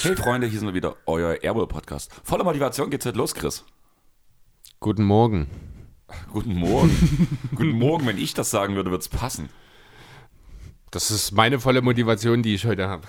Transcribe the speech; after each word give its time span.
Hey 0.00 0.16
Freunde, 0.16 0.46
hier 0.46 0.58
sind 0.58 0.68
wir 0.68 0.74
wieder, 0.74 0.96
euer 1.06 1.42
Airwell-Podcast. 1.42 2.10
Voller 2.24 2.44
Motivation 2.44 2.88
geht's 2.90 3.04
heute 3.04 3.18
los, 3.18 3.34
Chris. 3.34 3.64
Guten 4.80 5.04
Morgen. 5.04 5.48
Guten 6.32 6.54
Morgen. 6.54 7.38
Guten 7.54 7.78
Morgen, 7.78 8.06
wenn 8.06 8.16
ich 8.18 8.32
das 8.34 8.50
sagen 8.50 8.74
würde, 8.74 8.90
wird's 8.90 9.08
passen. 9.08 9.48
Das 10.90 11.10
ist 11.10 11.32
meine 11.32 11.60
volle 11.60 11.82
Motivation, 11.82 12.42
die 12.42 12.54
ich 12.54 12.64
heute 12.64 12.88
habe. 12.88 13.06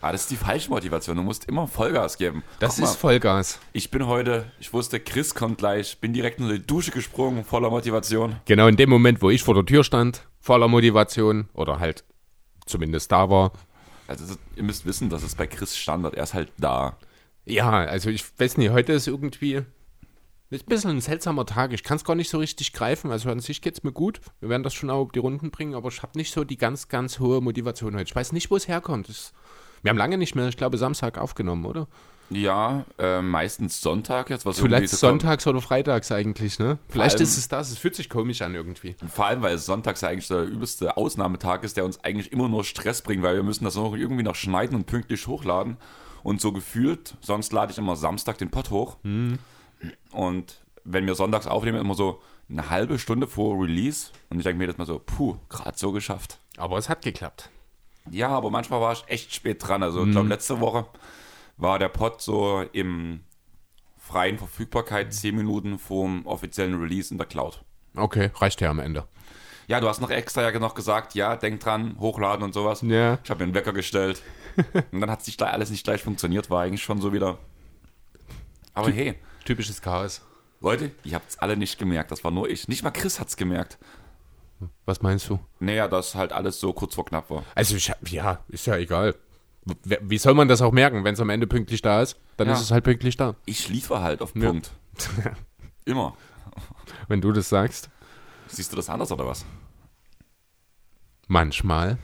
Ah, 0.00 0.12
das 0.12 0.22
ist 0.22 0.30
die 0.30 0.36
falsche 0.36 0.70
Motivation. 0.70 1.16
Du 1.16 1.22
musst 1.22 1.46
immer 1.46 1.66
Vollgas 1.66 2.18
geben. 2.18 2.44
Das 2.60 2.76
Guck 2.76 2.84
ist 2.84 2.90
mal, 2.90 2.96
Vollgas. 2.96 3.58
Ich 3.72 3.90
bin 3.90 4.06
heute, 4.06 4.50
ich 4.60 4.72
wusste, 4.72 5.00
Chris 5.00 5.34
kommt 5.34 5.58
gleich, 5.58 5.98
bin 5.98 6.12
direkt 6.12 6.38
in 6.38 6.48
die 6.48 6.64
Dusche 6.64 6.92
gesprungen, 6.92 7.44
voller 7.44 7.70
Motivation. 7.70 8.36
Genau 8.44 8.68
in 8.68 8.76
dem 8.76 8.90
Moment, 8.90 9.20
wo 9.22 9.30
ich 9.30 9.42
vor 9.42 9.54
der 9.54 9.66
Tür 9.66 9.82
stand, 9.82 10.22
voller 10.40 10.68
Motivation 10.68 11.48
oder 11.52 11.80
halt 11.80 12.04
zumindest 12.64 13.10
da 13.10 13.28
war. 13.28 13.52
Also 14.06 14.36
ihr 14.54 14.62
müsst 14.62 14.86
wissen, 14.86 15.10
das 15.10 15.24
ist 15.24 15.36
bei 15.36 15.48
Chris 15.48 15.76
Standard. 15.76 16.14
Er 16.14 16.22
ist 16.22 16.34
halt 16.34 16.52
da. 16.58 16.96
Ja, 17.44 17.70
also 17.70 18.08
ich 18.08 18.24
weiß 18.38 18.56
nicht, 18.56 18.70
heute 18.70 18.92
ist 18.92 19.08
irgendwie 19.08 19.62
ist 20.50 20.64
ein 20.64 20.68
bisschen 20.70 20.90
ein 20.92 21.00
seltsamer 21.00 21.44
Tag. 21.44 21.72
Ich 21.74 21.82
kann 21.82 21.96
es 21.96 22.04
gar 22.04 22.14
nicht 22.14 22.30
so 22.30 22.38
richtig 22.38 22.72
greifen. 22.72 23.10
Also 23.10 23.30
an 23.30 23.40
sich 23.40 23.60
geht 23.60 23.74
es 23.74 23.82
mir 23.82 23.92
gut. 23.92 24.20
Wir 24.40 24.48
werden 24.48 24.62
das 24.62 24.72
schon 24.72 24.88
auch 24.88 25.02
auf 25.02 25.12
die 25.12 25.18
Runden 25.18 25.50
bringen, 25.50 25.74
aber 25.74 25.88
ich 25.88 26.02
habe 26.02 26.16
nicht 26.16 26.32
so 26.32 26.42
die 26.44 26.56
ganz, 26.56 26.88
ganz 26.88 27.18
hohe 27.18 27.42
Motivation 27.42 27.94
heute. 27.94 28.04
Ich 28.04 28.16
weiß 28.16 28.32
nicht, 28.32 28.50
wo 28.50 28.56
es 28.56 28.66
herkommt. 28.66 29.10
Es, 29.10 29.34
wir 29.82 29.90
haben 29.90 29.98
lange 29.98 30.18
nicht 30.18 30.34
mehr, 30.34 30.48
ich 30.48 30.56
glaube, 30.56 30.78
Samstag 30.78 31.18
aufgenommen, 31.18 31.64
oder? 31.64 31.86
Ja, 32.30 32.84
äh, 32.98 33.22
meistens 33.22 33.80
Sonntag 33.80 34.28
jetzt. 34.28 34.44
Was 34.44 34.60
kommt. 34.60 34.88
sonntags 34.90 35.46
oder 35.46 35.62
freitags 35.62 36.12
eigentlich, 36.12 36.58
ne? 36.58 36.78
Vielleicht 36.88 37.14
allem- 37.14 37.22
ist 37.22 37.38
es 37.38 37.48
das. 37.48 37.70
Es 37.70 37.78
fühlt 37.78 37.94
sich 37.94 38.10
komisch 38.10 38.42
an 38.42 38.54
irgendwie. 38.54 38.96
Vor 39.10 39.24
allem, 39.24 39.40
weil 39.40 39.56
Sonntags 39.56 40.02
ja 40.02 40.10
eigentlich 40.10 40.28
der 40.28 40.42
übelste 40.42 40.98
Ausnahmetag 40.98 41.62
ist, 41.62 41.78
der 41.78 41.86
uns 41.86 42.04
eigentlich 42.04 42.30
immer 42.30 42.48
nur 42.50 42.64
Stress 42.64 43.00
bringt, 43.00 43.22
weil 43.22 43.36
wir 43.36 43.42
müssen 43.42 43.64
das 43.64 43.76
noch 43.76 43.94
irgendwie 43.94 44.24
noch 44.24 44.34
schneiden 44.34 44.76
und 44.76 44.84
pünktlich 44.84 45.26
hochladen. 45.26 45.78
Und 46.22 46.42
so 46.42 46.52
gefühlt, 46.52 47.14
sonst 47.22 47.52
lade 47.54 47.72
ich 47.72 47.78
immer 47.78 47.96
Samstag 47.96 48.36
den 48.36 48.50
Pod 48.50 48.70
hoch. 48.70 48.98
Und 50.12 50.60
wenn 50.84 51.06
wir 51.06 51.14
sonntags 51.14 51.46
aufnehmen, 51.46 51.78
immer 51.80 51.94
so 51.94 52.20
eine 52.50 52.68
halbe 52.68 52.98
Stunde 52.98 53.26
vor 53.26 53.62
Release. 53.62 54.08
Und 54.28 54.38
ich 54.38 54.44
denke 54.44 54.58
mir 54.58 54.66
das 54.66 54.76
mal 54.78 54.86
so, 54.86 54.98
puh, 55.04 55.36
gerade 55.48 55.78
so 55.78 55.92
geschafft. 55.92 56.38
Aber 56.56 56.76
es 56.78 56.88
hat 56.90 57.02
geklappt. 57.02 57.50
Ja, 58.10 58.28
aber 58.28 58.50
manchmal 58.50 58.80
war 58.80 58.92
ich 58.92 59.04
echt 59.08 59.34
spät 59.34 59.66
dran. 59.66 59.82
Also 59.82 60.04
ich 60.04 60.10
glaube, 60.12 60.28
letzte 60.28 60.60
Woche 60.60 60.86
war 61.56 61.78
der 61.78 61.88
Pod 61.88 62.20
so 62.20 62.64
im 62.72 63.20
freien 63.96 64.38
Verfügbarkeit 64.38 65.12
10 65.12 65.36
Minuten 65.36 65.78
vorm 65.78 66.26
offiziellen 66.26 66.80
Release 66.80 67.12
in 67.12 67.18
der 67.18 67.26
Cloud. 67.26 67.62
Okay, 67.94 68.30
reicht 68.36 68.60
ja 68.60 68.70
am 68.70 68.78
Ende. 68.78 69.06
Ja, 69.66 69.80
du 69.80 69.88
hast 69.88 70.00
noch 70.00 70.10
extra 70.10 70.48
ja 70.48 70.58
noch 70.58 70.74
gesagt, 70.74 71.14
ja, 71.14 71.36
denk 71.36 71.60
dran, 71.60 71.96
hochladen 71.98 72.42
und 72.42 72.54
sowas. 72.54 72.80
Ja. 72.82 73.18
Ich 73.22 73.28
habe 73.28 73.40
mir 73.40 73.44
einen 73.44 73.54
Wecker 73.54 73.74
gestellt. 73.74 74.22
und 74.92 75.00
dann 75.00 75.10
hat 75.10 75.22
sich 75.22 75.36
gleich 75.36 75.52
alles 75.52 75.70
nicht 75.70 75.84
gleich 75.84 76.02
funktioniert, 76.02 76.48
war 76.48 76.62
eigentlich 76.62 76.82
schon 76.82 77.00
so 77.00 77.12
wieder. 77.12 77.38
Aber 78.72 78.90
hey, 78.90 79.16
Typisches 79.48 79.80
Chaos. 79.80 80.20
Leute, 80.60 80.90
ihr 81.04 81.14
habt 81.14 81.30
es 81.30 81.38
alle 81.38 81.56
nicht 81.56 81.78
gemerkt. 81.78 82.10
Das 82.10 82.22
war 82.22 82.30
nur 82.30 82.50
ich. 82.50 82.68
Nicht 82.68 82.82
mal 82.82 82.90
Chris 82.90 83.18
hat 83.18 83.28
es 83.28 83.36
gemerkt. 83.38 83.78
Was 84.86 85.02
meinst 85.02 85.28
du? 85.28 85.38
Naja, 85.60 85.86
dass 85.88 86.14
halt 86.14 86.32
alles 86.32 86.58
so 86.60 86.72
kurz 86.72 86.94
vor 86.94 87.04
knapp 87.04 87.30
war. 87.30 87.44
Also, 87.54 87.76
ich, 87.76 87.92
ja, 88.08 88.42
ist 88.48 88.66
ja 88.66 88.76
egal. 88.76 89.14
Wie 89.84 90.18
soll 90.18 90.34
man 90.34 90.48
das 90.48 90.62
auch 90.62 90.72
merken? 90.72 91.04
Wenn 91.04 91.14
es 91.14 91.20
am 91.20 91.30
Ende 91.30 91.46
pünktlich 91.46 91.82
da 91.82 92.00
ist, 92.02 92.18
dann 92.38 92.48
Ja. 92.48 92.54
ist 92.54 92.60
es 92.62 92.70
halt 92.70 92.84
pünktlich 92.84 93.16
da. 93.16 93.34
Ich 93.44 93.68
liefere 93.68 94.00
halt 94.02 94.22
auf 94.22 94.34
Ja. 94.34 94.48
Punkt. 94.48 94.70
Immer. 95.84 96.16
Wenn 97.06 97.20
du 97.20 97.32
das 97.32 97.48
sagst. 97.48 97.90
Siehst 98.48 98.72
du 98.72 98.76
das 98.76 98.88
anders 98.88 99.12
oder 99.12 99.26
was? 99.26 99.44
Manchmal. 101.26 101.98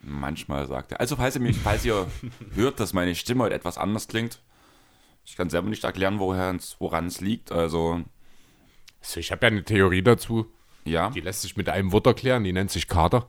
Manchmal 0.00 0.66
sagt 0.66 0.92
er. 0.92 1.00
Also, 1.00 1.16
falls 1.16 1.34
ihr, 1.36 1.40
mich, 1.42 1.58
falls 1.58 1.84
ihr 1.84 2.06
hört, 2.54 2.80
dass 2.80 2.92
meine 2.92 3.14
Stimme 3.14 3.44
heute 3.44 3.54
etwas 3.54 3.78
anders 3.78 4.08
klingt, 4.08 4.40
ich 5.24 5.36
kann 5.36 5.50
selber 5.50 5.68
nicht 5.68 5.84
erklären, 5.84 6.18
woher 6.18 6.52
es- 6.54 6.76
woran 6.80 7.06
es 7.06 7.20
liegt. 7.20 7.52
Also, 7.52 8.02
Also, 9.00 9.20
ich 9.20 9.32
habe 9.32 9.46
ja 9.46 9.50
eine 9.52 9.64
Theorie 9.64 10.02
dazu. 10.02 10.46
Ja. 10.84 11.10
Die 11.10 11.20
lässt 11.20 11.42
sich 11.42 11.56
mit 11.56 11.68
einem 11.68 11.92
Wort 11.92 12.06
erklären. 12.06 12.44
Die 12.44 12.52
nennt 12.52 12.70
sich 12.70 12.88
Kater. 12.88 13.26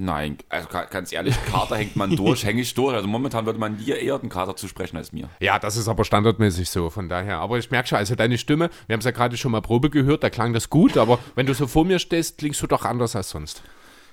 Nein, 0.00 0.38
also 0.48 0.68
ga- 0.68 0.84
ganz 0.84 1.12
ehrlich, 1.12 1.34
Kater 1.46 1.76
hängt 1.76 1.96
man 1.96 2.14
durch, 2.14 2.44
hänge 2.46 2.60
ich 2.60 2.72
durch. 2.74 2.94
Also 2.94 3.08
momentan 3.08 3.46
würde 3.46 3.58
man 3.58 3.78
dir 3.78 3.98
eher 4.00 4.16
den 4.20 4.28
Kater 4.28 4.54
zusprechen 4.54 4.96
als 4.96 5.12
mir. 5.12 5.28
Ja, 5.40 5.58
das 5.58 5.76
ist 5.76 5.88
aber 5.88 6.04
standardmäßig 6.04 6.70
so, 6.70 6.88
von 6.88 7.08
daher. 7.08 7.38
Aber 7.38 7.58
ich 7.58 7.72
merke 7.72 7.88
schon, 7.88 7.98
also 7.98 8.14
deine 8.14 8.38
Stimme, 8.38 8.70
wir 8.86 8.92
haben 8.94 9.00
es 9.00 9.06
ja 9.06 9.10
gerade 9.10 9.36
schon 9.36 9.50
mal 9.50 9.60
Probe 9.60 9.90
gehört, 9.90 10.22
da 10.22 10.30
klang 10.30 10.52
das 10.52 10.70
gut, 10.70 10.96
aber 10.96 11.18
wenn 11.34 11.46
du 11.46 11.54
so 11.54 11.66
vor 11.66 11.84
mir 11.84 11.98
stehst, 11.98 12.38
klingst 12.38 12.62
du 12.62 12.68
doch 12.68 12.84
anders 12.84 13.16
als 13.16 13.30
sonst. 13.30 13.62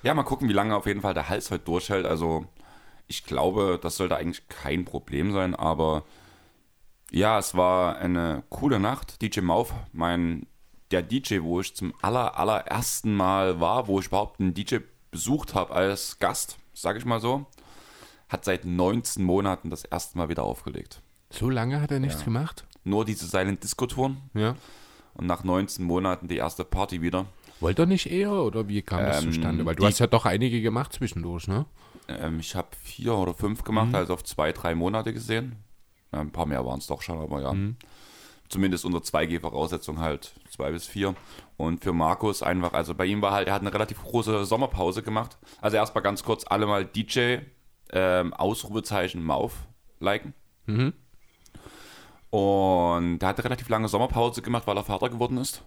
Ja, 0.02 0.16
mal 0.16 0.24
gucken, 0.24 0.50
wie 0.50 0.54
lange 0.54 0.76
auf 0.76 0.88
jeden 0.88 1.02
Fall 1.02 1.14
der 1.14 1.30
Hals 1.30 1.52
heute 1.52 1.66
durchhält. 1.66 2.08
Also 2.08 2.46
ich 3.08 3.24
glaube, 3.26 3.78
das 3.80 3.98
sollte 3.98 4.16
eigentlich 4.18 4.48
kein 4.50 4.86
Problem 4.86 5.34
sein, 5.34 5.54
aber 5.54 6.04
ja, 7.12 7.38
es 7.38 7.54
war 7.56 7.98
eine 7.98 8.42
coole 8.50 8.80
Nacht. 8.80 9.22
DJ 9.22 9.42
Mauf, 9.42 9.72
mein 9.94 10.48
der 10.96 11.02
DJ, 11.04 11.42
wo 11.42 11.60
ich 11.60 11.76
zum 11.76 11.94
aller, 12.02 12.38
allerersten 12.40 13.14
Mal 13.16 13.60
war, 13.60 13.88
wo 13.88 14.00
ich 14.00 14.08
überhaupt 14.08 14.40
einen 14.40 14.54
DJ 14.54 14.78
besucht 15.12 15.54
habe 15.54 15.74
als 15.74 16.20
Gast, 16.20 16.58
sage 16.74 17.00
ich 17.00 17.06
mal 17.06 17.20
so, 17.20 17.46
hat 18.30 18.46
seit 18.46 18.64
19 18.66 19.24
Monaten 19.24 19.70
das 19.70 19.84
erste 19.84 20.18
Mal 20.18 20.30
wieder 20.30 20.44
aufgelegt. 20.44 21.02
So 21.30 21.50
lange 21.50 21.82
hat 21.82 21.92
er 21.92 22.00
nichts 22.00 22.24
gemacht? 22.24 22.66
Nur 22.86 23.04
diese 23.04 23.26
Silent 23.28 23.62
Disco 23.64 23.88
Touren 23.88 24.18
Ja. 24.34 24.56
und 25.16 25.26
nach 25.28 25.44
19 25.44 25.84
Monaten 25.86 26.28
die 26.30 26.38
erste 26.38 26.64
Party 26.64 27.02
wieder. 27.02 27.26
Wollte 27.60 27.84
er 27.84 27.86
nicht 27.88 28.10
eher 28.10 28.32
oder 28.32 28.68
wie 28.70 28.82
kam 28.82 29.00
das 29.06 29.24
Ähm, 29.24 29.32
zustande? 29.34 29.66
Weil 29.66 29.76
du 29.76 29.82
die- 29.82 29.88
hast 29.88 30.00
ja 30.00 30.08
doch 30.08 30.26
einige 30.26 30.62
gemacht 30.62 30.94
zwischendurch, 30.94 31.48
ne? 31.48 31.66
Ähm, 32.08 32.40
ich 32.40 32.56
habe 32.56 32.68
vier 32.84 33.16
oder 33.16 33.34
fünf 33.34 33.64
gemacht, 33.64 33.94
also 33.94 34.14
auf 34.14 34.24
zwei, 34.24 34.52
drei 34.54 34.76
Monate 34.76 35.12
gesehen. 35.14 35.56
Ja, 36.14 36.20
ein 36.22 36.32
paar 36.32 36.46
mehr 36.46 36.66
waren 36.66 36.80
es 36.80 36.88
doch 36.88 37.02
schon, 37.02 37.20
aber 37.20 37.42
ja. 37.42 37.54
Zumindest 38.50 38.86
unter 38.86 39.00
2G-Voraussetzung 39.00 40.00
halt 40.00 40.34
zwei 40.50 40.72
bis 40.72 40.86
vier. 40.86 41.16
Und 41.58 41.84
für 41.84 41.94
Markus 41.94 42.44
einfach, 42.44 42.74
also 42.74 42.94
bei 42.94 43.06
ihm 43.06 43.22
war 43.22 43.32
halt, 43.32 43.48
er 43.48 43.54
hat 43.54 43.62
eine 43.62 43.74
relativ 43.74 44.02
große 44.04 44.46
Sommerpause 44.46 45.02
gemacht. 45.02 45.38
Also 45.62 45.78
erstmal 45.78 46.04
ganz 46.04 46.24
kurz 46.24 46.46
alle 46.48 46.68
mal 46.68 46.86
DJ, 46.86 47.38
ähm, 47.92 48.34
Ausrufezeichen 48.34 49.24
Mauf 49.24 49.54
liken. 50.00 50.34
Und 52.30 53.24
er 53.24 53.30
hat 53.30 53.38
eine 53.38 53.46
relativ 53.46 53.70
lange 53.70 53.88
Sommerpause 53.88 54.42
gemacht, 54.42 54.68
weil 54.68 54.78
er 54.78 54.84
Vater 54.84 55.10
geworden 55.10 55.38
ist. 55.38 55.64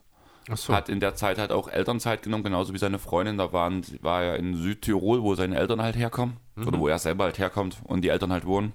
Achso. 0.50 0.72
Hat 0.72 0.88
in 0.88 1.00
der 1.00 1.14
Zeit 1.14 1.38
halt 1.38 1.52
auch 1.52 1.68
Elternzeit 1.68 2.22
genommen, 2.22 2.44
genauso 2.44 2.72
wie 2.72 2.78
seine 2.78 2.98
Freundin. 2.98 3.38
Da 3.38 3.52
waren, 3.52 3.84
war 4.02 4.22
er 4.22 4.36
in 4.36 4.54
Südtirol, 4.54 5.22
wo 5.22 5.34
seine 5.34 5.56
Eltern 5.56 5.82
halt 5.82 5.96
herkommen. 5.96 6.36
Oder 6.56 6.78
wo 6.78 6.88
er 6.88 6.98
selber 6.98 7.24
halt 7.24 7.38
herkommt 7.38 7.78
und 7.84 8.02
die 8.02 8.08
Eltern 8.08 8.32
halt 8.32 8.44
wohnen. 8.44 8.72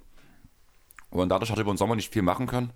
Und 1.09 1.29
dadurch 1.29 1.51
hat 1.51 1.57
er 1.57 1.61
über 1.61 1.73
den 1.73 1.77
Sommer 1.77 1.95
nicht 1.95 2.11
viel 2.13 2.21
machen 2.21 2.47
können. 2.47 2.71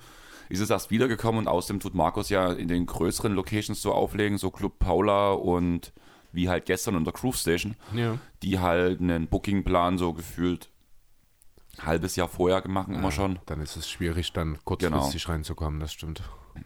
Ist 0.50 0.60
es 0.62 0.70
erst 0.70 0.92
wiedergekommen 0.92 1.40
und 1.40 1.48
außerdem 1.48 1.80
tut 1.80 1.96
Markus 1.96 2.30
ja 2.30 2.52
in 2.52 2.68
den 2.68 2.86
größeren 2.86 3.34
Locations 3.34 3.82
so 3.82 3.94
auflegen, 3.94 4.38
so 4.38 4.50
Club 4.52 4.80
Paula 4.80 5.32
und 5.34 5.94
wie 6.32 6.50
halt 6.50 6.66
gestern 6.66 6.96
in 6.96 7.04
der 7.04 7.14
Groove 7.14 7.36
Station, 7.38 7.76
Ja. 7.94 8.18
die 8.44 8.60
halt 8.60 9.00
einen 9.02 9.28
Bookingplan 9.28 9.98
so 9.98 10.14
gefühlt 10.14 10.70
halbes 11.86 12.16
Jahr 12.16 12.28
vorher 12.28 12.62
gemacht, 12.62 12.90
immer 12.90 13.12
schon. 13.12 13.40
Dann 13.46 13.62
ist 13.62 13.76
es 13.76 13.90
schwierig, 13.90 14.34
dann 14.34 14.58
kurzfristig 14.64 15.28
reinzukommen, 15.30 15.80
das 15.80 15.94
stimmt. 15.94 16.22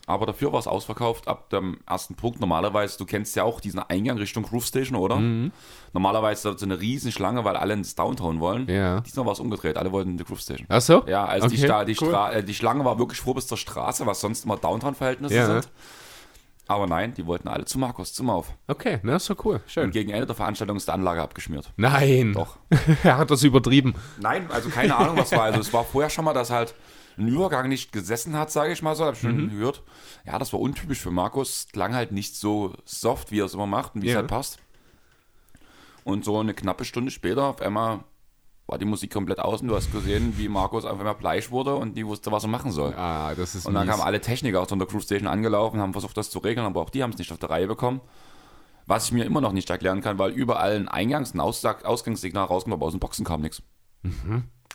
Aber 0.08 0.26
dafür 0.26 0.54
war 0.54 0.60
es 0.60 0.68
ausverkauft 0.68 1.28
ab 1.28 1.50
dem 1.50 1.80
ersten 1.86 2.16
Punkt. 2.16 2.40
Normalerweise, 2.40 2.98
du 2.98 3.06
kennst 3.06 3.36
ja 3.36 3.44
auch 3.44 3.60
diesen 3.60 3.80
Eingang 3.82 4.18
Richtung 4.18 4.44
Groove 4.44 4.66
Station, 4.66 4.98
oder? 4.98 5.18
Mhm. 5.18 5.52
Normalerweise 5.92 6.56
so 6.58 6.66
eine 6.66 6.80
riesen 6.80 7.12
Schlange, 7.12 7.44
weil 7.44 7.58
alle 7.58 7.74
ins 7.74 7.94
Downtown 7.96 8.40
wollen. 8.40 8.70
Ja. 8.70 9.02
Diesmal 9.02 9.26
war 9.26 9.34
es 9.34 9.42
umgedreht, 9.42 9.76
alle 9.76 9.92
wollten 9.92 10.12
in 10.12 10.18
die 10.18 10.24
Groove 10.24 10.40
Station. 10.40 10.66
Ach 10.70 10.80
so? 10.80 11.04
Ja, 11.08 11.26
also 11.26 11.50
die, 11.50 11.56
Okay, 11.58 11.66
Sta 11.66 11.84
die, 11.84 11.98
cool. 12.00 12.08
Stra 12.08 12.32
äh, 12.32 12.44
die 12.44 12.54
Schlange 12.54 12.86
war 12.86 12.98
wirklich 13.00 13.20
vor 13.20 13.36
bis 13.36 13.48
zur 13.48 13.58
Straße, 13.58 14.06
was 14.06 14.22
sonst 14.22 14.46
immer 14.46 14.56
Downtown-Verhältnisse 14.56 15.36
Ja. 15.36 15.46
sind. 15.46 15.70
Aber 16.72 16.88
nein, 16.88 17.14
die 17.14 17.26
wollten 17.26 17.50
alle 17.50 17.66
zu 17.66 17.78
Markus, 17.78 18.14
zum 18.14 18.30
Auf. 18.30 18.54
Okay, 18.68 19.00
na, 19.04 19.18
ist 19.18 19.30
doch 19.30 19.44
cool. 19.44 19.56
Und 19.56 19.70
Schön. 19.70 19.92
gegen 19.92 20.10
Ende 20.10 20.26
der 20.26 20.36
Veranstaltung 20.36 20.78
ist 20.78 20.88
die 20.88 20.92
Anlage 20.94 21.22
abgeschmiert. 21.22 21.74
Nein. 21.76 22.32
Doch. 22.32 22.58
er 23.04 23.18
hat 23.18 23.30
das 23.30 23.44
übertrieben. 23.44 23.94
Nein, 24.22 24.50
also 24.50 24.70
keine 24.70 24.96
Ahnung, 24.96 25.18
was 25.18 25.34
war. 25.34 25.44
Also 25.44 25.60
es 25.60 25.74
war 25.74 25.84
vorher 25.84 26.10
schon 26.10 26.24
mal, 26.24 26.34
dass 26.34 26.50
halt 26.50 26.74
ein 27.18 27.28
Übergang 27.28 27.68
nicht 27.68 27.92
gesessen 27.92 28.38
hat, 28.38 28.52
sage 28.52 28.72
ich 28.72 28.82
mal 28.82 28.96
so, 28.96 29.04
hab 29.04 29.16
ich 29.16 29.20
schon 29.20 29.50
gehört. 29.50 29.84
Ja, 30.26 30.40
das 30.40 30.54
war 30.54 30.62
untypisch 30.62 31.00
für 31.02 31.12
Markus. 31.12 31.68
Klang 31.74 31.94
halt 31.94 32.14
nicht 32.14 32.38
so 32.38 32.74
soft, 32.86 33.32
wie 33.32 33.42
er 33.42 33.46
es 33.46 33.54
immer 33.54 33.68
macht 33.68 33.96
und 33.96 34.02
wie 34.04 34.08
es 34.08 34.14
Ja. 34.14 34.20
halt 34.20 34.30
passt. 34.30 34.60
Und 36.06 36.24
so 36.24 36.40
eine 36.40 36.54
knappe 36.54 36.86
Stunde 36.86 37.12
später 37.12 37.44
auf 37.44 37.62
einmal 37.62 38.00
war 38.72 38.78
die 38.78 38.86
Musik 38.86 39.12
komplett 39.12 39.40
aus 39.40 39.62
und 39.62 39.68
du 39.68 39.76
hast 39.76 39.92
gesehen, 39.92 40.34
wie 40.38 40.48
Markus 40.48 40.86
auf 40.86 40.98
einmal 40.98 41.16
bleich 41.16 41.52
wurde 41.52 41.76
und 41.76 41.96
die 41.98 42.06
wusste, 42.08 42.32
was 42.32 42.44
er 42.44 42.50
machen 42.50 42.72
soll. 42.72 42.94
Ah, 42.96 43.36
das 43.36 43.54
ist 43.54 43.66
Und 43.66 43.74
dann 43.74 43.86
mies. 43.86 43.92
kamen 43.96 44.04
alle 44.08 44.22
Techniker 44.22 44.62
aus 44.62 44.70
der 44.70 44.78
Crew 44.88 45.00
Station 45.02 45.28
angelaufen, 45.28 45.80
haben 45.82 45.92
versucht, 45.92 46.16
das 46.18 46.30
zu 46.30 46.40
regeln, 46.40 46.66
aber 46.66 46.82
auch 46.82 46.90
die 46.90 47.04
haben 47.04 47.12
es 47.12 47.18
nicht 47.20 47.32
auf 47.32 47.38
der 47.38 47.50
Reihe 47.50 47.68
bekommen. 47.68 48.02
Was 48.88 49.06
ich 49.06 49.12
mir 49.12 49.26
immer 49.26 49.42
noch 49.42 49.52
nicht 49.52 49.70
erklären 49.70 50.02
kann, 50.02 50.18
weil 50.18 50.32
überall 50.32 50.76
ein 50.76 50.88
Eingangs- 50.90 51.34
und 51.34 51.40
Ausgang 51.42 51.84
Ausgangssignal 51.84 52.46
rauskommt, 52.46 52.74
aber 52.74 52.86
aus 52.88 52.94
den 52.94 53.00
Boxen 53.00 53.26
kam 53.26 53.42
nichts. 53.42 53.62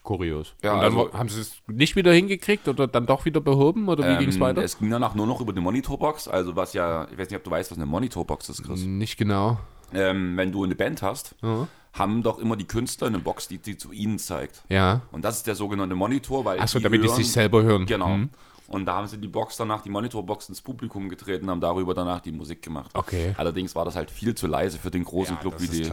kurios. 0.02 0.54
Ja, 0.62 0.74
Und 0.74 0.82
dann 0.82 0.96
also- 0.98 1.12
haben 1.14 1.28
sie 1.28 1.40
es 1.40 1.56
nicht 1.66 1.96
wieder 1.96 2.12
hingekriegt 2.12 2.68
oder 2.68 2.86
dann 2.86 3.06
doch 3.06 3.24
wieder 3.24 3.40
behoben 3.40 3.88
oder 3.88 4.08
wie 4.08 4.18
ging 4.18 4.28
es 4.28 4.36
Ähm, 4.36 4.40
weiter? 4.42 4.62
Es 4.62 4.78
ging 4.78 4.88
danach 4.90 5.14
nur 5.16 5.26
noch 5.26 5.40
über 5.40 5.50
eine 5.50 5.60
Monitorbox, 5.60 6.28
also 6.28 6.54
was 6.54 6.74
ja, 6.74 7.08
ich 7.10 7.18
weiß 7.18 7.28
nicht, 7.30 7.36
ob 7.38 7.42
du 7.44 7.50
weißt, 7.50 7.72
was 7.72 7.78
eine 7.78 7.86
Monitorbox 7.86 8.48
ist, 8.50 8.62
Chris. 8.62 8.84
Nicht 8.84 9.16
genau. 9.16 9.58
Ähm, 9.92 10.36
wenn 10.36 10.52
du 10.52 10.62
eine 10.62 10.76
Band 10.76 11.02
hast, 11.02 11.34
Ja. 11.42 11.66
Haben 11.98 12.22
doch 12.22 12.38
immer 12.38 12.56
die 12.56 12.66
Künstler 12.66 13.06
eine 13.08 13.18
Box, 13.18 13.48
die, 13.48 13.58
die 13.58 13.76
zu 13.76 13.92
ihnen 13.92 14.18
zeigt. 14.18 14.62
Ja. 14.68 15.02
Und 15.12 15.24
das 15.24 15.38
ist 15.38 15.46
der 15.46 15.54
sogenannte 15.54 15.94
Monitor, 15.94 16.44
weil 16.44 16.60
Achso, 16.60 16.78
die 16.78 16.84
damit 16.84 17.02
die 17.02 17.08
hören- 17.08 17.16
sich 17.16 17.32
selber 17.32 17.62
hören. 17.62 17.86
Genau. 17.86 18.08
Hm. 18.08 18.30
Und 18.68 18.84
da 18.86 18.96
haben 18.96 19.06
sie 19.06 19.18
die 19.18 19.28
Box 19.28 19.56
danach, 19.56 19.82
die 19.82 19.90
Monitorbox 19.90 20.48
ins 20.48 20.60
Publikum 20.60 21.08
getreten, 21.08 21.48
haben 21.48 21.60
darüber 21.60 21.94
danach 21.94 22.20
die 22.20 22.32
Musik 22.32 22.62
gemacht. 22.62 22.90
Okay. 22.94 23.32
Allerdings 23.36 23.74
war 23.76 23.84
das 23.84 23.94
halt 23.94 24.10
viel 24.10 24.34
zu 24.34 24.46
leise 24.48 24.78
für 24.78 24.90
den 24.90 25.04
großen 25.04 25.36
Ja, 25.36 25.40
Club 25.40 25.54
wie 25.60 25.68
die. 25.68 25.90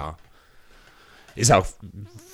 Ist 1.36 1.52
auch 1.52 1.66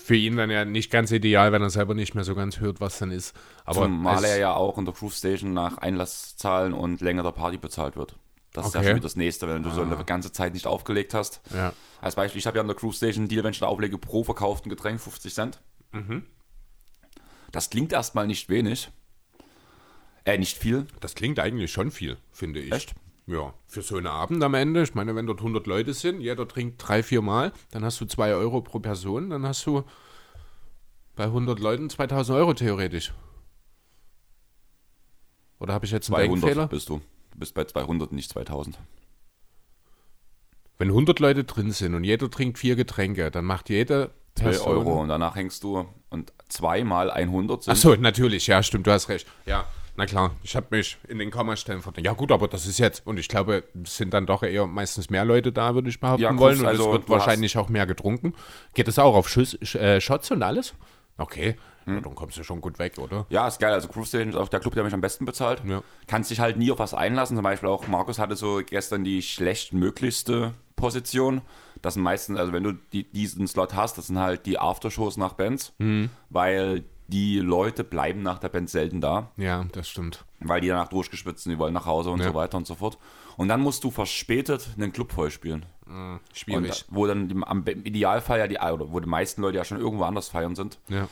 für 0.04 0.16
ihn 0.16 0.36
dann 0.38 0.50
ja 0.50 0.66
nicht 0.66 0.92
ganz 0.92 1.12
ideal, 1.12 1.52
wenn 1.52 1.62
er 1.62 1.70
selber 1.70 1.94
nicht 1.94 2.16
mehr 2.16 2.24
so 2.24 2.36
ganz 2.36 2.60
hört, 2.60 2.82
was 2.82 3.00
dann 3.00 3.12
ist. 3.12 3.36
Aber 3.64 3.84
Zumal 3.84 4.24
er 4.26 4.38
ja 4.38 4.54
auch 4.54 4.78
in 4.78 4.86
der 4.86 4.94
Groove 4.94 5.14
Station 5.14 5.54
nach 5.54 5.78
Einlasszahlen 5.78 6.74
und 6.74 7.00
Länge 7.02 7.24
der 7.24 7.32
Party 7.32 7.58
bezahlt 7.58 7.96
wird. 7.96 8.16
Das 8.54 8.66
ist 8.68 8.74
ja 8.74 8.80
Okay. 8.80 8.90
schon 8.90 8.96
wieder 8.98 9.04
das 9.04 9.16
nächste, 9.16 9.48
wenn 9.48 9.62
du 9.64 9.70
so 9.70 9.82
eine 9.82 10.04
ganze 10.06 10.32
Zeit 10.32 10.54
nicht 10.54 10.66
aufgelegt 10.68 11.14
hast. 11.14 11.42
ja. 11.54 11.74
Als 12.02 12.16
Beispiel, 12.16 12.40
ich 12.40 12.48
habe 12.48 12.58
ja 12.58 12.62
an 12.62 12.68
der 12.68 12.76
Groove 12.78 12.96
Station 12.96 13.28
Deal, 13.28 13.44
wenn 13.44 13.52
ich 13.52 13.60
da 13.60 13.66
auflege, 13.68 13.98
pro 13.98 14.24
verkauften 14.24 14.70
Getränk 14.70 15.02
50 15.02 15.34
Cent. 15.34 15.62
Mhm. 15.92 16.26
Das 17.52 17.70
klingt 17.70 17.92
erstmal 17.92 18.26
nicht 18.26 18.48
wenig. 18.50 18.90
Äh, 20.24 20.38
nicht 20.38 20.58
viel. 20.58 20.88
Das 21.02 21.14
klingt 21.16 21.40
eigentlich 21.40 21.72
schon 21.72 21.92
viel, 21.92 22.18
finde 22.32 22.60
ich. 22.62 22.72
Echt? 22.72 22.94
Ja, 23.28 23.54
für 23.68 23.82
so 23.82 23.98
einen 23.98 24.08
Abend 24.08 24.42
am 24.44 24.54
Ende. 24.54 24.82
Ich 24.84 24.96
meine, 24.96 25.14
wenn 25.16 25.28
dort 25.28 25.40
100 25.40 25.68
Leute 25.68 25.94
sind, 25.94 26.22
jeder 26.22 26.48
trinkt 26.48 26.82
drei, 26.88 27.04
vier 27.04 27.22
Mal, 27.22 27.52
dann 27.72 27.84
hast 27.84 28.00
du 28.02 28.06
2 28.06 28.34
Euro 28.34 28.62
pro 28.62 28.80
Person, 28.80 29.30
dann 29.30 29.46
hast 29.46 29.66
du 29.68 29.84
bei 31.16 31.26
100 31.26 31.60
Leuten 31.60 31.90
2000 31.90 32.38
Euro 32.38 32.54
theoretisch. 32.54 33.14
Oder 35.60 35.74
habe 35.74 35.86
ich 35.86 35.92
jetzt 35.92 36.08
einen 36.12 36.26
200 36.28 36.44
Denkfehler? 36.44 36.68
bist 36.68 36.90
du. 36.90 37.02
Bist 37.40 37.54
bei 37.54 37.64
200, 37.64 38.12
nicht 38.12 38.30
2000. 38.32 38.78
Wenn 40.78 40.90
100 40.90 41.20
Leute 41.20 41.44
drin 41.44 41.72
sind 41.72 41.94
und 41.94 42.04
jeder 42.04 42.30
trinkt 42.30 42.58
vier 42.58 42.76
Getränke, 42.76 43.32
dann 43.32 43.46
macht 43.46 43.70
jede 43.70 44.12
2 44.36 44.44
Person... 44.44 44.68
Euro 44.70 45.02
und 45.02 45.10
danach 45.10 45.36
hängst 45.36 45.64
du 45.64 45.86
und 46.10 46.32
2 46.48 46.84
mal 46.84 47.12
100 47.12 47.64
sind. 47.64 47.72
Achso, 47.72 47.96
natürlich, 47.96 48.48
ja, 48.48 48.64
stimmt, 48.64 48.88
du 48.88 48.92
hast 48.92 49.10
recht. 49.10 49.28
Ja, 49.46 49.66
na 49.98 50.06
klar, 50.06 50.32
ich 50.44 50.56
habe 50.56 50.68
mich 50.72 50.98
in 51.10 51.20
den 51.20 51.32
Kommastellen 51.32 51.82
verdient. 51.82 52.06
Ja 52.06 52.14
gut, 52.14 52.32
aber 52.32 52.48
das 52.48 52.66
ist 52.66 52.80
jetzt, 52.80 53.06
und 53.06 53.20
ich 53.20 53.28
glaube, 53.28 53.66
es 53.84 53.98
sind 53.98 54.14
dann 54.14 54.26
doch 54.26 54.44
eher 54.44 54.66
meistens 54.68 55.10
mehr 55.10 55.26
Leute 55.26 55.52
da, 55.52 55.76
würde 55.76 55.90
ich 55.90 56.00
behaupten 56.00 56.24
Ja, 56.24 56.32
gut, 56.32 56.40
wollen. 56.40 56.60
Und 56.62 56.66
also 56.68 56.88
es 56.88 56.92
wird 56.94 57.10
wahrscheinlich 57.10 57.58
auch 57.58 57.68
mehr 57.68 57.86
getrunken. 57.86 58.34
Geht 58.74 58.88
es 58.88 58.98
auch 59.00 59.16
auf 59.16 59.28
Schuss, 59.28 59.58
Sch- 59.60 59.78
äh, 59.78 60.00
Shots 60.00 60.32
und 60.32 60.42
alles? 60.44 60.74
Okay, 61.18 61.58
Hm. 61.86 62.02
dann 62.04 62.16
kommst 62.16 62.38
du 62.38 62.44
schon 62.44 62.62
gut 62.62 62.78
weg, 62.80 62.98
oder? 62.98 63.26
Ja, 63.30 63.48
ist 63.48 63.60
geil. 63.60 63.74
Also 63.74 63.88
Groove 63.88 64.08
Station 64.08 64.30
ist 64.30 64.36
auch 64.36 64.50
der 64.50 64.60
Club, 64.60 64.74
der 64.76 64.84
mich 64.84 64.94
am 64.94 65.02
besten 65.02 65.26
bezahlt. 65.26 65.62
Ja. 65.66 65.82
Kannst 66.08 66.30
dich 66.32 66.40
halt 66.40 66.58
nie 66.58 66.72
auf 66.72 66.80
was 66.80 66.94
einlassen. 66.94 67.36
Zum 67.38 67.44
Beispiel 67.44 67.70
auch 67.70 67.88
Markus 67.88 68.20
hatte 68.20 68.36
so 68.36 68.62
gestern 68.66 69.04
die 69.04 69.22
schlechtmöglichste 69.22 70.54
Position. 70.76 71.42
Das 71.82 71.94
sind 71.94 72.04
meistens, 72.04 72.38
also 72.40 72.52
wenn 72.54 72.64
du 72.64 72.74
die, 72.94 73.04
diesen 73.06 73.48
Slot 73.48 73.74
hast, 73.76 73.98
das 73.98 74.08
sind 74.08 74.20
halt 74.20 74.46
die 74.46 74.60
Aftershows 74.60 75.18
nach 75.18 75.34
Bands, 75.34 75.74
Mhm. 75.78 76.10
weil 76.30 76.84
die 77.08 77.40
Leute 77.40 77.84
bleiben 77.84 78.22
nach 78.22 78.38
der 78.40 78.50
Band 78.50 78.70
selten 78.70 79.02
da, 79.02 79.32
Ja, 79.38 79.66
das 79.72 79.90
stimmt. 79.90 80.26
weil 80.40 80.62
die 80.62 80.68
danach 80.68 80.90
durchgeschwitzt 80.90 81.44
sind, 81.44 81.54
die 81.54 81.58
wollen 81.60 81.74
nach 81.74 81.86
Hause 81.88 82.12
und 82.12 82.20
Ja. 82.20 82.28
so 82.28 82.34
weiter 82.36 82.58
und 82.58 82.68
so 82.68 82.76
fort. 82.76 82.98
Und 83.38 83.48
dann 83.48 83.62
musst 83.62 83.84
du 83.84 83.90
verspätet 83.92 84.70
einen 84.78 84.92
Club 84.92 85.12
voll 85.12 85.32
spielen. 85.32 85.66
Und, 85.88 86.20
Schwierig. 86.34 86.86
wo 86.90 87.08
dann 87.08 87.30
im 87.32 87.64
Idealfall 87.84 88.38
ja 88.38 88.48
die, 88.48 88.58
oder 88.60 88.92
wo 88.92 89.00
die 89.00 89.10
meisten 89.10 89.42
Leute 89.42 89.58
ja 89.58 89.64
schon 89.66 89.80
irgendwo 89.80 90.04
anders 90.04 90.30
feiern 90.30 90.56
sind. 90.56 90.78
ja, 90.88 91.08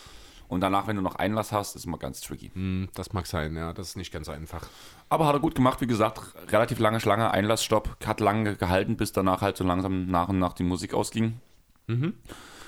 Und 0.47 0.61
danach, 0.61 0.87
wenn 0.87 0.95
du 0.95 1.01
noch 1.01 1.15
Einlass 1.15 1.51
hast, 1.51 1.75
ist 1.75 1.85
immer 1.85 1.97
ganz 1.97 2.21
tricky. 2.21 2.51
hm, 2.53 2.89
das 2.95 3.11
mag 3.13 3.27
sein, 3.27 3.55
ja, 3.55 3.73
das 3.73 3.89
ist 3.89 3.97
nicht 3.97 4.13
ganz 4.13 4.29
einfach. 4.29 4.65
Aber 5.09 5.27
hat 5.27 5.35
er 5.35 5.39
gut 5.39 5.55
gemacht, 5.55 5.81
wie 5.81 5.87
gesagt, 5.87 6.21
relativ 6.51 6.79
lange 6.79 6.99
Schlange, 6.99 7.31
Einlassstopp, 7.31 7.97
hat 8.05 8.19
lange 8.21 8.55
gehalten, 8.55 8.95
bis 8.95 9.11
danach 9.11 9.41
halt 9.41 9.57
so 9.57 9.63
langsam 9.65 10.07
nach 10.07 10.29
und 10.29 10.39
nach 10.39 10.53
die 10.53 10.63
Musik 10.63 10.93
ausging. 10.93 11.39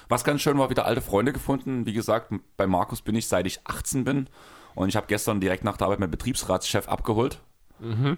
Was 0.10 0.24
ganz 0.24 0.42
schön 0.42 0.58
war, 0.58 0.70
wieder 0.70 0.86
alte 0.86 1.02
Freunde 1.02 1.32
gefunden. 1.34 1.86
Wie 1.86 1.94
gesagt, 1.94 2.34
bei 2.58 2.68
Markus 2.68 3.02
bin 3.02 3.16
ich 3.16 3.28
seit 3.28 3.46
ich 3.46 3.60
18 3.66 4.04
bin 4.04 4.28
und 4.76 4.90
ich 4.90 4.96
habe 4.96 5.08
gestern 5.08 5.40
direkt 5.40 5.64
nach 5.64 5.78
der 5.78 5.86
Arbeit 5.86 6.00
meinen 6.00 6.12
Betriebsratschef 6.12 6.88
abgeholt, 6.88 7.40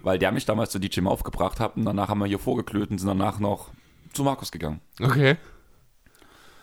weil 0.02 0.18
der 0.18 0.32
mich 0.32 0.44
damals 0.44 0.70
zu 0.70 0.78
DJ 0.80 1.02
Mauf 1.02 1.22
gebracht 1.22 1.60
hat 1.60 1.76
und 1.76 1.84
danach 1.84 2.08
haben 2.08 2.18
wir 2.18 2.26
hier 2.26 2.38
vorgeklötet 2.38 2.90
und 2.92 2.98
sind 2.98 3.08
danach 3.08 3.38
noch 3.38 3.70
zu 4.12 4.24
Markus 4.24 4.50
gegangen. 4.50 4.80
Okay. 5.00 5.36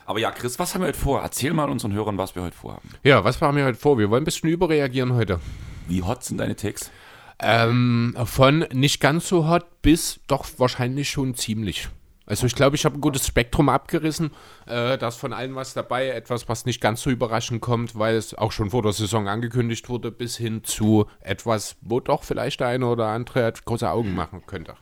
Aber 0.10 0.18
ja, 0.18 0.32
Chris, 0.32 0.58
was 0.58 0.74
haben 0.74 0.82
wir 0.82 0.88
heute 0.88 0.98
vor? 0.98 1.22
Erzähl 1.22 1.54
mal 1.54 1.70
unseren 1.70 1.94
Hörern, 1.94 2.18
was 2.18 2.34
wir 2.34 2.42
heute 2.42 2.58
vorhaben. 2.58 2.90
Ja, 3.04 3.24
was 3.24 3.40
haben 3.44 3.56
wir 3.56 3.66
heute 3.66 3.78
vor? 3.78 4.00
Wir 4.00 4.10
wollen 4.10 4.24
ein 4.24 4.26
bisschen 4.26 4.50
überreagieren 4.50 5.14
heute. 5.14 5.40
Wie 5.88 6.02
hot 6.02 6.24
sind 6.24 6.40
deine 6.40 6.56
Takes? 6.56 6.90
Ähm, 7.38 8.18
von 8.26 8.66
nicht 8.74 9.02
ganz 9.02 9.28
so 9.30 9.48
hot 9.48 9.84
bis 9.84 10.20
doch 10.26 10.48
wahrscheinlich 10.58 11.12
schon 11.12 11.36
ziemlich. 11.36 11.90
Also 12.26 12.48
ich 12.48 12.56
glaube, 12.56 12.76
ich 12.76 12.86
habe 12.86 12.98
ein 12.98 13.02
gutes 13.02 13.28
Spektrum 13.28 13.70
abgerissen. 13.70 14.32
Äh, 14.66 14.98
da 14.98 15.10
ist 15.10 15.18
von 15.18 15.32
allem 15.32 15.54
was 15.54 15.76
dabei. 15.76 16.08
Etwas, 16.10 16.50
was 16.50 16.66
nicht 16.66 16.82
ganz 16.82 17.04
so 17.04 17.12
überraschend 17.12 17.62
kommt, 17.62 17.96
weil 17.96 18.16
es 18.16 18.34
auch 18.34 18.52
schon 18.52 18.72
vor 18.72 18.82
der 18.82 18.94
Saison 18.94 19.28
angekündigt 19.28 19.90
wurde, 19.90 20.10
bis 20.10 20.36
hin 20.38 20.64
zu 20.64 21.06
etwas, 21.20 21.76
wo 21.82 22.00
doch 22.00 22.24
vielleicht 22.24 22.62
der 22.62 22.70
eine 22.70 22.88
oder 22.88 23.10
andere 23.10 23.54
große 23.64 23.88
Augen 23.88 24.16
machen 24.16 24.42
könnte. 24.48 24.74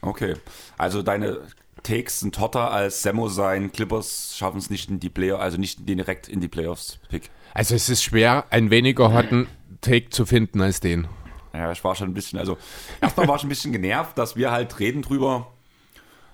Okay, 0.00 0.36
also 0.78 1.02
deine 1.02 1.40
Takes 1.86 2.20
sind 2.20 2.38
hotter 2.40 2.70
als 2.72 3.02
Semo 3.02 3.28
sein. 3.28 3.70
Clippers 3.72 4.36
schaffen 4.36 4.58
es 4.58 4.70
nicht 4.70 4.90
in 4.90 4.98
die 5.00 5.08
Playoffs, 5.08 5.42
also 5.42 5.58
nicht 5.58 5.88
direkt 5.88 6.28
in 6.28 6.40
die 6.40 6.48
Playoffs 6.48 6.98
Pick. 7.08 7.30
Also 7.54 7.74
es 7.74 7.88
ist 7.88 8.02
schwer, 8.02 8.44
einen 8.50 8.70
weniger 8.70 9.12
hotten 9.14 9.46
Take 9.80 10.10
zu 10.10 10.26
finden 10.26 10.60
als 10.60 10.80
den. 10.80 11.06
Ja, 11.54 11.72
ich 11.72 11.82
war 11.84 11.94
schon 11.94 12.10
ein 12.10 12.14
bisschen, 12.14 12.38
also 12.38 12.58
erstmal 13.00 13.28
war 13.28 13.36
ich 13.36 13.42
ein 13.44 13.48
bisschen 13.48 13.72
genervt, 13.72 14.18
dass 14.18 14.36
wir 14.36 14.50
halt 14.50 14.78
reden 14.78 15.02
drüber, 15.02 15.52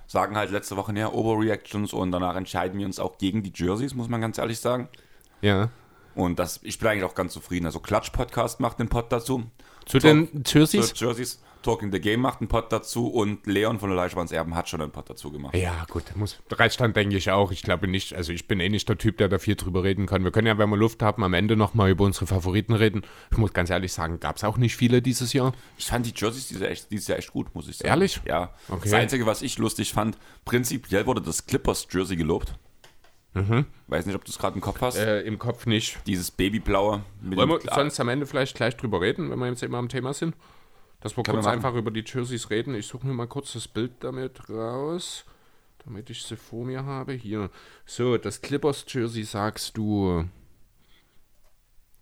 sagen 0.07 0.35
halt 0.35 0.51
letzte 0.51 0.75
Woche 0.75 0.91
näher 0.91 1.13
Overreactions 1.13 1.93
und 1.93 2.11
danach 2.11 2.35
entscheiden 2.35 2.77
wir 2.79 2.85
uns 2.85 2.99
auch 2.99 3.17
gegen 3.17 3.41
die 3.43 3.53
Jerseys, 3.55 3.93
muss 3.93 4.09
man 4.09 4.19
ganz 4.21 4.37
ehrlich 4.37 4.59
sagen. 4.59 4.89
Ja. 5.41 5.69
Und 6.15 6.39
das, 6.39 6.59
ich 6.63 6.77
bin 6.77 6.89
eigentlich 6.89 7.03
auch 7.05 7.15
ganz 7.15 7.33
zufrieden. 7.33 7.65
Also 7.65 7.79
Klatsch 7.79 8.11
Podcast 8.11 8.59
macht 8.59 8.79
den 8.79 8.89
Pod 8.89 9.11
dazu. 9.11 9.43
Zu 9.85 9.99
Talk- 9.99 10.31
den 10.31 10.43
Jerseys? 10.45 10.93
Zu 10.93 11.05
Jerseys. 11.05 11.41
Talking 11.63 11.91
the 11.91 11.99
Game 11.99 12.21
macht 12.21 12.41
einen 12.41 12.47
Pod 12.47 12.71
dazu 12.71 13.07
und 13.07 13.47
Leon 13.47 13.79
von 13.79 13.89
der 13.89 13.95
Leischwands 13.95 14.31
Erben 14.31 14.55
hat 14.55 14.69
schon 14.69 14.81
einen 14.81 14.91
Pod 14.91 15.09
dazu 15.09 15.31
gemacht. 15.31 15.55
Ja, 15.55 15.85
gut, 15.89 16.15
muss, 16.15 16.39
reicht 16.51 16.79
dann, 16.79 16.93
denke 16.93 17.17
ich 17.17 17.31
auch. 17.31 17.51
Ich 17.51 17.63
glaube 17.63 17.87
nicht, 17.87 18.13
also 18.13 18.31
ich 18.31 18.47
bin 18.47 18.59
eh 18.59 18.69
nicht 18.69 18.87
der 18.87 18.97
Typ, 18.97 19.17
der 19.17 19.29
da 19.29 19.39
viel 19.39 19.55
drüber 19.55 19.83
reden 19.83 20.05
kann. 20.05 20.23
Wir 20.23 20.31
können 20.31 20.47
ja, 20.47 20.57
wenn 20.57 20.69
wir 20.69 20.77
Luft 20.77 21.01
haben, 21.01 21.23
am 21.23 21.33
Ende 21.33 21.55
nochmal 21.55 21.89
über 21.89 22.05
unsere 22.05 22.27
Favoriten 22.27 22.73
reden. 22.73 23.03
Ich 23.31 23.37
muss 23.37 23.53
ganz 23.53 23.69
ehrlich 23.69 23.93
sagen, 23.93 24.19
gab 24.19 24.37
es 24.37 24.43
auch 24.43 24.57
nicht 24.57 24.75
viele 24.75 25.01
dieses 25.01 25.33
Jahr. 25.33 25.53
Ich 25.77 25.87
fand 25.87 26.05
die 26.05 26.13
Jerseys 26.15 26.47
dieses 26.47 26.61
Jahr 26.61 26.71
echt, 26.71 26.91
dieses 26.91 27.07
Jahr 27.07 27.17
echt 27.17 27.31
gut, 27.31 27.53
muss 27.55 27.67
ich 27.67 27.77
sagen. 27.77 27.89
Ehrlich? 27.89 28.21
Ja. 28.25 28.53
Okay. 28.69 28.81
Das 28.83 28.93
Einzige, 28.93 29.25
was 29.25 29.41
ich 29.41 29.57
lustig 29.57 29.93
fand, 29.93 30.17
prinzipiell 30.45 31.05
wurde 31.05 31.21
das 31.21 31.45
Clippers 31.45 31.87
Jersey 31.91 32.15
gelobt. 32.15 32.53
Weiß 33.87 34.05
nicht, 34.05 34.15
ob 34.15 34.23
du 34.25 34.31
es 34.31 34.37
gerade 34.37 34.55
im 34.55 34.61
Kopf 34.61 34.79
hast. 34.81 34.99
Mhm. 34.99 35.07
Äh, 35.07 35.21
Im 35.21 35.39
Kopf 35.39 35.65
nicht. 35.65 35.97
Dieses 36.05 36.29
Babyblaue. 36.29 37.03
Mit 37.21 37.37
Wollen 37.37 37.49
wir 37.49 37.59
sonst 37.73 37.99
am 37.99 38.09
Ende 38.09 38.25
vielleicht 38.25 38.55
gleich 38.55 38.77
drüber 38.77 39.01
reden, 39.01 39.31
wenn 39.31 39.39
wir 39.39 39.47
jetzt 39.47 39.63
immer 39.63 39.79
am 39.79 39.89
Thema 39.89 40.13
sind? 40.13 40.35
Dass 41.03 41.17
wir 41.17 41.23
Können 41.23 41.37
kurz 41.37 41.45
wir 41.45 41.51
einfach 41.51 41.75
über 41.75 41.91
die 41.91 42.03
Jerseys 42.05 42.49
reden. 42.49 42.73
Ich 42.75 42.87
suche 42.87 43.05
mir 43.05 43.13
mal 43.13 43.27
kurz 43.27 43.51
das 43.53 43.67
Bild 43.67 43.91
damit 43.99 44.49
raus, 44.49 45.25
damit 45.85 46.09
ich 46.09 46.23
sie 46.23 46.37
vor 46.37 46.63
mir 46.65 46.85
habe. 46.85 47.11
Hier. 47.11 47.49
So, 47.85 48.17
das 48.17 48.41
Clippers 48.41 48.85
Jersey 48.87 49.23
sagst 49.23 49.77
du. 49.77 50.23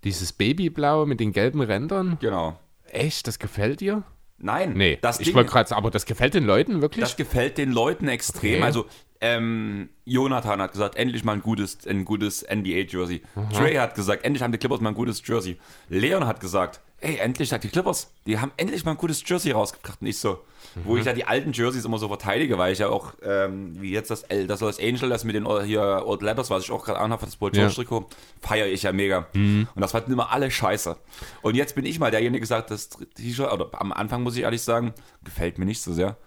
Dieses 0.03 0.33
Babyblau 0.33 1.07
mit 1.07 1.19
den 1.19 1.31
gelben 1.31 1.61
Rändern? 1.61 2.17
Genau. 2.21 2.59
Echt, 2.85 3.25
das 3.27 3.39
gefällt 3.39 3.81
dir? 3.81 4.03
Nein, 4.37 4.73
Nee, 4.73 4.97
das 5.01 5.19
ich 5.19 5.33
wollte 5.33 5.51
gerade 5.51 5.69
sagen, 5.69 5.79
aber 5.79 5.91
das 5.91 6.05
gefällt 6.05 6.33
den 6.33 6.45
Leuten 6.45 6.81
wirklich? 6.81 7.03
das 7.03 7.15
gefällt 7.15 7.57
den 7.59 7.71
Leuten 7.71 8.07
extrem. 8.07 8.55
Okay. 8.55 8.63
Also, 8.63 8.85
ähm, 9.19 9.89
Jonathan 10.03 10.61
hat 10.61 10.71
gesagt, 10.71 10.95
endlich 10.95 11.23
mal 11.23 11.33
ein 11.33 11.41
gutes, 11.41 11.85
ein 11.85 12.05
gutes 12.05 12.43
NBA-Jersey. 12.43 13.21
Trey 13.53 13.75
hat 13.75 13.93
gesagt, 13.93 14.25
endlich 14.25 14.41
haben 14.41 14.51
die 14.51 14.57
Clippers 14.57 14.81
mal 14.81 14.89
ein 14.89 14.95
gutes 14.95 15.21
Jersey. 15.25 15.59
Leon 15.89 16.25
hat 16.25 16.39
gesagt, 16.39 16.81
ey, 17.01 17.17
endlich 17.17 17.51
hat 17.51 17.63
die 17.63 17.69
Clippers, 17.69 18.11
die 18.25 18.39
haben 18.39 18.51
endlich 18.57 18.85
mal 18.85 18.91
ein 18.91 18.97
gutes 18.97 19.21
Jersey 19.27 19.51
rausgebracht. 19.51 19.99
Und 20.01 20.07
ich 20.07 20.17
so, 20.19 20.39
wo 20.85 20.95
ich 20.97 21.05
ja 21.05 21.13
die 21.13 21.25
alten 21.25 21.51
Jerseys 21.51 21.83
immer 21.83 21.97
so 21.97 22.07
verteidige, 22.07 22.57
weil 22.57 22.71
ich 22.73 22.79
ja 22.79 22.89
auch, 22.89 23.13
ähm, 23.23 23.75
wie 23.81 23.91
jetzt 23.91 24.09
das, 24.11 24.23
L- 24.23 24.47
das 24.47 24.61
Los 24.61 24.79
Angel, 24.79 25.09
das 25.09 25.23
mit 25.23 25.35
den 25.35 25.45
hier 25.65 26.03
Old 26.05 26.21
Letters, 26.21 26.49
was 26.49 26.63
ich 26.63 26.71
auch 26.71 26.85
gerade 26.85 26.99
anhabe, 26.99 27.25
das 27.25 27.35
Paul 27.35 27.49
Ja. 27.53 27.61
George 27.67 27.75
Trikot, 27.75 28.09
feiere 28.41 28.67
ich 28.67 28.83
ja 28.83 28.91
mega. 28.93 29.27
Und 29.33 29.67
das 29.75 29.91
fanden 29.91 30.13
immer 30.13 30.31
alle 30.31 30.49
scheiße. 30.49 30.95
Und 31.41 31.55
jetzt 31.55 31.75
bin 31.75 31.85
ich 31.85 31.99
mal 31.99 32.11
derjenige, 32.11 32.31
der 32.31 32.39
gesagt, 32.41 32.71
das 32.71 32.89
T-Shirt, 32.89 33.51
oder 33.51 33.69
am 33.73 33.91
Anfang 33.91 34.23
muss 34.23 34.35
ich 34.37 34.43
ehrlich 34.43 34.61
sagen, 34.61 34.93
gefällt 35.23 35.57
mir 35.57 35.65
nicht 35.65 35.81
so 35.81 35.91
sehr. 35.93 36.17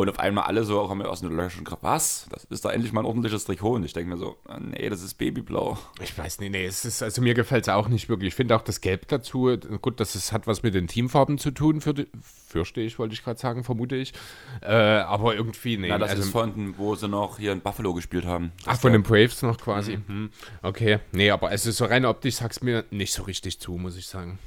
Und 0.00 0.08
auf 0.08 0.18
einmal 0.18 0.44
alle 0.44 0.64
so 0.64 0.88
haben 0.88 1.02
aus 1.02 1.22
Löchern 1.22 1.62
gesagt, 1.62 1.82
was? 1.82 2.26
Das 2.30 2.44
ist 2.44 2.64
da 2.64 2.70
endlich 2.70 2.90
mal 2.94 3.02
ein 3.02 3.04
ordentliches 3.04 3.44
Trikot. 3.44 3.74
Und 3.74 3.84
ich 3.84 3.92
denke 3.92 4.08
mir 4.08 4.16
so, 4.16 4.38
nee, 4.58 4.88
das 4.88 5.02
ist 5.02 5.12
Babyblau. 5.18 5.76
Ich 6.00 6.16
weiß 6.16 6.40
nicht, 6.40 6.52
nee, 6.52 6.64
es 6.64 6.86
ist, 6.86 7.02
also 7.02 7.20
mir 7.20 7.34
gefällt 7.34 7.64
es 7.64 7.68
auch 7.68 7.86
nicht 7.86 8.08
wirklich. 8.08 8.28
Ich 8.28 8.34
finde 8.34 8.56
auch 8.56 8.62
das 8.62 8.80
Gelb 8.80 9.08
dazu, 9.08 9.54
gut, 9.82 10.00
das 10.00 10.14
ist, 10.14 10.32
hat 10.32 10.46
was 10.46 10.62
mit 10.62 10.72
den 10.72 10.86
Teamfarben 10.86 11.36
zu 11.36 11.50
tun, 11.50 11.82
für 11.82 11.92
die, 11.92 12.06
fürchte 12.22 12.80
ich, 12.80 12.98
wollte 12.98 13.12
ich 13.12 13.22
gerade 13.22 13.38
sagen, 13.38 13.62
vermute 13.62 13.94
ich. 13.94 14.14
Äh, 14.62 14.72
aber 14.72 15.34
irgendwie, 15.34 15.76
nee. 15.76 15.88
Na, 15.88 15.98
das 15.98 16.12
also, 16.12 16.22
ist 16.22 16.30
von, 16.30 16.78
wo 16.78 16.94
sie 16.94 17.06
noch 17.06 17.36
hier 17.38 17.52
in 17.52 17.60
Buffalo 17.60 17.92
gespielt 17.92 18.24
haben. 18.24 18.52
Ach, 18.64 18.80
von 18.80 18.94
den 18.94 19.02
Braves 19.02 19.42
noch 19.42 19.58
quasi. 19.58 19.98
Mhm. 19.98 20.30
Okay, 20.62 21.00
nee, 21.12 21.30
aber 21.30 21.52
es 21.52 21.66
ist 21.66 21.76
so 21.76 21.84
rein 21.84 22.06
optisch, 22.06 22.36
sag's 22.36 22.62
mir 22.62 22.86
nicht 22.90 23.12
so 23.12 23.24
richtig 23.24 23.60
zu, 23.60 23.72
muss 23.72 23.98
ich 23.98 24.06
sagen. 24.06 24.38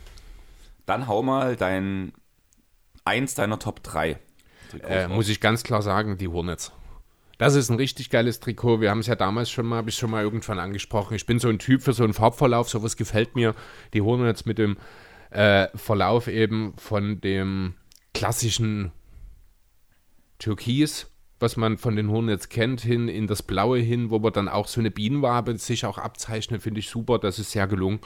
Dann 0.87 1.07
hau 1.07 1.21
mal 1.21 1.55
dein, 1.55 2.11
eins 3.05 3.35
deiner 3.35 3.59
Top 3.59 3.83
3 3.83 4.17
äh, 4.87 5.07
muss 5.07 5.29
ich 5.29 5.39
ganz 5.39 5.63
klar 5.63 5.81
sagen, 5.81 6.17
die 6.17 6.27
Hornets. 6.27 6.71
Das 7.37 7.55
ist 7.55 7.69
ein 7.69 7.77
richtig 7.77 8.09
geiles 8.09 8.39
Trikot. 8.39 8.79
Wir 8.79 8.89
haben 8.89 8.99
es 8.99 9.07
ja 9.07 9.15
damals 9.15 9.49
schon 9.49 9.65
mal, 9.65 9.77
habe 9.77 9.89
ich 9.89 9.95
schon 9.95 10.11
mal 10.11 10.23
irgendwann 10.23 10.59
angesprochen. 10.59 11.15
Ich 11.15 11.25
bin 11.25 11.39
so 11.39 11.49
ein 11.49 11.59
Typ 11.59 11.81
für 11.81 11.93
so 11.93 12.03
einen 12.03 12.13
Farbverlauf, 12.13 12.69
sowas 12.69 12.95
gefällt 12.95 13.35
mir. 13.35 13.55
Die 13.93 14.01
Hornets 14.01 14.45
mit 14.45 14.57
dem 14.57 14.77
äh, 15.31 15.67
Verlauf 15.75 16.27
eben 16.27 16.73
von 16.77 17.19
dem 17.21 17.73
klassischen 18.13 18.91
Türkis, 20.37 21.09
was 21.39 21.57
man 21.57 21.77
von 21.77 21.95
den 21.95 22.09
Hornets 22.09 22.49
kennt, 22.49 22.81
hin 22.81 23.07
in 23.07 23.27
das 23.27 23.41
Blaue 23.41 23.79
hin, 23.79 24.09
wo 24.09 24.19
man 24.19 24.31
dann 24.31 24.47
auch 24.47 24.67
so 24.67 24.79
eine 24.79 24.91
Bienenwabe 24.91 25.57
sich 25.57 25.85
auch 25.85 25.97
abzeichnet, 25.97 26.61
finde 26.61 26.79
ich 26.79 26.89
super. 26.89 27.17
Das 27.17 27.39
ist 27.39 27.51
sehr 27.51 27.67
gelungen. 27.67 27.99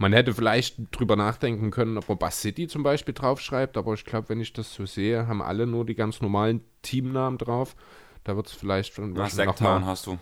Man 0.00 0.14
hätte 0.14 0.32
vielleicht 0.32 0.78
drüber 0.92 1.14
nachdenken 1.14 1.70
können, 1.70 1.98
ob 1.98 2.08
man 2.08 2.16
Bass 2.16 2.40
City 2.40 2.66
zum 2.66 2.82
Beispiel 2.82 3.12
draufschreibt, 3.12 3.76
aber 3.76 3.92
ich 3.92 4.06
glaube, 4.06 4.30
wenn 4.30 4.40
ich 4.40 4.54
das 4.54 4.72
so 4.72 4.86
sehe, 4.86 5.26
haben 5.26 5.42
alle 5.42 5.66
nur 5.66 5.84
die 5.84 5.94
ganz 5.94 6.22
normalen 6.22 6.62
Teamnamen 6.80 7.36
drauf. 7.36 7.76
Da 8.24 8.34
wird 8.34 8.46
es 8.46 8.54
vielleicht 8.54 8.94
schon 8.94 9.14
Was 9.14 9.32
Sektoren 9.32 9.84
hast 9.84 10.06
du? 10.06 10.18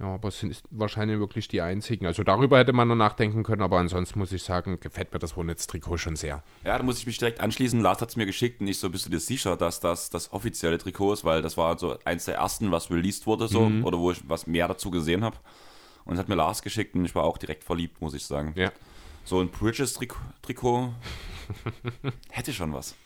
Ja, 0.00 0.14
aber 0.14 0.28
es 0.28 0.40
sind 0.40 0.62
wahrscheinlich 0.70 1.18
wirklich 1.18 1.46
die 1.46 1.60
einzigen. 1.60 2.06
Also 2.06 2.22
darüber 2.22 2.58
hätte 2.58 2.72
man 2.72 2.88
noch 2.88 2.96
nachdenken 2.96 3.42
können, 3.42 3.60
aber 3.60 3.80
ansonsten 3.80 4.18
muss 4.18 4.32
ich 4.32 4.42
sagen, 4.42 4.80
gefällt 4.80 5.12
mir 5.12 5.18
das 5.18 5.36
Hornets-Trikot 5.36 5.98
schon 5.98 6.16
sehr. 6.16 6.42
Ja, 6.64 6.78
da 6.78 6.82
muss 6.82 7.00
ich 7.00 7.06
mich 7.06 7.18
direkt 7.18 7.40
anschließen. 7.40 7.82
Lars 7.82 8.00
hat 8.00 8.08
es 8.08 8.16
mir 8.16 8.24
geschickt 8.24 8.62
und 8.62 8.66
ich 8.66 8.78
so, 8.78 8.88
bist 8.88 9.04
du 9.04 9.10
dir 9.10 9.20
sicher, 9.20 9.58
dass 9.58 9.78
das 9.78 10.08
das 10.08 10.32
offizielle 10.32 10.78
Trikot 10.78 11.12
ist, 11.12 11.24
weil 11.24 11.42
das 11.42 11.58
war 11.58 11.78
so 11.78 11.98
eins 12.06 12.24
der 12.24 12.36
ersten, 12.36 12.70
was 12.70 12.90
released 12.90 13.26
wurde 13.26 13.46
so 13.46 13.68
mhm. 13.68 13.84
oder 13.84 13.98
wo 13.98 14.10
ich 14.10 14.26
was 14.26 14.46
mehr 14.46 14.68
dazu 14.68 14.90
gesehen 14.90 15.22
habe. 15.22 15.36
Und 16.04 16.14
es 16.14 16.18
hat 16.18 16.28
mir 16.28 16.34
Lars 16.34 16.62
geschickt 16.62 16.94
und 16.94 17.04
ich 17.04 17.14
war 17.14 17.24
auch 17.24 17.38
direkt 17.38 17.64
verliebt, 17.64 18.00
muss 18.00 18.14
ich 18.14 18.24
sagen. 18.24 18.52
Ja. 18.56 18.72
So 19.24 19.40
ein 19.40 19.50
Bridges-Trikot 19.50 20.94
hätte 22.30 22.52
schon 22.52 22.72
was. 22.72 22.96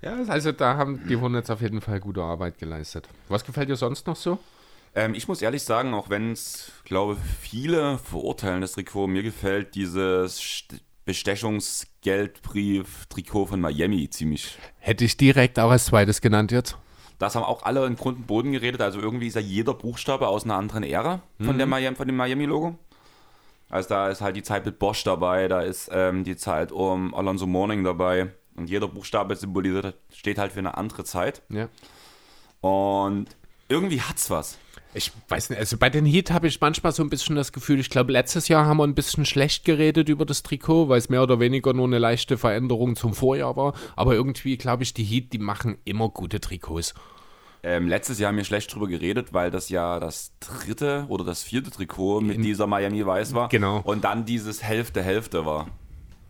Ja, 0.00 0.16
also 0.28 0.52
da 0.52 0.76
haben 0.76 1.06
die 1.08 1.14
jetzt 1.14 1.50
auf 1.50 1.60
jeden 1.60 1.80
Fall 1.80 2.00
gute 2.00 2.22
Arbeit 2.22 2.58
geleistet. 2.58 3.08
Was 3.28 3.44
gefällt 3.44 3.68
dir 3.68 3.76
sonst 3.76 4.06
noch 4.06 4.16
so? 4.16 4.38
Ähm, 4.94 5.14
ich 5.14 5.28
muss 5.28 5.42
ehrlich 5.42 5.62
sagen, 5.62 5.94
auch 5.94 6.10
wenn 6.10 6.32
es, 6.32 6.72
glaube 6.84 7.16
viele 7.40 7.98
verurteilen 7.98 8.60
das 8.60 8.72
Trikot, 8.72 9.06
mir 9.06 9.22
gefällt 9.22 9.74
dieses 9.74 10.64
Bestechungsgeldbrief-Trikot 11.04 13.46
von 13.46 13.60
Miami 13.60 14.08
ziemlich. 14.10 14.58
Hätte 14.78 15.04
ich 15.04 15.16
direkt 15.16 15.58
auch 15.58 15.70
als 15.70 15.86
zweites 15.86 16.20
genannt 16.20 16.52
jetzt. 16.52 16.76
Das 17.18 17.34
haben 17.34 17.44
auch 17.44 17.62
alle 17.62 17.86
in 17.86 17.96
Grund 17.96 18.18
und 18.18 18.26
Boden 18.26 18.52
geredet. 18.52 18.80
Also 18.80 19.00
irgendwie 19.00 19.28
ist 19.28 19.34
ja 19.34 19.40
jeder 19.40 19.74
Buchstabe 19.74 20.28
aus 20.28 20.44
einer 20.44 20.56
anderen 20.56 20.82
Ära 20.82 21.20
von, 21.38 21.54
mhm. 21.54 21.58
der 21.58 21.66
Miami, 21.66 21.96
von 21.96 22.06
dem 22.06 22.16
Miami-Logo. 22.16 22.78
Also 23.70 23.88
da 23.88 24.08
ist 24.08 24.20
halt 24.20 24.36
die 24.36 24.42
Zeit 24.42 24.66
mit 24.66 24.78
Bosch 24.78 25.04
dabei, 25.04 25.48
da 25.48 25.60
ist 25.60 25.90
ähm, 25.92 26.24
die 26.24 26.36
Zeit 26.36 26.70
um 26.70 27.14
Alonso 27.14 27.46
Morning 27.46 27.82
dabei. 27.82 28.32
Und 28.56 28.70
jeder 28.70 28.86
Buchstabe 28.86 29.34
symbolisiert, 29.34 29.96
steht 30.12 30.38
halt 30.38 30.52
für 30.52 30.60
eine 30.60 30.76
andere 30.76 31.04
Zeit. 31.04 31.42
Ja. 31.48 31.68
Und 32.60 33.26
irgendwie 33.68 34.00
hat's 34.00 34.30
was. 34.30 34.58
Ich 34.94 35.10
weiß 35.28 35.50
nicht, 35.50 35.58
also 35.58 35.76
bei 35.76 35.90
den 35.90 36.06
Heat 36.06 36.30
habe 36.30 36.46
ich 36.46 36.60
manchmal 36.60 36.92
so 36.92 37.02
ein 37.02 37.10
bisschen 37.10 37.34
das 37.34 37.52
Gefühl, 37.52 37.80
ich 37.80 37.90
glaube, 37.90 38.12
letztes 38.12 38.46
Jahr 38.46 38.66
haben 38.66 38.76
wir 38.76 38.84
ein 38.84 38.94
bisschen 38.94 39.26
schlecht 39.26 39.64
geredet 39.64 40.08
über 40.08 40.24
das 40.24 40.44
Trikot, 40.44 40.88
weil 40.88 40.98
es 40.98 41.08
mehr 41.08 41.22
oder 41.22 41.40
weniger 41.40 41.72
nur 41.72 41.86
eine 41.86 41.98
leichte 41.98 42.38
Veränderung 42.38 42.94
zum 42.94 43.12
Vorjahr 43.12 43.56
war. 43.56 43.74
Aber 43.96 44.14
irgendwie 44.14 44.56
glaube 44.56 44.84
ich, 44.84 44.94
die 44.94 45.02
Heat, 45.02 45.32
die 45.32 45.38
machen 45.38 45.78
immer 45.84 46.08
gute 46.08 46.40
Trikots. 46.40 46.94
Ähm, 47.64 47.88
letztes 47.88 48.18
Jahr 48.18 48.28
haben 48.28 48.36
wir 48.36 48.44
schlecht 48.44 48.72
drüber 48.72 48.86
geredet, 48.86 49.32
weil 49.32 49.50
das 49.50 49.70
ja 49.70 49.98
das 49.98 50.32
dritte 50.38 51.06
oder 51.08 51.24
das 51.24 51.42
vierte 51.42 51.70
Trikot 51.70 52.20
mit 52.20 52.36
In, 52.36 52.42
dieser 52.42 52.66
Miami 52.66 53.04
Weiß 53.04 53.34
war. 53.34 53.48
Genau. 53.48 53.80
Und 53.84 54.04
dann 54.04 54.26
dieses 54.26 54.62
Hälfte-Hälfte 54.62 55.46
war. 55.46 55.68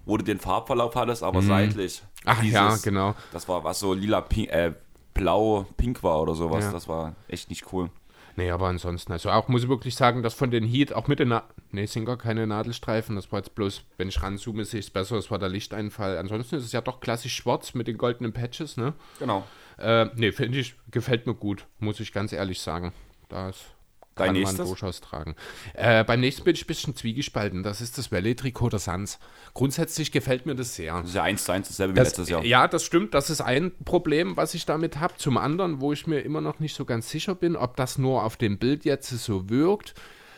Wo 0.06 0.16
du 0.16 0.23
den 0.23 0.38
Farbverlauf 0.38 0.94
hattest, 0.94 1.23
aber 1.23 1.42
mhm. 1.42 1.47
seitlich. 1.47 2.02
Ach 2.25 2.40
dieses, 2.40 2.54
ja, 2.54 2.76
genau. 2.76 3.14
Das 3.33 3.49
war 3.49 3.64
was 3.64 3.80
so 3.80 3.94
lila, 3.94 4.21
pink, 4.21 4.50
äh, 4.50 4.75
blau, 5.12 5.66
pink 5.76 6.02
war 6.02 6.21
oder 6.21 6.35
sowas. 6.35 6.64
Ja. 6.64 6.73
Das 6.73 6.88
war 6.88 7.16
echt 7.26 7.50
nicht 7.50 7.73
cool. 7.73 7.90
Nee, 8.37 8.50
aber 8.50 8.67
ansonsten, 8.67 9.12
also 9.12 9.31
auch 9.31 9.49
muss 9.49 9.62
ich 9.62 9.69
wirklich 9.69 9.95
sagen, 9.95 10.23
dass 10.23 10.35
von 10.35 10.50
den 10.50 10.64
Heat, 10.64 10.93
auch 10.93 11.07
mit 11.07 11.21
den, 11.21 11.29
Na 11.29 11.45
nee, 11.71 11.87
sind 11.87 12.05
gar 12.05 12.19
keine 12.19 12.47
Nadelstreifen, 12.47 13.17
das 13.17 13.31
war 13.31 13.38
jetzt 13.38 13.55
bloß, 13.55 13.83
wenn 13.97 14.09
ich 14.09 14.23
ranzoome, 14.23 14.64
sehe 14.64 14.81
ich 14.81 14.87
es 14.87 14.91
besser, 14.91 15.17
das 15.17 15.31
war 15.31 15.38
der 15.38 15.49
Lichteinfall. 15.49 16.19
Ansonsten 16.19 16.57
ist 16.57 16.64
es 16.64 16.73
ja 16.73 16.81
doch 16.81 17.00
klassisch 17.00 17.35
schwarz 17.35 17.75
mit 17.75 17.87
den 17.87 17.97
goldenen 17.97 18.33
Patches, 18.33 18.76
ne? 18.76 18.95
Genau. 19.19 19.45
Äh, 19.79 20.07
nee, 20.17 20.33
finde 20.33 20.59
ich, 20.59 20.75
gefällt 20.91 21.26
mir 21.26 21.35
gut, 21.35 21.67
muss 21.79 22.00
ich 22.00 22.12
ganz 22.12 22.33
ehrlich 22.33 22.61
sagen. 22.61 22.93
Das 23.29 23.74
Dein 24.14 24.26
kann 24.28 24.37
nächstes? 24.37 24.59
man 24.59 24.68
durchaus 24.68 25.00
tragen. 25.00 25.35
Äh, 25.75 26.04
beim 26.04 26.21
nächsten 26.21 26.44
bin 26.44 26.54
ich 26.54 26.64
ein 26.64 26.66
bisschen 26.66 26.94
zwiegespalten. 26.94 27.62
Das 27.62 27.80
ist 27.80 27.99
das 27.99 28.12
Valley-Trikot 28.12 28.68
der 28.71 28.78
Suns. 28.78 29.18
Grundsätzlich 29.54 30.12
gefällt 30.12 30.47
mir 30.47 30.54
das 30.54 30.76
sehr. 30.76 30.94
Das 30.99 31.09
ist 31.09 31.14
ja 31.14 31.25
eins 31.25 31.44
zu 31.44 31.52
eins 31.52 31.68
dasselbe 31.68 31.94
wie 31.94 31.99
das, 31.99 32.09
letztes 32.09 32.28
Jahr. 32.28 32.44
Ja, 32.44 32.68
das 32.68 32.85
stimmt. 32.85 33.14
Das 33.14 33.28
ist 33.28 33.40
ein 33.40 33.73
Problem, 33.85 34.37
was 34.37 34.54
ich 34.54 34.66
damit 34.66 35.00
habe. 35.00 35.14
Zum 35.16 35.37
anderen, 35.37 35.80
wo 35.80 35.92
ich 35.92 36.06
mir 36.06 36.21
immer 36.21 36.40
noch 36.40 36.61
nicht 36.61 36.76
so 36.76 36.85
ganz 36.85 37.11
sicher 37.11 37.35
bin, 37.35 37.56
ob 37.56 37.76
das 37.76 37.99
nur 37.99 38.23
auf 38.23 38.37
dem 38.37 38.59
Bild 38.59 38.85
jetzt 38.85 39.09
so 39.09 39.49
wirkt. 39.50 39.94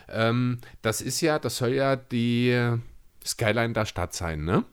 Ähm, 0.09 0.59
das 0.83 1.03
ist 1.03 1.21
ja, 1.21 1.39
das 1.39 1.59
soll 1.59 1.75
ja 1.75 1.97
die 1.97 2.79
Skyline 3.25 3.75
der 3.75 3.85
Stadt 3.85 4.15
sein, 4.15 4.45
ne? 4.45 4.65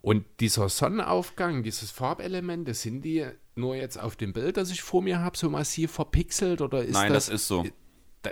Und 0.00 0.24
dieser 0.40 0.68
Sonnenaufgang, 0.68 1.62
dieses 1.62 1.90
Farbelement, 1.90 2.68
das 2.68 2.82
sind 2.82 3.02
die 3.02 3.26
nur 3.56 3.74
jetzt 3.74 3.98
auf 3.98 4.16
dem 4.16 4.32
Bild, 4.32 4.56
das 4.56 4.70
ich 4.70 4.82
vor 4.82 5.02
mir 5.02 5.20
habe, 5.20 5.36
so 5.36 5.50
massiv 5.50 5.90
verpixelt 5.90 6.60
oder 6.60 6.84
ist 6.84 6.92
Nein, 6.92 7.12
das, 7.12 7.26
das 7.26 7.34
ist 7.34 7.48
so. 7.48 7.64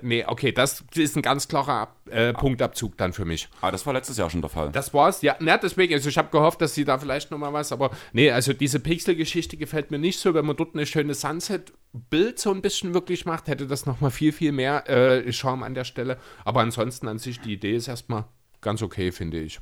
Nee, 0.02 0.24
okay, 0.26 0.50
das 0.50 0.84
ist 0.94 1.16
ein 1.16 1.22
ganz 1.22 1.46
klarer 1.46 1.94
äh, 2.10 2.32
Punktabzug 2.32 2.96
dann 2.96 3.12
für 3.12 3.24
mich. 3.24 3.48
Ah, 3.60 3.70
das 3.70 3.86
war 3.86 3.92
letztes 3.92 4.16
Jahr 4.16 4.28
schon 4.28 4.40
der 4.40 4.50
Fall. 4.50 4.72
Das 4.72 4.92
war's, 4.92 5.22
ja. 5.22 5.36
Na, 5.38 5.58
deswegen, 5.58 5.94
also 5.94 6.08
ich 6.08 6.18
habe 6.18 6.28
gehofft, 6.30 6.60
dass 6.60 6.74
sie 6.74 6.84
da 6.84 6.98
vielleicht 6.98 7.30
nochmal 7.30 7.52
was, 7.52 7.70
aber 7.70 7.90
nee, 8.12 8.30
also 8.30 8.52
diese 8.52 8.80
Pixel-Geschichte 8.80 9.56
gefällt 9.56 9.92
mir 9.92 9.98
nicht 9.98 10.18
so. 10.18 10.34
Wenn 10.34 10.44
man 10.44 10.56
dort 10.56 10.74
eine 10.74 10.86
schöne 10.86 11.14
Sunset-Bild 11.14 12.38
so 12.38 12.50
ein 12.50 12.62
bisschen 12.62 12.94
wirklich 12.94 13.26
macht, 13.26 13.46
hätte 13.46 13.66
das 13.66 13.86
nochmal 13.86 14.10
viel, 14.10 14.32
viel 14.32 14.52
mehr 14.52 14.88
äh, 14.90 15.32
Charme 15.32 15.62
an 15.62 15.74
der 15.74 15.84
Stelle. 15.84 16.18
Aber 16.44 16.60
ansonsten 16.60 17.06
an 17.06 17.18
sich, 17.18 17.40
die 17.40 17.52
Idee 17.52 17.76
ist 17.76 17.86
erstmal 17.86 18.24
ganz 18.60 18.82
okay, 18.82 19.12
finde 19.12 19.38
ich. 19.38 19.60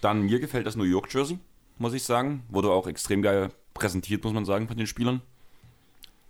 Dann 0.00 0.22
mir 0.22 0.40
gefällt 0.40 0.66
das 0.66 0.76
New 0.76 0.84
York 0.84 1.12
Jersey, 1.12 1.38
muss 1.76 1.92
ich 1.92 2.04
sagen. 2.04 2.42
Wurde 2.48 2.70
auch 2.70 2.86
extrem 2.86 3.20
geil 3.20 3.50
präsentiert, 3.74 4.24
muss 4.24 4.32
man 4.32 4.46
sagen, 4.46 4.66
von 4.66 4.76
den 4.76 4.86
Spielern. 4.86 5.20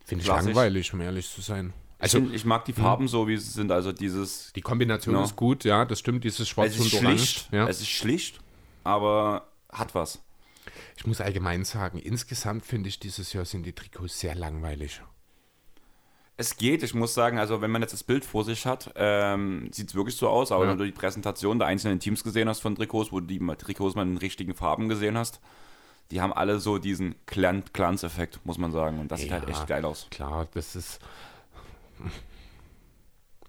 Finde 0.05 0.23
ich 0.23 0.29
langweilig, 0.29 0.93
um 0.93 1.01
ehrlich 1.01 1.29
zu 1.31 1.41
sein. 1.41 1.73
Also, 1.99 2.19
ich, 2.19 2.35
ich 2.35 2.45
mag 2.45 2.65
die 2.65 2.73
Farben 2.73 3.05
hm. 3.05 3.09
so, 3.09 3.29
wie 3.29 3.37
sie 3.37 3.51
sind. 3.51 3.73
Also 3.73 3.93
dieses. 3.93 4.53
Die 4.53 4.61
Kombination 4.61 5.15
genau. 5.15 5.27
ist 5.27 5.37
gut, 5.37 5.65
ja, 5.65 5.85
das 5.85 5.99
stimmt. 5.99 6.25
Dieses 6.25 6.49
Schwarz 6.49 6.79
und 6.79 6.93
Orange. 6.95 7.47
Ja. 7.51 7.67
Es 7.67 7.81
ist 7.81 7.89
schlicht, 7.89 8.41
aber 8.85 9.49
hat 9.71 9.95
was. 9.95 10.23
Ich 10.97 11.07
muss 11.07 11.21
allgemein 11.21 11.65
sagen, 11.65 11.99
insgesamt 11.99 12.65
finde 12.65 12.89
ich 12.89 12.99
dieses 12.99 13.33
Jahr 13.33 13.45
sind 13.45 13.65
die 13.65 13.73
Trikots 13.73 14.21
sehr 14.21 14.35
langweilig. 14.35 15.01
Es 16.37 16.57
geht, 16.57 16.85
ich 16.85 16.95
muss 16.95 17.15
sagen, 17.15 17.39
also 17.39 17.61
wenn 17.63 17.71
man 17.71 17.83
jetzt 17.83 17.93
das 17.93 18.05
Bild 18.05 18.25
vor 18.25 18.45
sich 18.45 18.65
hat, 18.65 18.93
ähm, 18.95 19.71
sieht 19.73 19.89
es 19.89 19.95
wirklich 19.97 20.15
so 20.15 20.29
aus, 20.29 20.53
aber 20.53 20.65
ja. 20.65 20.71
wenn 20.71 20.79
du 20.79 20.85
die 20.85 20.93
Präsentation 20.93 21.59
der 21.59 21.67
einzelnen 21.67 21.99
Teams 21.99 22.23
gesehen 22.23 22.49
hast 22.49 22.61
von 22.61 22.77
Trikots, 22.77 23.11
wo 23.11 23.19
du 23.19 23.27
die 23.27 23.41
Trikots 23.57 23.97
mal 23.97 24.03
in 24.03 24.11
den 24.11 24.19
richtigen 24.19 24.55
Farben 24.55 24.89
gesehen 24.89 25.19
hast, 25.19 25.41
die 26.13 26.21
haben 26.21 26.33
alle 26.33 26.61
so 26.61 26.79
diesen 26.79 27.17
Glanz-Effekt, 27.27 28.41
muss 28.45 28.57
man 28.57 28.71
sagen. 28.71 29.01
Und 29.01 29.11
das 29.11 29.21
ja, 29.21 29.25
sieht 29.25 29.33
halt 29.33 29.49
echt 29.49 29.67
geil 29.67 29.85
aus. 29.85 30.07
Klar, 30.11 30.47
das 30.55 30.77
ist 30.77 31.01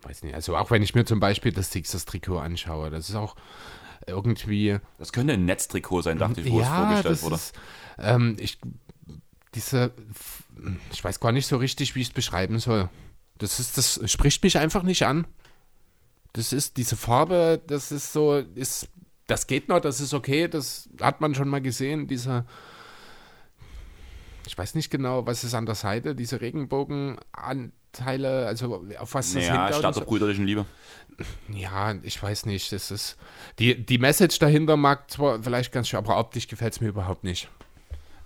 weiß 0.04 0.24
nicht, 0.24 0.36
also 0.36 0.56
auch 0.56 0.72
wenn 0.72 0.82
ich 0.82 0.96
mir 0.96 1.06
zum 1.06 1.20
Beispiel 1.20 1.52
das 1.52 1.72
Sixers-Trikot 1.72 2.38
anschaue, 2.40 2.90
das 2.90 3.10
ist 3.10 3.16
auch 3.16 3.36
irgendwie. 4.08 4.80
Das 4.98 5.12
könnte 5.12 5.34
ein 5.34 5.46
Netztrikot 5.46 6.02
sein, 6.04 6.18
dachte 6.18 6.42
ich, 6.42 6.52
wo 6.52 6.60
ja, 6.60 6.66
es 6.66 6.70
vorgestellt 6.70 7.24
wurde. 7.24 7.36
Ist, 7.36 7.54
ähm, 7.98 8.38
ich, 8.40 8.60
diese, 9.56 9.92
ich 10.92 11.04
weiß 11.04 11.20
gar 11.20 11.32
nicht 11.32 11.48
so 11.48 11.58
richtig, 11.58 11.96
wie 11.96 12.02
ich 12.02 12.08
es 12.08 12.14
beschreiben 12.14 12.60
soll. 12.60 12.90
Das 13.38 13.60
ist, 13.60 13.78
das 13.78 14.00
spricht 14.12 14.44
mich 14.44 14.58
einfach 14.58 14.84
nicht 14.84 15.06
an. 15.06 15.28
Das 16.34 16.54
ist 16.54 16.78
diese 16.78 16.96
Farbe, 16.96 17.62
das 17.68 17.92
ist 17.92 18.14
so, 18.14 18.38
ist, 18.56 18.88
das 19.28 19.48
geht 19.48 19.68
noch, 19.68 19.80
das 19.80 20.00
ist 20.00 20.14
okay, 20.14 20.48
das 20.48 20.90
hat 21.02 21.22
man 21.22 21.36
schon 21.36 21.50
mal 21.50 21.62
gesehen, 21.62 22.08
dieser 22.08 22.46
ich 24.50 24.58
weiß 24.58 24.74
nicht 24.74 24.90
genau, 24.90 25.28
was 25.28 25.44
ist 25.44 25.54
an 25.54 25.68
der 25.68 25.76
Seite, 25.76 26.16
diese 26.16 26.42
Regenbogenanteile, 27.98 28.48
also 28.48 28.86
auf 29.00 29.14
was 29.14 29.34
das 29.34 29.48
naja, 29.48 29.74
statt 29.74 29.96
der 29.96 30.02
brüderlichen 30.02 30.46
Liebe. 30.46 30.66
Ja, 31.50 31.94
ich 32.04 32.22
weiß 32.22 32.46
nicht, 32.46 32.72
das 32.72 32.92
ist, 32.92 33.18
die, 33.58 33.86
die 33.86 33.98
Message 33.98 34.40
dahinter 34.40 34.78
mag 34.78 35.12
zwar 35.12 35.42
vielleicht 35.44 35.72
ganz 35.72 35.90
schön, 35.90 35.98
aber 35.98 36.18
optisch 36.18 36.48
gefällt 36.48 36.74
es 36.74 36.82
mir 36.82 36.88
überhaupt 36.90 37.24
nicht. 37.24 37.50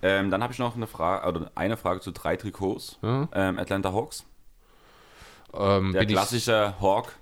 Ähm, 0.02 0.30
dann 0.30 0.44
habe 0.44 0.54
ich 0.54 0.60
noch 0.60 0.76
eine 0.76 0.86
Frage, 0.86 1.28
oder 1.28 1.52
eine 1.56 1.78
Frage 1.78 2.02
zu 2.02 2.12
drei 2.12 2.36
Trikots. 2.36 3.00
Ja. 3.02 3.28
Ähm, 3.34 3.58
Atlanta 3.58 3.94
Hawks. 3.94 4.26
Ähm, 5.54 5.94
Der 5.94 6.06
klassische 6.06 6.80
Hawk. 6.82 7.14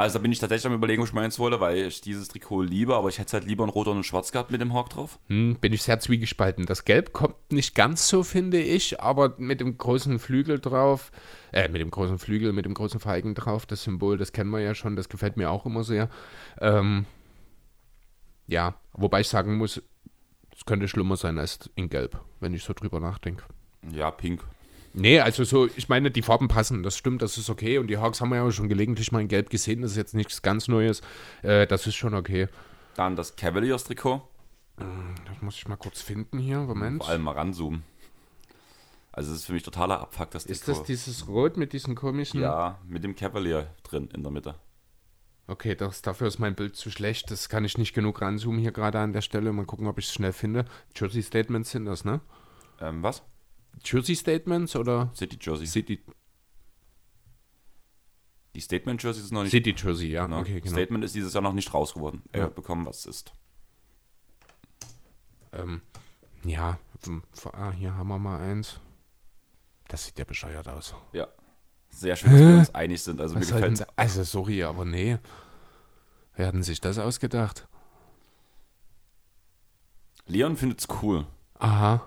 Also 0.00 0.18
da 0.18 0.22
bin 0.22 0.32
ich 0.32 0.38
tatsächlich 0.38 0.66
am 0.66 0.72
überlegen, 0.72 1.02
ob 1.02 1.08
ich 1.08 1.12
meins 1.12 1.38
hole, 1.38 1.60
weil 1.60 1.76
ich 1.76 2.00
dieses 2.00 2.28
Trikot 2.28 2.62
liebe, 2.62 2.96
aber 2.96 3.10
ich 3.10 3.18
hätte 3.18 3.26
es 3.26 3.32
halt 3.34 3.44
lieber 3.44 3.64
in 3.64 3.70
Rot 3.70 3.86
und 3.86 3.98
in 3.98 4.02
Schwarz 4.02 4.32
gehabt 4.32 4.50
mit 4.50 4.58
dem 4.58 4.72
Hawk 4.72 4.88
drauf. 4.88 5.18
hm, 5.26 5.56
bin 5.60 5.74
ich 5.74 5.82
sehr 5.82 6.00
zwiegespalten. 6.00 6.64
Das 6.64 6.86
Gelb 6.86 7.12
kommt 7.12 7.34
nicht 7.52 7.74
ganz 7.74 8.08
so, 8.08 8.22
finde 8.22 8.58
ich, 8.58 9.02
aber 9.02 9.34
mit 9.36 9.60
dem 9.60 9.76
großen 9.76 10.18
Flügel 10.18 10.58
drauf, 10.58 11.12
äh, 11.52 11.68
mit 11.68 11.82
dem 11.82 11.90
großen 11.90 12.18
Flügel, 12.18 12.54
mit 12.54 12.64
dem 12.64 12.72
großen 12.72 12.98
Feigen 12.98 13.34
drauf, 13.34 13.66
das 13.66 13.82
Symbol, 13.82 14.16
das 14.16 14.32
kennen 14.32 14.48
wir 14.48 14.60
ja 14.60 14.74
schon, 14.74 14.96
das 14.96 15.10
gefällt 15.10 15.36
mir 15.36 15.50
auch 15.50 15.66
immer 15.66 15.84
sehr. 15.84 16.08
Ähm, 16.62 17.04
ja, 18.46 18.76
wobei 18.94 19.20
ich 19.20 19.28
sagen 19.28 19.58
muss, 19.58 19.82
es 20.56 20.64
könnte 20.64 20.88
schlimmer 20.88 21.18
sein 21.18 21.36
als 21.36 21.68
in 21.74 21.90
Gelb, 21.90 22.18
wenn 22.40 22.54
ich 22.54 22.64
so 22.64 22.72
drüber 22.72 23.00
nachdenke. 23.00 23.44
Ja, 23.92 24.10
pink. 24.10 24.46
Nee, 24.92 25.20
also 25.20 25.44
so, 25.44 25.66
ich 25.76 25.88
meine, 25.88 26.10
die 26.10 26.22
Farben 26.22 26.48
passen, 26.48 26.82
das 26.82 26.96
stimmt, 26.96 27.22
das 27.22 27.38
ist 27.38 27.48
okay. 27.48 27.78
Und 27.78 27.86
die 27.86 27.98
Hawks 27.98 28.20
haben 28.20 28.30
wir 28.30 28.36
ja 28.36 28.42
auch 28.42 28.50
schon 28.50 28.68
gelegentlich 28.68 29.12
mal 29.12 29.20
in 29.20 29.28
Gelb 29.28 29.50
gesehen, 29.50 29.82
das 29.82 29.92
ist 29.92 29.96
jetzt 29.96 30.14
nichts 30.14 30.42
ganz 30.42 30.66
Neues. 30.68 31.00
Äh, 31.42 31.66
das 31.66 31.86
ist 31.86 31.94
schon 31.94 32.14
okay. 32.14 32.48
Dann 32.96 33.14
das 33.14 33.36
Cavaliers-Trikot. 33.36 34.22
Das 34.76 35.42
muss 35.42 35.56
ich 35.56 35.68
mal 35.68 35.76
kurz 35.76 36.00
finden 36.00 36.38
hier, 36.38 36.58
Moment. 36.58 37.02
Vor 37.02 37.10
allem 37.10 37.22
mal 37.22 37.32
ranzoomen. 37.32 37.84
Also 39.12 39.32
es 39.32 39.40
ist 39.40 39.44
für 39.46 39.52
mich 39.52 39.62
totaler 39.62 40.00
Abfuck, 40.00 40.30
das 40.30 40.46
Ist 40.46 40.64
Trikot. 40.64 40.78
das 40.80 40.86
dieses 40.86 41.28
Rot 41.28 41.56
mit 41.56 41.72
diesen 41.72 41.94
komischen? 41.94 42.40
ja, 42.40 42.78
mit 42.86 43.04
dem 43.04 43.14
Cavalier 43.14 43.68
drin 43.82 44.08
in 44.14 44.22
der 44.22 44.32
Mitte. 44.32 44.54
Okay, 45.46 45.74
das, 45.74 46.00
dafür 46.00 46.28
ist 46.28 46.38
mein 46.38 46.54
Bild 46.54 46.76
zu 46.76 46.90
schlecht. 46.90 47.30
Das 47.30 47.48
kann 47.48 47.64
ich 47.64 47.76
nicht 47.76 47.92
genug 47.92 48.22
ranzoomen 48.22 48.60
hier 48.60 48.70
gerade 48.70 49.00
an 49.00 49.12
der 49.12 49.20
Stelle. 49.20 49.52
Mal 49.52 49.66
gucken, 49.66 49.88
ob 49.88 49.98
ich 49.98 50.06
es 50.06 50.14
schnell 50.14 50.32
finde. 50.32 50.64
Jersey 50.96 51.22
Statements 51.22 51.72
sind 51.72 51.86
das, 51.86 52.04
ne? 52.04 52.20
Ähm, 52.80 53.02
was? 53.02 53.22
Jersey 53.84 54.14
Statements 54.14 54.76
oder 54.76 55.10
City 55.14 55.38
Jersey. 55.40 55.66
City, 55.66 56.04
Die 58.54 58.60
Statement 58.60 59.02
Jersey 59.02 59.22
ist 59.22 59.32
noch 59.32 59.42
nicht. 59.42 59.52
City 59.52 59.74
Jersey, 59.76 60.08
ja. 60.08 60.26
ne? 60.28 60.38
Okay, 60.38 60.60
genau. 60.60 60.72
Statement 60.74 61.04
ist 61.04 61.14
dieses 61.14 61.32
Jahr 61.34 61.42
noch 61.42 61.52
nicht 61.52 61.72
raus 61.72 61.94
geworden. 61.94 62.22
Er 62.32 62.40
Ja. 62.40 62.46
hat 62.46 62.54
bekommen, 62.54 62.84
was 62.86 63.00
es 63.00 63.06
ist. 63.06 63.32
Ähm, 65.52 65.82
ja, 66.44 66.78
ah, 67.52 67.70
hier 67.72 67.94
haben 67.94 68.08
wir 68.08 68.18
mal 68.18 68.40
eins. 68.40 68.80
Das 69.88 70.04
sieht 70.06 70.18
ja 70.18 70.24
bescheuert 70.24 70.68
aus. 70.68 70.94
Ja. 71.12 71.28
Sehr 71.90 72.14
schön, 72.14 72.30
dass 72.32 72.40
wir 72.40 72.58
uns 72.58 72.74
einig 72.74 73.02
sind. 73.02 73.20
Also 73.20 73.34
mir 73.34 73.40
Was 73.40 73.48
denn 73.48 73.70
gefällt? 73.72 73.88
Also, 73.96 74.22
sorry, 74.22 74.62
aber 74.62 74.84
nee. 74.84 75.18
Wer 76.36 76.46
hat 76.46 76.54
denn 76.54 76.62
sich 76.62 76.80
das 76.80 76.98
ausgedacht? 76.98 77.66
Leon 80.26 80.56
findet 80.56 80.80
es 80.80 80.88
cool. 81.02 81.26
Aha, 81.58 82.06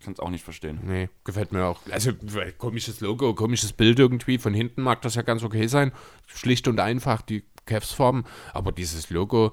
Ich 0.00 0.04
kann 0.06 0.14
es 0.14 0.20
auch 0.20 0.30
nicht 0.30 0.44
verstehen. 0.44 0.80
nee, 0.82 1.10
gefällt 1.24 1.52
mir 1.52 1.66
auch. 1.66 1.82
Also, 1.90 2.12
komisches 2.56 3.00
Logo, 3.00 3.34
komisches 3.34 3.74
Bild 3.74 3.98
irgendwie. 3.98 4.38
Von 4.38 4.54
hinten 4.54 4.80
mag 4.80 5.02
das 5.02 5.14
ja 5.14 5.20
ganz 5.20 5.44
okay 5.44 5.66
sein. 5.66 5.92
Schlicht 6.26 6.68
und 6.68 6.80
einfach, 6.80 7.20
die 7.20 7.44
Cavs-Form. 7.66 8.24
Aber 8.54 8.72
dieses 8.72 9.10
Logo 9.10 9.52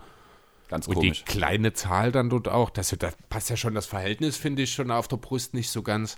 Ganz 0.70 0.88
und 0.88 0.96
komisch. 0.96 1.26
die 1.26 1.32
kleine 1.32 1.74
Zahl 1.74 2.14
dann 2.14 2.30
dort 2.30 2.48
auch, 2.48 2.70
das, 2.70 2.96
da 2.98 3.12
passt 3.28 3.50
ja 3.50 3.58
schon 3.58 3.76
das 3.76 3.88
Verhältnis, 3.88 4.38
finde 4.38 4.62
ich, 4.62 4.72
schon 4.74 4.90
auf 4.90 5.10
der 5.10 5.18
Brust 5.18 5.54
nicht 5.54 5.70
so 5.70 5.84
ganz. 5.84 6.18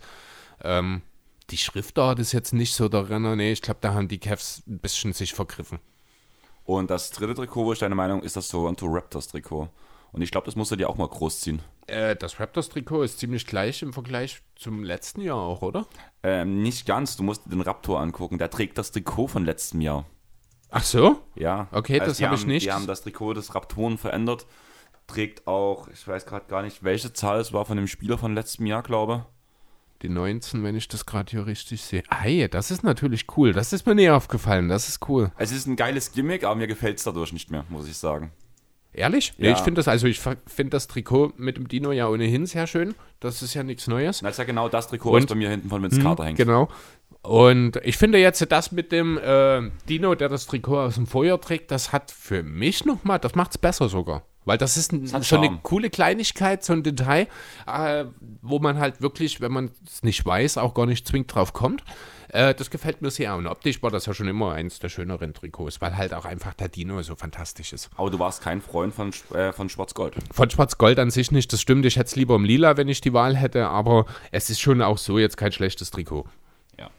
Ähm, 0.63 1.01
die 1.49 1.57
Schriftart 1.57 2.19
ist 2.19 2.31
jetzt 2.31 2.53
nicht 2.53 2.75
so 2.75 2.87
der 2.87 3.09
Renner. 3.09 3.35
Nee, 3.35 3.51
ich 3.51 3.63
glaube, 3.63 3.79
da 3.81 3.95
haben 3.95 4.07
die 4.09 4.19
Cavs 4.19 4.61
ein 4.67 4.77
bisschen 4.77 5.13
sich 5.13 5.33
vergriffen. 5.33 5.79
Und 6.65 6.91
das 6.91 7.09
dritte 7.09 7.33
Trikot, 7.33 7.65
wo 7.65 7.73
ich 7.73 7.79
deine 7.79 7.95
Meinung, 7.95 8.21
ist 8.21 8.35
das 8.35 8.49
Toronto 8.49 8.85
Raptors 8.85 9.27
Trikot. 9.27 9.69
Und 10.11 10.21
ich 10.21 10.31
glaube, 10.31 10.45
das 10.45 10.55
musst 10.55 10.71
du 10.71 10.75
dir 10.75 10.89
auch 10.89 10.97
mal 10.97 11.07
großziehen. 11.07 11.61
Äh, 11.87 12.15
das 12.15 12.39
Raptors-Trikot 12.39 13.03
ist 13.03 13.19
ziemlich 13.19 13.45
gleich 13.45 13.81
im 13.81 13.93
Vergleich 13.93 14.41
zum 14.55 14.83
letzten 14.83 15.21
Jahr 15.21 15.37
auch, 15.37 15.61
oder? 15.61 15.85
Ähm, 16.23 16.61
nicht 16.61 16.85
ganz, 16.85 17.15
du 17.15 17.23
musst 17.23 17.51
den 17.51 17.61
Raptor 17.61 17.99
angucken. 17.99 18.37
Der 18.37 18.49
trägt 18.49 18.77
das 18.77 18.91
Trikot 18.91 19.27
von 19.27 19.45
letztem 19.45 19.81
Jahr. 19.81 20.05
Ach 20.71 20.83
so? 20.83 21.19
Ja. 21.35 21.67
Okay, 21.71 21.99
das 21.99 22.17
die 22.17 22.25
hab 22.25 22.33
ich 22.33 22.45
nicht. 22.45 22.65
Die 22.65 22.71
haben 22.71 22.87
das 22.87 23.01
Trikot 23.01 23.33
des 23.33 23.55
Raptoren 23.55 23.97
verändert. 23.97 24.45
Trägt 25.07 25.47
auch, 25.47 25.87
ich 25.87 26.07
weiß 26.07 26.25
gerade 26.27 26.45
gar 26.47 26.61
nicht, 26.61 26.83
welche 26.83 27.11
Zahl 27.13 27.39
es 27.39 27.51
war 27.53 27.65
von 27.65 27.77
dem 27.77 27.87
Spieler 27.87 28.19
von 28.19 28.35
letztem 28.35 28.67
Jahr, 28.67 28.83
glaube 28.83 29.25
Die 30.03 30.09
19, 30.09 30.63
wenn 30.63 30.75
ich 30.75 30.87
das 30.87 31.07
gerade 31.07 31.31
hier 31.31 31.47
richtig 31.47 31.81
sehe. 31.81 32.03
Ei, 32.09 32.47
das 32.51 32.69
ist 32.69 32.83
natürlich 32.83 33.25
cool. 33.35 33.51
Das 33.51 33.73
ist 33.73 33.87
mir 33.87 33.95
nie 33.95 34.09
aufgefallen. 34.09 34.69
Das 34.69 34.87
ist 34.87 35.09
cool. 35.09 35.31
Es 35.37 35.51
ist 35.51 35.65
ein 35.65 35.75
geiles 35.75 36.11
Gimmick, 36.11 36.43
aber 36.43 36.55
mir 36.55 36.67
gefällt 36.67 36.99
es 36.99 37.03
dadurch 37.03 37.33
nicht 37.33 37.49
mehr, 37.49 37.65
muss 37.69 37.87
ich 37.87 37.97
sagen. 37.97 38.31
Ehrlich? 38.91 39.33
Ja. 39.37 39.51
ich 39.51 39.59
finde 39.59 39.79
das, 39.79 39.87
also 39.87 40.07
ich 40.07 40.19
finde 40.19 40.69
das 40.71 40.87
Trikot 40.87 41.33
mit 41.37 41.57
dem 41.57 41.67
Dino 41.67 41.91
ja 41.91 42.07
ohnehin 42.09 42.45
sehr 42.45 42.65
schön. 42.67 42.95
Das 43.19 43.41
ist 43.41 43.53
ja 43.53 43.63
nichts 43.63 43.87
Neues. 43.87 44.19
Das 44.21 44.31
ist 44.31 44.37
ja 44.37 44.43
genau 44.45 44.67
das 44.69 44.87
Trikot, 44.87 45.11
Und- 45.11 45.23
was 45.23 45.25
bei 45.29 45.35
mir 45.35 45.49
hinten 45.49 45.69
von 45.69 45.81
Vince 45.83 46.01
Carter 46.01 46.25
hängt. 46.25 46.37
Genau. 46.37 46.69
Und 47.21 47.75
ich 47.83 47.97
finde 47.97 48.17
jetzt 48.17 48.45
das 48.51 48.71
mit 48.71 48.91
dem 48.91 49.17
äh, 49.17 49.69
Dino, 49.89 50.15
der 50.15 50.29
das 50.29 50.47
Trikot 50.47 50.79
aus 50.79 50.95
dem 50.95 51.05
Vorjahr 51.05 51.39
trägt, 51.41 51.69
das 51.69 51.91
hat 51.91 52.11
für 52.11 52.43
mich 52.43 52.85
nochmal, 52.85 53.19
das 53.19 53.35
macht 53.35 53.51
es 53.51 53.57
besser 53.57 53.89
sogar. 53.89 54.23
Weil 54.45 54.57
das 54.57 54.77
ist 54.77 54.93
ein, 54.93 55.03
hat 55.11 55.25
schon 55.25 55.39
eine 55.39 55.47
Charme. 55.47 55.59
coole 55.63 55.89
Kleinigkeit, 55.89 56.63
so 56.63 56.73
ein 56.73 56.81
Detail, 56.81 57.27
äh, 57.67 58.05
wo 58.41 58.59
man 58.59 58.79
halt 58.79 59.01
wirklich, 59.01 59.41
wenn 59.41 59.51
man 59.51 59.69
es 59.85 60.01
nicht 60.01 60.25
weiß, 60.25 60.57
auch 60.57 60.73
gar 60.73 60.85
nicht 60.85 61.05
zwingend 61.07 61.35
drauf 61.35 61.51
kommt. 61.53 61.83
Äh, 62.29 62.53
das 62.53 62.69
gefällt 62.69 63.01
mir 63.01 63.09
sehr. 63.11 63.35
Und 63.35 63.47
optisch 63.47 63.81
war 63.81 63.91
das 63.91 64.05
ja 64.05 64.13
schon 64.13 64.27
immer 64.27 64.53
eins 64.53 64.79
der 64.79 64.89
schöneren 64.89 65.33
Trikots, 65.33 65.81
weil 65.81 65.97
halt 65.97 66.13
auch 66.13 66.25
einfach 66.25 66.53
der 66.53 66.69
Dino 66.69 67.01
so 67.01 67.15
fantastisch 67.15 67.73
ist. 67.73 67.89
Aber 67.95 68.09
du 68.09 68.19
warst 68.19 68.41
kein 68.41 68.61
Freund 68.61 68.93
von, 68.93 69.11
äh, 69.33 69.51
von 69.51 69.69
Schwarz-Gold. 69.69 70.15
Von 70.31 70.49
Schwarz-Gold 70.49 70.99
an 70.99 71.09
sich 71.09 71.31
nicht, 71.31 71.51
das 71.51 71.61
stimmt. 71.61 71.85
Ich 71.85 71.95
hätte 71.95 72.07
es 72.07 72.15
lieber 72.15 72.35
im 72.35 72.45
Lila, 72.45 72.77
wenn 72.77 72.87
ich 72.87 73.01
die 73.01 73.13
Wahl 73.13 73.35
hätte, 73.35 73.67
aber 73.67 74.05
es 74.31 74.49
ist 74.49 74.59
schon 74.59 74.81
auch 74.81 74.97
so 74.97 75.17
jetzt 75.17 75.37
kein 75.37 75.51
schlechtes 75.51 75.89
Trikot. 75.89 76.27
Ja. 76.77 76.89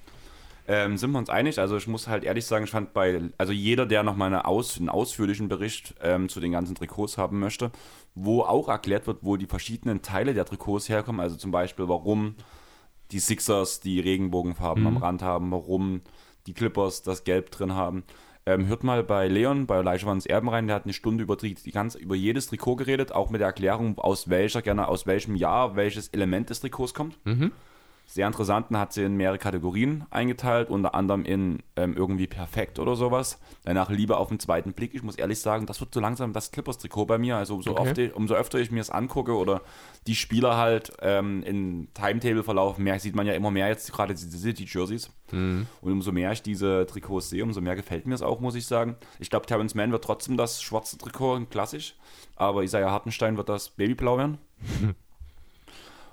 Ähm, 0.66 0.96
sind 0.96 1.12
wir 1.12 1.18
uns 1.18 1.30
einig? 1.30 1.60
Also 1.60 1.76
ich 1.76 1.86
muss 1.86 2.08
halt 2.08 2.24
ehrlich 2.24 2.44
sagen, 2.44 2.64
ich 2.64 2.70
fand 2.70 2.92
bei, 2.92 3.20
also 3.38 3.52
jeder, 3.52 3.86
der 3.86 4.02
noch 4.02 4.16
mal 4.16 4.26
eine 4.26 4.46
Aus, 4.46 4.78
einen 4.78 4.88
ausführlichen 4.88 5.48
Bericht 5.48 5.94
ähm, 6.02 6.28
zu 6.28 6.40
den 6.40 6.52
ganzen 6.52 6.74
Trikots 6.74 7.18
haben 7.18 7.38
möchte, 7.38 7.70
wo 8.16 8.42
auch 8.42 8.68
erklärt 8.68 9.06
wird, 9.06 9.18
wo 9.22 9.36
die 9.36 9.46
verschiedenen 9.46 10.02
Teile 10.02 10.34
der 10.34 10.44
Trikots 10.44 10.88
herkommen, 10.88 11.20
also 11.20 11.36
zum 11.36 11.52
Beispiel, 11.52 11.88
warum 11.88 12.34
die 13.12 13.18
Sixers 13.18 13.80
die 13.80 14.00
Regenbogenfarben 14.00 14.86
am 14.86 14.96
Rand 14.96 15.22
haben, 15.22 15.50
warum 15.50 16.02
die 16.46 16.54
Clippers 16.54 17.02
das 17.02 17.24
Gelb 17.24 17.50
drin 17.50 17.74
haben. 17.74 18.04
Ähm, 18.46 18.66
hört 18.66 18.84
mal 18.84 19.02
bei 19.02 19.28
Leon, 19.28 19.66
bei 19.66 19.80
Leischwands 19.82 20.26
Erben 20.26 20.48
rein, 20.48 20.66
der 20.66 20.76
hat 20.76 20.84
eine 20.84 20.94
Stunde 20.94 21.22
über, 21.22 21.36
die, 21.36 21.54
ganz, 21.70 21.94
über 21.94 22.14
jedes 22.14 22.46
Trikot 22.46 22.76
geredet, 22.76 23.12
auch 23.12 23.30
mit 23.30 23.40
der 23.40 23.48
Erklärung, 23.48 23.98
aus 23.98 24.30
welcher, 24.30 24.62
gerne 24.62 24.88
aus 24.88 25.06
welchem 25.06 25.36
Jahr 25.36 25.76
welches 25.76 26.08
Element 26.08 26.48
des 26.50 26.60
Trikots 26.60 26.94
kommt 26.94 27.18
sehr 28.12 28.26
interessant 28.26 28.70
und 28.70 28.78
hat 28.78 28.92
sie 28.92 29.04
in 29.04 29.16
mehrere 29.16 29.38
Kategorien 29.38 30.04
eingeteilt, 30.10 30.68
unter 30.68 30.96
anderem 30.96 31.24
in 31.24 31.60
ähm, 31.76 31.94
irgendwie 31.96 32.26
perfekt 32.26 32.80
oder 32.80 32.96
sowas. 32.96 33.38
Danach 33.62 33.88
Liebe 33.88 34.16
auf 34.16 34.28
den 34.30 34.40
zweiten 34.40 34.72
Blick. 34.72 34.94
Ich 34.94 35.04
muss 35.04 35.14
ehrlich 35.14 35.38
sagen, 35.40 35.64
das 35.66 35.80
wird 35.80 35.94
so 35.94 36.00
langsam 36.00 36.32
das 36.32 36.50
Clippers-Trikot 36.50 37.06
bei 37.06 37.18
mir. 37.18 37.36
Also 37.36 37.54
umso, 37.54 37.70
Okay. 37.76 38.08
oft 38.08 38.16
umso 38.16 38.34
öfter 38.34 38.58
ich 38.58 38.72
mir 38.72 38.80
es 38.80 38.90
angucke 38.90 39.36
oder 39.36 39.62
die 40.08 40.16
Spieler 40.16 40.56
halt 40.56 40.92
ähm, 41.02 41.44
in 41.44 41.86
Timetable-Verlauf, 41.94 42.78
mehr 42.78 42.98
sieht 42.98 43.14
man 43.14 43.28
ja 43.28 43.34
immer 43.34 43.52
mehr 43.52 43.68
jetzt 43.68 43.92
gerade 43.92 44.12
diese 44.14 44.36
City-Jerseys. 44.36 45.10
Und 45.30 45.66
umso 45.82 46.10
mehr 46.10 46.32
ich 46.32 46.42
diese 46.42 46.86
Trikots 46.86 47.30
sehe, 47.30 47.44
umso 47.44 47.60
mehr 47.60 47.76
gefällt 47.76 48.04
mir 48.08 48.14
es 48.14 48.22
auch, 48.22 48.40
muss 48.40 48.56
ich 48.56 48.66
sagen. 48.66 48.96
Ich 49.20 49.30
glaube, 49.30 49.46
Terrence 49.46 49.76
Mann 49.76 49.92
wird 49.92 50.02
trotzdem 50.02 50.36
das 50.36 50.60
schwarze 50.60 50.98
Trikot 50.98 51.42
klassisch, 51.48 51.94
aber 52.34 52.64
Isaiah 52.64 52.90
Hartenstein 52.90 53.36
wird 53.36 53.48
das 53.48 53.68
Babyblau 53.70 54.18
werden. 54.18 54.38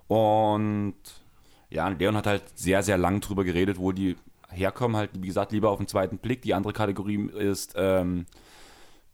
Und 0.07 0.95
ja, 1.69 1.87
Leon 1.89 2.15
hat 2.15 2.27
halt 2.27 2.43
sehr, 2.55 2.83
sehr 2.83 2.97
lang 2.97 3.19
drüber 3.21 3.43
geredet, 3.43 3.77
wo 3.77 3.91
die 3.91 4.15
herkommen. 4.49 4.95
Halt, 4.95 5.11
wie 5.19 5.27
gesagt, 5.27 5.51
lieber 5.51 5.69
auf 5.69 5.77
den 5.77 5.87
zweiten 5.87 6.17
Blick. 6.17 6.41
Die 6.41 6.53
andere 6.53 6.73
Kategorie 6.73 7.29
ist 7.37 7.73
ähm, 7.75 8.25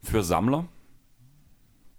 für 0.01 0.23
Sammler. 0.23 0.65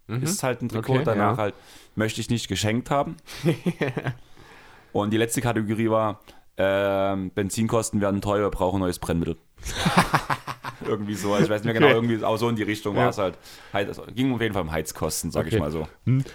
Ist 0.06 0.42
halt 0.42 0.60
ein 0.62 0.68
Trikot. 0.68 0.94
Okay, 0.94 1.04
Danach 1.04 1.36
ja. 1.36 1.42
halt 1.42 1.54
möchte 1.94 2.20
ich 2.20 2.28
nicht 2.28 2.48
geschenkt 2.48 2.90
haben. 2.90 3.16
Und 4.92 5.12
die 5.12 5.16
letzte 5.16 5.40
Kategorie 5.40 5.88
war 5.88 6.20
ähm, 6.56 7.30
Benzinkosten 7.34 8.00
werden 8.00 8.20
teuer, 8.20 8.42
wir 8.42 8.50
brauchen 8.50 8.80
neues 8.80 8.98
Brennmittel. 8.98 9.36
irgendwie 10.86 11.14
so, 11.14 11.32
also 11.32 11.44
ich 11.44 11.50
weiß 11.50 11.64
nicht 11.64 11.72
mehr 11.72 11.80
genau, 11.80 11.94
irgendwie 11.94 12.22
auch 12.22 12.36
so 12.36 12.48
in 12.48 12.56
die 12.56 12.62
Richtung 12.62 12.96
war 12.96 13.08
es 13.10 13.18
halt. 13.18 13.38
halt. 13.72 13.88
Es 13.88 14.00
ging 14.14 14.32
auf 14.34 14.40
jeden 14.40 14.52
Fall 14.54 14.62
um 14.62 14.70
Heizkosten, 14.72 15.30
sag 15.30 15.46
ich 15.46 15.54
Okay. 15.54 15.60
mal 15.60 15.70
so. 15.70 15.86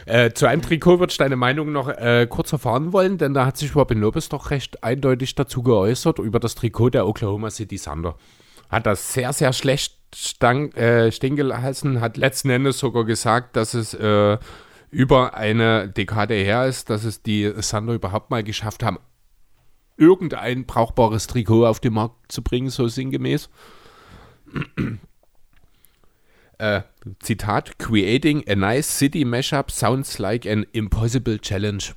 Äh, 0.06 0.32
zu 0.32 0.48
einem 0.48 0.62
Trikot 0.62 1.00
würde 1.00 1.12
ich 1.12 1.18
deine 1.18 1.36
Meinung 1.36 1.72
noch 1.72 1.88
äh, 1.90 2.26
kurz 2.30 2.52
erfahren 2.52 2.94
wollen, 2.94 3.18
denn 3.18 3.34
da 3.34 3.46
hat 3.46 3.58
sich 3.58 3.76
Robin 3.76 4.00
Lopez 4.00 4.30
doch 4.30 4.50
recht 4.52 4.84
eindeutig 4.84 5.36
dazu 5.36 5.62
geäußert 5.64 6.20
über 6.20 6.40
das 6.40 6.56
Trikot 6.56 6.90
der 6.92 7.08
Oklahoma 7.08 7.50
City 7.52 7.78
Thunder. 7.78 8.16
Hat 8.70 8.86
das 8.86 9.14
sehr, 9.14 9.34
sehr 9.34 9.54
schlecht 9.54 9.96
stang, 10.16 10.72
äh, 10.74 11.12
stehen 11.12 11.36
gelassen, 11.36 12.02
hat 12.02 12.18
letzten 12.18 12.50
Endes 12.50 12.80
sogar 12.80 13.04
gesagt, 13.06 13.56
dass 13.56 13.74
es 13.74 13.94
äh, 13.94 14.38
über 14.92 15.36
eine 15.36 15.88
Dekade 15.90 16.34
her 16.34 16.66
ist, 16.66 16.90
dass 16.90 17.04
es 17.04 17.22
die 17.22 17.52
Thunder 17.54 17.94
überhaupt 17.94 18.32
mal 18.32 18.44
geschafft 18.44 18.82
haben, 18.84 18.98
irgendein 20.00 20.66
brauchbares 20.66 21.28
Trikot 21.28 21.66
auf 21.66 21.80
den 21.80 21.94
Markt 21.94 22.32
zu 22.32 22.42
bringen, 22.42 22.70
so 22.70 22.88
sinngemäß. 22.88 23.50
Äh, 26.62 26.82
Zitat: 27.22 27.80
Creating 27.80 28.44
a 28.50 28.54
nice 28.54 28.98
city 28.98 29.24
mashup 29.24 29.72
sounds 29.72 30.20
like 30.20 30.46
an 30.46 30.66
impossible 30.74 31.40
challenge. 31.40 31.94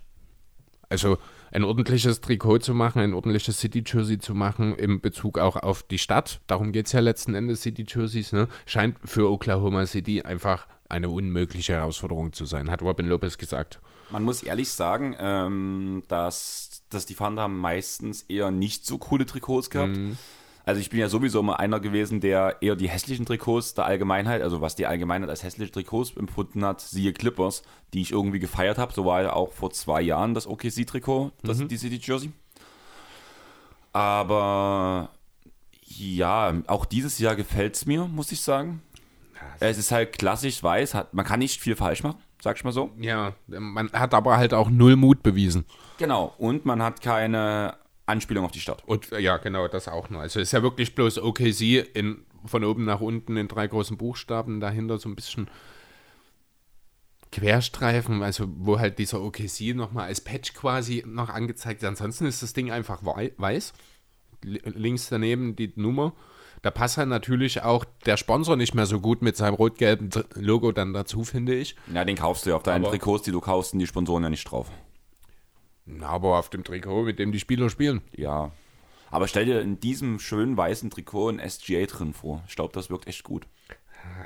Also 0.89 1.19
ein 1.53 1.65
ordentliches 1.65 2.21
Trikot 2.21 2.59
zu 2.59 2.73
machen, 2.73 3.01
ein 3.01 3.13
ordentliches 3.13 3.61
City-Jersey 3.61 4.19
zu 4.19 4.35
machen, 4.35 4.75
im 4.77 5.01
Bezug 5.01 5.39
auch 5.39 5.57
auf 5.57 5.83
die 5.83 5.99
Stadt. 5.99 6.41
Darum 6.47 6.73
geht 6.73 6.87
es 6.87 6.93
ja 6.93 7.01
letzten 7.01 7.35
Endes, 7.35 7.63
City-Jerseys, 7.63 8.33
ne? 8.33 8.49
Scheint 8.65 8.99
für 9.05 9.31
Oklahoma 9.31 9.85
City 9.87 10.23
einfach 10.23 10.67
eine 10.89 11.09
unmögliche 11.09 11.75
Herausforderung 11.75 12.33
zu 12.33 12.45
sein, 12.45 12.71
hat 12.71 12.83
Robin 12.83 13.07
Lopez 13.07 13.39
gesagt. 13.39 13.81
Man 14.11 14.25
muss 14.25 14.43
ehrlich 14.43 14.71
sagen, 14.71 15.17
ähm, 15.19 16.03
dass, 16.09 16.72
dass 16.95 17.07
die 17.07 17.17
haben 17.17 17.59
meistens 17.59 18.23
eher 18.23 18.51
nicht 18.51 18.87
so 18.87 18.99
coole 18.99 19.27
Trikots 19.27 19.71
gehabt. 19.71 19.97
Mhm. 19.97 20.17
Also 20.65 20.81
ich 20.81 20.91
bin 20.91 21.01
ja 21.01 21.09
sowieso 21.09 21.41
immer 21.41 21.59
einer 21.59 21.81
gewesen, 21.81 22.21
der 22.21 22.59
eher 22.61 22.77
die 22.77 22.89
hässlichen 22.89 23.27
Trikots 23.27 23.75
der 23.75 23.85
Allgemeinheit, 23.85 24.43
also 24.43 24.61
was 24.61 24.77
die 24.77 24.87
Allgemeinheit 24.87 25.29
als 25.29 25.43
hässliche 25.43 25.73
Trikots 25.73 26.17
empfunden 26.17 26.65
hat, 26.65 26.81
siehe 26.81 27.13
Clippers, 27.13 27.63
die 27.93 28.01
ich 28.01 28.13
irgendwie 28.13 28.39
gefeiert 28.39 28.79
habe. 28.79 28.93
So 28.93 29.05
war 29.05 29.23
ja 29.23 29.33
auch 29.33 29.53
vor 29.53 29.73
zwei 29.73 30.01
Jahren 30.01 30.35
das 30.35 30.47
OKC-Trikot, 30.47 31.33
das 31.43 31.59
mhm. 31.59 31.69
die 31.69 31.77
City 31.77 32.01
Jersey. 32.01 32.31
Aber 33.93 35.11
ja, 35.83 36.55
auch 36.69 36.85
dieses 36.85 37.19
Jahr 37.19 37.37
gefällt 37.37 37.75
es 37.75 37.87
mir, 37.87 38.07
muss 38.07 38.33
ich 38.33 38.41
sagen. 38.41 38.83
Es 39.59 39.79
ist 39.79 39.91
halt 39.91 40.19
klassisch 40.19 40.63
weiß, 40.63 40.95
hat, 40.95 41.15
man 41.15 41.25
kann 41.25 41.41
nicht 41.41 41.61
viel 41.61 41.77
falsch 41.77 42.03
machen, 42.03 42.19
sag 42.43 42.57
ich 42.57 42.65
mal 42.65 42.73
so. 42.73 42.91
Ja, 42.99 43.35
man 43.47 43.93
hat 43.93 44.15
aber 44.15 44.37
halt 44.37 44.53
auch 44.53 44.69
null 44.69 44.97
Mut 44.97 45.23
bewiesen. 45.23 45.65
Genau, 45.99 46.35
und 46.39 46.65
man 46.65 46.83
hat 46.83 47.01
keine 47.01 47.77
Anspielung 48.05 48.45
auf 48.45 48.51
die 48.51 48.59
Stadt. 48.59 48.83
Und 48.85 49.11
ja, 49.13 49.37
genau, 49.37 49.69
das 49.69 49.87
auch 49.87 50.11
noch. 50.11 50.19
Also 50.19 50.41
es 50.41 50.49
ist 50.49 50.53
ja 50.53 50.63
wirklich 50.63 50.97
bloß 50.97 51.19
OKC 51.19 51.87
in, 51.95 52.27
von 52.45 52.65
oben 52.65 52.85
nach 52.85 53.01
unten 53.01 53.37
in 53.37 53.47
drei 53.47 53.69
großen 53.69 53.97
Buchstaben, 53.97 54.59
dahinter 54.59 54.99
so 54.99 55.09
ein 55.09 55.15
bisschen 55.15 55.49
Querstreifen, 57.31 58.25
also 58.25 58.47
wo 58.49 58.81
halt 58.81 58.99
dieser 58.99 59.23
OKC 59.23 59.75
nochmal 59.75 60.07
als 60.07 60.21
Patch 60.21 60.53
quasi 60.53 61.05
noch 61.07 61.31
angezeigt 61.31 61.83
ist. 61.83 61.89
Ansonsten 61.89 62.27
ist 62.27 62.43
das 62.43 62.55
Ding 62.55 62.73
einfach 62.73 63.03
weiß. 63.05 63.73
Links 64.43 65.09
daneben 65.09 65.55
die 65.55 65.73
Nummer. 65.77 66.13
Da 66.63 66.71
passt 66.71 66.97
halt 66.97 67.09
natürlich 67.09 67.63
auch 67.63 67.85
der 68.07 68.17
Sponsor 68.17 68.57
nicht 68.57 68.75
mehr 68.75 68.87
so 68.87 69.01
gut 69.01 69.21
mit 69.21 69.37
seinem 69.37 69.55
rot-gelben 69.55 70.11
Logo 70.37 70.71
dann 70.71 70.93
dazu, 70.93 71.25
finde 71.25 71.55
ich. 71.55 71.75
Ja, 71.93 72.05
den 72.05 72.17
kaufst 72.17 72.47
du 72.47 72.51
ja 72.51 72.57
auf 72.57 72.63
deinen 72.63 72.85
Aber 72.85 72.93
Trikots, 72.93 73.25
die 73.25 73.33
du 73.33 73.41
kaufst, 73.41 73.73
sind 73.73 73.81
die 73.81 73.87
Sponsoren 73.87 74.23
ja 74.23 74.31
nicht 74.31 74.45
drauf. 74.45 74.71
Na, 75.85 76.07
aber 76.07 76.39
auf 76.39 76.51
dem 76.51 76.63
Trikot, 76.63 77.03
mit 77.03 77.19
dem 77.19 77.33
die 77.33 77.41
Spieler 77.41 77.69
spielen. 77.69 78.01
Ja. 78.17 78.53
Aber 79.11 79.27
stell 79.27 79.45
dir 79.45 79.61
in 79.61 79.81
diesem 79.81 80.21
schönen 80.21 80.57
weißen 80.57 80.89
Trikot 80.89 81.31
ein 81.31 81.51
SGA 81.51 81.85
drin 81.87 82.15
vor. 82.15 82.45
Ich 82.47 82.55
glaube, 82.55 82.73
das 82.73 82.89
wirkt 82.89 83.09
echt 83.09 83.25
gut. 83.25 83.47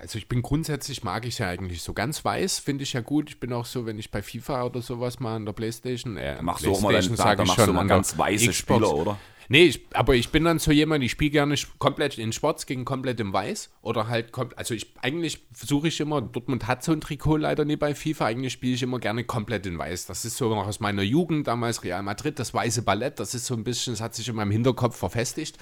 Also 0.00 0.18
ich 0.18 0.28
bin 0.28 0.42
grundsätzlich, 0.42 1.04
mag 1.04 1.26
ich 1.26 1.38
ja 1.38 1.48
eigentlich 1.48 1.82
so 1.82 1.92
ganz 1.92 2.24
weiß, 2.24 2.58
finde 2.58 2.84
ich 2.84 2.92
ja 2.92 3.00
gut. 3.00 3.30
Ich 3.30 3.40
bin 3.40 3.52
auch 3.52 3.66
so, 3.66 3.86
wenn 3.86 3.98
ich 3.98 4.10
bei 4.10 4.22
FIFA 4.22 4.64
oder 4.64 4.82
sowas 4.82 5.20
mal 5.20 5.36
an 5.36 5.46
der 5.46 5.52
Playstation, 5.52 6.16
äh, 6.16 6.40
machst 6.42 6.64
du 6.64 6.72
auch 6.72 6.80
mal, 6.80 6.92
deinen, 6.92 7.16
da, 7.16 7.34
da 7.34 7.44
machst 7.44 7.66
du 7.66 7.72
mal 7.72 7.86
ganz 7.86 8.16
weiße 8.16 8.50
Xbox, 8.50 8.56
Spieler, 8.56 8.94
oder? 8.94 9.18
Nee, 9.48 9.64
ich, 9.64 9.86
aber 9.92 10.14
ich 10.14 10.30
bin 10.30 10.44
dann 10.44 10.58
so 10.58 10.72
jemand, 10.72 11.04
ich 11.04 11.12
spiele 11.12 11.30
gerne 11.30 11.54
komplett 11.78 12.18
in 12.18 12.32
Schwarz 12.32 12.66
gegen 12.66 12.84
komplett 12.84 13.20
in 13.20 13.32
Weiß. 13.32 13.70
Oder 13.82 14.08
halt, 14.08 14.32
also 14.56 14.74
ich 14.74 14.94
eigentlich 15.02 15.46
versuche 15.52 15.88
ich 15.88 16.00
immer, 16.00 16.20
Dortmund 16.20 16.66
hat 16.66 16.82
so 16.82 16.92
ein 16.92 17.00
Trikot 17.00 17.36
leider 17.36 17.64
nie 17.64 17.76
bei 17.76 17.94
FIFA, 17.94 18.26
eigentlich 18.26 18.54
spiele 18.54 18.74
ich 18.74 18.82
immer 18.82 18.98
gerne 18.98 19.24
komplett 19.24 19.66
in 19.66 19.78
Weiß. 19.78 20.06
Das 20.06 20.24
ist 20.24 20.36
so 20.36 20.48
noch 20.48 20.66
aus 20.66 20.80
meiner 20.80 21.02
Jugend, 21.02 21.46
damals 21.46 21.84
Real 21.84 22.02
Madrid, 22.02 22.38
das 22.38 22.54
weiße 22.54 22.82
Ballett, 22.82 23.20
das 23.20 23.34
ist 23.34 23.46
so 23.46 23.54
ein 23.54 23.64
bisschen, 23.64 23.92
das 23.92 24.00
hat 24.00 24.14
sich 24.14 24.28
in 24.28 24.34
meinem 24.34 24.50
Hinterkopf 24.50 24.96
verfestigt. 24.96 25.58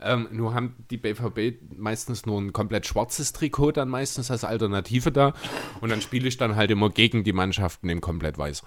Ähm, 0.00 0.28
nur 0.30 0.54
haben 0.54 0.76
die 0.90 0.96
BVB 0.96 1.76
meistens 1.76 2.24
nur 2.24 2.40
ein 2.40 2.52
komplett 2.52 2.86
schwarzes 2.86 3.32
Trikot 3.32 3.72
dann 3.72 3.88
meistens 3.88 4.30
als 4.30 4.44
Alternative 4.44 5.10
da. 5.10 5.34
Und 5.80 5.90
dann 5.90 6.00
spiele 6.00 6.28
ich 6.28 6.36
dann 6.36 6.54
halt 6.54 6.70
immer 6.70 6.90
gegen 6.90 7.24
die 7.24 7.32
Mannschaften 7.32 7.88
in 7.88 8.00
komplett 8.00 8.38
weiß. 8.38 8.62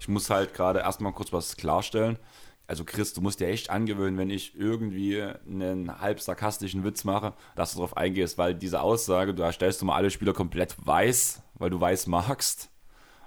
Ich 0.00 0.08
muss 0.08 0.28
halt 0.28 0.52
gerade 0.52 0.80
erstmal 0.80 1.12
kurz 1.12 1.32
was 1.32 1.56
klarstellen 1.56 2.18
also 2.66 2.84
Chris, 2.84 3.12
du 3.12 3.20
musst 3.20 3.40
dir 3.40 3.48
echt 3.48 3.70
angewöhnen, 3.70 4.18
wenn 4.18 4.30
ich 4.30 4.58
irgendwie 4.58 5.22
einen 5.22 6.00
halb 6.00 6.20
sarkastischen 6.20 6.84
Witz 6.84 7.04
mache, 7.04 7.34
dass 7.54 7.72
du 7.72 7.78
darauf 7.78 7.96
eingehst, 7.96 8.38
weil 8.38 8.54
diese 8.54 8.80
Aussage, 8.80 9.34
du 9.34 9.42
erstellst 9.42 9.82
du 9.82 9.86
mal 9.86 9.96
alle 9.96 10.10
Spieler 10.10 10.32
komplett 10.32 10.74
weiß, 10.84 11.42
weil 11.54 11.70
du 11.70 11.80
weiß 11.80 12.06
magst, 12.08 12.70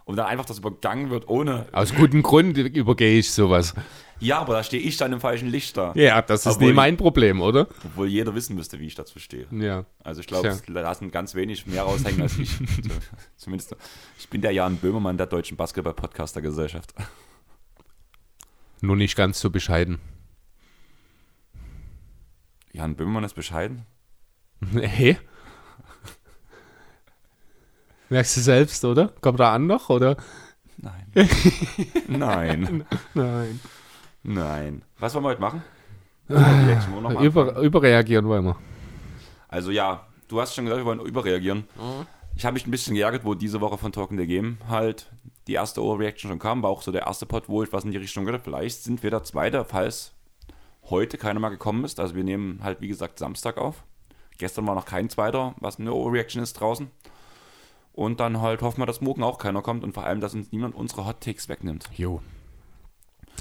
und 0.10 0.16
dann 0.16 0.26
einfach 0.26 0.46
das 0.46 0.58
übergangen 0.58 1.12
wird 1.12 1.30
ohne. 1.30 1.68
Aus 1.72 1.94
gutem 1.94 2.24
Grund 2.24 2.58
übergehe 2.58 3.20
ich 3.20 3.32
sowas. 3.32 3.76
Ja, 4.20 4.40
aber 4.40 4.54
da 4.54 4.64
stehe 4.64 4.82
ich 4.82 4.98
dann 4.98 5.14
im 5.14 5.20
falschen 5.20 5.50
Licht 5.50 5.78
da. 5.78 5.94
Ja, 5.94 6.24
das 6.24 6.48
ist 6.48 6.56
obwohl, 6.56 6.70
nie 6.70 6.74
mein 6.74 6.98
Problem, 6.98 7.42
oder? 7.42 7.68
Obwohl 7.86 8.08
jeder 8.08 8.34
wissen 8.34 8.56
müsste, 8.56 8.80
wie 8.80 8.88
ich 8.88 8.96
dazu 8.96 9.20
stehe. 9.20 9.46
Ja. 9.52 9.86
Also 10.04 10.22
ich 10.22 10.28
glaube, 10.28 10.60
da 10.68 10.82
lassen 10.82 11.12
ganz 11.12 11.36
wenig 11.36 11.68
mehr 11.68 11.84
raushängen 11.84 12.24
als 12.24 12.40
ich. 12.40 12.50
Zumindest, 13.38 13.76
ich 14.18 14.28
bin 14.30 14.42
der 14.42 14.52
Jan 14.52 14.78
Böhmermann 14.78 15.18
der 15.18 15.28
deutschen 15.28 15.58
Basketball-Podcaster-Gesellschaft. 15.58 16.96
Nur 18.82 18.96
nicht 18.96 19.16
ganz 19.16 19.40
so 19.40 19.50
bescheiden. 19.50 20.00
Jan 22.72 22.96
Böhmermann 22.96 23.24
ist 23.24 23.36
bescheiden? 23.36 23.86
Nee. 24.72 25.18
Merkst 28.10 28.38
du 28.38 28.42
selbst, 28.42 28.84
oder? 28.84 29.10
Kommt 29.22 29.40
da 29.40 29.54
an 29.54 29.68
noch, 29.68 29.90
oder? 29.90 30.18
Nein. 30.78 31.06
Nein. 32.08 32.86
Nein. 33.14 33.60
Nein. 34.24 34.82
Was 34.98 35.14
wollen 35.14 35.26
wir 35.26 35.30
heute 35.30 35.42
machen? 35.42 35.64
Über, 37.22 37.58
überreagieren 37.60 38.28
wollen 38.28 38.46
wir. 38.46 38.58
Also 39.48 39.72
ja, 39.72 40.08
du 40.28 40.42
hast 40.42 40.56
schon 40.56 40.66
gesagt, 40.66 40.82
wir 40.82 40.86
wollen 40.86 41.00
überreagieren. 41.00 41.60
Mhm. 41.76 42.06
Ich 42.36 42.46
habe 42.46 42.54
mich 42.54 42.68
ein 42.68 42.72
bisschen 42.72 42.96
geärgert, 42.96 43.26
wo 43.26 43.34
diese 43.34 43.62
Woche 43.62 43.78
von 43.78 43.92
Talking 43.92 44.18
the 44.18 44.28
Game 44.28 44.58
halt 44.68 45.12
die 45.50 45.56
erste 45.56 45.84
Overreaction 45.84 46.30
schon 46.30 46.40
kam, 46.40 46.62
war 46.62 46.70
auch 46.70 46.84
so 46.84 46.92
der 46.92 47.08
erste 47.08 47.26
Pod, 47.26 47.50
wo 47.50 47.64
ich 47.64 47.74
was 47.74 47.84
in 47.84 47.92
die 47.92 47.98
Richtung 47.98 48.24
gedacht 48.24 48.44
Vielleicht 48.44 48.84
sind 48.84 49.02
wir 49.02 49.10
der 49.10 49.24
zweite, 49.24 49.66
falls 49.66 50.14
heute 50.90 51.18
keiner 51.18 51.40
mal 51.40 51.50
gekommen 51.50 51.84
ist. 51.84 52.00
Also 52.00 52.16
wir 52.16 52.24
nehmen 52.24 52.60
halt, 52.64 52.82
wie 52.82 52.88
gesagt, 52.88 53.20
Samstag 53.20 53.58
auf. 53.58 53.84
Gestern 54.38 54.68
war 54.68 54.76
noch 54.76 54.86
kein 54.86 55.10
zweiter, 55.10 55.56
was 55.60 55.80
eine 55.80 55.92
Overreaction 55.92 56.42
ist 56.42 56.54
draußen. 56.54 56.90
Und 57.94 58.20
dann 58.20 58.40
halt 58.40 58.62
hoffen 58.62 58.80
wir, 58.82 58.86
dass 58.86 59.02
morgen 59.02 59.24
auch 59.24 59.40
keiner 59.40 59.62
kommt 59.62 59.84
und 59.84 59.94
vor 59.94 60.06
allem, 60.06 60.22
dass 60.22 60.34
uns 60.34 60.52
niemand 60.52 60.76
unsere 60.76 61.06
Hot 61.06 61.20
Takes 61.20 61.50
wegnimmt. 61.50 61.90
Jo. 61.96 62.22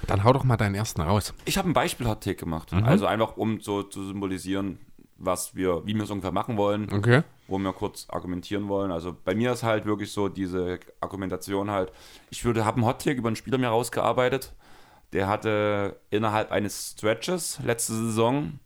Dann 0.07 0.25
hau 0.25 0.33
doch 0.33 0.44
mal 0.44 0.57
deinen 0.57 0.75
ersten 0.75 1.03
raus. 1.03 1.35
Ich 1.44 1.59
habe 1.59 1.68
ein 1.68 1.75
Beispiel 1.75 2.09
Hot 2.09 2.23
Take 2.23 2.37
gemacht. 2.37 2.73
Mhm. 2.73 2.85
Also 2.85 3.07
einfach, 3.07 3.37
um 3.37 3.61
so 3.61 3.83
zu 3.83 4.05
symbolisieren, 4.05 4.79
was 5.16 5.55
wir, 5.55 5.87
wie 5.87 5.94
wir 5.94 6.05
es 6.05 6.11
ungefähr 6.11 6.33
machen 6.33 6.57
wollen. 6.57 6.92
Okay. 6.92 7.23
Wo 7.48 7.58
wir 7.58 7.72
kurz 7.72 8.06
argumentieren 8.08 8.68
wollen. 8.68 8.92
Also 8.92 9.16
bei 9.24 9.34
mir 9.34 9.52
ist 9.52 9.64
halt 9.64 9.84
wirklich 9.84 10.12
so 10.12 10.28
diese 10.28 10.78
Argumentation 11.00 11.70
halt, 11.70 11.92
ich 12.30 12.44
würde, 12.44 12.64
habe 12.64 12.76
einen 12.76 12.87
Hottag 12.87 13.16
über 13.16 13.28
einen 13.28 13.37
Spieler 13.37 13.58
mir 13.58 13.68
rausgearbeitet. 13.68 14.54
Der 15.12 15.26
hatte 15.26 15.98
innerhalb 16.11 16.52
eines 16.52 16.92
Stretches 16.92 17.58
letzte 17.64 17.94
Saison 17.94 18.61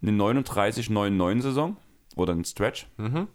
eine 0.00 0.12
39-9-9 0.12 1.42
Saison 1.42 1.76
oder 2.16 2.32
ein 2.32 2.44
Stretch. 2.44 2.86
Mhm. 2.96 3.28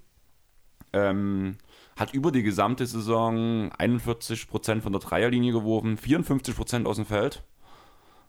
Ähm, 0.94 1.58
hat 1.96 2.14
über 2.14 2.32
die 2.32 2.44
gesamte 2.44 2.86
Saison 2.86 3.72
41% 3.72 4.82
von 4.82 4.92
der 4.92 5.02
Dreierlinie 5.02 5.54
geworfen, 5.54 5.98
54% 5.98 6.86
aus 6.86 6.96
dem 6.96 7.06
Feld 7.06 7.44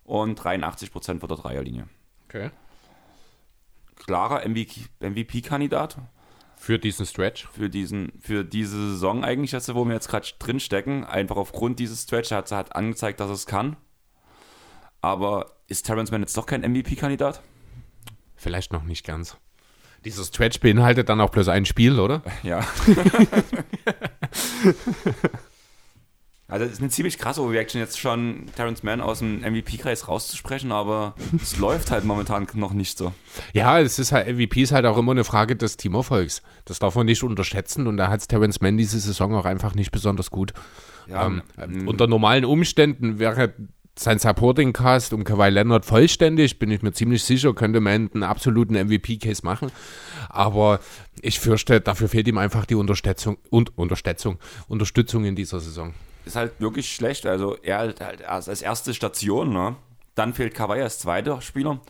und 0.05 0.39
83% 0.39 1.21
von 1.21 1.29
der 1.29 1.39
Dreierlinie. 1.39 1.89
Okay 2.29 2.51
klarer 4.09 4.49
MVP-Kandidat. 4.49 5.99
Für 6.59 6.79
diesen 6.79 7.07
Stretch? 7.07 7.49
Für, 7.53 7.71
diesen, 7.71 8.13
für 8.21 8.45
diese 8.45 8.91
Saison 8.91 9.25
eigentlich, 9.25 9.55
also, 9.55 9.75
wo 9.75 9.85
wir 9.85 9.95
jetzt 9.95 10.09
gerade 10.09 10.27
drin 10.39 10.61
stecken. 10.61 11.05
Einfach 11.05 11.37
aufgrund 11.37 11.79
dieses 11.79 12.03
Stretch 12.03 12.31
hat 12.31 12.51
er 12.53 12.77
angezeigt, 12.77 13.21
dass 13.21 13.31
es 13.31 13.47
kann. 13.47 13.77
Aber 15.01 15.57
ist 15.69 15.87
Terrence 15.87 16.11
Mann 16.11 16.21
jetzt 16.21 16.37
doch 16.37 16.47
kein 16.47 16.61
MVP-Kandidat? 16.63 17.41
Vielleicht 18.35 18.73
noch 18.73 18.83
nicht 18.83 19.07
ganz. 19.07 19.37
Dieser 20.05 20.25
Stretch 20.25 20.61
beinhaltet 20.61 21.09
dann 21.09 21.21
auch 21.21 21.31
bloß 21.31 21.49
ein 21.49 21.65
Spiel, 21.65 21.99
oder? 21.99 22.23
Ja. 22.43 22.61
Also 26.51 26.65
es 26.65 26.73
ist 26.73 26.81
eine 26.81 26.89
ziemlich 26.89 27.19
krasse 27.19 27.43
Overreaction, 27.43 27.79
jetzt 27.79 28.01
schon 28.01 28.47
Terrence 28.57 28.83
Mann 28.83 29.03
aus 29.03 29.19
dem 29.19 29.41
MVP-Kreis 29.41 30.09
rauszusprechen, 30.09 30.73
aber 30.73 31.15
es 31.43 31.59
läuft 31.59 31.91
halt 31.91 32.07
momentan 32.07 32.47
noch 32.55 32.73
nicht 32.73 32.97
so. 32.97 33.13
Ja, 33.53 33.79
es 33.79 33.99
ist 33.99 34.13
halt, 34.13 34.29
MVP 34.35 34.63
ist 34.63 34.73
halt 34.73 34.87
auch 34.87 34.97
immer 34.97 35.13
eine 35.13 35.25
Frage 35.25 35.57
des 35.57 35.77
Teamerfolgs. 35.77 36.43
Das 36.65 36.79
darf 36.79 36.95
man 36.95 37.05
nicht 37.05 37.23
unterschätzen 37.23 37.87
und 37.87 37.99
da 37.99 38.09
hat 38.09 38.27
Terrence 38.27 38.63
Mann 38.63 38.79
diese 38.79 38.99
Saison 38.99 39.35
auch 39.35 39.45
einfach 39.45 39.75
nicht 39.75 39.93
besonders 39.93 40.31
gut. 40.31 40.55
Ja, 41.07 41.27
ähm, 41.27 41.43
ähm, 41.59 41.87
unter 41.87 42.07
normalen 42.07 42.47
Umständen 42.47 43.19
wäre 43.19 43.53
sein 43.99 44.19
Supporting 44.19 44.73
Cast 44.73 45.13
um 45.13 45.25
Kawhi 45.25 45.51
Leonard 45.51 45.85
vollständig, 45.85 46.59
bin 46.59 46.71
ich 46.71 46.81
mir 46.81 46.93
ziemlich 46.93 47.25
sicher, 47.25 47.53
könnte 47.53 47.81
man 47.81 48.11
einen 48.15 48.23
absoluten 48.23 48.75
MVP-Case 48.75 49.45
machen. 49.45 49.71
Aber 50.31 50.81
ich 51.21 51.41
fürchte, 51.41 51.83
dafür 51.83 52.09
fehlt 52.09 52.27
ihm 52.27 52.39
einfach 52.39 52.65
die 52.65 52.77
Unterstützung 52.77 53.37
und 53.51 53.77
Unterstützung, 53.77 54.39
Unterstützung 54.67 55.27
in 55.27 55.37
dieser 55.37 55.61
Saison 55.61 55.93
ist 56.29 56.37
halt 56.37 56.53
wirklich 56.61 56.93
schlecht. 56.93 57.27
Also 57.27 57.57
er 57.63 57.79
halt 57.79 58.25
als 58.25 58.63
erste 58.63 58.95
Station, 58.95 59.53
ne? 59.53 59.77
Dann 60.15 60.35
fehlt 60.35 60.55
Kawhi 60.55 60.81
als 60.81 60.99
zweiter 60.99 61.41
Spieler. 61.41 61.81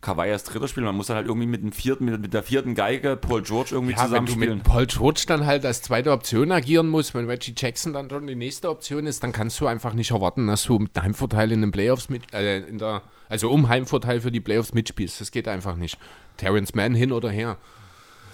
Kawhi 0.00 0.32
als 0.32 0.42
dritter 0.42 0.66
spielen. 0.66 0.86
Man 0.86 0.96
muss 0.96 1.06
dann 1.06 1.16
halt 1.16 1.28
irgendwie 1.28 1.46
mit 1.46 1.62
dem 1.62 1.70
vierten, 1.70 2.06
mit, 2.06 2.20
mit 2.20 2.34
der 2.34 2.42
vierten 2.42 2.74
Geige 2.74 3.16
Paul 3.16 3.42
George 3.42 3.70
irgendwie 3.72 3.92
Ja, 3.92 3.98
wenn 3.98 4.04
du 4.04 4.10
zusammenspielen. 4.10 4.54
mit 4.58 4.64
Paul 4.64 4.86
George 4.86 5.24
dann 5.28 5.46
halt 5.46 5.64
als 5.64 5.80
zweite 5.82 6.10
Option 6.10 6.50
agieren 6.50 6.88
musst, 6.88 7.14
wenn 7.14 7.26
Reggie 7.26 7.54
Jackson 7.56 7.92
dann 7.92 8.10
schon 8.10 8.26
die 8.26 8.34
nächste 8.34 8.68
Option 8.68 9.06
ist, 9.06 9.22
dann 9.22 9.30
kannst 9.30 9.60
du 9.60 9.66
einfach 9.68 9.94
nicht 9.94 10.10
erwarten, 10.10 10.48
dass 10.48 10.64
du 10.64 10.78
mit 10.80 11.00
Heimvorteil 11.00 11.52
in 11.52 11.60
den 11.60 11.70
Playoffs 11.70 12.08
mit, 12.08 12.34
äh, 12.34 12.58
in 12.66 12.78
der, 12.78 13.02
also 13.28 13.48
um 13.48 13.68
Heimvorteil 13.68 14.20
für 14.20 14.32
die 14.32 14.40
Playoffs 14.40 14.74
mitspielst. 14.74 15.20
Das 15.20 15.30
geht 15.30 15.46
einfach 15.46 15.76
nicht. 15.76 15.98
Terrence 16.36 16.74
Mann 16.74 16.96
hin 16.96 17.12
oder 17.12 17.30
her. 17.30 17.56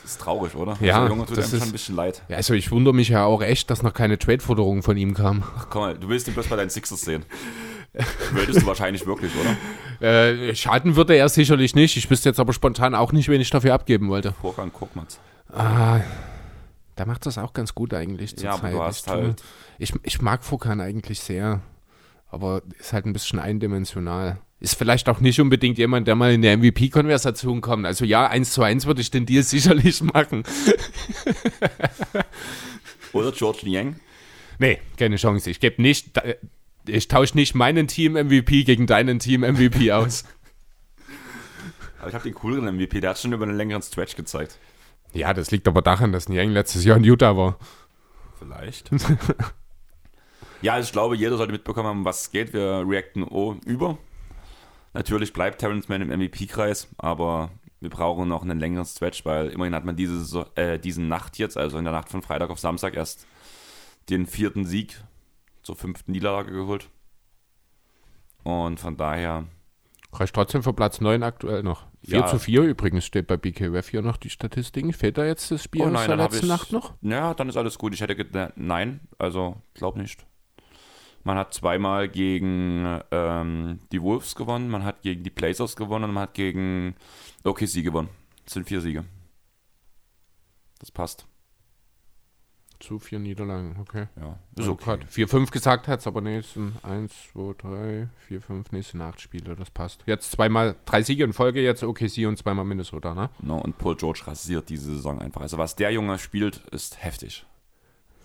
Das 0.09 0.15
ist 0.15 0.23
traurig, 0.23 0.55
oder? 0.55 0.79
Ja, 0.81 1.03
Also, 1.03 1.09
Junge, 1.15 1.27
tut 1.27 1.37
das 1.37 1.45
einem 1.45 1.51
schon 1.51 1.59
ist- 1.59 1.67
ein 1.67 1.73
bisschen 1.73 1.95
leid. 1.97 2.23
Ja, 2.29 2.39
also 2.39 2.55
ich 2.55 2.71
wundere 2.71 2.95
mich 2.95 3.11
ja 3.11 3.25
auch 3.27 3.43
echt, 3.43 3.69
dass 3.69 3.83
noch 3.83 3.93
keine 3.93 4.19
Trade-Forderung 4.19 4.83
von 4.83 4.97
ihm 4.97 5.13
kam. 5.13 5.43
Ach, 5.59 5.67
komm 5.69 5.83
mal, 5.83 5.99
du 5.99 6.09
willst 6.09 6.27
ihn 6.29 6.33
bloß 6.35 6.47
bei 6.49 6.57
deinen 6.57 6.71
Sixers 6.71 7.03
sehen. 7.03 7.27
Würdest 8.33 8.63
du 8.63 8.67
wahrscheinlich 8.67 9.05
wirklich, 9.07 9.33
oder? 9.39 9.55
Äh, 10.01 10.55
schaden 10.55 10.95
würde 10.97 11.15
er 11.17 11.29
sicherlich 11.29 11.75
nicht. 11.75 11.97
Ich 11.97 12.09
wüsste 12.09 12.29
jetzt 12.29 12.39
aber 12.39 12.53
spontan 12.53 12.95
auch 12.95 13.11
nicht, 13.13 13.29
wen 13.29 13.41
ich 13.41 13.51
dafür 13.51 13.75
abgeben 13.75 14.09
wollte. 14.09 14.33
Vorgang 14.41 14.73
Kokmatz. 14.73 15.19
Ah, 15.53 15.99
der 16.97 17.05
macht 17.07 17.27
das 17.27 17.37
auch 17.37 17.53
ganz 17.53 17.75
gut 17.75 17.93
eigentlich. 17.93 18.37
zur 18.37 18.45
Ja, 18.47 18.53
aber 18.53 18.61
Zeit. 18.63 18.73
du 18.75 18.83
hast 18.83 19.07
ich, 19.09 19.13
halt- 19.13 19.43
ich, 19.79 19.93
ich 20.05 20.23
mag 20.23 20.45
Furkan 20.45 20.81
eigentlich 20.81 21.19
sehr, 21.21 21.61
aber 22.31 22.63
ist 22.79 22.93
halt 22.93 23.07
ein 23.07 23.13
bisschen 23.13 23.41
eindimensional. 23.41 24.39
Ist 24.61 24.75
vielleicht 24.75 25.09
auch 25.09 25.21
nicht 25.21 25.41
unbedingt 25.41 25.79
jemand, 25.79 26.09
der 26.09 26.17
mal 26.17 26.33
in 26.33 26.43
der 26.43 26.57
MVP-Konversation 26.59 27.61
kommt. 27.61 27.87
Also 27.87 28.05
ja, 28.05 28.27
1 28.27 28.53
zu 28.53 28.63
1 28.63 28.87
würde 28.87 29.01
ich 29.01 29.11
den 29.11 29.25
Deal 29.25 29.43
sicherlich 29.45 30.03
machen. 30.03 30.43
Oder 33.13 33.33
George 33.33 33.61
Niang. 33.63 34.01
Nee, 34.59 34.81
keine 34.97 35.17
Chance. 35.17 35.49
Ich 35.51 35.61
gebe 35.61 35.81
nicht, 35.81 36.21
ich 36.87 37.07
tausche 37.09 37.37
nicht 37.37 37.55
meinen 37.55 37.87
Team-MVP 37.87 38.65
gegen 38.65 38.87
deinen 38.87 39.21
Team-MVP 39.21 39.93
aus. 39.93 40.25
Aber 42.01 42.09
ich 42.09 42.15
habe 42.15 42.25
den 42.25 42.35
cooleren 42.35 42.75
MVP, 42.77 43.01
der 43.01 43.11
hat 43.11 43.19
schon 43.19 43.33
über 43.33 43.45
einen 43.45 43.57
längeren 43.57 43.83
Stretch 43.83 44.17
gezeigt. 44.17 44.59
Ja, 45.13 45.33
das 45.35 45.51
liegt 45.51 45.69
aber 45.69 45.83
daran, 45.83 46.13
dass 46.13 46.29
Niang 46.29 46.51
letztes 46.51 46.85
Jahr 46.85 46.97
in 46.97 47.05
Utah 47.05 47.37
war. 47.37 47.59
Vielleicht. 48.39 48.91
ja, 50.63 50.75
also 50.75 50.87
ich 50.87 50.93
glaube, 50.93 51.17
jeder 51.17 51.37
sollte 51.37 51.53
mitbekommen 51.53 51.89
haben, 51.89 52.05
was 52.05 52.31
geht. 52.31 52.53
Wir 52.53 52.85
reacten 52.87 53.23
oh, 53.23 53.57
über. 53.65 53.99
Natürlich 54.95 55.33
bleibt 55.33 55.61
Terrence 55.61 55.89
Mann 55.89 56.03
im 56.03 56.09
MVP-Kreis, 56.09 56.89
aber 56.99 57.51
wir 57.81 57.91
brauchen 57.91 58.29
noch 58.29 58.43
einen 58.43 58.59
längeren 58.59 58.87
Stretch, 58.87 59.25
weil 59.25 59.49
immerhin 59.49 59.75
hat 59.75 59.85
man 59.85 59.97
diese, 59.97 60.47
äh, 60.57 60.79
diesen 60.79 61.09
Nacht 61.09 61.39
jetzt, 61.39 61.57
also 61.57 61.79
in 61.79 61.85
der 61.85 61.93
Nacht 61.93 62.09
von 62.09 62.23
Freitag 62.23 62.51
auf 62.51 62.59
Samstag, 62.59 62.95
erst 62.97 63.27
den 64.09 64.27
vierten 64.27 64.65
Sieg 64.65 65.01
zur 65.63 65.77
fünften 65.77 66.13
Niederlage 66.13 66.51
geholt. 66.53 66.89
Und 68.43 68.81
von 68.81 68.97
daher, 68.97 69.45
Reicht 70.11 70.35
trotzdem 70.35 70.63
für 70.63 70.73
Platz 70.73 71.03
9 71.03 71.23
aktuell 71.23 71.63
noch. 71.63 71.85
4 72.03 72.21
Ja. 72.21 72.27
zu 72.27 72.39
4 72.39 72.63
übrigens 72.63 73.05
steht 73.05 73.27
bei 73.27 73.37
BKWF 73.37 73.91
hier 73.91 74.01
noch 74.01 74.17
die 74.17 74.31
Statistiken. 74.31 74.95
Fehlt 74.95 75.19
da 75.19 75.27
jetzt 75.27 75.51
das 75.51 75.63
Spiel 75.63 75.83
Oh 75.83 75.87
aus 75.87 75.93
nein, 75.93 76.09
der 76.09 76.17
dann 76.17 76.25
hab 76.25 76.33
letzten 76.33 76.47
Nacht 76.49 76.73
noch? 76.73 76.95
ja, 77.03 77.35
dann 77.35 77.51
ist 77.51 77.59
alles 77.59 77.77
gut. 77.77 77.93
Ich 77.93 78.01
hätte 78.01 78.17
gedacht, 78.17 78.55
nein, 78.57 79.01
also 79.19 79.61
glaub 79.75 79.97
nicht. 79.97 80.25
Man 81.25 81.37
hat 81.37 81.53
zweimal 81.53 82.09
gegen 82.09 83.01
ähm, 83.11 83.81
die 83.93 84.01
Wolves 84.03 84.35
gewonnen, 84.35 84.69
man 84.69 84.85
hat 84.85 85.03
gegen 85.03 85.23
die 85.25 85.31
Blazers 85.31 85.77
gewonnen 85.77 86.05
und 86.05 86.13
man 86.13 86.25
hat 86.25 86.35
gegen 86.35 86.95
OKC 87.45 87.83
gewonnen. 87.83 88.09
Das 88.45 88.55
sind 88.55 88.67
vier 88.67 88.81
Siege. 88.81 89.05
Das 90.79 90.91
passt. 90.91 91.27
Zu 92.81 93.01
vier 93.01 93.19
Niederlagen, 93.19 93.77
okay. 93.81 94.07
Ja, 94.17 94.39
ist 94.55 94.65
So 94.65 94.73
okay. 94.73 94.99
4-5 95.11 95.51
gesagt 95.51 95.89
hat 95.89 96.07
aber 96.07 96.21
nee, 96.21 96.39
es 96.39 96.55
sind 96.55 96.75
1, 96.85 97.13
2, 97.33 97.55
3, 97.59 98.09
4, 98.29 98.41
5, 98.41 98.73
nee, 98.73 98.79
es 98.79 98.91
sind 98.91 99.01
8 99.01 99.21
Spiele, 99.21 99.57
das 99.57 99.71
passt. 99.71 100.05
Jetzt 100.07 100.31
zweimal, 100.31 100.77
drei 100.85 101.03
Siege 101.03 101.25
in 101.25 101.33
Folge, 101.33 101.61
jetzt 101.61 101.83
OKC 101.83 102.29
und 102.29 102.39
zweimal 102.39 102.65
Minnesota, 102.65 103.15
ne? 103.15 103.31
No, 103.43 103.59
und 103.59 103.79
Paul 103.79 103.97
George 103.97 104.23
rasiert 104.27 104.69
diese 104.69 104.95
Saison 104.95 105.21
einfach. 105.21 105.41
Also 105.41 105.59
was 105.59 105.75
der 105.75 105.91
Junge 105.91 106.21
spielt, 106.21 106.59
ist 106.71 107.03
heftig. 107.03 107.45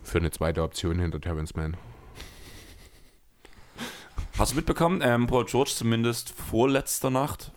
Für 0.04 0.20
eine 0.20 0.30
zweite 0.30 0.62
Option 0.62 1.00
hinter 1.00 1.20
Terrence 1.20 1.56
Mann. 1.56 1.76
Hast 4.38 4.54
du 4.54 4.56
mitbekommen, 4.56 5.02
ähm, 5.04 5.28
Paul 5.28 5.46
George 5.46 5.72
zumindest 5.76 6.32
vorletzter 6.32 7.12
Nacht 7.12 7.52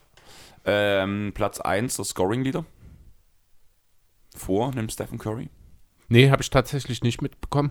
ähm, 0.67 1.33
Platz 1.35 1.59
1 1.59 1.97
der 1.97 2.05
Scoring-Leader? 2.05 2.67
Vor 4.37 4.73
dem 4.73 4.89
Stephen 4.91 5.19
Curry? 5.19 5.49
Nee, 6.09 6.31
habe 6.31 6.43
ich 6.43 6.51
tatsächlich 6.51 7.03
nicht 7.03 7.23
mitbekommen. 7.23 7.71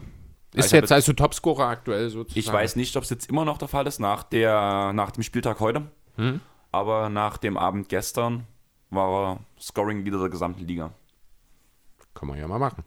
Ist 0.54 0.68
Ich 0.68 0.74
hab 0.74 0.82
jetzt 0.82 0.92
also 0.92 1.14
Topscorer 1.14 1.68
aktuell 1.68 2.10
sozusagen. 2.10 2.40
Ich 2.40 2.52
weiß 2.52 2.76
nicht, 2.78 2.96
ob 2.98 3.04
es 3.04 3.12
jetzt 3.12 3.30
immer 3.30 3.46
noch 3.46 3.60
der 3.60 3.68
Fall 3.68 3.86
ist 3.86 4.00
nach, 4.00 4.24
der, 4.24 4.92
nach 4.94 5.12
dem 5.12 5.22
Spieltag 5.22 5.60
heute. 5.60 5.84
Hm? 6.16 6.42
Aber 6.72 7.10
nach 7.10 7.38
dem 7.38 7.58
Abend 7.58 7.90
gestern 7.90 8.48
war 8.90 9.34
er 9.34 9.40
Scoring-Leader 9.62 10.20
der 10.20 10.30
gesamten 10.30 10.66
Liga. 10.66 10.92
Kann 12.16 12.28
man 12.28 12.40
ja 12.40 12.48
mal 12.48 12.60
machen. 12.60 12.84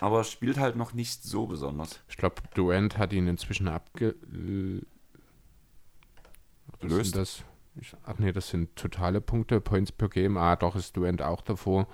Aber 0.00 0.24
spielt 0.24 0.58
halt 0.58 0.76
noch 0.76 0.92
nicht 0.92 1.22
so 1.22 1.46
besonders. 1.46 2.00
Ich 2.08 2.16
glaube, 2.16 2.36
Durant 2.54 2.98
hat 2.98 3.12
ihn 3.12 3.26
inzwischen 3.26 3.68
abge... 3.68 4.14
Was 6.80 6.90
Löst? 6.90 7.16
das? 7.16 7.44
Ich, 7.80 7.94
ach 8.04 8.18
nee, 8.18 8.32
das 8.32 8.48
sind 8.48 8.74
totale 8.76 9.20
Punkte, 9.20 9.60
Points 9.60 9.92
per 9.92 10.08
Game. 10.08 10.36
Ah, 10.36 10.56
doch, 10.56 10.76
ist 10.76 10.96
Durant 10.96 11.22
auch 11.22 11.40
davor. 11.40 11.86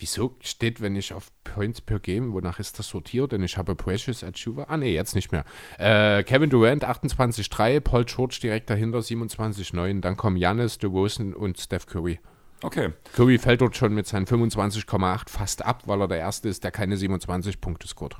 Wieso 0.00 0.36
steht, 0.40 0.80
wenn 0.80 0.94
ich 0.94 1.12
auf 1.12 1.32
Points 1.42 1.80
per 1.80 1.98
Game, 1.98 2.32
wonach 2.32 2.60
ist 2.60 2.78
das 2.78 2.88
sortiert? 2.88 3.32
Denn 3.32 3.42
ich 3.42 3.58
habe 3.58 3.74
Precious 3.74 4.22
Achuva. 4.22 4.66
Ah, 4.68 4.76
nee, 4.76 4.94
jetzt 4.94 5.16
nicht 5.16 5.32
mehr. 5.32 5.44
Äh, 5.76 6.22
Kevin 6.22 6.50
Durant 6.50 6.84
28,3, 6.84 7.80
Paul 7.80 8.04
George 8.04 8.38
direkt 8.40 8.70
dahinter 8.70 9.00
27,9. 9.00 10.00
Dann 10.00 10.16
kommen 10.16 10.36
Giannis, 10.36 10.78
DeRozan 10.78 11.34
und 11.34 11.58
Steph 11.58 11.86
Curry. 11.86 12.20
Okay. 12.62 12.90
Curry 13.14 13.38
fällt 13.38 13.60
dort 13.60 13.76
schon 13.76 13.94
mit 13.94 14.06
seinen 14.06 14.26
25,8 14.26 15.28
fast 15.28 15.64
ab, 15.64 15.82
weil 15.86 16.00
er 16.00 16.08
der 16.08 16.18
Erste 16.18 16.48
ist, 16.48 16.64
der 16.64 16.70
keine 16.70 16.96
27 16.96 17.60
Punkte 17.60 17.86
scoret. 17.86 18.16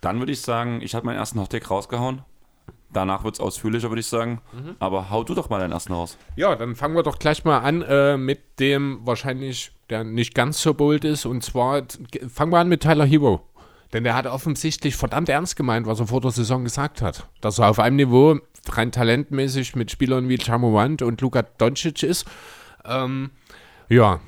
Dann 0.00 0.18
würde 0.18 0.32
ich 0.32 0.40
sagen, 0.40 0.80
ich 0.82 0.94
habe 0.94 1.06
meinen 1.06 1.18
ersten 1.18 1.40
Hottake 1.40 1.66
rausgehauen. 1.66 2.22
Danach 2.92 3.24
wird 3.24 3.34
es 3.34 3.40
ausführlicher, 3.40 3.90
würde 3.90 4.00
ich 4.00 4.06
sagen. 4.06 4.40
Aber 4.78 5.10
hau 5.10 5.24
du 5.24 5.34
doch 5.34 5.50
mal 5.50 5.58
deinen 5.58 5.72
ersten 5.72 5.92
raus. 5.92 6.16
Ja, 6.36 6.54
dann 6.54 6.74
fangen 6.76 6.94
wir 6.94 7.02
doch 7.02 7.18
gleich 7.18 7.44
mal 7.44 7.58
an 7.58 7.82
äh, 7.82 8.16
mit 8.16 8.40
dem 8.58 9.00
wahrscheinlich, 9.04 9.72
der 9.90 10.04
nicht 10.04 10.34
ganz 10.34 10.62
so 10.62 10.72
bold 10.72 11.04
ist. 11.04 11.26
Und 11.26 11.42
zwar 11.42 11.82
fangen 12.32 12.52
wir 12.52 12.58
an 12.58 12.68
mit 12.68 12.82
Tyler 12.82 13.04
Hero. 13.04 13.42
Denn 13.92 14.04
der 14.04 14.14
hat 14.14 14.26
offensichtlich 14.26 14.96
verdammt 14.96 15.28
ernst 15.28 15.56
gemeint, 15.56 15.86
was 15.86 16.00
er 16.00 16.06
vor 16.06 16.20
der 16.20 16.30
Saison 16.30 16.64
gesagt 16.64 17.02
hat. 17.02 17.28
Dass 17.40 17.58
er 17.58 17.68
auf 17.68 17.78
einem 17.78 17.96
Niveau 17.96 18.38
rein 18.68 18.92
talentmäßig 18.92 19.76
mit 19.76 19.90
Spielern 19.90 20.28
wie 20.28 20.36
Jamorant 20.36 21.02
und 21.02 21.20
Luka 21.20 21.42
Doncic 21.42 22.02
ist. 22.02 22.24
Ähm, 22.88 23.30
ja, 23.88 24.20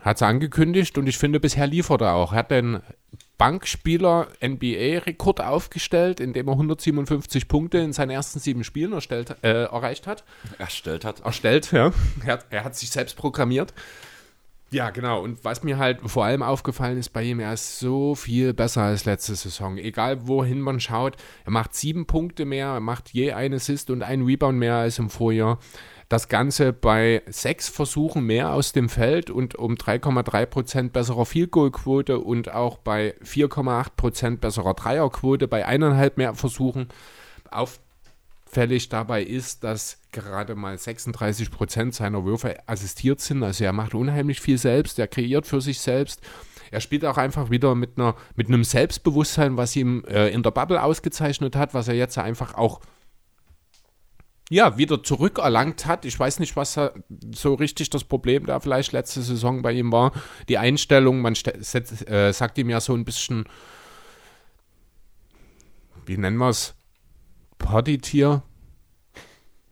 hat 0.00 0.16
es 0.16 0.22
angekündigt 0.22 0.98
und 0.98 1.06
ich 1.06 1.18
finde, 1.18 1.40
bisher 1.40 1.66
liefert 1.66 2.00
er 2.00 2.14
auch. 2.14 2.32
Er 2.32 2.38
hat 2.40 2.50
den 2.50 2.80
Bankspieler 3.38 4.28
NBA-Rekord 4.40 5.40
aufgestellt, 5.40 6.20
indem 6.20 6.46
er 6.48 6.52
157 6.52 7.48
Punkte 7.48 7.78
in 7.78 7.92
seinen 7.92 8.10
ersten 8.10 8.38
sieben 8.38 8.62
Spielen 8.62 8.92
erstellt, 8.92 9.36
äh, 9.42 9.64
erreicht 9.64 10.06
hat 10.06 10.22
Erstellt 10.58 11.04
hat. 11.04 11.20
erstellt, 11.20 11.72
ja. 11.72 11.92
Er, 12.24 12.32
hat- 12.34 12.46
er 12.50 12.64
hat 12.64 12.76
sich 12.76 12.90
selbst 12.90 13.16
programmiert. 13.16 13.74
Ja, 14.70 14.90
genau. 14.90 15.20
Und 15.22 15.44
was 15.44 15.62
mir 15.64 15.76
halt 15.76 15.98
vor 16.06 16.24
allem 16.24 16.42
aufgefallen 16.42 16.96
ist 16.98 17.10
bei 17.12 17.24
ihm, 17.24 17.40
er 17.40 17.52
ist 17.52 17.78
so 17.78 18.14
viel 18.14 18.54
besser 18.54 18.82
als 18.82 19.04
letzte 19.04 19.34
Saison. 19.34 19.76
Egal 19.76 20.26
wohin 20.26 20.60
man 20.60 20.80
schaut, 20.80 21.16
er 21.44 21.50
macht 21.50 21.74
sieben 21.74 22.06
Punkte 22.06 22.44
mehr, 22.46 22.68
er 22.68 22.80
macht 22.80 23.10
je 23.10 23.32
einen 23.32 23.54
Assist 23.54 23.90
und 23.90 24.02
einen 24.02 24.24
Rebound 24.24 24.58
mehr 24.58 24.76
als 24.76 24.98
im 24.98 25.10
Vorjahr. 25.10 25.58
Das 26.12 26.28
Ganze 26.28 26.74
bei 26.74 27.22
sechs 27.26 27.70
Versuchen 27.70 28.26
mehr 28.26 28.52
aus 28.52 28.72
dem 28.72 28.90
Feld 28.90 29.30
und 29.30 29.54
um 29.54 29.76
3,3% 29.76 30.90
besserer 30.90 31.24
Field 31.24 31.52
Goal 31.52 31.70
Quote 31.70 32.18
und 32.18 32.52
auch 32.52 32.76
bei 32.76 33.14
4,8% 33.24 34.36
besserer 34.36 34.74
Dreierquote 34.74 35.48
bei 35.48 35.64
eineinhalb 35.64 36.18
mehr 36.18 36.34
Versuchen. 36.34 36.88
Auffällig 37.50 38.90
dabei 38.90 39.22
ist, 39.22 39.64
dass 39.64 40.00
gerade 40.12 40.54
mal 40.54 40.74
36% 40.74 41.94
seiner 41.94 42.26
Würfe 42.26 42.58
assistiert 42.66 43.22
sind. 43.22 43.42
Also 43.42 43.64
er 43.64 43.72
macht 43.72 43.94
unheimlich 43.94 44.42
viel 44.42 44.58
selbst, 44.58 44.98
er 44.98 45.08
kreiert 45.08 45.46
für 45.46 45.62
sich 45.62 45.80
selbst. 45.80 46.20
Er 46.70 46.82
spielt 46.82 47.06
auch 47.06 47.16
einfach 47.16 47.48
wieder 47.48 47.74
mit, 47.74 47.92
einer, 47.96 48.16
mit 48.36 48.48
einem 48.48 48.64
Selbstbewusstsein, 48.64 49.56
was 49.56 49.74
ihm 49.76 50.04
äh, 50.04 50.28
in 50.28 50.42
der 50.42 50.50
Bubble 50.50 50.82
ausgezeichnet 50.82 51.56
hat, 51.56 51.72
was 51.72 51.88
er 51.88 51.94
jetzt 51.94 52.18
einfach 52.18 52.52
auch 52.52 52.82
ja, 54.52 54.76
wieder 54.76 55.02
zurückerlangt 55.02 55.86
hat. 55.86 56.04
Ich 56.04 56.18
weiß 56.20 56.38
nicht, 56.38 56.56
was 56.56 56.78
so 57.34 57.54
richtig 57.54 57.88
das 57.88 58.04
Problem 58.04 58.44
da 58.44 58.60
vielleicht 58.60 58.92
letzte 58.92 59.22
Saison 59.22 59.62
bei 59.62 59.72
ihm 59.72 59.90
war. 59.90 60.12
Die 60.50 60.58
Einstellung, 60.58 61.22
man 61.22 61.34
äh, 61.34 62.32
sagt 62.34 62.58
ihm 62.58 62.68
ja 62.68 62.80
so 62.80 62.92
ein 62.92 63.06
bisschen, 63.06 63.46
wie 66.04 66.18
nennen 66.18 66.36
wir 66.36 66.50
es? 66.50 66.74
Partytier? 67.56 68.42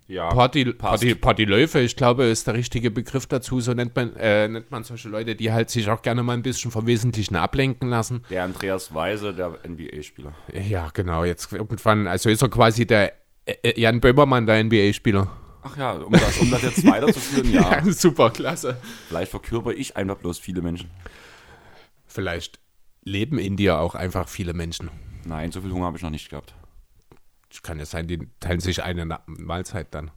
Ja. 0.07 0.31
Party. 0.31 0.73
Party, 0.73 1.15
Partyläufe, 1.15 1.81
ich 1.81 1.95
glaube, 1.95 2.25
ist 2.25 2.47
der 2.47 2.55
richtige 2.55 2.91
Begriff 2.91 3.27
dazu. 3.27 3.61
So 3.61 3.75
nennt 3.75 3.95
man, 3.95 4.17
äh, 4.17 4.49
nennt 4.49 4.71
man 4.71 4.83
solche 4.83 5.11
Leute, 5.11 5.37
die 5.37 5.53
halt 5.53 5.69
sich 5.69 5.89
auch 5.91 6.01
gerne 6.01 6.23
mal 6.23 6.33
ein 6.33 6.43
bisschen 6.43 6.71
vom 6.71 6.87
Wesentlichen 6.87 7.37
ablenken 7.37 7.91
lassen. 7.91 8.25
Der 8.31 8.45
Andreas 8.45 8.95
Weise, 8.95 9.35
der 9.35 9.59
NBA-Spieler. 9.69 10.33
Ja, 10.53 10.89
genau, 10.93 11.25
jetzt 11.25 11.53
irgendwann, 11.53 12.07
also 12.07 12.31
ist 12.31 12.43
er 12.43 12.49
quasi 12.49 12.87
der 12.87 13.20
Jan 13.77 14.01
Böhmermann, 14.01 14.47
der 14.47 14.63
NBA-Spieler. 14.65 15.31
Ach 15.63 15.77
ja, 15.77 15.93
um 15.93 16.13
das, 16.13 16.39
um 16.39 16.51
das 16.51 16.63
jetzt 16.63 16.87
weiterzuführen, 16.87 17.53
ja. 17.53 17.83
super, 17.93 18.31
klasse. 18.31 18.81
Vielleicht 19.09 19.31
verkörper 19.31 19.73
ich 19.73 19.97
einfach 19.97 20.17
bloß 20.17 20.39
viele 20.39 20.63
Menschen. 20.63 20.91
Vielleicht 22.07 22.59
leben 23.03 23.39
in 23.39 23.57
dir 23.57 23.79
auch 23.79 23.95
einfach 23.95 24.29
viele 24.29 24.55
Menschen. 24.55 24.91
Nein, 25.25 25.53
so 25.53 25.61
viel 25.61 25.71
Hunger 25.71 25.87
habe 25.87 25.97
ich 25.97 26.03
noch 26.03 26.11
nicht 26.11 26.31
gehabt. 26.31 26.55
Kann 27.63 27.79
ja 27.79 27.85
sein, 27.85 28.07
die 28.07 28.29
teilen 28.39 28.61
sich 28.61 28.83
eine 28.83 29.21
Mahlzeit 29.27 29.95
dann. 29.95 30.11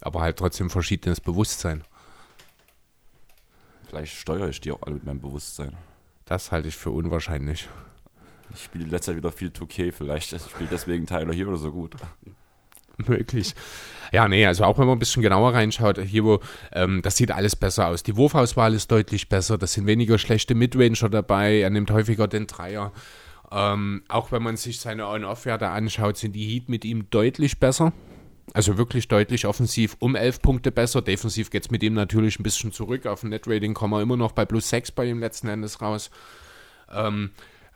Aber 0.00 0.20
halt 0.20 0.38
trotzdem 0.38 0.70
verschiedenes 0.70 1.20
Bewusstsein. 1.20 1.84
Vielleicht 3.88 4.14
steuere 4.14 4.48
ich 4.48 4.60
die 4.60 4.72
auch 4.72 4.82
alle 4.82 4.94
mit 4.94 5.04
meinem 5.04 5.20
Bewusstsein. 5.20 5.76
Das 6.24 6.50
halte 6.50 6.68
ich 6.68 6.76
für 6.76 6.90
unwahrscheinlich. 6.90 7.68
Ich 8.54 8.64
spiele 8.64 8.84
letzter 8.84 9.12
Zeit 9.12 9.16
wieder 9.16 9.32
viel 9.32 9.48
2K, 9.48 9.92
vielleicht 9.92 10.28
spielt 10.28 10.70
deswegen 10.70 11.06
Tyler 11.06 11.32
Hero 11.32 11.56
so 11.56 11.72
gut. 11.72 11.96
Möglich. 13.06 13.54
Ja, 14.12 14.28
nee, 14.28 14.44
also 14.46 14.64
auch 14.64 14.78
wenn 14.78 14.86
man 14.86 14.96
ein 14.96 14.98
bisschen 14.98 15.22
genauer 15.22 15.54
reinschaut, 15.54 15.98
Hero, 15.98 16.42
ähm, 16.72 17.00
das 17.02 17.16
sieht 17.16 17.30
alles 17.30 17.56
besser 17.56 17.88
aus. 17.88 18.02
Die 18.02 18.16
Wurfauswahl 18.16 18.74
ist 18.74 18.90
deutlich 18.90 19.28
besser, 19.28 19.56
das 19.56 19.72
sind 19.72 19.86
weniger 19.86 20.18
schlechte 20.18 20.54
Midranger 20.54 21.08
dabei, 21.08 21.60
er 21.60 21.70
nimmt 21.70 21.90
häufiger 21.90 22.28
den 22.28 22.46
Dreier. 22.46 22.92
Ähm, 23.50 24.02
auch 24.08 24.32
wenn 24.32 24.42
man 24.42 24.56
sich 24.56 24.80
seine 24.80 25.06
On-Off-Werte 25.06 25.68
anschaut, 25.68 26.16
sind 26.16 26.32
die 26.32 26.46
Heat 26.46 26.68
mit 26.68 26.84
ihm 26.84 27.08
deutlich 27.10 27.58
besser. 27.58 27.92
Also 28.54 28.76
wirklich 28.76 29.08
deutlich 29.08 29.46
offensiv 29.46 29.96
um 29.98 30.14
11 30.14 30.42
Punkte 30.42 30.72
besser. 30.72 31.00
Defensiv 31.00 31.50
geht 31.50 31.64
es 31.64 31.70
mit 31.70 31.82
ihm 31.82 31.94
natürlich 31.94 32.38
ein 32.38 32.42
bisschen 32.42 32.72
zurück. 32.72 33.06
Auf 33.06 33.20
dem 33.20 33.30
Net-Rating 33.30 33.72
kommen 33.72 33.94
wir 33.94 34.02
immer 34.02 34.16
noch 34.16 34.32
bei 34.32 34.44
plus 34.44 34.68
6 34.68 34.92
bei 34.92 35.06
ihm 35.06 35.20
letzten 35.20 35.48
Endes 35.48 35.80
raus. 35.80 36.10
Ähm, 36.92 37.30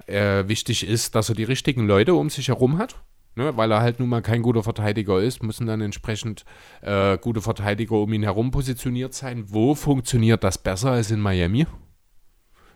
äh, 0.06 0.48
wichtig 0.48 0.86
ist, 0.86 1.14
dass 1.14 1.28
er 1.28 1.34
die 1.34 1.44
richtigen 1.44 1.86
Leute 1.86 2.14
um 2.14 2.30
sich 2.30 2.48
herum 2.48 2.78
hat. 2.78 2.96
Ne, 3.38 3.54
weil 3.54 3.70
er 3.70 3.82
halt 3.82 4.00
nun 4.00 4.08
mal 4.08 4.22
kein 4.22 4.40
guter 4.40 4.62
Verteidiger 4.62 5.20
ist, 5.20 5.42
müssen 5.42 5.66
dann 5.66 5.82
entsprechend 5.82 6.46
äh, 6.80 7.18
gute 7.18 7.42
Verteidiger 7.42 7.96
um 7.96 8.10
ihn 8.14 8.22
herum 8.22 8.50
positioniert 8.50 9.12
sein. 9.12 9.44
Wo 9.48 9.74
funktioniert 9.74 10.42
das 10.42 10.56
besser 10.56 10.92
als 10.92 11.10
in 11.10 11.20
Miami? 11.20 11.66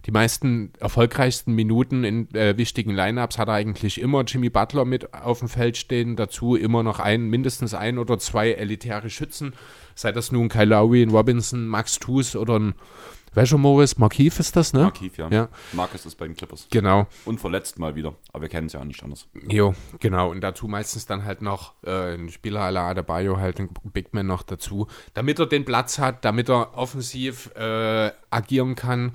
Die 0.07 0.13
meisten 0.13 0.73
erfolgreichsten 0.79 1.55
Minuten 1.55 2.05
in 2.05 2.35
äh, 2.35 2.57
wichtigen 2.57 2.91
Lineups 2.91 3.39
hat 3.39 3.49
er 3.49 3.55
eigentlich 3.55 4.01
immer 4.01 4.23
Jimmy 4.25 4.49
Butler 4.49 4.85
mit 4.85 5.13
auf 5.13 5.41
dem 5.41 5.49
Feld 5.49 5.77
stehen. 5.77 6.17
Dazu 6.17 6.57
immer 6.57 6.83
noch 6.83 7.01
ein, 7.01 7.29
mindestens 7.29 7.75
ein 7.75 7.99
oder 7.99 8.19
zwei 8.19 8.53
elitäre 8.53 9.11
Schützen. 9.11 9.53
Sei 9.95 10.13
das 10.13 10.33
nun 10.33 10.49
Kyle 10.49 10.65
Lowry, 10.65 11.05
Robinson, 11.05 11.67
Max 11.67 11.99
Toos 11.99 12.35
oder 12.35 12.59
ein 12.59 12.75
welcher 13.33 13.59
Morris? 13.59 13.99
Markieff 13.99 14.41
ist 14.41 14.57
das, 14.57 14.73
ne? 14.73 14.83
Markief, 14.83 15.19
ja. 15.19 15.29
Ja. 15.31 15.49
Marcus 15.73 16.07
ist 16.07 16.17
bei 16.17 16.27
den 16.27 16.37
Clippers. 16.37 16.67
Genau. 16.71 17.07
Und 17.25 17.41
verletzt 17.41 17.79
mal 17.79 17.95
wieder. 17.95 18.15
Aber 18.33 18.43
wir 18.43 18.49
kennen 18.49 18.67
es 18.67 18.73
ja 18.73 18.81
auch 18.81 18.85
nicht 18.85 19.03
anders. 19.03 19.29
Jo, 19.49 19.75
genau. 20.01 20.31
Und 20.31 20.41
dazu 20.41 20.67
meistens 20.67 21.07
dann 21.07 21.25
halt 21.25 21.43
noch 21.43 21.75
äh, 21.85 22.15
ein 22.15 22.31
Spieler 22.31 22.63
à 22.63 22.71
la 22.71 22.89
Adebayo, 22.89 23.39
halt 23.39 23.61
ein 23.61 23.71
Big 23.93 24.13
Man 24.15 24.27
noch 24.27 24.43
dazu, 24.43 24.89
damit 25.15 25.39
er 25.39 25.47
den 25.47 25.65
Platz 25.65 25.99
hat, 25.99 26.25
damit 26.25 26.49
er 26.49 26.77
offensiv 26.77 27.55
äh, 27.55 28.11
agieren 28.31 28.75
kann, 28.75 29.13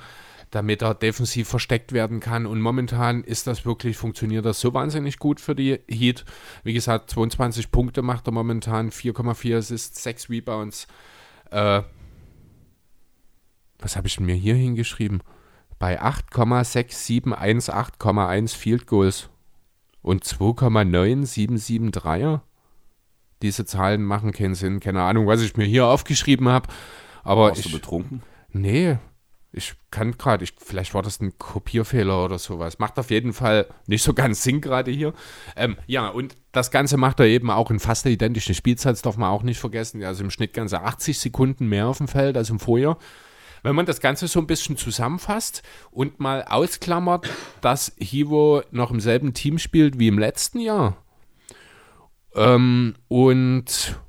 damit 0.51 0.82
er 0.82 0.93
defensiv 0.93 1.49
versteckt 1.49 1.91
werden 1.91 2.21
kann. 2.21 2.45
Und 2.45 2.62
momentan 2.62 3.23
ist 3.23 3.47
das 3.47 3.65
wirklich, 3.65 3.97
funktioniert 3.97 4.45
das 4.45 4.62
so 4.62 4.73
wahnsinnig 4.73 5.19
gut 5.19 5.41
für 5.41 5.56
die 5.56 5.80
Heat. 5.89 6.23
Wie 6.63 6.73
gesagt, 6.73 7.10
22 7.10 7.71
Punkte 7.71 8.01
macht 8.01 8.28
er 8.28 8.32
momentan, 8.32 8.91
4,4 8.91 9.58
Assists, 9.58 10.04
6 10.04 10.30
Rebounds. 10.30 10.88
Äh, 11.51 11.82
was 13.80 13.96
habe 13.96 14.08
ich 14.08 14.20
mir 14.20 14.36
hier 14.36 14.56
hingeschrieben? 14.56 15.22
Bei 15.80 16.02
8,671, 16.02 17.74
8,1 17.74 18.56
Field 18.56 18.88
Goals 18.88 19.30
und 20.02 20.24
2,977 20.24 21.92
Dreier. 21.92 22.44
Diese 23.42 23.66
Zahlen 23.66 24.04
machen 24.04 24.32
keinen 24.32 24.56
Sinn. 24.56 24.80
Keine 24.80 25.02
Ahnung, 25.02 25.28
was 25.28 25.42
ich 25.42 25.58
mir 25.58 25.66
hier 25.66 25.88
aufgeschrieben 25.88 26.48
habe. 26.48 26.70
Aber 27.24 27.50
Warst 27.50 27.66
du 27.66 27.70
ich, 27.70 27.74
betrunken? 27.76 28.24
nee, 28.50 28.98
ich 29.52 29.74
kann 29.90 30.18
gerade, 30.18 30.44
ich, 30.44 30.54
vielleicht 30.58 30.94
war 30.94 31.02
das 31.02 31.22
ein 31.22 31.38
Kopierfehler 31.38 32.26
oder 32.26 32.40
sowas. 32.40 32.78
Macht 32.80 33.00
auf 33.00 33.10
jeden 33.10 33.32
Fall 33.34 33.68
nicht 33.88 34.04
so 34.04 34.14
ganz 34.14 34.44
Sinn 34.44 34.60
gerade 34.62 34.92
hier. 34.92 35.14
Ähm, 35.56 35.78
ja, 35.88 36.10
und 36.10 36.36
das 36.52 36.72
Ganze 36.72 36.98
macht 36.98 37.20
er 37.22 37.26
eben 37.26 37.50
auch 37.50 37.72
in 37.72 37.80
fast 37.80 38.06
der 38.06 38.12
identischen 38.12 38.54
Spielzeit, 38.54 38.94
das 38.94 39.02
darf 39.02 39.18
man 39.18 39.30
auch 39.30 39.44
nicht 39.44 39.60
vergessen. 39.60 40.04
Also 40.04 40.24
im 40.24 40.30
Schnitt 40.30 40.54
ganze 40.54 40.82
80 40.82 41.20
Sekunden 41.20 41.68
mehr 41.68 41.88
auf 41.88 41.98
dem 41.98 42.08
Feld 42.08 42.36
als 42.38 42.50
im 42.50 42.60
Vorjahr. 42.60 42.98
Wenn 43.65 43.75
man 43.75 43.88
das 43.88 43.99
Ganze 43.99 44.28
so 44.28 44.39
ein 44.39 44.45
bisschen 44.45 44.78
zusammenfasst 44.78 45.63
und 45.89 46.19
mal 46.19 46.43
ausklammert, 46.43 47.28
dass 47.62 47.93
Hivo 47.97 48.62
noch 48.69 48.91
im 48.91 48.99
selben 48.99 49.34
Team 49.34 49.58
spielt 49.58 49.97
wie 49.97 50.08
im 50.08 50.19
letzten 50.19 50.60
Jahr 50.60 50.97
ähm, 52.36 52.93
und 53.08 53.99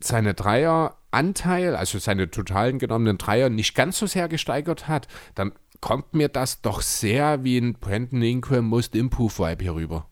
seine 0.00 0.34
Dreieranteil, 0.34 1.76
also 1.76 2.00
seine 2.00 2.28
totalen 2.28 2.80
genommenen 2.80 3.16
Dreier, 3.16 3.48
nicht 3.48 3.76
ganz 3.76 4.00
so 4.00 4.08
sehr 4.08 4.26
gesteigert 4.26 4.88
hat, 4.88 5.06
dann 5.36 5.52
kommt 5.80 6.12
mir 6.12 6.28
das 6.28 6.62
doch 6.62 6.80
sehr 6.80 7.44
wie 7.44 7.58
ein 7.58 7.74
Brandon 7.74 8.22
Ingram 8.22 8.64
Most 8.64 8.96
Improve 8.96 9.38
Vibe 9.38 9.62
hier 9.62 9.74
rüber. 9.76 10.08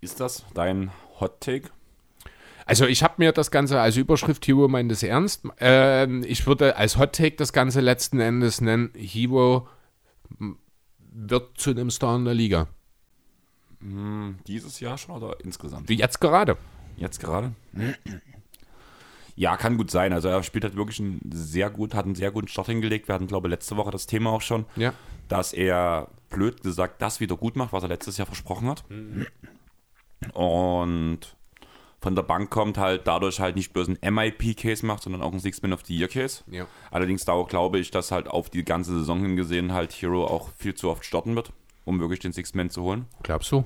Ist 0.00 0.18
das 0.18 0.44
dein 0.52 0.90
Hot 1.20 1.40
Take? 1.40 1.70
Also 2.66 2.84
ich 2.86 3.02
habe 3.04 3.14
mir 3.18 3.32
das 3.32 3.50
Ganze 3.52 3.80
als 3.80 3.96
Überschrift 3.96 4.46
Hero 4.46 4.66
meint 4.68 4.90
es 4.92 5.02
ernst. 5.04 5.44
Ähm, 5.60 6.24
ich 6.26 6.46
würde 6.46 6.76
als 6.76 6.98
Hot 6.98 7.12
Take 7.14 7.36
das 7.36 7.52
Ganze 7.52 7.80
letzten 7.80 8.18
Endes 8.20 8.60
nennen, 8.60 8.90
Hero 8.94 9.68
wird 10.98 11.56
zu 11.58 11.70
einem 11.70 11.90
Star 11.90 12.16
in 12.16 12.24
der 12.24 12.34
Liga. 12.34 12.66
Hm, 13.80 14.38
dieses 14.48 14.80
Jahr 14.80 14.98
schon 14.98 15.14
oder 15.14 15.36
insgesamt? 15.44 15.88
Wie 15.88 15.94
jetzt 15.94 16.20
gerade. 16.20 16.56
Jetzt 16.96 17.20
gerade? 17.20 17.52
Ja, 19.36 19.56
kann 19.56 19.76
gut 19.76 19.90
sein. 19.90 20.12
Also 20.12 20.28
er 20.28 20.42
spielt 20.42 20.64
halt 20.64 20.76
wirklich 20.76 20.98
einen 20.98 21.20
sehr 21.32 21.70
gut, 21.70 21.94
hat 21.94 22.06
einen 22.06 22.14
sehr 22.16 22.30
guten 22.32 22.48
Start 22.48 22.66
hingelegt. 22.66 23.06
Wir 23.06 23.14
hatten, 23.14 23.26
glaube 23.28 23.46
ich, 23.46 23.50
letzte 23.50 23.76
Woche 23.76 23.90
das 23.92 24.06
Thema 24.06 24.30
auch 24.30 24.40
schon, 24.40 24.64
Ja. 24.76 24.92
dass 25.28 25.52
er, 25.52 26.08
blöd 26.30 26.62
gesagt, 26.62 27.00
das 27.00 27.20
wieder 27.20 27.36
gut 27.36 27.54
macht, 27.54 27.72
was 27.72 27.82
er 27.84 27.90
letztes 27.90 28.16
Jahr 28.16 28.26
versprochen 28.26 28.66
hat. 28.68 28.82
Und 30.32 31.35
von 32.06 32.14
der 32.14 32.22
Bank 32.22 32.50
kommt 32.50 32.78
halt 32.78 33.08
dadurch 33.08 33.40
halt 33.40 33.56
nicht 33.56 33.72
bloß 33.72 33.88
ein 33.88 34.14
MIP-Case 34.14 34.86
macht, 34.86 35.02
sondern 35.02 35.22
auch 35.22 35.32
ein 35.32 35.40
Six-Man 35.40 35.72
of 35.72 35.84
the 35.86 35.98
Year-Case. 35.98 36.44
Ja. 36.46 36.68
Allerdings 36.92 37.24
da 37.24 37.32
auch 37.32 37.48
glaube 37.48 37.80
ich, 37.80 37.90
dass 37.90 38.12
halt 38.12 38.28
auf 38.28 38.48
die 38.48 38.64
ganze 38.64 38.96
Saison 38.96 39.18
hingesehen 39.22 39.72
halt 39.72 39.90
Hero 39.90 40.24
auch 40.24 40.50
viel 40.56 40.76
zu 40.76 40.88
oft 40.88 41.04
starten 41.04 41.34
wird, 41.34 41.52
um 41.84 41.98
wirklich 41.98 42.20
den 42.20 42.30
Six-Man 42.30 42.70
zu 42.70 42.84
holen. 42.84 43.06
Glaubst 43.24 43.50
du? 43.50 43.64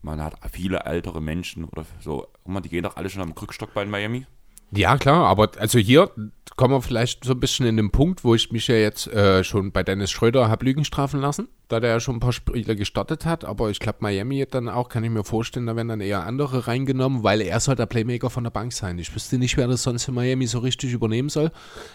Man 0.00 0.20
hat 0.20 0.34
viele 0.50 0.80
ältere 0.80 1.22
Menschen 1.22 1.66
oder 1.66 1.86
so, 2.00 2.26
guck 2.42 2.52
mal, 2.52 2.60
die 2.60 2.68
gehen 2.68 2.82
doch 2.82 2.96
alle 2.96 3.08
schon 3.10 3.22
am 3.22 3.36
Krückstock 3.36 3.72
bei 3.74 3.84
Miami. 3.84 4.26
Ja, 4.74 4.96
klar, 4.96 5.26
aber 5.26 5.50
also 5.58 5.78
hier 5.78 6.10
kommen 6.56 6.74
wir 6.74 6.80
vielleicht 6.80 7.24
so 7.24 7.32
ein 7.32 7.40
bisschen 7.40 7.66
in 7.66 7.76
den 7.76 7.90
Punkt, 7.90 8.24
wo 8.24 8.34
ich 8.34 8.52
mich 8.52 8.68
ja 8.68 8.76
jetzt 8.76 9.06
äh, 9.06 9.44
schon 9.44 9.70
bei 9.70 9.82
Dennis 9.82 10.10
Schröder 10.10 10.48
habe 10.48 10.64
Lügen 10.64 10.84
strafen 10.86 11.20
lassen, 11.20 11.48
da 11.68 11.78
der 11.78 11.90
ja 11.90 12.00
schon 12.00 12.16
ein 12.16 12.20
paar 12.20 12.32
Spiele 12.32 12.74
gestartet 12.74 13.26
hat, 13.26 13.44
aber 13.44 13.68
ich 13.68 13.80
glaube 13.80 13.98
Miami 14.00 14.46
dann 14.50 14.70
auch, 14.70 14.88
kann 14.88 15.04
ich 15.04 15.10
mir 15.10 15.24
vorstellen, 15.24 15.66
da 15.66 15.76
werden 15.76 15.88
dann 15.88 16.00
eher 16.00 16.24
andere 16.24 16.66
reingenommen, 16.68 17.22
weil 17.22 17.42
er 17.42 17.60
soll 17.60 17.74
der 17.74 17.86
Playmaker 17.86 18.30
von 18.30 18.44
der 18.44 18.50
Bank 18.50 18.72
sein. 18.72 18.98
Ich 18.98 19.14
wüsste 19.14 19.36
nicht, 19.36 19.58
wer 19.58 19.68
das 19.68 19.82
sonst 19.82 20.08
in 20.08 20.14
Miami 20.14 20.46
so 20.46 20.60
richtig 20.60 20.92
übernehmen 20.92 21.28
soll. 21.28 21.50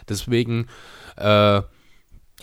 Deswegen, 0.08 0.68
äh, 1.16 1.62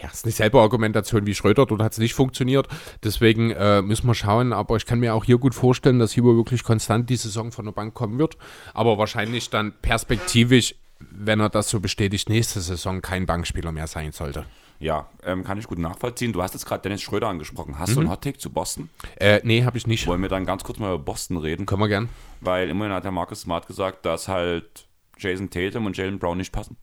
ja, 0.01 0.09
ist 0.09 0.27
nicht 0.27 0.37
selber 0.37 0.63
Argumentation 0.63 1.27
wie 1.27 1.35
Schröder, 1.35 1.67
dort 1.67 1.81
hat 1.81 1.93
es 1.93 1.99
nicht 1.99 2.15
funktioniert. 2.15 2.69
Deswegen 3.03 3.51
äh, 3.53 3.81
müssen 3.81 4.07
wir 4.07 4.15
schauen, 4.15 4.53
aber 4.53 4.77
ich 4.77 4.87
kann 4.87 4.99
mir 4.99 5.15
auch 5.15 5.25
hier 5.25 5.39
gut 5.39 5.55
vorstellen, 5.55 5.99
dass 5.99 6.13
Hibo 6.13 6.37
wirklich 6.37 6.65
konstant 6.65 7.09
die 7.11 7.17
Saison 7.17 7.53
von 7.53 7.65
der 7.65 7.73
Bank 7.73 7.95
kommen 7.95 8.19
wird. 8.19 8.37
Aber 8.73 8.99
wahrscheinlich 8.99 9.51
dann 9.51 9.73
perspektivisch, 9.83 10.75
wenn 10.99 11.39
er 11.41 11.49
das 11.49 11.69
so 11.69 11.81
bestätigt, 11.81 12.29
nächste 12.29 12.61
Saison 12.61 13.03
kein 13.03 13.27
Bankspieler 13.27 13.71
mehr 13.71 13.87
sein 13.87 14.11
sollte. 14.13 14.45
Ja, 14.81 15.09
ähm, 15.25 15.45
kann 15.45 15.59
ich 15.59 15.67
gut 15.67 15.79
nachvollziehen. 15.79 16.33
Du 16.33 16.43
hast 16.43 16.55
jetzt 16.55 16.67
gerade 16.67 16.83
Dennis 16.83 17.01
Schröder 17.01 17.29
angesprochen. 17.29 17.79
Hast 17.79 17.95
du 17.95 18.01
einen 18.01 18.11
Hottake 18.11 18.39
zu 18.39 18.51
Boston? 18.51 18.91
Äh, 19.17 19.41
nee, 19.45 19.65
habe 19.65 19.79
ich 19.79 19.87
nicht. 19.87 20.07
Wollen 20.09 20.21
wir 20.21 20.29
dann 20.29 20.45
ganz 20.45 20.65
kurz 20.65 20.79
mal 20.79 20.89
über 20.89 20.99
Boston 20.99 21.37
reden? 21.37 21.65
Können 21.65 21.81
wir 21.81 21.89
gern. 21.89 22.09
Weil 22.41 22.69
immerhin 22.69 22.93
hat 22.93 23.05
der 23.05 23.13
Marcus 23.13 23.43
Smart 23.43 23.69
gesagt, 23.69 24.05
dass 24.05 24.27
halt 24.27 24.87
Jason 25.17 25.49
Tatum 25.49 25.87
und 25.87 25.97
Jalen 25.97 26.19
Brown 26.19 26.37
nicht 26.37 26.53
passen. 26.53 26.77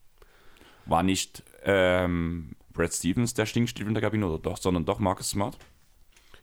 War 0.86 1.04
nicht 1.04 1.44
ähm, 1.64 2.56
Brad 2.74 2.94
Stevens 2.94 3.34
der 3.34 3.46
Stinkstiefel 3.46 3.90
in 3.90 3.94
der 3.94 4.04
Kabine 4.04 4.28
oder 4.28 4.40
doch, 4.40 4.58
sondern 4.58 4.86
doch 4.86 5.00
Marcus 5.00 5.30
Smart. 5.30 5.58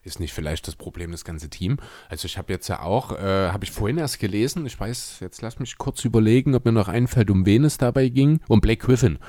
Ist 0.01 0.21
nicht 0.21 0.33
vielleicht 0.33 0.65
das 0.65 0.77
Problem 0.77 1.11
das 1.11 1.25
ganze 1.25 1.49
Team? 1.49 1.77
Also 2.07 2.25
ich 2.25 2.37
habe 2.37 2.53
jetzt 2.53 2.69
ja 2.69 2.81
auch, 2.81 3.11
äh, 3.11 3.49
habe 3.49 3.65
ich 3.65 3.71
vorhin 3.71 3.97
erst 3.97 4.19
gelesen, 4.19 4.65
ich 4.65 4.79
weiß, 4.79 5.17
jetzt 5.19 5.41
lass 5.41 5.59
mich 5.59 5.77
kurz 5.77 6.05
überlegen, 6.05 6.55
ob 6.55 6.63
mir 6.63 6.71
noch 6.71 6.87
einfällt, 6.87 7.29
um 7.29 7.45
wen 7.45 7.65
es 7.65 7.77
dabei 7.77 8.07
ging, 8.07 8.39
um 8.47 8.61
Blake 8.61 8.85
Griffin. 8.85 9.19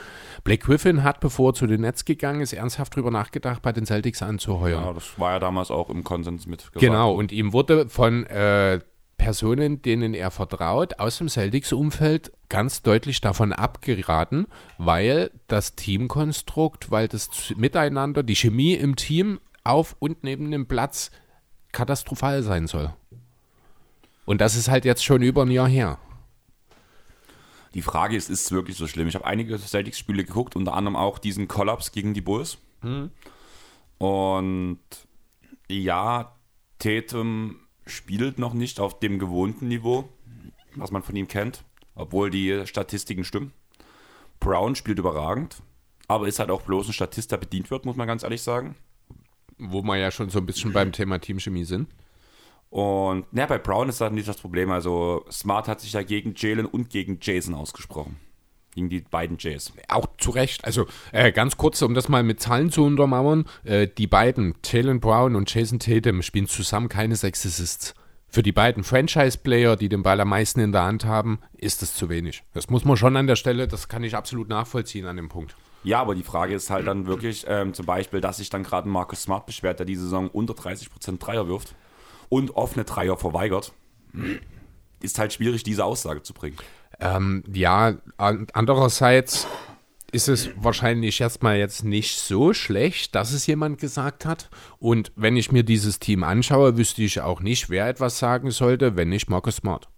Blake 0.45 0.65
Griffin 0.65 1.03
hat, 1.03 1.19
bevor 1.19 1.51
er 1.51 1.55
zu 1.55 1.67
den 1.67 1.81
Nets 1.81 2.05
gegangen 2.05 2.41
ist, 2.41 2.53
ernsthaft 2.53 2.95
drüber 2.95 3.11
nachgedacht, 3.11 3.63
bei 3.63 3.73
den 3.73 3.85
Celtics 3.85 4.23
anzuheuern. 4.23 4.85
Ja, 4.85 4.93
das 4.93 5.19
war 5.19 5.33
ja 5.33 5.39
damals 5.41 5.73
auch 5.73 5.91
im 5.91 6.05
Konsens 6.05 6.47
mit 6.47 6.61
gesagt. 6.61 6.79
Genau, 6.79 7.15
und 7.15 7.33
ihm 7.33 7.53
wurde 7.53 7.89
von 7.89 8.25
äh, 8.27 8.79
Personen, 9.21 9.83
denen 9.83 10.15
er 10.15 10.31
vertraut, 10.31 10.99
aus 10.99 11.19
dem 11.19 11.29
Celtics-Umfeld 11.29 12.33
ganz 12.49 12.81
deutlich 12.81 13.21
davon 13.21 13.53
abgeraten, 13.53 14.47
weil 14.79 15.31
das 15.47 15.77
Teamkonstrukt, 15.77 16.91
weil 16.91 17.07
das 17.07 17.53
Miteinander, 17.55 18.23
die 18.23 18.35
Chemie 18.35 18.73
im 18.73 18.97
Team 18.97 19.39
auf 19.63 19.95
und 19.99 20.25
neben 20.25 20.51
dem 20.51 20.67
Platz 20.67 21.11
katastrophal 21.71 22.43
sein 22.43 22.67
soll. 22.67 22.95
Und 24.25 24.41
das 24.41 24.57
ist 24.57 24.71
halt 24.71 24.87
jetzt 24.87 25.05
schon 25.05 25.21
über 25.21 25.43
ein 25.43 25.51
Jahr 25.51 25.69
her. 25.69 25.99
Die 27.75 27.83
Frage 27.83 28.17
ist, 28.17 28.31
ist 28.31 28.47
es 28.47 28.53
wirklich 28.53 28.79
so 28.79 28.87
schlimm? 28.87 29.07
Ich 29.07 29.15
habe 29.17 29.27
einige 29.27 29.59
Celtics-Spiele 29.59 30.25
geguckt, 30.25 30.57
unter 30.57 30.73
anderem 30.73 30.97
auch 30.97 31.19
diesen 31.19 31.47
Kollaps 31.47 31.93
gegen 31.93 32.15
die 32.15 32.23
Bulls. 32.23 32.57
Mhm. 32.81 33.11
Und 33.99 34.81
ja, 35.69 36.35
Tatum 36.79 37.60
spielt 37.91 38.39
noch 38.39 38.55
nicht 38.55 38.81
auf 38.81 38.99
dem 38.99 39.19
gewohnten 39.19 39.69
Niveau, 39.69 40.09
was 40.75 40.91
man 40.91 41.03
von 41.03 41.17
ihm 41.17 41.29
kennt, 41.29 41.65
obwohl 41.95 42.31
die 42.31 42.67
Statistiken 42.67 43.25
stimmen. 43.25 43.53
Brown 44.39 44.75
spielt 44.75 44.99
überragend, 44.99 45.63
aber 46.09 46.27
ist 46.27 46.39
halt 46.39 46.51
auch 46.51 46.63
bloß 46.63 46.89
ein 46.89 46.93
Statist, 46.93 47.31
der 47.31 47.37
bedient 47.37 47.71
wird, 47.71 47.85
muss 47.85 47.97
man 47.97 48.07
ganz 48.07 48.23
ehrlich 48.23 48.43
sagen. 48.43 48.75
Wo 49.59 49.83
wir 49.83 49.97
ja 49.97 50.11
schon 50.11 50.31
so 50.31 50.39
ein 50.39 50.47
bisschen 50.47 50.73
beim 50.73 50.93
Thema 50.93 51.19
Teamchemie 51.19 51.65
sind. 51.65 51.89
Und 52.71 53.27
ja, 53.33 53.47
bei 53.47 53.59
Brown 53.59 53.89
ist 53.89 54.01
das 54.01 54.13
nicht 54.13 54.29
das 54.29 54.39
Problem. 54.39 54.71
Also 54.71 55.27
Smart 55.31 55.69
hat 55.69 55.81
sich 55.81 55.93
ja 55.93 56.03
gegen 56.03 56.35
Jalen 56.37 56.67
und 56.67 56.89
gegen 56.89 57.19
Jason 57.21 57.55
ausgesprochen. 57.55 58.17
Gegen 58.73 58.89
die 58.89 59.01
beiden 59.01 59.37
Jays. 59.39 59.73
Auch 59.89 60.07
zu 60.19 60.31
Recht. 60.31 60.65
Also 60.65 60.87
äh, 61.13 61.33
ganz 61.33 61.57
kurz, 61.57 61.83
um 61.83 61.95
das 61.95 62.09
mal 62.09 62.23
mit 62.23 62.41
Zahlen 62.41 62.71
zu 62.71 62.85
untermauern. 62.85 63.47
Äh, 63.65 63.89
die 63.89 64.07
beiden, 64.07 64.55
Jalen 64.65 65.01
Brown 65.01 65.35
und 65.35 65.53
Jason 65.53 65.81
Tatum, 65.81 66.23
spielen 66.23 66.47
zusammen 66.47 66.89
keine 66.89 67.17
Sex 67.17 67.45
Assists. 67.45 67.95
Für 68.33 68.45
die 68.45 68.53
beiden 68.53 68.85
Franchise-Player, 68.85 69.75
die 69.75 69.89
den 69.89 70.05
Ball 70.05 70.21
am 70.21 70.29
meisten 70.29 70.61
in 70.61 70.71
der 70.71 70.85
Hand 70.85 71.05
haben, 71.05 71.41
ist 71.57 71.83
das 71.83 71.95
zu 71.95 72.09
wenig. 72.09 72.45
Das 72.55 72.71
muss 72.71 72.85
man 72.85 72.97
schon 72.97 73.17
an 73.17 73.27
der 73.27 73.35
Stelle, 73.35 73.67
das 73.67 73.89
kann 73.89 74.05
ich 74.05 74.15
absolut 74.15 74.49
nachvollziehen 74.49 75.07
an 75.07 75.17
dem 75.17 75.29
Punkt. 75.29 75.57
Ja, 75.83 76.01
aber 76.01 76.15
die 76.15 76.23
Frage 76.23 76.55
ist 76.55 76.71
halt 76.71 76.87
dann 76.87 77.07
wirklich, 77.07 77.45
ähm, 77.49 77.75
zum 77.75 77.87
Beispiel, 77.87 78.21
dass 78.21 78.37
sich 78.37 78.49
dann 78.49 78.63
gerade 78.63 78.89
Marcus 78.89 79.23
Smart 79.23 79.47
beschwert, 79.47 79.81
der 79.81 79.87
die 79.87 79.97
Saison 79.97 80.29
unter 80.29 80.55
30% 80.55 81.19
Dreier 81.19 81.49
wirft 81.49 81.75
und 82.29 82.55
offene 82.55 82.85
Dreier 82.85 83.17
verweigert, 83.17 83.73
ist 85.01 85.19
halt 85.19 85.33
schwierig, 85.33 85.65
diese 85.65 85.85
Aussage 85.85 86.23
zu 86.23 86.35
bringen. 86.35 86.57
Ähm, 87.01 87.43
ja, 87.53 87.95
andererseits 88.17 89.47
ist 90.13 90.29
es 90.29 90.51
wahrscheinlich 90.57 91.21
erstmal 91.21 91.57
jetzt 91.57 91.85
nicht 91.85 92.19
so 92.19 92.53
schlecht, 92.53 93.15
dass 93.15 93.33
es 93.33 93.47
jemand 93.47 93.79
gesagt 93.79 94.25
hat. 94.25 94.51
Und 94.79 95.13
wenn 95.17 95.37
ich 95.37 95.53
mir 95.53 95.63
dieses 95.63 95.99
Team 95.99 96.25
anschaue, 96.25 96.77
wüsste 96.77 97.03
ich 97.03 97.21
auch 97.21 97.41
nicht, 97.41 97.71
wer 97.71 97.89
etwas 97.89 98.19
sagen 98.19 98.51
sollte, 98.51 98.97
wenn 98.97 99.09
nicht 99.09 99.31
Marcus 99.31 99.57
Smart. 99.57 99.89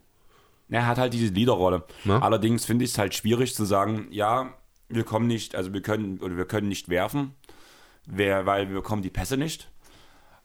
Er 0.69 0.87
hat 0.87 0.97
halt 0.97 1.13
diese 1.13 1.33
Leaderrolle. 1.33 1.83
Allerdings 2.07 2.65
finde 2.65 2.85
ich 2.85 2.91
es 2.91 2.97
halt 2.97 3.13
schwierig 3.13 3.53
zu 3.53 3.65
sagen, 3.65 4.07
ja, 4.11 4.53
wir 4.89 5.03
kommen 5.03 5.27
nicht, 5.27 5.55
also 5.55 5.73
wir 5.73 5.81
können 5.81 6.19
oder 6.19 6.37
wir 6.37 6.45
können 6.45 6.67
nicht 6.67 6.89
werfen, 6.89 7.33
wer, 8.05 8.45
weil 8.45 8.69
wir 8.69 8.75
bekommen 8.75 9.01
die 9.01 9.09
Pässe 9.09 9.37
nicht. 9.37 9.71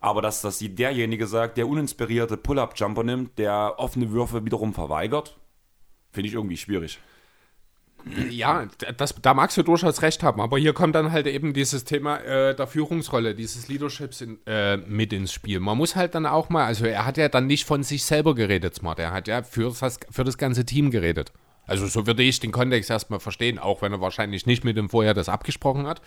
Aber 0.00 0.22
dass 0.22 0.42
das 0.42 0.58
derjenige 0.60 1.26
sagt, 1.26 1.56
der 1.56 1.68
uninspirierte 1.68 2.36
Pull-Up-Jumper 2.36 3.02
nimmt, 3.04 3.38
der 3.38 3.74
offene 3.78 4.10
Würfe 4.12 4.44
wiederum 4.44 4.72
verweigert, 4.72 5.38
finde 6.12 6.28
ich 6.28 6.34
irgendwie 6.34 6.56
schwierig. 6.56 6.98
Ja, 8.30 8.66
das, 8.96 9.14
da 9.20 9.34
magst 9.34 9.56
du 9.56 9.62
durchaus 9.62 10.02
recht 10.02 10.22
haben, 10.22 10.40
aber 10.40 10.56
hier 10.56 10.72
kommt 10.72 10.94
dann 10.94 11.10
halt 11.10 11.26
eben 11.26 11.52
dieses 11.52 11.84
Thema 11.84 12.18
äh, 12.18 12.54
der 12.54 12.66
Führungsrolle, 12.66 13.34
dieses 13.34 13.68
Leaderships 13.68 14.20
in, 14.20 14.38
äh, 14.46 14.76
mit 14.76 15.12
ins 15.12 15.32
Spiel. 15.32 15.60
Man 15.60 15.76
muss 15.76 15.96
halt 15.96 16.14
dann 16.14 16.24
auch 16.24 16.48
mal, 16.48 16.64
also 16.64 16.86
er 16.86 17.04
hat 17.04 17.16
ja 17.16 17.28
dann 17.28 17.46
nicht 17.46 17.66
von 17.66 17.82
sich 17.82 18.04
selber 18.04 18.34
geredet, 18.34 18.76
Smart, 18.76 18.98
er 19.00 19.12
hat 19.12 19.28
ja 19.28 19.42
für 19.42 19.74
das, 19.78 19.98
für 20.10 20.24
das 20.24 20.38
ganze 20.38 20.64
Team 20.64 20.90
geredet. 20.90 21.32
Also 21.68 21.86
so 21.86 22.06
würde 22.06 22.22
ich 22.22 22.40
den 22.40 22.50
Kontext 22.50 22.90
erstmal 22.90 23.20
verstehen, 23.20 23.58
auch 23.58 23.82
wenn 23.82 23.92
er 23.92 24.00
wahrscheinlich 24.00 24.46
nicht 24.46 24.64
mit 24.64 24.76
dem 24.76 24.88
vorher 24.88 25.12
das 25.12 25.28
abgesprochen 25.28 25.86
hat. 25.86 26.00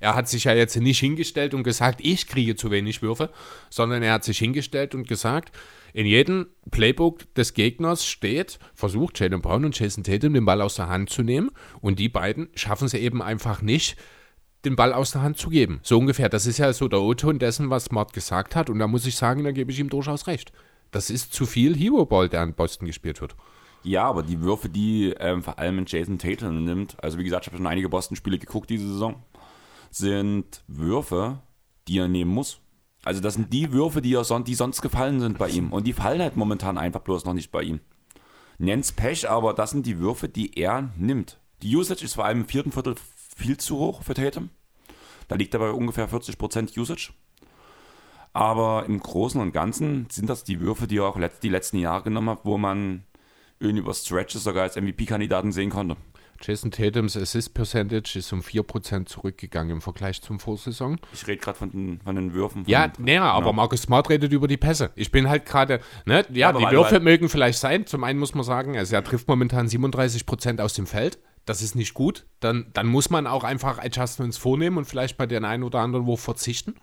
Er 0.00 0.14
hat 0.14 0.28
sich 0.28 0.44
ja 0.44 0.54
jetzt 0.54 0.76
nicht 0.76 1.00
hingestellt 1.00 1.54
und 1.54 1.64
gesagt, 1.64 2.00
ich 2.02 2.28
kriege 2.28 2.54
zu 2.54 2.70
wenig 2.70 3.02
Würfe, 3.02 3.30
sondern 3.68 4.04
er 4.04 4.12
hat 4.12 4.24
sich 4.24 4.38
hingestellt 4.38 4.94
und 4.94 5.08
gesagt, 5.08 5.54
in 5.92 6.06
jedem 6.06 6.46
Playbook 6.70 7.34
des 7.34 7.52
Gegners 7.52 8.06
steht, 8.06 8.60
versucht 8.74 9.18
Jalen 9.18 9.42
Brown 9.42 9.64
und 9.64 9.78
Jason 9.78 10.04
Tatum 10.04 10.34
den 10.34 10.44
Ball 10.44 10.62
aus 10.62 10.76
der 10.76 10.88
Hand 10.88 11.10
zu 11.10 11.22
nehmen 11.22 11.50
und 11.80 11.98
die 11.98 12.08
beiden 12.08 12.48
schaffen 12.54 12.86
es 12.86 12.94
eben 12.94 13.20
einfach 13.20 13.60
nicht, 13.60 13.96
den 14.64 14.76
Ball 14.76 14.92
aus 14.92 15.10
der 15.10 15.22
Hand 15.22 15.38
zu 15.38 15.50
geben. 15.50 15.80
So 15.82 15.98
ungefähr. 15.98 16.28
Das 16.28 16.46
ist 16.46 16.58
ja 16.58 16.72
so 16.72 16.86
der 16.86 17.00
O-Ton 17.00 17.40
dessen, 17.40 17.70
was 17.70 17.86
Smart 17.86 18.12
gesagt 18.12 18.54
hat 18.54 18.70
und 18.70 18.78
da 18.78 18.86
muss 18.86 19.04
ich 19.04 19.16
sagen, 19.16 19.42
da 19.42 19.50
gebe 19.50 19.72
ich 19.72 19.80
ihm 19.80 19.90
durchaus 19.90 20.28
recht. 20.28 20.52
Das 20.92 21.10
ist 21.10 21.32
zu 21.32 21.44
viel 21.44 21.76
Hero-Ball, 21.76 22.28
der 22.28 22.42
an 22.42 22.54
Boston 22.54 22.86
gespielt 22.86 23.20
wird. 23.20 23.34
Ja, 23.88 24.04
aber 24.04 24.22
die 24.22 24.42
Würfe, 24.42 24.68
die 24.68 25.14
ähm, 25.18 25.42
vor 25.42 25.58
allem 25.58 25.82
Jason 25.86 26.18
Tatum 26.18 26.62
nimmt, 26.62 27.02
also 27.02 27.16
wie 27.16 27.24
gesagt, 27.24 27.46
ich 27.46 27.48
habe 27.50 27.56
schon 27.56 27.66
einige 27.66 27.88
Boston-Spiele 27.88 28.38
geguckt 28.38 28.68
diese 28.68 28.86
Saison, 28.86 29.22
sind 29.90 30.62
Würfe, 30.66 31.38
die 31.88 31.96
er 31.96 32.06
nehmen 32.06 32.30
muss. 32.30 32.60
Also 33.02 33.22
das 33.22 33.34
sind 33.34 33.50
die 33.50 33.72
Würfe, 33.72 34.02
die, 34.02 34.12
er 34.12 34.24
son 34.24 34.44
die 34.44 34.54
sonst 34.54 34.82
gefallen 34.82 35.20
sind 35.20 35.38
bei 35.38 35.48
ihm. 35.48 35.72
Und 35.72 35.86
die 35.86 35.94
fallen 35.94 36.20
halt 36.20 36.36
momentan 36.36 36.76
einfach 36.76 37.00
bloß 37.00 37.24
noch 37.24 37.32
nicht 37.32 37.50
bei 37.50 37.62
ihm. 37.62 37.80
Nennt's 38.58 38.92
Pech, 38.92 39.30
aber 39.30 39.54
das 39.54 39.70
sind 39.70 39.86
die 39.86 39.98
Würfe, 39.98 40.28
die 40.28 40.58
er 40.58 40.90
nimmt. 40.98 41.40
Die 41.62 41.74
Usage 41.74 42.04
ist 42.04 42.12
vor 42.12 42.26
allem 42.26 42.40
im 42.40 42.46
vierten 42.46 42.72
Viertel 42.72 42.94
viel 43.36 43.56
zu 43.56 43.78
hoch 43.78 44.02
für 44.02 44.12
Tatum. 44.12 44.50
Da 45.28 45.36
liegt 45.36 45.54
er 45.54 45.60
bei 45.60 45.70
ungefähr 45.70 46.10
40% 46.10 46.78
Usage. 46.78 47.14
Aber 48.34 48.84
im 48.84 49.00
Großen 49.00 49.40
und 49.40 49.52
Ganzen 49.52 50.08
sind 50.10 50.28
das 50.28 50.44
die 50.44 50.60
Würfe, 50.60 50.86
die 50.86 50.98
er 50.98 51.06
auch 51.06 51.18
die 51.42 51.48
letzten 51.48 51.78
Jahre 51.78 52.02
genommen 52.02 52.28
hat, 52.28 52.40
wo 52.44 52.58
man 52.58 53.04
ihn 53.60 53.76
über 53.76 53.94
Stretches 53.94 54.44
sogar 54.44 54.64
als 54.64 54.76
MVP-Kandidaten 54.76 55.52
sehen 55.52 55.70
konnte. 55.70 55.96
Jason 56.40 56.70
Tatums 56.70 57.16
Assist 57.16 57.52
Percentage 57.54 58.16
ist 58.16 58.32
um 58.32 58.40
4% 58.40 59.06
zurückgegangen 59.06 59.72
im 59.72 59.80
Vergleich 59.80 60.22
zum 60.22 60.38
Vorsaison. 60.38 60.98
Ich 61.12 61.26
rede 61.26 61.38
gerade 61.38 61.58
von 61.58 61.70
den, 61.70 62.00
von 62.00 62.14
den 62.14 62.32
Würfen. 62.32 62.64
Von 62.64 62.70
ja, 62.70 62.92
näher, 62.98 63.22
ja. 63.22 63.32
aber 63.32 63.52
Markus 63.52 63.82
Smart 63.82 64.08
redet 64.08 64.32
über 64.32 64.46
die 64.46 64.56
Pässe. 64.56 64.90
Ich 64.94 65.10
bin 65.10 65.28
halt 65.28 65.46
gerade, 65.46 65.80
ne, 66.06 66.24
ja, 66.30 66.52
ja 66.52 66.52
die 66.52 66.74
Würfe 66.74 66.96
weil, 66.96 67.00
mögen 67.00 67.28
vielleicht 67.28 67.58
sein. 67.58 67.86
Zum 67.86 68.04
einen 68.04 68.18
muss 68.18 68.34
man 68.34 68.44
sagen, 68.44 68.76
also 68.76 68.94
er 68.94 69.02
trifft 69.02 69.26
momentan 69.28 69.66
37% 69.66 70.60
aus 70.60 70.74
dem 70.74 70.86
Feld. 70.86 71.18
Das 71.44 71.62
ist 71.62 71.74
nicht 71.74 71.94
gut. 71.94 72.26
Dann, 72.40 72.66
dann 72.72 72.86
muss 72.86 73.10
man 73.10 73.26
auch 73.26 73.42
einfach 73.42 73.78
Adjustments 73.78 74.36
vornehmen 74.36 74.76
und 74.76 74.84
vielleicht 74.84 75.16
bei 75.16 75.26
den 75.26 75.44
einen 75.44 75.62
oder 75.64 75.80
anderen 75.80 76.06
Wurf 76.06 76.20
verzichten. 76.20 76.76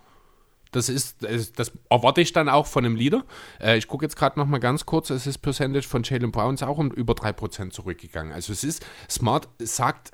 Das 0.76 0.90
ist, 0.90 1.18
das 1.56 1.72
erwarte 1.90 2.22
ich 2.22 2.34
dann 2.34 2.50
auch 2.50 2.68
von 2.68 2.86
einem 2.86 2.96
Leader. 2.96 3.24
Äh, 3.62 3.78
ich 3.78 3.88
gucke 3.88 4.06
jetzt 4.06 4.16
gerade 4.16 4.40
noch 4.40 4.46
mal 4.46 4.60
ganz 4.60 4.86
kurz, 4.86 5.10
es 5.10 5.26
ist 5.28 5.40
Percentage 5.40 5.88
von 5.88 6.04
Jalen 6.04 6.32
Browns 6.32 6.64
auch 6.64 6.78
um 6.78 6.92
über 6.92 7.14
3% 7.14 7.70
zurückgegangen. 7.70 8.34
Also 8.34 8.52
es 8.54 8.64
ist, 8.64 8.86
Smart 9.10 9.48
sagt 9.60 10.12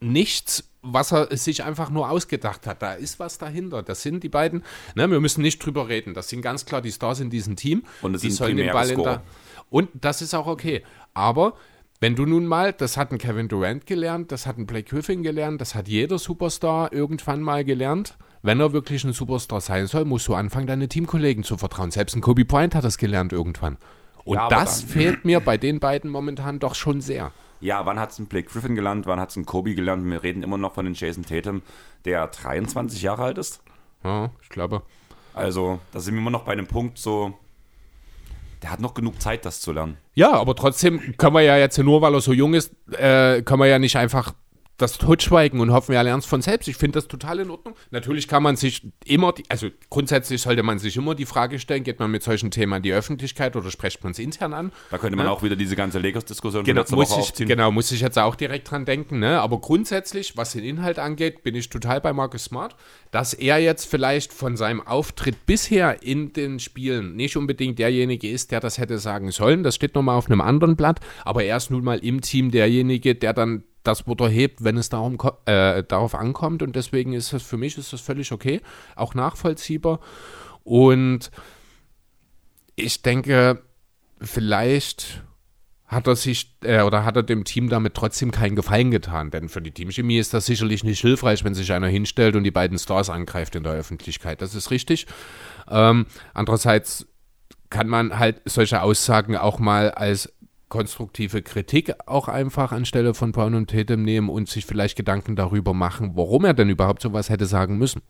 nichts, 0.00 0.64
was 0.82 1.12
er 1.12 1.34
sich 1.36 1.62
einfach 1.64 1.90
nur 1.90 2.10
ausgedacht 2.10 2.66
hat. 2.66 2.82
Da 2.82 2.94
ist 2.94 3.18
was 3.20 3.38
dahinter. 3.38 3.82
Das 3.82 4.02
sind 4.02 4.22
die 4.22 4.28
beiden, 4.28 4.64
ne, 4.94 5.10
wir 5.10 5.20
müssen 5.20 5.42
nicht 5.42 5.64
drüber 5.64 5.88
reden. 5.88 6.12
Das 6.12 6.28
sind 6.28 6.42
ganz 6.42 6.66
klar 6.66 6.82
die 6.82 6.92
Stars 6.92 7.20
in 7.20 7.30
diesem 7.30 7.56
Team. 7.56 7.84
Und 8.02 8.22
die 8.22 8.30
sollen 8.30 8.56
den 8.56 8.72
Ball 8.72 8.90
in 8.90 9.02
der, 9.02 9.22
Und 9.70 9.88
das 9.94 10.20
ist 10.20 10.34
auch 10.34 10.46
okay. 10.46 10.82
Aber 11.14 11.54
wenn 12.00 12.16
du 12.16 12.26
nun 12.26 12.46
mal, 12.46 12.72
das 12.72 12.96
hat 12.96 13.12
ein 13.12 13.18
Kevin 13.18 13.46
Durant 13.46 13.86
gelernt, 13.86 14.32
das 14.32 14.46
hat 14.46 14.58
ein 14.58 14.66
Blake 14.66 14.90
Griffin 14.90 15.22
gelernt, 15.22 15.60
das 15.60 15.76
hat 15.76 15.86
jeder 15.86 16.18
Superstar 16.18 16.92
irgendwann 16.92 17.40
mal 17.40 17.64
gelernt, 17.64 18.16
wenn 18.42 18.60
er 18.60 18.72
wirklich 18.72 19.04
ein 19.04 19.12
Superstar 19.12 19.60
sein 19.60 19.86
soll, 19.86 20.04
musst 20.04 20.28
du 20.28 20.34
anfangen, 20.34 20.66
deine 20.66 20.88
Teamkollegen 20.88 21.44
zu 21.44 21.56
vertrauen. 21.56 21.90
Selbst 21.90 22.16
ein 22.16 22.20
Kobe 22.20 22.44
Bryant 22.44 22.74
hat 22.74 22.84
das 22.84 22.98
gelernt 22.98 23.32
irgendwann. 23.32 23.78
Und 24.24 24.36
ja, 24.36 24.48
das 24.48 24.82
fehlt 24.82 25.24
mir 25.24 25.40
bei 25.40 25.56
den 25.56 25.80
beiden 25.80 26.10
momentan 26.10 26.58
doch 26.58 26.74
schon 26.74 27.00
sehr. 27.00 27.32
Ja, 27.60 27.86
wann 27.86 27.98
hat 27.98 28.10
es 28.10 28.18
ein 28.18 28.26
Blake 28.26 28.48
Griffin 28.48 28.74
gelernt, 28.74 29.06
wann 29.06 29.20
hat 29.20 29.30
es 29.30 29.36
ein 29.36 29.46
Kobe 29.46 29.74
gelernt? 29.74 30.04
Wir 30.04 30.22
reden 30.22 30.42
immer 30.42 30.58
noch 30.58 30.74
von 30.74 30.84
den 30.84 30.94
Jason 30.94 31.24
Tatum, 31.24 31.62
der 32.04 32.26
23 32.26 33.02
Jahre 33.02 33.22
alt 33.22 33.38
ist. 33.38 33.62
Ja, 34.02 34.30
ich 34.42 34.48
glaube. 34.48 34.82
Also, 35.34 35.78
da 35.92 36.00
sind 36.00 36.14
wir 36.14 36.20
immer 36.20 36.30
noch 36.30 36.42
bei 36.42 36.52
einem 36.52 36.66
Punkt 36.66 36.98
so, 36.98 37.34
der 38.62 38.72
hat 38.72 38.80
noch 38.80 38.94
genug 38.94 39.20
Zeit, 39.22 39.44
das 39.44 39.60
zu 39.60 39.72
lernen. 39.72 39.96
Ja, 40.14 40.32
aber 40.32 40.56
trotzdem 40.56 41.16
können 41.16 41.34
wir 41.34 41.42
ja 41.42 41.56
jetzt 41.56 41.78
nur, 41.78 42.02
weil 42.02 42.14
er 42.14 42.20
so 42.20 42.32
jung 42.32 42.54
ist, 42.54 42.72
äh, 42.92 43.42
können 43.42 43.60
wir 43.60 43.66
ja 43.66 43.78
nicht 43.78 43.96
einfach 43.96 44.34
das 44.78 44.98
Totschweigen 44.98 45.60
und 45.60 45.70
hoffen, 45.70 45.92
er 45.92 46.02
lernt 46.02 46.24
es 46.24 46.28
von 46.28 46.42
selbst. 46.42 46.68
Ich 46.68 46.76
finde 46.76 46.98
das 46.98 47.08
total 47.08 47.40
in 47.40 47.50
Ordnung. 47.50 47.74
Natürlich 47.90 48.26
kann 48.26 48.42
man 48.42 48.56
sich 48.56 48.82
immer, 49.04 49.32
die, 49.32 49.44
also 49.48 49.68
grundsätzlich 49.90 50.42
sollte 50.42 50.62
man 50.62 50.78
sich 50.78 50.96
immer 50.96 51.14
die 51.14 51.26
Frage 51.26 51.58
stellen, 51.58 51.84
geht 51.84 52.00
man 52.00 52.10
mit 52.10 52.22
solchen 52.22 52.50
Themen 52.50 52.72
an 52.72 52.82
die 52.82 52.92
Öffentlichkeit 52.92 53.54
oder 53.54 53.70
spricht 53.70 54.02
man 54.02 54.12
es 54.12 54.18
intern 54.18 54.52
an? 54.52 54.72
Da 54.90 54.98
könnte 54.98 55.16
man 55.16 55.26
ja. 55.26 55.32
auch 55.32 55.42
wieder 55.42 55.56
diese 55.56 55.76
ganze 55.76 55.98
Lakers-Diskussion 55.98 56.64
genau, 56.64 56.82
muss 56.82 56.90
Woche 56.90 57.20
ich, 57.20 57.26
aufziehen. 57.26 57.48
Genau, 57.48 57.70
muss 57.70 57.92
ich 57.92 58.00
jetzt 58.00 58.18
auch 58.18 58.34
direkt 58.34 58.70
dran 58.70 58.84
denken. 58.84 59.20
Ne? 59.20 59.40
Aber 59.40 59.60
grundsätzlich, 59.60 60.36
was 60.36 60.52
den 60.52 60.64
Inhalt 60.64 60.98
angeht, 60.98 61.42
bin 61.42 61.54
ich 61.54 61.68
total 61.68 62.00
bei 62.00 62.12
Marcus 62.12 62.44
Smart, 62.44 62.74
dass 63.10 63.34
er 63.34 63.58
jetzt 63.58 63.84
vielleicht 63.84 64.32
von 64.32 64.56
seinem 64.56 64.80
Auftritt 64.80 65.46
bisher 65.46 66.02
in 66.02 66.32
den 66.32 66.58
Spielen 66.58 67.14
nicht 67.14 67.36
unbedingt 67.36 67.78
derjenige 67.78 68.28
ist, 68.28 68.50
der 68.50 68.60
das 68.60 68.78
hätte 68.78 68.98
sagen 68.98 69.30
sollen. 69.30 69.62
Das 69.62 69.74
steht 69.74 69.94
nochmal 69.94 70.16
auf 70.16 70.26
einem 70.26 70.40
anderen 70.40 70.76
Blatt, 70.76 71.00
aber 71.24 71.44
er 71.44 71.56
ist 71.56 71.70
nun 71.70 71.84
mal 71.84 71.98
im 71.98 72.20
Team 72.20 72.50
derjenige, 72.50 73.14
der 73.14 73.32
dann 73.32 73.64
das 73.82 74.06
Wort 74.06 74.20
erhebt, 74.20 74.64
wenn 74.64 74.76
es 74.76 74.88
darum, 74.88 75.18
äh, 75.46 75.82
darauf 75.82 76.14
ankommt. 76.14 76.62
Und 76.62 76.76
deswegen 76.76 77.12
ist 77.12 77.32
das 77.32 77.42
für 77.42 77.56
mich 77.56 77.78
ist 77.78 77.92
das 77.92 78.00
völlig 78.00 78.32
okay, 78.32 78.60
auch 78.96 79.14
nachvollziehbar. 79.14 80.00
Und 80.64 81.30
ich 82.76 83.02
denke, 83.02 83.62
vielleicht 84.20 85.22
hat 85.92 86.06
er 86.06 86.16
sich 86.16 86.56
äh, 86.62 86.80
oder 86.82 87.04
hat 87.04 87.16
er 87.16 87.22
dem 87.22 87.44
Team 87.44 87.68
damit 87.68 87.94
trotzdem 87.94 88.30
keinen 88.30 88.56
Gefallen 88.56 88.90
getan. 88.90 89.30
Denn 89.30 89.50
für 89.50 89.60
die 89.60 89.72
Teamchemie 89.72 90.18
ist 90.18 90.32
das 90.32 90.46
sicherlich 90.46 90.84
nicht 90.84 91.00
hilfreich, 91.00 91.44
wenn 91.44 91.54
sich 91.54 91.72
einer 91.72 91.88
hinstellt 91.88 92.34
und 92.34 92.44
die 92.44 92.50
beiden 92.50 92.78
Stars 92.78 93.10
angreift 93.10 93.54
in 93.56 93.62
der 93.62 93.74
Öffentlichkeit. 93.74 94.40
Das 94.40 94.54
ist 94.54 94.70
richtig. 94.70 95.06
Ähm, 95.68 96.06
andererseits 96.32 97.06
kann 97.68 97.88
man 97.88 98.18
halt 98.18 98.40
solche 98.46 98.80
Aussagen 98.80 99.36
auch 99.36 99.58
mal 99.58 99.90
als 99.90 100.32
konstruktive 100.72 101.42
Kritik 101.42 101.92
auch 102.06 102.28
einfach 102.28 102.72
anstelle 102.72 103.12
von 103.12 103.30
Brown 103.30 103.54
und 103.54 103.68
Tatum 103.68 104.04
nehmen 104.04 104.30
und 104.30 104.48
sich 104.48 104.64
vielleicht 104.64 104.96
Gedanken 104.96 105.36
darüber 105.36 105.74
machen, 105.74 106.12
warum 106.14 106.46
er 106.46 106.54
denn 106.54 106.70
überhaupt 106.70 107.02
sowas 107.02 107.28
hätte 107.28 107.44
sagen 107.44 107.76
müssen. 107.76 108.00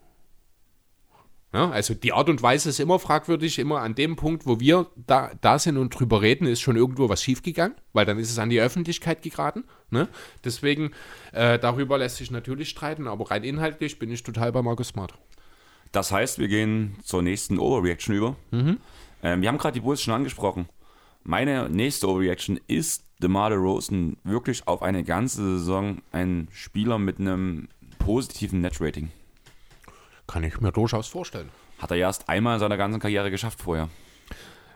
Ja, 1.52 1.70
also 1.70 1.92
die 1.92 2.12
Art 2.12 2.28
und 2.28 2.40
Weise 2.40 2.68
ist 2.68 2.78
immer 2.78 3.00
fragwürdig, 3.00 3.58
immer 3.58 3.80
an 3.80 3.96
dem 3.96 4.14
Punkt, 4.14 4.46
wo 4.46 4.60
wir 4.60 4.86
da, 4.94 5.32
da 5.40 5.58
sind 5.58 5.76
und 5.76 5.90
drüber 5.90 6.22
reden, 6.22 6.46
ist 6.46 6.60
schon 6.60 6.76
irgendwo 6.76 7.08
was 7.08 7.24
schiefgegangen, 7.24 7.76
weil 7.94 8.06
dann 8.06 8.20
ist 8.20 8.30
es 8.30 8.38
an 8.38 8.48
die 8.48 8.60
Öffentlichkeit 8.60 9.22
geraten. 9.22 9.64
Ne? 9.90 10.06
Deswegen, 10.44 10.92
äh, 11.32 11.58
darüber 11.58 11.98
lässt 11.98 12.18
sich 12.18 12.30
natürlich 12.30 12.68
streiten, 12.68 13.08
aber 13.08 13.32
rein 13.32 13.42
inhaltlich 13.42 13.98
bin 13.98 14.12
ich 14.12 14.22
total 14.22 14.52
bei 14.52 14.62
Markus 14.62 14.88
Smart. 14.88 15.14
Das 15.90 16.12
heißt, 16.12 16.38
wir 16.38 16.46
gehen 16.46 16.94
zur 17.02 17.22
nächsten 17.22 17.58
Overreaction 17.58 18.14
über. 18.14 18.36
Mhm. 18.52 18.78
Ähm, 19.24 19.42
wir 19.42 19.48
haben 19.48 19.58
gerade 19.58 19.74
die 19.74 19.80
Bulls 19.80 20.00
schon 20.00 20.14
angesprochen. 20.14 20.68
Meine 21.24 21.68
nächste 21.70 22.08
Overreaction 22.08 22.58
ist 22.66 23.04
DeMar 23.22 23.52
Rosen 23.52 24.16
wirklich 24.24 24.66
auf 24.66 24.82
eine 24.82 25.04
ganze 25.04 25.58
Saison 25.58 26.02
ein 26.10 26.48
Spieler 26.52 26.98
mit 26.98 27.20
einem 27.20 27.68
positiven 27.98 28.60
Net-Rating. 28.60 29.12
Kann 30.26 30.42
ich 30.42 30.60
mir 30.60 30.72
durchaus 30.72 31.06
vorstellen. 31.06 31.50
Hat 31.78 31.92
er 31.92 31.98
erst 31.98 32.28
einmal 32.28 32.54
in 32.54 32.60
seiner 32.60 32.76
ganzen 32.76 32.98
Karriere 32.98 33.30
geschafft 33.30 33.60
vorher. 33.60 33.88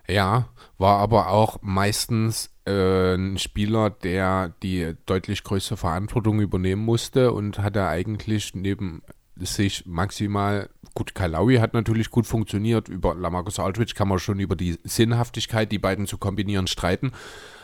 Ja, 0.08 0.48
war 0.78 0.98
aber 0.98 1.30
auch 1.30 1.58
meistens 1.62 2.50
äh, 2.64 3.14
ein 3.14 3.38
Spieler, 3.38 3.90
der 3.90 4.54
die 4.62 4.94
deutlich 5.06 5.42
größere 5.42 5.76
Verantwortung 5.76 6.40
übernehmen 6.40 6.84
musste 6.84 7.32
und 7.32 7.58
hatte 7.58 7.88
eigentlich 7.88 8.54
neben 8.54 9.02
sich 9.34 9.84
maximal, 9.86 10.70
gut, 10.96 11.14
Kalawi 11.14 11.58
hat 11.58 11.74
natürlich 11.74 12.10
gut 12.10 12.26
funktioniert, 12.26 12.88
über 12.88 13.14
Lamarcus 13.14 13.60
Aldridge 13.60 13.92
kann 13.94 14.08
man 14.08 14.18
schon 14.18 14.40
über 14.40 14.56
die 14.56 14.78
Sinnhaftigkeit, 14.82 15.70
die 15.70 15.78
beiden 15.78 16.06
zu 16.06 16.18
kombinieren, 16.18 16.66
streiten. 16.66 17.12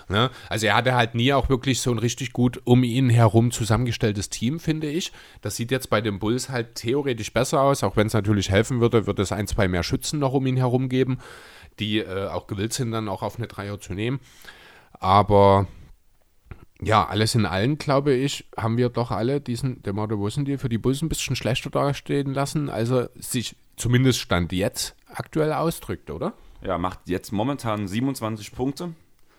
Ne? 0.08 0.30
Also 0.48 0.66
er 0.66 0.76
hatte 0.76 0.94
halt 0.94 1.14
nie 1.14 1.32
auch 1.32 1.48
wirklich 1.48 1.80
so 1.80 1.90
ein 1.90 1.98
richtig 1.98 2.32
gut 2.32 2.60
um 2.64 2.84
ihn 2.84 3.08
herum 3.08 3.50
zusammengestelltes 3.50 4.28
Team, 4.28 4.60
finde 4.60 4.88
ich. 4.88 5.12
Das 5.40 5.56
sieht 5.56 5.70
jetzt 5.70 5.90
bei 5.90 6.00
den 6.00 6.18
Bulls 6.18 6.50
halt 6.50 6.74
theoretisch 6.74 7.32
besser 7.32 7.62
aus, 7.62 7.82
auch 7.82 7.96
wenn 7.96 8.06
es 8.06 8.12
natürlich 8.12 8.50
helfen 8.50 8.80
würde, 8.80 9.06
wird 9.06 9.18
es 9.18 9.32
ein, 9.32 9.46
zwei 9.46 9.66
mehr 9.66 9.82
Schützen 9.82 10.18
noch 10.18 10.34
um 10.34 10.46
ihn 10.46 10.56
herum 10.56 10.88
geben, 10.88 11.18
die 11.78 11.98
äh, 11.98 12.28
auch 12.28 12.46
gewillt 12.46 12.74
sind, 12.74 12.92
dann 12.92 13.08
auch 13.08 13.22
auf 13.22 13.38
eine 13.38 13.46
Dreier 13.46 13.80
zu 13.80 13.94
nehmen. 13.94 14.20
Aber 14.92 15.66
ja, 16.82 17.06
alles 17.06 17.34
in 17.34 17.46
allem, 17.46 17.78
glaube 17.78 18.12
ich, 18.12 18.48
haben 18.56 18.76
wir 18.76 18.88
doch 18.88 19.10
alle 19.10 19.40
diesen 19.40 19.82
DeMar 19.82 20.08
DeRozan 20.08 20.44
Deal 20.44 20.58
für 20.58 20.68
die 20.68 20.78
Bulls 20.78 21.02
ein 21.02 21.08
bisschen 21.08 21.36
schlechter 21.36 21.70
dastehen 21.70 22.34
lassen, 22.34 22.68
als 22.68 22.90
er 22.90 23.10
sich 23.14 23.56
zumindest 23.76 24.18
Stand 24.20 24.52
jetzt 24.52 24.94
aktuell 25.06 25.52
ausdrückt, 25.52 26.10
oder? 26.10 26.32
Ja, 26.62 26.78
macht 26.78 27.00
jetzt 27.06 27.32
momentan 27.32 27.88
27 27.88 28.52
Punkte, 28.52 28.92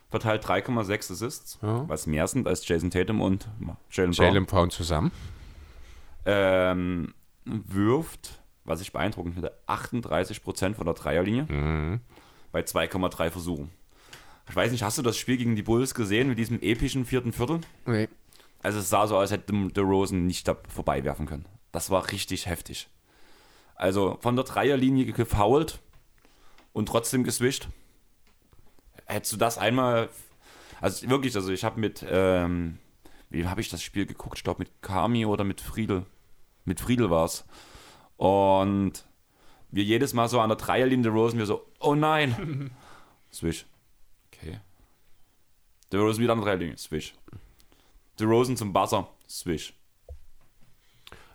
verteilt 0.10 0.44
3,6 0.46 1.12
Assists, 1.12 1.60
Ja. 1.62 1.88
was 1.88 2.08
mehr 2.08 2.28
sind 2.28 2.48
als 2.48 2.68
Jason 2.68 2.90
Tatum 2.92 3.22
und 3.22 3.48
Jalen 3.92 4.12
Brown. 4.12 4.26
Jalen 4.28 4.46
Brown 4.46 4.70
zusammen. 4.70 5.12
Ähm, 6.26 7.14
wirft, 7.46 8.42
was 8.64 8.82
ich 8.82 8.94
beeindruckend 8.94 9.34
finde, 9.34 9.52
38% 9.68 10.76
von 10.76 10.86
der 10.86 10.94
Dreierlinie 10.96 11.44
Mhm. 11.50 12.00
bei 12.52 12.62
2,3 12.64 13.30
Versuchen. 13.30 13.70
Ich 14.50 14.56
weiß 14.56 14.72
nicht, 14.72 14.84
hast 14.84 14.98
du 14.98 15.02
das 15.02 15.18
Spiel 15.18 15.38
gegen 15.38 15.56
die 15.56 15.64
Bulls 15.64 15.94
gesehen 15.94 16.28
mit 16.28 16.38
diesem 16.38 16.62
epischen 16.62 17.06
vierten 17.06 17.32
Viertel? 17.32 17.62
Nee. 17.86 18.10
Also 18.62 18.80
es 18.80 18.90
sah 18.90 19.08
so 19.08 19.16
aus, 19.16 19.22
als 19.22 19.32
hätte 19.32 19.54
der 19.70 19.84
Rosen 19.84 20.26
nicht 20.26 20.48
da 20.48 20.58
vorbeiwerfen 20.70 21.26
können. 21.26 21.46
Das 21.72 21.90
war 21.90 22.12
richtig 22.12 22.46
heftig. 22.46 22.90
Also 23.76 24.18
von 24.22 24.36
der 24.36 24.46
Dreierlinie 24.46 25.12
gefoult 25.12 25.80
und 26.72 26.88
trotzdem 26.88 27.24
geswischt. 27.24 27.68
Hättest 29.06 29.34
du 29.34 29.38
das 29.38 29.58
einmal, 29.58 30.10
also 30.80 31.10
wirklich, 31.10 31.36
also 31.36 31.52
ich 31.52 31.64
habe 31.64 31.80
mit, 31.80 32.06
ähm, 32.08 32.78
wie 33.30 33.48
habe 33.48 33.62
ich 33.62 33.70
das 33.70 33.82
Spiel 33.84 34.06
geguckt? 34.06 34.38
Ich 34.38 34.44
glaube 34.44 34.60
mit 34.60 34.82
Kami 34.82 35.26
oder 35.26 35.44
mit 35.44 35.60
Friedel. 35.60 36.06
Mit 36.66 36.80
Friedel 36.80 37.10
war 37.10 37.26
es. 37.26 37.46
Und 38.18 39.06
wir 39.72 39.84
jedes 39.84 40.14
Mal 40.14 40.30
so 40.30 40.40
an 40.40 40.50
der 40.50 40.58
Dreierlinie 40.58 41.04
der 41.04 41.12
Rosen, 41.12 41.40
wir 41.40 41.46
so, 41.46 41.66
oh 41.80 41.96
nein. 41.96 42.72
Swish. 43.34 43.66
Der 45.94 46.02
Rosen 46.02 46.24
wieder 46.24 46.34
an 46.34 46.40
der 46.40 46.46
Dreierlinie, 46.48 46.76
Swish. 46.76 47.14
Der 48.20 48.26
Rosen 48.28 48.58
zum 48.58 48.74
Buzzer, 48.74 49.08
Swish. 49.30 49.76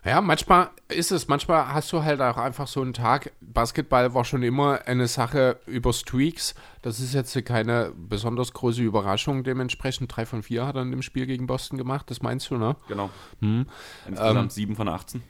Ja, 0.03 0.19
manchmal 0.19 0.69
ist 0.89 1.11
es, 1.11 1.29
manchmal 1.29 1.73
hast 1.73 1.91
du 1.93 2.03
halt 2.03 2.19
auch 2.21 2.35
einfach 2.35 2.67
so 2.67 2.81
einen 2.81 2.93
Tag. 2.93 3.31
Basketball 3.39 4.13
war 4.13 4.25
schon 4.25 4.43
immer 4.43 4.85
eine 4.85 5.07
Sache 5.07 5.59
über 5.65 5.93
Streaks. 5.93 6.55
Das 6.81 6.99
ist 6.99 7.13
jetzt 7.13 7.33
keine 7.45 7.93
besonders 7.95 8.51
große 8.51 8.81
Überraschung. 8.81 9.43
Dementsprechend 9.45 10.13
3 10.13 10.25
von 10.25 10.43
4 10.43 10.67
hat 10.67 10.75
er 10.75 10.81
in 10.81 10.91
dem 10.91 11.01
Spiel 11.03 11.25
gegen 11.25 11.47
Boston 11.47 11.77
gemacht. 11.77 12.09
Das 12.09 12.21
meinst 12.21 12.49
du, 12.49 12.57
ne? 12.57 12.75
Genau. 12.89 13.09
Hm. 13.39 13.65
Insgesamt 14.07 14.39
Ähm, 14.39 14.49
7 14.49 14.75
von 14.75 14.87
18. 14.89 15.23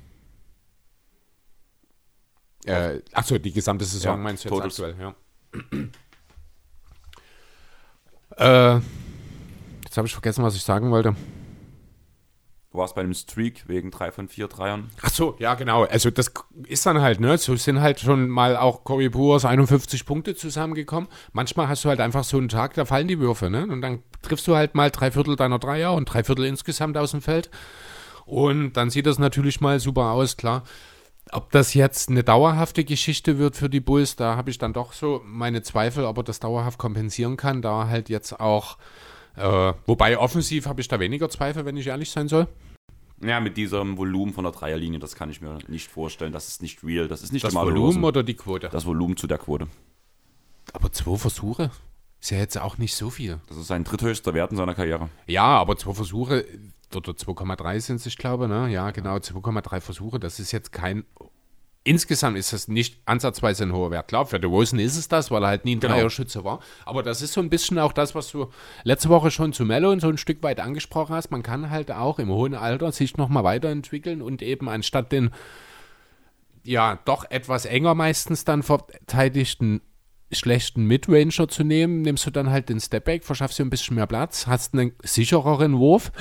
Äh, 2.65 3.01
achso, 3.13 3.37
die 3.37 3.51
gesamte 3.51 3.85
Saison 3.85 4.17
Ja, 4.17 4.17
meinst 4.17 4.43
du 4.45 4.49
jetzt 4.49 4.55
Totals. 4.55 4.79
aktuell, 4.79 5.13
ja. 8.41 8.75
äh, 8.77 8.81
jetzt 9.89 9.97
habe 9.97 10.07
ich 10.07 10.13
vergessen, 10.13 10.43
was 10.43 10.55
ich 10.55 10.63
sagen 10.63 10.91
wollte. 10.91 11.15
Du 12.71 12.77
warst 12.77 12.93
bei 12.93 13.01
einem 13.01 13.15
Streak 13.15 13.67
wegen 13.67 13.89
3 13.89 14.11
von 14.11 14.27
4 14.27 14.47
Dreiern. 14.47 14.91
Ach 15.01 15.09
so, 15.09 15.35
ja, 15.39 15.55
genau. 15.55 15.85
Also 15.85 16.11
das 16.11 16.31
ist 16.67 16.85
dann 16.85 17.01
halt, 17.01 17.19
ne? 17.19 17.35
So 17.39 17.55
sind 17.55 17.81
halt 17.81 17.99
schon 17.99 18.29
mal 18.29 18.55
auch 18.55 18.83
Corey 18.83 19.09
Puers 19.09 19.43
51 19.43 20.05
Punkte 20.05 20.35
zusammengekommen. 20.35 21.09
Manchmal 21.33 21.67
hast 21.67 21.83
du 21.83 21.89
halt 21.89 21.99
einfach 21.99 22.23
so 22.23 22.37
einen 22.37 22.47
Tag, 22.47 22.75
da 22.75 22.85
fallen 22.85 23.07
die 23.07 23.19
Würfe, 23.19 23.49
ne? 23.49 23.63
Und 23.63 23.81
dann 23.81 24.03
triffst 24.21 24.47
du 24.47 24.55
halt 24.55 24.75
mal 24.75 24.91
drei 24.91 25.09
Viertel 25.09 25.35
deiner 25.35 25.57
Dreier 25.57 25.93
und 25.93 26.05
drei 26.05 26.23
Viertel 26.23 26.45
insgesamt 26.45 26.95
aus 26.95 27.11
dem 27.11 27.23
Feld. 27.23 27.49
Und 28.25 28.73
dann 28.73 28.91
sieht 28.91 29.07
das 29.07 29.17
natürlich 29.17 29.59
mal 29.59 29.79
super 29.79 30.11
aus, 30.11 30.37
klar. 30.37 30.63
Ob 31.31 31.51
das 31.51 31.73
jetzt 31.73 32.09
eine 32.09 32.23
dauerhafte 32.23 32.83
Geschichte 32.83 33.39
wird 33.39 33.55
für 33.55 33.69
die 33.69 33.79
Bulls, 33.79 34.15
da 34.15 34.35
habe 34.35 34.51
ich 34.51 34.59
dann 34.59 34.73
doch 34.73 34.93
so 34.93 35.21
meine 35.25 35.63
Zweifel, 35.63 36.05
ob 36.05 36.17
er 36.17 36.23
das 36.23 36.39
dauerhaft 36.39 36.77
kompensieren 36.77 37.37
kann, 37.37 37.63
da 37.63 37.87
halt 37.87 38.09
jetzt 38.09 38.39
auch, 38.39 38.77
äh, 39.35 39.73
wobei 39.85 40.17
offensiv 40.17 40.65
habe 40.67 40.81
ich 40.81 40.87
da 40.87 40.99
weniger 40.99 41.29
Zweifel, 41.29 41.65
wenn 41.65 41.77
ich 41.77 41.87
ehrlich 41.87 42.09
sein 42.11 42.27
soll. 42.27 42.47
Ja, 43.21 43.39
mit 43.39 43.57
diesem 43.57 43.97
Volumen 43.97 44.33
von 44.33 44.45
der 44.45 44.53
Dreierlinie, 44.53 44.99
das 44.99 45.15
kann 45.15 45.29
ich 45.29 45.41
mir 45.41 45.57
nicht 45.67 45.89
vorstellen. 45.91 46.31
Das 46.31 46.47
ist 46.47 46.61
nicht 46.61 46.83
real. 46.83 47.07
Das 47.07 47.21
ist 47.21 47.33
nicht 47.33 47.43
Das 47.43 47.53
Volumen 47.53 47.75
DeRozan. 47.75 48.03
oder 48.05 48.23
die 48.23 48.33
Quote? 48.35 48.69
Das 48.69 48.85
Volumen 48.85 49.17
zu 49.17 49.27
der 49.27 49.37
Quote. 49.37 49.67
Aber 50.71 50.91
zwei 50.91 51.17
Versuche 51.17 51.71
ist 52.21 52.31
ja 52.31 52.37
jetzt 52.37 52.57
auch 52.57 52.77
nicht 52.77 52.95
so 52.95 53.09
viel. 53.09 53.39
Das 53.47 53.57
ist 53.57 53.67
sein 53.67 53.83
dritthöchster 53.83 54.33
Wert 54.33 54.51
in 54.51 54.57
seiner 54.57 54.75
Karriere. 54.75 55.09
Ja, 55.25 55.43
aber 55.45 55.75
zwei 55.77 55.93
Versuche, 55.93 56.45
oder 56.95 57.11
2,3 57.11 57.79
sind 57.81 57.95
es, 57.97 58.05
ich 58.05 58.17
glaube, 58.17 58.47
ne? 58.47 58.69
Ja, 58.69 58.91
genau, 58.91 59.15
2,3 59.17 59.81
Versuche, 59.81 60.19
das 60.19 60.39
ist 60.39 60.51
jetzt 60.51 60.71
kein. 60.71 61.03
Insgesamt 61.85 62.37
ist 62.37 62.51
das 62.51 62.67
nicht 62.67 62.99
ansatzweise 63.05 63.63
ein 63.63 63.73
hoher 63.73 63.89
Wert. 63.89 64.09
Klar, 64.09 64.25
für 64.25 64.39
DeRozan 64.39 64.79
ist 64.79 64.97
es 64.97 65.07
das, 65.07 65.31
weil 65.31 65.43
er 65.43 65.47
halt 65.47 65.65
nie 65.65 65.75
ein 65.77 65.79
Genau. 65.79 65.93
Dreierschütze 65.93 66.43
war. 66.43 66.59
Aber 66.85 67.03
das 67.03 67.21
ist 67.21 67.33
so 67.33 67.41
ein 67.41 67.49
bisschen 67.49 67.79
auch 67.79 67.93
das, 67.93 68.13
was 68.15 68.29
du 68.31 68.49
letzte 68.83 69.09
Woche 69.09 69.31
schon 69.31 69.53
zu 69.53 69.63
Mello 69.65 69.89
und 69.89 70.01
so 70.01 70.09
ein 70.09 70.17
Stück 70.17 70.43
weit 70.43 70.59
angesprochen 70.59 71.15
hast. 71.15 71.31
Man 71.31 71.41
kann 71.41 71.69
halt 71.69 71.91
auch 71.91 72.19
im 72.19 72.29
hohen 72.29 72.53
Alter 72.53 72.91
sich 72.91 73.15
nochmal 73.15 73.45
weiterentwickeln 73.45 74.21
und 74.21 74.41
eben 74.41 74.67
anstatt 74.67 75.11
den, 75.13 75.31
ja, 76.65 76.99
doch 77.05 77.25
etwas 77.29 77.65
enger 77.65 77.95
meistens 77.95 78.43
dann 78.43 78.61
verteidigten 78.61 79.81
schlechten 80.31 80.85
Midranger 80.85 81.47
zu 81.47 81.63
nehmen, 81.63 82.01
nimmst 82.03 82.25
du 82.27 82.29
dann 82.29 82.51
halt 82.51 82.69
den 82.69 82.79
Stepback, 82.79 83.23
verschaffst 83.23 83.57
dir 83.57 83.63
ein 83.65 83.71
bisschen 83.71 83.95
mehr 83.95 84.05
Platz, 84.05 84.45
hast 84.45 84.73
einen 84.73 84.91
sichereren 85.01 85.79
Wurf, 85.79 86.11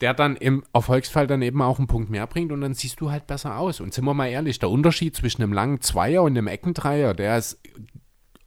der 0.00 0.14
dann 0.14 0.36
im 0.36 0.64
Erfolgsfall 0.72 1.26
dann 1.26 1.42
eben 1.42 1.62
auch 1.62 1.78
einen 1.78 1.86
Punkt 1.86 2.10
mehr 2.10 2.26
bringt 2.26 2.52
und 2.52 2.60
dann 2.60 2.74
siehst 2.74 3.00
du 3.00 3.10
halt 3.10 3.26
besser 3.26 3.58
aus. 3.58 3.80
Und 3.80 3.94
sind 3.94 4.04
wir 4.04 4.14
mal 4.14 4.28
ehrlich, 4.28 4.58
der 4.58 4.70
Unterschied 4.70 5.16
zwischen 5.16 5.42
einem 5.42 5.52
langen 5.52 5.80
Zweier 5.80 6.22
und 6.22 6.36
einem 6.36 6.48
Eckendreier, 6.48 7.14
der 7.14 7.38
ist, 7.38 7.58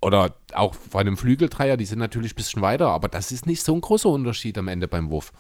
oder 0.02 0.36
auch 0.54 0.76
von 0.76 1.02
einem 1.02 1.18
Flügeldreier, 1.18 1.76
die 1.76 1.86
sind 1.86 2.00
natürlich 2.00 2.34
ein 2.34 2.36
bisschen 2.36 2.62
weiter, 2.62 2.90
aber 2.90 3.08
das 3.08 3.32
ist 3.32 3.48
nicht 3.48 3.64
so 3.64 3.74
ein 3.74 3.82
großer 3.82 4.10
Unterschied 4.10 4.58
am 4.58 4.68
Ende 4.68 4.88
beim 4.88 5.10
Wurf. 5.10 5.34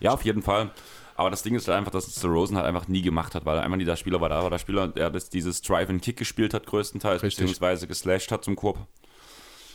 Ja, 0.00 0.12
auf 0.12 0.24
jeden 0.24 0.42
Fall. 0.42 0.72
Aber 1.16 1.30
das 1.30 1.42
Ding 1.44 1.54
ist 1.54 1.68
halt 1.68 1.78
einfach, 1.78 1.92
dass 1.92 2.08
es 2.08 2.16
DeRozan 2.16 2.56
halt 2.56 2.66
einfach 2.66 2.88
nie 2.88 3.02
gemacht 3.02 3.36
hat, 3.36 3.46
weil 3.46 3.58
einfach 3.60 3.78
dieser 3.78 3.96
Spieler 3.96 4.20
war. 4.20 4.28
Da 4.28 4.42
war 4.42 4.50
der 4.50 4.58
Spieler, 4.58 4.88
der 4.88 5.10
das, 5.10 5.30
dieses 5.30 5.62
Drive-and-Kick 5.62 6.16
gespielt 6.16 6.52
hat, 6.54 6.66
größtenteils, 6.66 7.22
Richtig. 7.22 7.44
beziehungsweise 7.44 7.86
geslasht 7.86 8.32
hat 8.32 8.44
zum 8.44 8.56
Korb. 8.56 8.86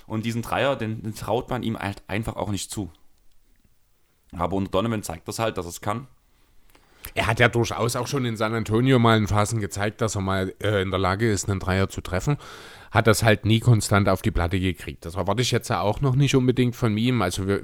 Und 0.06 0.26
diesen 0.26 0.42
Dreier, 0.42 0.76
den, 0.76 1.02
den 1.02 1.16
traut 1.16 1.50
man 1.50 1.64
ihm 1.64 1.80
halt 1.80 2.04
einfach 2.08 2.36
auch 2.36 2.50
nicht 2.50 2.72
zu. 2.72 2.92
Aber 4.38 4.56
unter 4.56 4.72
Donovan 4.72 5.04
zeigt 5.04 5.28
das 5.28 5.40
halt, 5.40 5.58
dass 5.58 5.66
es 5.66 5.82
kann. 5.82 6.08
Er 7.16 7.28
hat 7.28 7.40
ja 7.40 7.48
durchaus 7.48 7.96
auch 7.96 8.08
schon 8.08 8.26
in 8.26 8.38
San 8.38 8.54
Antonio 8.54 9.00
mal 9.00 9.18
in 9.18 9.28
Phasen 9.28 9.60
gezeigt, 9.60 10.02
dass 10.02 10.16
er 10.16 10.22
mal 10.22 10.54
äh, 10.62 10.82
in 10.82 10.92
der 10.92 11.00
Lage 11.00 11.32
ist, 11.32 11.50
einen 11.50 11.60
Dreier 11.60 11.90
zu 11.90 12.02
treffen. 12.02 12.38
Hat 12.92 13.08
das 13.08 13.24
halt 13.24 13.46
nie 13.46 13.60
konstant 13.60 14.10
auf 14.10 14.22
die 14.22 14.32
Platte 14.32 14.60
gekriegt. 14.60 15.06
Das 15.06 15.16
erwarte 15.16 15.42
ich 15.42 15.52
jetzt 15.52 15.70
ja 15.70 15.82
auch 15.82 16.02
noch 16.02 16.16
nicht 16.16 16.36
unbedingt 16.36 16.76
von 16.76 16.98
ihm. 16.98 17.22
Also 17.22 17.48
wir, 17.48 17.64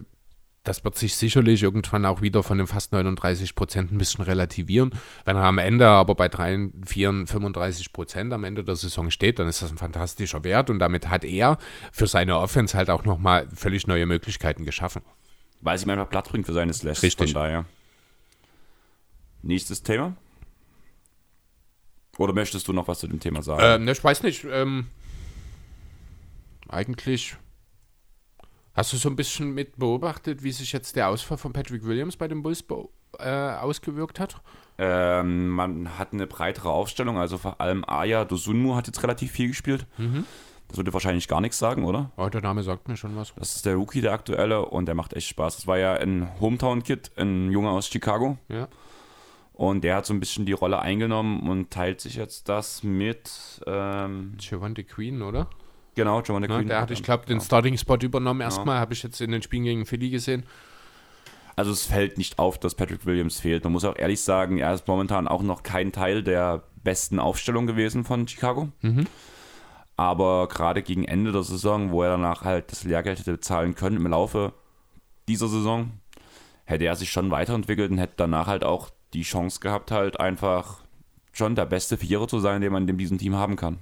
das 0.63 0.83
wird 0.83 0.97
sich 0.97 1.15
sicherlich 1.15 1.63
irgendwann 1.63 2.05
auch 2.05 2.21
wieder 2.21 2.43
von 2.43 2.57
den 2.57 2.67
fast 2.67 2.91
39 2.91 3.55
Prozent 3.55 3.91
ein 3.91 3.97
bisschen 3.97 4.23
relativieren. 4.23 4.91
Wenn 5.23 5.35
er 5.35 5.43
am 5.43 5.57
Ende 5.57 5.87
aber 5.87 6.15
bei 6.15 6.27
3, 6.27 6.71
4, 6.85 7.25
35 7.27 7.93
Prozent 7.93 8.33
am 8.33 8.43
Ende 8.43 8.63
der 8.63 8.75
Saison 8.75 9.11
steht, 9.11 9.39
dann 9.39 9.47
ist 9.47 9.61
das 9.61 9.71
ein 9.71 9.77
fantastischer 9.77 10.43
Wert 10.43 10.69
und 10.69 10.79
damit 10.79 11.09
hat 11.09 11.23
er 11.23 11.57
für 11.91 12.07
seine 12.07 12.37
Offense 12.37 12.75
halt 12.75 12.89
auch 12.89 13.05
nochmal 13.05 13.47
völlig 13.53 13.85
neue 13.87 14.05
Möglichkeiten 14.05 14.65
geschaffen. 14.65 15.01
Weil 15.61 15.77
sie 15.77 15.85
ihm 15.85 15.91
einfach 15.91 16.09
Platz 16.09 16.29
bringt 16.29 16.45
für 16.45 16.53
seine 16.53 16.73
Slash. 16.73 17.01
Richtig. 17.01 17.31
Von 17.31 17.41
daher. 17.41 17.65
Nächstes 19.41 19.83
Thema. 19.83 20.15
Oder 22.17 22.33
möchtest 22.33 22.67
du 22.67 22.73
noch 22.73 22.87
was 22.87 22.99
zu 22.99 23.07
dem 23.07 23.19
Thema 23.19 23.41
sagen? 23.41 23.61
Ähm, 23.63 23.85
ne, 23.85 23.91
ich 23.91 24.03
weiß 24.03 24.23
nicht. 24.23 24.45
Ähm, 24.49 24.87
eigentlich 26.69 27.35
hast 28.73 28.93
du 28.93 28.97
so 28.97 29.09
ein 29.09 29.15
bisschen 29.15 29.53
mit 29.53 29.77
beobachtet, 29.77 30.43
wie 30.43 30.51
sich 30.51 30.71
jetzt 30.71 30.95
der 30.95 31.09
Ausfall 31.09 31.37
von 31.37 31.53
Patrick 31.53 31.85
Williams 31.85 32.17
bei 32.17 32.27
den 32.27 32.41
Bulls 32.41 32.63
äh, 33.19 33.29
ausgewirkt 33.29 34.19
hat? 34.19 34.41
Ähm, 34.77 35.49
man 35.49 35.97
hat 35.97 36.13
eine 36.13 36.27
breitere 36.27 36.69
Aufstellung, 36.69 37.17
also 37.17 37.37
vor 37.37 37.61
allem 37.61 37.85
Aya 37.85 38.25
Dosunmu 38.25 38.75
hat 38.75 38.87
jetzt 38.87 39.01
relativ 39.03 39.31
viel 39.31 39.47
gespielt. 39.49 39.85
Mhm. 39.97 40.25
Das 40.67 40.77
würde 40.77 40.93
wahrscheinlich 40.93 41.27
gar 41.27 41.41
nichts 41.41 41.57
sagen, 41.59 41.85
oder? 41.85 42.11
Oh, 42.17 42.27
der 42.27 42.41
Name 42.41 42.63
sagt 42.63 42.87
mir 42.87 42.97
schon 42.97 43.15
was. 43.15 43.33
Das 43.37 43.55
ist 43.55 43.65
der 43.65 43.75
Rookie, 43.75 44.01
der 44.01 44.13
aktuelle, 44.13 44.65
und 44.65 44.87
der 44.87 44.95
macht 44.95 45.13
echt 45.13 45.27
Spaß. 45.29 45.57
Das 45.57 45.67
war 45.67 45.77
ja 45.77 45.93
ein 45.93 46.27
Hometown-Kid, 46.41 47.11
ein 47.17 47.51
Junge 47.51 47.69
aus 47.69 47.87
Chicago. 47.87 48.37
Ja. 48.49 48.67
Und 49.53 49.83
der 49.83 49.95
hat 49.95 50.05
so 50.05 50.13
ein 50.13 50.19
bisschen 50.19 50.45
die 50.45 50.51
Rolle 50.53 50.79
eingenommen 50.79 51.47
und 51.49 51.71
teilt 51.71 52.01
sich 52.01 52.15
jetzt 52.15 52.49
das 52.49 52.83
mit, 52.83 53.61
ähm, 53.67 54.33
Giovanni 54.37 54.83
Queen, 54.83 55.21
oder? 55.21 55.47
genau, 55.93 56.21
Giovanni 56.21 56.47
Ja, 56.49 56.57
Queen. 56.57 56.67
der 56.67 56.81
hat, 56.81 56.91
ich 56.91 57.03
glaube, 57.03 57.25
den 57.25 57.37
Ja. 57.37 57.43
Starting-Spot 57.45 57.97
übernommen 58.01 58.41
erstmal. 58.41 58.79
Habe 58.79 58.93
ich 58.93 59.01
jetzt 59.03 59.21
in 59.21 59.31
den 59.31 59.41
Spielen 59.41 59.63
gegen 59.63 59.85
Philly 59.85 60.09
gesehen. 60.09 60.43
Also 61.55 61.71
es 61.71 61.85
fällt 61.85 62.17
nicht 62.17 62.37
auf, 62.37 62.57
dass 62.57 62.75
Patrick 62.75 63.05
Williams 63.05 63.39
fehlt. 63.39 63.63
Man 63.63 63.71
muss 63.71 63.85
auch 63.85 63.95
ehrlich 63.97 64.21
sagen, 64.21 64.57
er 64.57 64.73
ist 64.73 64.85
momentan 64.89 65.25
auch 65.29 65.41
noch 65.41 65.63
kein 65.63 65.93
Teil 65.93 66.21
der 66.21 66.63
besten 66.83 67.17
Aufstellung 67.17 67.65
gewesen 67.65 68.03
von 68.03 68.27
Chicago. 68.27 68.67
Mhm. 68.81 69.05
Aber 69.97 70.47
gerade 70.47 70.83
gegen 70.83 71.05
Ende 71.05 71.31
der 71.31 71.43
Saison, 71.43 71.91
wo 71.91 72.03
er 72.03 72.11
danach 72.11 72.43
halt 72.43 72.71
das 72.71 72.83
Lehrgeld 72.83 73.19
hätte 73.19 73.31
bezahlen 73.33 73.75
können 73.75 73.97
im 73.97 74.07
Laufe 74.07 74.53
dieser 75.27 75.47
Saison, 75.47 75.91
hätte 76.65 76.85
er 76.85 76.95
sich 76.95 77.11
schon 77.11 77.31
weiterentwickelt 77.31 77.91
und 77.91 77.97
hätte 77.97 78.15
danach 78.17 78.47
halt 78.47 78.63
auch 78.63 78.89
die 79.13 79.23
Chance 79.23 79.59
gehabt, 79.59 79.91
halt 79.91 80.19
einfach 80.19 80.83
schon 81.31 81.55
der 81.55 81.65
beste 81.65 81.97
Vierer 81.97 82.27
zu 82.27 82.39
sein, 82.39 82.61
den 82.61 82.73
man 82.73 82.87
in 82.87 82.97
diesem 82.97 83.17
Team 83.17 83.35
haben 83.35 83.55
kann. 83.55 83.79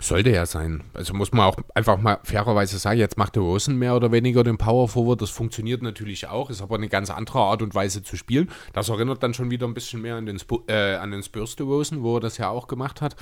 Sollte 0.00 0.30
ja 0.30 0.46
sein. 0.46 0.84
Also 0.94 1.12
muss 1.12 1.32
man 1.32 1.46
auch 1.46 1.56
einfach 1.74 1.98
mal 1.98 2.20
fairerweise 2.22 2.78
sagen, 2.78 3.00
jetzt 3.00 3.18
macht 3.18 3.34
der 3.34 3.42
Rosen 3.42 3.76
mehr 3.78 3.96
oder 3.96 4.12
weniger 4.12 4.44
den 4.44 4.56
Power 4.56 4.88
Forward. 4.88 5.20
Das 5.20 5.30
funktioniert 5.30 5.82
natürlich 5.82 6.28
auch, 6.28 6.50
ist 6.50 6.62
aber 6.62 6.76
eine 6.76 6.88
ganz 6.88 7.10
andere 7.10 7.40
Art 7.40 7.62
und 7.62 7.74
Weise 7.74 8.02
zu 8.04 8.16
spielen. 8.16 8.48
Das 8.72 8.88
erinnert 8.88 9.22
dann 9.22 9.34
schon 9.34 9.50
wieder 9.50 9.66
ein 9.66 9.74
bisschen 9.74 10.00
mehr 10.00 10.14
an 10.16 10.26
den, 10.26 10.36
Sp 10.38 10.62
äh, 10.68 10.94
an 10.94 11.10
den 11.10 11.22
Spurs 11.24 11.56
de 11.56 11.66
Rosen, 11.66 12.02
wo 12.02 12.16
er 12.16 12.20
das 12.20 12.38
ja 12.38 12.48
auch 12.48 12.68
gemacht 12.68 13.00
hat. 13.00 13.16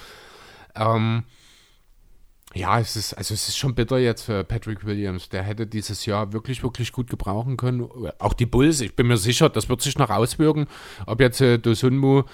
Ähm, 0.74 1.24
ja, 2.56 2.80
es 2.80 2.96
ist, 2.96 3.14
also 3.14 3.34
es 3.34 3.48
ist 3.48 3.56
schon 3.56 3.74
bitter 3.74 3.98
jetzt 3.98 4.22
für 4.22 4.42
Patrick 4.42 4.84
Williams. 4.86 5.28
Der 5.28 5.42
hätte 5.42 5.66
dieses 5.66 6.06
Jahr 6.06 6.32
wirklich, 6.32 6.62
wirklich 6.62 6.92
gut 6.92 7.10
gebrauchen 7.10 7.56
können. 7.56 7.88
Auch 8.18 8.32
die 8.32 8.46
Bulls, 8.46 8.80
ich 8.80 8.96
bin 8.96 9.06
mir 9.06 9.18
sicher, 9.18 9.48
das 9.48 9.68
wird 9.68 9.82
sich 9.82 9.98
noch 9.98 10.10
auswirken, 10.10 10.66
ob 11.06 11.20
jetzt 11.20 11.40
äh, 11.40 11.58
Dosunmu 11.58 12.24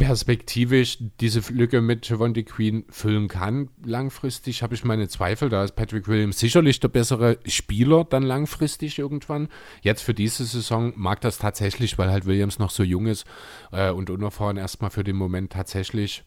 perspektivisch 0.00 0.96
diese 1.20 1.40
Lücke 1.52 1.82
mit 1.82 2.08
Javonte 2.08 2.42
Queen 2.42 2.84
füllen 2.88 3.28
kann. 3.28 3.68
Langfristig 3.84 4.62
habe 4.62 4.74
ich 4.74 4.82
meine 4.82 5.08
Zweifel. 5.08 5.50
Da 5.50 5.62
ist 5.62 5.72
Patrick 5.72 6.08
Williams 6.08 6.38
sicherlich 6.38 6.80
der 6.80 6.88
bessere 6.88 7.38
Spieler 7.44 8.04
dann 8.04 8.22
langfristig 8.22 8.98
irgendwann. 8.98 9.48
Jetzt 9.82 10.02
für 10.02 10.14
diese 10.14 10.46
Saison 10.46 10.94
mag 10.96 11.20
das 11.20 11.36
tatsächlich, 11.36 11.98
weil 11.98 12.10
halt 12.10 12.24
Williams 12.24 12.58
noch 12.58 12.70
so 12.70 12.82
jung 12.82 13.06
ist 13.06 13.26
äh, 13.72 13.90
und 13.90 14.08
unerfahren 14.08 14.56
erstmal 14.56 14.90
für 14.90 15.04
den 15.04 15.16
Moment 15.16 15.52
tatsächlich 15.52 16.24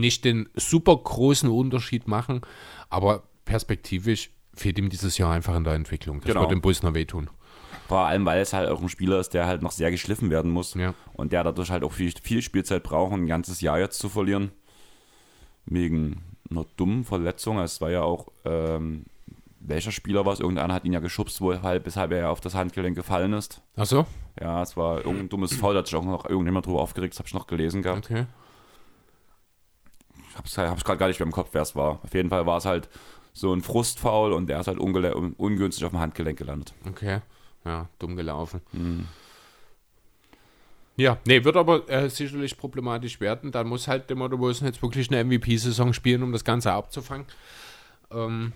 nicht 0.00 0.24
den 0.24 0.48
super 0.54 0.96
großen 0.96 1.48
Unterschied 1.50 2.08
machen, 2.08 2.40
aber 2.90 3.22
perspektivisch 3.44 4.30
fehlt 4.54 4.78
ihm 4.78 4.88
dieses 4.90 5.18
Jahr 5.18 5.32
einfach 5.32 5.56
in 5.56 5.64
der 5.64 5.74
Entwicklung. 5.74 6.20
Das 6.20 6.26
Genau. 6.28 6.40
wird 6.42 6.50
dem 6.50 6.60
noch 6.82 6.94
wehtun. 6.94 7.30
Vor 7.88 8.00
allem, 8.06 8.24
weil 8.24 8.40
es 8.40 8.52
halt 8.52 8.68
auch 8.70 8.80
ein 8.80 8.88
Spieler 8.88 9.18
ist, 9.18 9.30
der 9.34 9.46
halt 9.46 9.62
noch 9.62 9.72
sehr 9.72 9.90
geschliffen 9.90 10.30
werden 10.30 10.50
muss. 10.50 10.74
Ja. 10.74 10.94
Und 11.14 11.32
der 11.32 11.44
dadurch 11.44 11.70
halt 11.70 11.84
auch 11.84 11.92
viel, 11.92 12.12
viel 12.22 12.42
Spielzeit 12.42 12.82
braucht, 12.82 13.12
um 13.12 13.24
ein 13.24 13.26
ganzes 13.26 13.60
Jahr 13.60 13.78
jetzt 13.78 13.98
zu 13.98 14.08
verlieren. 14.08 14.50
Wegen 15.66 16.22
einer 16.50 16.64
dummen 16.76 17.04
Verletzung. 17.04 17.58
Es 17.58 17.80
war 17.80 17.90
ja 17.90 18.02
auch, 18.02 18.28
ähm, 18.44 19.04
welcher 19.60 19.92
Spieler 19.92 20.24
war 20.26 20.32
es? 20.32 20.40
Irgendeiner 20.40 20.74
hat 20.74 20.84
ihn 20.84 20.92
ja 20.92 21.00
geschubst, 21.00 21.40
wo 21.40 21.60
halt, 21.62 21.86
weshalb 21.86 22.10
er 22.12 22.18
ja 22.18 22.30
auf 22.30 22.40
das 22.40 22.54
Handgelenk 22.54 22.96
gefallen 22.96 23.32
ist. 23.32 23.62
Achso, 23.76 24.06
Ja, 24.40 24.62
es 24.62 24.76
war 24.76 24.98
irgendein 24.98 25.28
dummes 25.28 25.54
Foul, 25.54 25.74
da 25.74 25.80
hat 25.80 25.86
sich 25.86 25.94
auch 25.96 26.04
noch 26.04 26.28
irgendjemand 26.28 26.66
drüber 26.66 26.80
aufgeregt, 26.80 27.14
das 27.14 27.18
habe 27.20 27.28
ich 27.28 27.34
noch 27.34 27.46
gelesen 27.46 27.82
gehabt. 27.82 28.06
okay. 28.10 28.26
Ich 30.32 30.38
hab's, 30.38 30.56
hab's 30.56 30.84
gerade 30.84 30.98
gar 30.98 31.08
nicht 31.08 31.20
mehr 31.20 31.26
im 31.26 31.32
Kopf, 31.32 31.50
wer 31.52 31.62
es 31.62 31.76
war. 31.76 32.00
Auf 32.02 32.14
jeden 32.14 32.30
Fall 32.30 32.46
war 32.46 32.56
es 32.56 32.64
halt 32.64 32.88
so 33.34 33.52
ein 33.52 33.60
Frustfoul 33.60 34.32
und 34.32 34.46
der 34.46 34.60
ist 34.60 34.66
halt 34.66 34.78
ungünstig 34.78 35.84
auf 35.84 35.90
dem 35.90 36.00
Handgelenk 36.00 36.38
gelandet. 36.38 36.72
Okay. 36.88 37.20
Ja, 37.64 37.88
dumm 37.98 38.16
gelaufen. 38.16 38.60
Ja, 40.96 41.18
nee, 41.26 41.44
wird 41.44 41.56
aber 41.56 41.88
äh, 41.88 42.08
sicherlich 42.08 42.56
problematisch 42.56 43.20
werden. 43.20 43.52
Dann 43.52 43.68
muss 43.68 43.88
halt 43.88 44.10
Demar 44.10 44.30
Wilson 44.30 44.66
jetzt 44.66 44.82
wirklich 44.82 45.10
eine 45.10 45.22
MVP-Saison 45.24 45.92
spielen, 45.92 46.22
um 46.22 46.32
das 46.32 46.44
Ganze 46.44 46.72
abzufangen. 46.72 47.26
Ähm, 48.10 48.52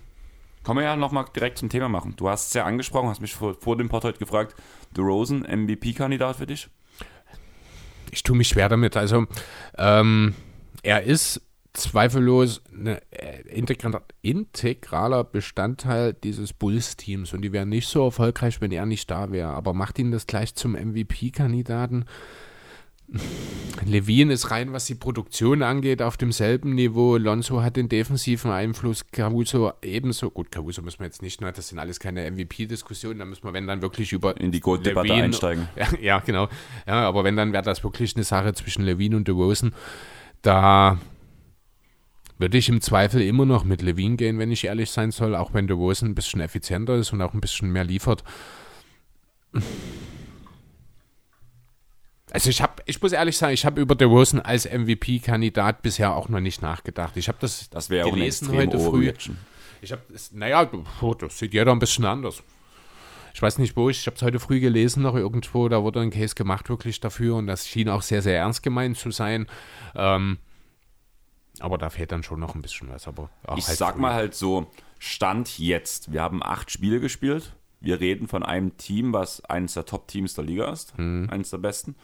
Können 0.63 0.79
wir 0.79 0.83
ja 0.83 0.95
nochmal 0.95 1.25
direkt 1.35 1.57
zum 1.59 1.69
Thema 1.69 1.89
machen. 1.89 2.15
Du 2.17 2.27
hast 2.27 2.47
es 2.47 2.53
ja 2.53 2.65
angesprochen, 2.65 3.09
hast 3.09 3.21
mich 3.21 3.33
vor, 3.33 3.55
vor 3.55 3.77
dem 3.77 3.89
Pod 3.89 4.03
heute 4.03 4.19
gefragt, 4.19 4.55
The 4.95 5.01
Rosen, 5.01 5.41
MVP-Kandidat 5.41 6.37
für 6.37 6.47
dich? 6.47 6.69
ich 8.11 8.23
tue 8.23 8.35
mich 8.37 8.47
schwer 8.47 8.69
damit. 8.69 8.97
Also, 8.97 9.25
ähm, 9.77 10.33
er 10.83 11.03
ist 11.03 11.41
zweifellos 11.77 12.61
ein 12.71 12.97
integra 13.49 14.01
integraler 14.21 15.23
Bestandteil 15.23 16.13
dieses 16.13 16.53
Bulls-Teams 16.53 17.33
und 17.33 17.41
die 17.41 17.51
wären 17.51 17.69
nicht 17.69 17.87
so 17.87 18.05
erfolgreich, 18.05 18.61
wenn 18.61 18.71
er 18.71 18.85
nicht 18.85 19.09
da 19.09 19.31
wäre. 19.31 19.49
Aber 19.49 19.73
macht 19.73 19.99
ihn 19.99 20.11
das 20.11 20.27
gleich 20.27 20.55
zum 20.55 20.73
MVP-Kandidaten? 20.73 22.05
Levine 23.85 24.33
ist 24.33 24.51
rein, 24.51 24.73
was 24.73 24.85
die 24.85 24.95
Produktion 24.95 25.63
angeht, 25.63 26.01
auf 26.01 26.17
demselben 26.17 26.75
Niveau. 26.75 27.15
Lonzo 27.17 27.61
hat 27.61 27.77
den 27.77 27.87
defensiven 27.87 28.51
Einfluss, 28.51 29.05
Caruso 29.11 29.71
ebenso. 29.81 30.29
Gut, 30.29 30.51
Caruso 30.51 30.81
müssen 30.81 30.99
wir 30.99 31.05
jetzt 31.05 31.21
nicht, 31.21 31.39
ne? 31.39 31.53
das 31.53 31.69
sind 31.69 31.79
alles 31.79 31.99
keine 31.99 32.29
MVP-Diskussionen, 32.29 33.19
da 33.19 33.25
müssen 33.25 33.43
wir, 33.45 33.53
wenn 33.53 33.67
dann 33.67 33.81
wirklich 33.81 34.11
über 34.11 34.35
In 34.39 34.51
die 34.51 34.59
Gold-Debatte 34.59 35.13
einsteigen. 35.13 35.69
ja, 35.75 35.87
ja, 36.01 36.19
genau. 36.19 36.49
Ja, 36.85 37.07
aber 37.07 37.23
wenn, 37.23 37.37
dann 37.37 37.53
wäre 37.53 37.63
das 37.63 37.83
wirklich 37.83 38.15
eine 38.15 38.25
Sache 38.25 38.53
zwischen 38.53 38.83
Levine 38.83 39.15
und 39.15 39.27
DeRozan. 39.27 39.73
Da 40.41 40.97
würde 42.37 42.57
ich 42.57 42.69
im 42.69 42.81
Zweifel 42.81 43.21
immer 43.21 43.45
noch 43.45 43.63
mit 43.63 43.81
Levine 43.81 44.15
gehen, 44.15 44.39
wenn 44.39 44.51
ich 44.51 44.65
ehrlich 44.65 44.91
sein 44.91 45.11
soll, 45.11 45.35
auch 45.35 45.53
wenn 45.53 45.67
DeRozan 45.67 46.09
ein 46.09 46.15
bisschen 46.15 46.41
effizienter 46.41 46.95
ist 46.95 47.13
und 47.13 47.21
auch 47.21 47.33
ein 47.33 47.41
bisschen 47.41 47.71
mehr 47.71 47.83
liefert. 47.83 48.23
Also 52.31 52.49
ich 52.49 52.61
habe, 52.61 52.83
ich 52.85 53.01
muss 53.01 53.13
ehrlich 53.13 53.37
sagen, 53.37 53.53
ich 53.53 53.65
habe 53.65 53.81
über 53.81 53.95
DeRozan 53.95 54.41
als 54.41 54.65
MVP-Kandidat 54.65 55.81
bisher 55.81 56.15
auch 56.15 56.29
noch 56.29 56.39
nicht 56.39 56.61
nachgedacht. 56.61 57.17
Ich 57.17 57.27
habe 57.27 57.37
das, 57.41 57.69
Das 57.69 57.87
gelesen 57.87 58.51
heute 58.55 58.79
früh. 58.79 59.11
Ich 59.81 59.91
habe, 59.91 60.01
naja, 60.33 60.69
das 61.19 61.39
sieht 61.39 61.53
jeder 61.53 61.71
ein 61.71 61.79
bisschen 61.79 62.05
anders. 62.05 62.43
Ich 63.33 63.41
weiß 63.41 63.59
nicht 63.59 63.75
wo, 63.75 63.87
ich, 63.89 63.99
ich 63.99 64.07
habe 64.07 64.15
es 64.15 64.23
heute 64.23 64.39
früh 64.39 64.59
gelesen 64.59 65.03
noch 65.03 65.13
irgendwo, 65.15 65.69
da 65.69 65.83
wurde 65.83 65.99
ein 65.99 66.09
Case 66.09 66.33
gemacht 66.33 66.69
wirklich 66.69 66.99
dafür 66.99 67.35
und 67.35 67.45
das 67.45 67.67
schien 67.67 67.87
auch 67.87 68.01
sehr, 68.01 68.23
sehr 68.23 68.35
ernst 68.35 68.63
gemeint 68.63 68.97
zu 68.97 69.11
sein. 69.11 69.45
Ähm, 69.95 70.39
aber 71.61 71.77
da 71.77 71.89
fehlt 71.89 72.11
dann 72.11 72.23
schon 72.23 72.39
noch 72.39 72.55
ein 72.55 72.61
bisschen 72.61 72.89
was. 72.89 73.07
Aber 73.07 73.29
Ich 73.55 73.67
halt 73.67 73.77
sag 73.77 73.93
früh. 73.95 74.01
mal 74.01 74.13
halt 74.13 74.33
so, 74.35 74.67
Stand 74.99 75.59
jetzt. 75.59 76.11
Wir 76.11 76.21
haben 76.21 76.41
acht 76.43 76.71
Spiele 76.71 76.99
gespielt. 76.99 77.53
Wir 77.79 77.99
reden 77.99 78.27
von 78.27 78.43
einem 78.43 78.75
Team, 78.77 79.13
was 79.13 79.43
eines 79.45 79.73
der 79.75 79.85
Top-Teams 79.85 80.33
der 80.33 80.43
Liga 80.45 80.71
ist. 80.71 80.97
Mhm. 80.97 81.29
Eines 81.29 81.51
der 81.51 81.59
besten. 81.59 81.95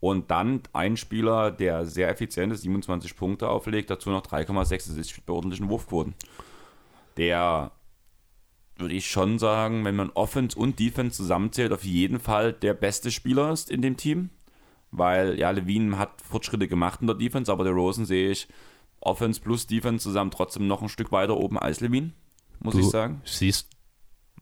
Und 0.00 0.30
dann 0.30 0.62
ein 0.72 0.96
Spieler, 0.96 1.50
der 1.50 1.84
sehr 1.84 2.08
effizient 2.08 2.52
ist, 2.52 2.62
27 2.62 3.16
Punkte 3.16 3.48
auflegt, 3.48 3.90
dazu 3.90 4.10
noch 4.10 4.22
3,6 4.24 4.74
Assists 4.92 5.20
bei 5.26 5.32
ordentlichen 5.32 5.68
Wurfquoten. 5.68 6.14
Der, 7.16 7.72
würde 8.76 8.94
ich 8.94 9.10
schon 9.10 9.40
sagen, 9.40 9.84
wenn 9.84 9.96
man 9.96 10.10
Offense 10.10 10.56
und 10.56 10.78
Defense 10.78 11.16
zusammenzählt, 11.16 11.72
auf 11.72 11.82
jeden 11.84 12.20
Fall 12.20 12.52
der 12.52 12.74
beste 12.74 13.10
Spieler 13.10 13.50
ist 13.50 13.70
in 13.70 13.82
dem 13.82 13.96
Team. 13.96 14.30
Weil, 14.92 15.38
ja, 15.38 15.50
Levine 15.50 15.98
hat 15.98 16.10
Fortschritte 16.22 16.68
gemacht 16.68 17.00
in 17.00 17.08
der 17.08 17.16
Defense, 17.16 17.50
aber 17.52 17.64
der 17.64 17.72
Rosen 17.74 18.06
sehe 18.06 18.30
ich 18.30 18.48
Offense 19.08 19.40
plus 19.40 19.66
Defense 19.66 20.02
zusammen 20.02 20.30
trotzdem 20.30 20.66
noch 20.66 20.82
ein 20.82 20.88
Stück 20.88 21.10
weiter 21.12 21.36
oben 21.36 21.58
als 21.58 21.80
Levine, 21.80 22.12
muss 22.60 22.74
Du 22.74 22.80
ich 22.80 22.86
sagen. 22.90 23.20
siehst 23.24 23.70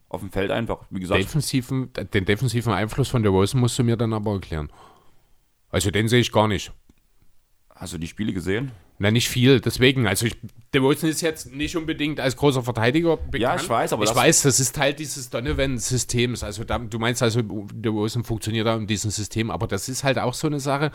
Auf 0.08 0.20
dem 0.20 0.30
Feld 0.30 0.50
einfach, 0.50 0.84
wie 0.90 1.00
gesagt. 1.00 1.20
defensiven, 1.20 1.90
den 2.14 2.24
defensiven 2.24 2.72
Einfluss 2.72 3.08
von 3.08 3.22
DeRozan 3.22 3.60
musst 3.60 3.78
du 3.78 3.82
mir 3.84 3.96
dann 3.96 4.12
aber 4.12 4.32
erklären. 4.32 4.70
Also 5.70 5.90
den 5.90 6.08
sehe 6.08 6.20
ich 6.20 6.32
gar 6.32 6.48
nicht. 6.48 6.72
Hast 7.74 7.92
du 7.92 7.98
die 7.98 8.06
Spiele 8.06 8.32
gesehen? 8.32 8.70
Na, 8.98 9.10
nicht 9.10 9.28
viel. 9.28 9.60
Deswegen, 9.60 10.06
also 10.06 10.26
ich 10.26 10.36
DeRozan 10.72 11.08
ist 11.10 11.20
jetzt 11.20 11.52
nicht 11.54 11.76
unbedingt 11.76 12.18
als 12.20 12.36
großer 12.36 12.62
Verteidiger 12.62 13.16
bekannt. 13.16 13.40
Ja, 13.42 13.56
ich 13.56 13.68
weiß, 13.68 13.92
aber 13.92 14.02
ich 14.04 14.10
das- 14.10 14.16
weiß, 14.18 14.42
das 14.42 14.60
ist 14.60 14.74
Teil 14.74 14.94
dieses 14.94 15.30
Donovan-Systems. 15.30 16.42
Also 16.42 16.64
da, 16.64 16.78
du 16.78 16.98
meinst 16.98 17.22
also, 17.22 17.40
DeRozan 17.42 18.24
funktioniert 18.24 18.66
da 18.66 18.76
in 18.76 18.86
diesem 18.86 19.10
System, 19.10 19.50
aber 19.50 19.66
das 19.66 19.88
ist 19.88 20.04
halt 20.04 20.18
auch 20.18 20.34
so 20.34 20.46
eine 20.46 20.60
Sache. 20.60 20.90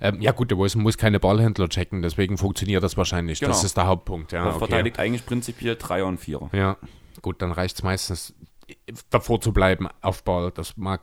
Ähm, 0.00 0.20
ja 0.22 0.32
gut, 0.32 0.50
DeRozan 0.50 0.82
muss 0.82 0.96
keine 0.96 1.20
Ballhändler 1.20 1.68
checken, 1.68 2.00
deswegen 2.02 2.38
funktioniert 2.38 2.82
das 2.82 2.96
wahrscheinlich. 2.96 3.40
Das 3.40 3.48
Genau. 3.58 3.64
ist 3.66 3.76
der 3.76 3.86
Hauptpunkt. 3.86 4.32
Ja, 4.32 4.44
Er 4.44 4.50
okay. 4.50 4.58
verteidigt 4.58 4.98
eigentlich 4.98 5.26
prinzipiell 5.26 5.76
Dreier 5.76 6.06
und 6.06 6.18
Vierer. 6.18 6.48
Ja, 6.52 6.76
gut, 7.20 7.42
dann 7.42 7.52
reicht 7.52 7.76
es 7.76 7.82
meistens 7.82 8.32
davor 9.10 9.40
zu 9.40 9.52
bleiben 9.52 9.88
auf 10.00 10.22
Ball. 10.24 10.50
Das 10.54 10.76
mag 10.76 11.02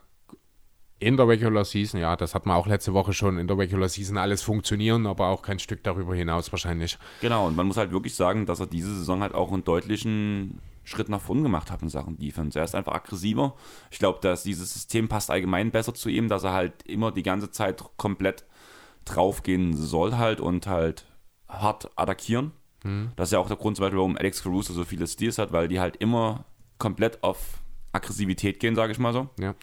in 1.00 1.16
der 1.16 1.28
Regular 1.28 1.64
Season, 1.64 2.00
ja, 2.00 2.16
das 2.16 2.34
hat 2.34 2.46
man 2.46 2.56
auch 2.56 2.66
letzte 2.66 2.92
Woche 2.92 3.12
schon 3.12 3.38
in 3.38 3.46
der 3.46 3.56
Regular 3.56 3.88
Season 3.88 4.16
alles 4.16 4.42
funktionieren, 4.42 5.06
aber 5.06 5.28
auch 5.28 5.42
kein 5.42 5.58
Stück 5.58 5.84
darüber 5.84 6.14
hinaus 6.14 6.50
wahrscheinlich. 6.52 6.98
Genau, 7.20 7.46
und 7.46 7.56
man 7.56 7.66
muss 7.66 7.76
halt 7.76 7.92
wirklich 7.92 8.14
sagen, 8.14 8.46
dass 8.46 8.60
er 8.60 8.66
diese 8.66 8.94
Saison 8.94 9.22
halt 9.22 9.34
auch 9.34 9.52
einen 9.52 9.64
deutlichen 9.64 10.60
Schritt 10.82 11.08
nach 11.08 11.20
vorn 11.20 11.42
gemacht 11.42 11.70
hat 11.70 11.82
in 11.82 11.88
Sachen 11.88 12.16
Defense. 12.16 12.58
Er 12.58 12.64
ist 12.64 12.74
einfach 12.74 12.94
aggressiver. 12.94 13.54
Ich 13.90 13.98
glaube, 13.98 14.18
dass 14.22 14.42
dieses 14.42 14.72
System 14.72 15.08
passt 15.08 15.30
allgemein 15.30 15.70
besser 15.70 15.94
zu 15.94 16.08
ihm, 16.08 16.28
dass 16.28 16.44
er 16.44 16.52
halt 16.52 16.82
immer 16.84 17.12
die 17.12 17.22
ganze 17.22 17.50
Zeit 17.50 17.84
komplett 17.96 18.44
draufgehen 19.04 19.76
soll 19.76 20.16
halt 20.16 20.40
und 20.40 20.66
halt 20.66 21.04
hart 21.48 21.90
attackieren. 21.96 22.52
Das 23.16 23.28
ist 23.28 23.32
ja 23.32 23.38
auch 23.38 23.48
der 23.48 23.56
Grund 23.56 23.76
zum 23.76 23.84
Beispiel, 23.84 23.98
warum 23.98 24.16
Alex 24.16 24.42
Caruso 24.42 24.72
so 24.72 24.84
viele 24.84 25.06
Steals 25.06 25.36
hat, 25.36 25.52
weil 25.52 25.68
die 25.68 25.78
halt 25.78 25.96
immer 25.96 26.44
komplett 26.78 27.22
auf 27.22 27.58
Aggressivität 27.92 28.60
gehen, 28.60 28.74
sage 28.76 28.92
ich 28.92 28.98
mal 28.98 29.12
so. 29.12 29.28
Ja. 29.38 29.54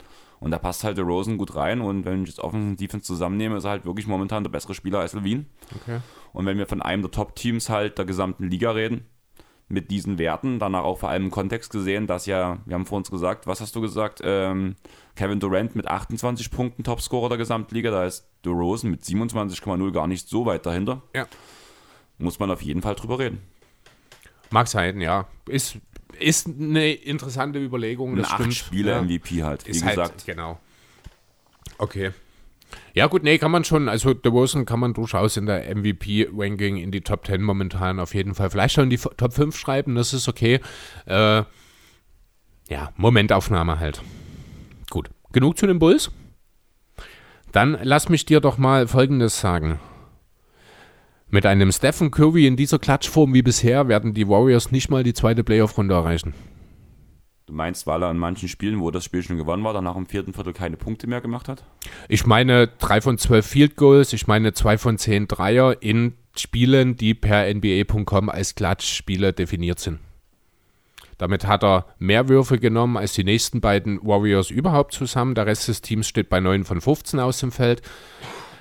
Und 0.45 0.51
da 0.51 0.59
passt 0.59 0.83
halt 0.83 0.95
der 0.95 1.05
Rosen 1.05 1.39
gut 1.39 1.55
rein 1.55 1.81
und 1.81 2.05
wenn 2.05 2.21
ich 2.21 2.29
jetzt 2.29 2.39
Offense 2.39 2.67
und 2.67 2.79
Defense 2.79 3.03
zusammennehme, 3.03 3.57
ist 3.57 3.63
er 3.63 3.71
halt 3.71 3.85
wirklich 3.85 4.05
momentan 4.05 4.43
der 4.43 4.51
bessere 4.51 4.75
Spieler 4.75 4.99
als 4.99 5.13
Levine. 5.13 5.45
Okay. 5.75 6.01
Und 6.33 6.45
wenn 6.45 6.59
wir 6.59 6.67
von 6.67 6.83
einem 6.83 7.01
der 7.01 7.09
Top-Teams 7.09 7.71
halt 7.71 7.97
der 7.97 8.05
gesamten 8.05 8.47
Liga 8.47 8.69
reden, 8.69 9.07
mit 9.69 9.89
diesen 9.89 10.19
Werten, 10.19 10.59
danach 10.59 10.83
auch 10.83 10.99
vor 10.99 11.09
allem 11.09 11.23
im 11.23 11.31
Kontext 11.31 11.71
gesehen, 11.71 12.05
dass 12.05 12.27
ja, 12.27 12.59
wir 12.67 12.75
haben 12.75 12.85
vor 12.85 12.99
uns 12.99 13.09
gesagt, 13.09 13.47
was 13.47 13.59
hast 13.59 13.75
du 13.75 13.81
gesagt, 13.81 14.21
ähm, 14.23 14.75
Kevin 15.15 15.39
Durant 15.39 15.75
mit 15.75 15.87
28 15.87 16.51
Punkten 16.51 16.83
Topscorer 16.83 17.29
der 17.29 17.39
Gesamtliga, 17.39 17.89
da 17.89 18.05
ist 18.05 18.27
DeRozan 18.45 18.91
mit 18.91 19.01
27,0 19.01 19.91
gar 19.91 20.05
nicht 20.05 20.29
so 20.29 20.45
weit 20.45 20.67
dahinter. 20.67 21.01
Ja. 21.15 21.25
Muss 22.19 22.37
man 22.37 22.51
auf 22.51 22.61
jeden 22.61 22.83
Fall 22.83 22.93
drüber 22.93 23.17
reden. 23.17 23.41
Mag 24.51 24.67
sein, 24.67 25.01
ja. 25.01 25.25
Ist, 25.49 25.79
ist 26.19 26.47
eine 26.47 26.93
interessante 26.93 27.59
Überlegung. 27.59 28.11
Ein 28.13 28.17
Das 28.17 28.31
stimmt. 28.31 28.53
Spieler 28.53 28.93
ja. 28.97 29.01
MVP 29.01 29.43
halt, 29.43 29.65
wie 29.65 29.71
Ist 29.71 29.81
gesagt. 29.87 29.97
halt, 29.97 30.25
genau. 30.25 30.59
Okay. 31.77 32.11
Ja, 32.93 33.07
gut, 33.07 33.23
nee, 33.23 33.37
kann 33.37 33.51
man 33.51 33.63
schon. 33.63 33.89
Also, 33.89 34.13
DeRozan 34.13 34.65
kann 34.65 34.79
man 34.79 34.93
durchaus 34.93 35.37
in 35.37 35.45
der 35.45 35.73
MVP-Ranking 35.75 36.77
in 36.77 36.91
die 36.91 37.01
Top 37.01 37.25
10 37.25 37.41
momentan 37.41 37.99
auf 37.99 38.13
jeden 38.13 38.35
Fall. 38.35 38.49
Vielleicht 38.49 38.75
schon 38.75 38.85
in 38.85 38.89
die 38.89 38.97
Top 38.97 39.33
5 39.33 39.57
schreiben, 39.57 39.95
das 39.95 40.13
ist 40.13 40.27
okay. 40.27 40.59
Äh, 41.05 41.43
ja, 42.69 42.91
Momentaufnahme 42.95 43.79
halt. 43.79 44.01
Gut. 44.89 45.09
Genug 45.31 45.57
zu 45.57 45.67
den 45.67 45.79
Bulls? 45.79 46.11
Dann 47.51 47.77
lass 47.83 48.09
mich 48.09 48.25
dir 48.25 48.39
doch 48.39 48.57
mal 48.57 48.87
Folgendes 48.87 49.39
sagen. 49.39 49.79
Mit 51.29 51.45
einem 51.45 51.71
Stephen 51.71 52.11
Curry 52.11 52.45
in 52.45 52.55
dieser 52.55 52.79
Klatschform 52.79 53.33
wie 53.33 53.41
bisher 53.41 53.87
werden 53.87 54.13
die 54.13 54.27
Warriors 54.27 54.71
nicht 54.71 54.89
mal 54.89 55.03
die 55.03 55.13
zweite 55.13 55.43
Playoff-Runde 55.43 55.93
erreichen. 55.95 56.33
Du 57.47 57.53
meinst, 57.53 57.85
weil 57.85 58.03
er 58.03 58.09
in 58.09 58.17
manchen 58.17 58.49
Spielen, 58.49 58.79
wo 58.79 58.89
das 58.89 59.05
Spiel 59.05 59.21
schon 59.21 59.37
gewonnen 59.37 59.63
war, 59.63 59.73
danach 59.73 59.95
im 59.95 60.07
vierten 60.07 60.33
Viertel 60.33 60.53
keine 60.53 60.77
Punkte 60.77 61.05
mehr 61.07 61.21
gemacht 61.21 61.47
hat? 61.47 61.63
Ich 62.09 62.25
meine 62.25 62.67
3 62.67 63.01
von 63.01 63.17
12 63.17 63.45
Field 63.45 63.75
Goals, 63.75 64.13
ich 64.13 64.25
meine 64.25 64.53
2 64.53 64.77
von 64.77 64.97
10 64.97 65.27
Dreier 65.27 65.81
in 65.81 66.13
Spielen, 66.35 66.95
die 66.95 67.13
per 67.13 67.53
NBA.com 67.53 68.29
als 68.29 68.55
Klatschspiele 68.55 69.31
definiert 69.31 69.79
sind. 69.79 69.99
Damit 71.17 71.47
hat 71.47 71.63
er 71.63 71.85
mehr 71.97 72.27
Würfe 72.27 72.59
genommen 72.59 72.97
als 72.97 73.13
die 73.13 73.23
nächsten 73.23 73.61
beiden 73.61 73.99
Warriors 74.05 74.49
überhaupt 74.49 74.93
zusammen. 74.93 75.35
Der 75.35 75.45
Rest 75.45 75.67
des 75.67 75.81
Teams 75.81 76.07
steht 76.07 76.29
bei 76.29 76.39
9 76.39 76.65
von 76.65 76.81
15 76.81 77.19
aus 77.19 77.39
dem 77.39 77.51
Feld. 77.51 77.81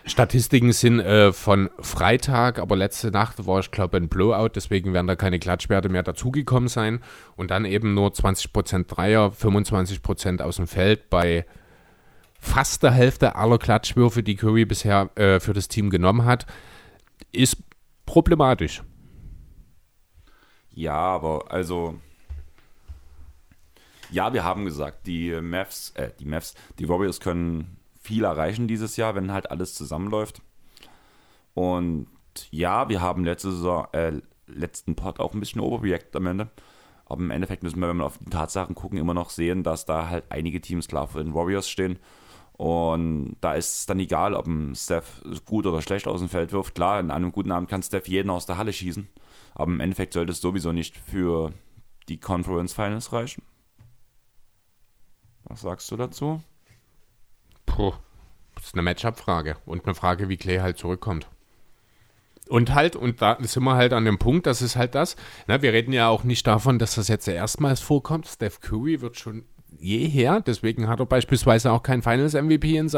Statistiken 0.06 0.72
sind 0.72 1.00
äh, 1.00 1.32
von 1.32 1.70
Freitag, 1.80 2.58
aber 2.58 2.76
letzte 2.76 3.10
Nacht 3.10 3.46
war 3.46 3.60
ich 3.60 3.70
glaube 3.70 3.96
ein 3.96 4.08
Blowout, 4.08 4.50
deswegen 4.54 4.92
werden 4.92 5.06
da 5.06 5.16
keine 5.16 5.38
Klatschwerte 5.38 5.88
mehr 5.88 6.02
dazugekommen 6.02 6.68
sein. 6.68 7.00
Und 7.36 7.50
dann 7.50 7.64
eben 7.64 7.94
nur 7.94 8.10
20% 8.10 8.86
Dreier, 8.86 9.30
25% 9.30 10.42
aus 10.42 10.56
dem 10.56 10.66
Feld 10.66 11.08
bei 11.08 11.46
fast 12.38 12.82
der 12.82 12.90
Hälfte 12.90 13.36
aller 13.36 13.56
Klatschwürfe, 13.56 14.22
die 14.22 14.36
Curry 14.36 14.66
bisher 14.66 15.10
äh, 15.14 15.40
für 15.40 15.54
das 15.54 15.68
Team 15.68 15.88
genommen 15.88 16.26
hat, 16.26 16.46
ist 17.32 17.56
problematisch. 18.04 18.82
Ja, 20.70 20.94
aber 20.94 21.50
also. 21.50 21.98
Ja, 24.10 24.32
wir 24.32 24.44
haben 24.44 24.66
gesagt, 24.66 25.06
die 25.06 25.32
Mavs, 25.40 25.90
äh, 25.94 26.10
die 26.20 26.26
Mavs, 26.26 26.54
die 26.78 26.88
Warriors 26.88 27.20
können 27.20 27.78
viel 28.04 28.24
erreichen 28.24 28.68
dieses 28.68 28.96
Jahr, 28.96 29.14
wenn 29.14 29.32
halt 29.32 29.50
alles 29.50 29.74
zusammenläuft. 29.74 30.42
Und 31.54 32.06
ja, 32.50 32.88
wir 32.88 33.00
haben 33.00 33.24
letzte 33.24 33.50
Saison, 33.50 33.86
äh, 33.92 34.20
letzten 34.46 34.94
Pod 34.94 35.20
auch 35.20 35.34
ein 35.34 35.40
bisschen 35.40 35.60
overreacted 35.60 36.14
am 36.16 36.26
Ende. 36.26 36.50
Aber 37.06 37.20
im 37.20 37.30
Endeffekt 37.30 37.62
müssen 37.62 37.80
wir, 37.80 37.88
wenn 37.88 37.98
wir 37.98 38.06
auf 38.06 38.18
die 38.18 38.30
Tatsachen 38.30 38.74
gucken, 38.74 38.98
immer 38.98 39.14
noch 39.14 39.30
sehen, 39.30 39.62
dass 39.62 39.84
da 39.86 40.08
halt 40.08 40.24
einige 40.30 40.60
Teams 40.60 40.88
klar 40.88 41.06
vor 41.08 41.22
den 41.22 41.34
Warriors 41.34 41.68
stehen. 41.68 41.98
Und 42.52 43.36
da 43.40 43.54
ist 43.54 43.78
es 43.78 43.86
dann 43.86 43.98
egal, 43.98 44.34
ob 44.34 44.46
ein 44.46 44.74
Steph 44.74 45.22
gut 45.44 45.66
oder 45.66 45.82
schlecht 45.82 46.06
aus 46.06 46.20
dem 46.20 46.28
Feld 46.28 46.52
wirft. 46.52 46.74
Klar, 46.74 46.98
an 46.98 47.10
einem 47.10 47.32
guten 47.32 47.52
Abend 47.52 47.68
kann 47.68 47.82
Steph 47.82 48.08
jeden 48.08 48.30
aus 48.30 48.46
der 48.46 48.58
Halle 48.58 48.72
schießen. 48.72 49.08
Aber 49.54 49.72
im 49.72 49.80
Endeffekt 49.80 50.12
sollte 50.12 50.32
es 50.32 50.40
sowieso 50.40 50.72
nicht 50.72 50.96
für 50.96 51.52
die 52.08 52.18
Conference 52.18 52.72
Finals 52.72 53.12
reichen. 53.12 53.42
Was 55.44 55.62
sagst 55.62 55.90
du 55.90 55.96
dazu? 55.96 56.40
Puh, 57.66 57.92
das 58.54 58.66
ist 58.66 58.74
eine 58.74 58.82
Matchup-Frage 58.82 59.56
und 59.66 59.84
eine 59.84 59.94
Frage, 59.94 60.28
wie 60.28 60.36
Clay 60.36 60.58
halt 60.58 60.78
zurückkommt. 60.78 61.28
Und 62.48 62.74
halt, 62.74 62.94
und 62.94 63.22
da 63.22 63.38
sind 63.40 63.64
wir 63.64 63.74
halt 63.74 63.92
an 63.92 64.04
dem 64.04 64.18
Punkt, 64.18 64.46
das 64.46 64.60
ist 64.60 64.76
halt 64.76 64.94
das. 64.94 65.16
Na, 65.46 65.62
wir 65.62 65.72
reden 65.72 65.92
ja 65.92 66.08
auch 66.08 66.24
nicht 66.24 66.46
davon, 66.46 66.78
dass 66.78 66.96
das 66.96 67.08
jetzt 67.08 67.26
erstmals 67.26 67.80
vorkommt. 67.80 68.26
Steph 68.26 68.60
Curry 68.60 69.00
wird 69.00 69.16
schon 69.16 69.44
jeher, 69.78 70.40
deswegen 70.40 70.88
hat 70.88 71.00
er 71.00 71.06
beispielsweise 71.06 71.72
auch 71.72 71.82
kein 71.82 72.02
Finals-MVP 72.02 72.76
in, 72.76 72.88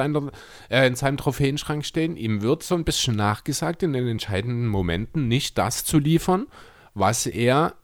äh, 0.69 0.87
in 0.87 0.95
seinem 0.95 1.17
Trophäenschrank 1.17 1.85
stehen. 1.85 2.17
Ihm 2.17 2.43
wird 2.43 2.63
so 2.63 2.75
ein 2.75 2.85
bisschen 2.85 3.17
nachgesagt, 3.17 3.83
in 3.83 3.93
den 3.93 4.07
entscheidenden 4.09 4.67
Momenten 4.67 5.29
nicht 5.29 5.59
das 5.59 5.85
zu 5.85 5.99
liefern, 5.99 6.47
was 6.95 7.27
er 7.27 7.75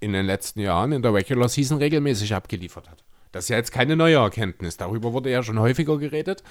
in 0.00 0.12
den 0.12 0.26
letzten 0.26 0.60
Jahren 0.60 0.92
in 0.92 1.02
der 1.02 1.14
Regular 1.14 1.48
Season 1.48 1.78
regelmäßig 1.78 2.34
abgeliefert 2.34 2.90
hat. 2.90 3.04
Das 3.32 3.44
ist 3.44 3.48
ja 3.50 3.56
jetzt 3.56 3.72
keine 3.72 3.96
neue 3.96 4.16
Erkenntnis. 4.16 4.76
Darüber 4.76 5.12
wurde 5.12 5.30
ja 5.30 5.42
schon 5.42 5.58
häufiger 5.58 5.98
geredet. 5.98 6.42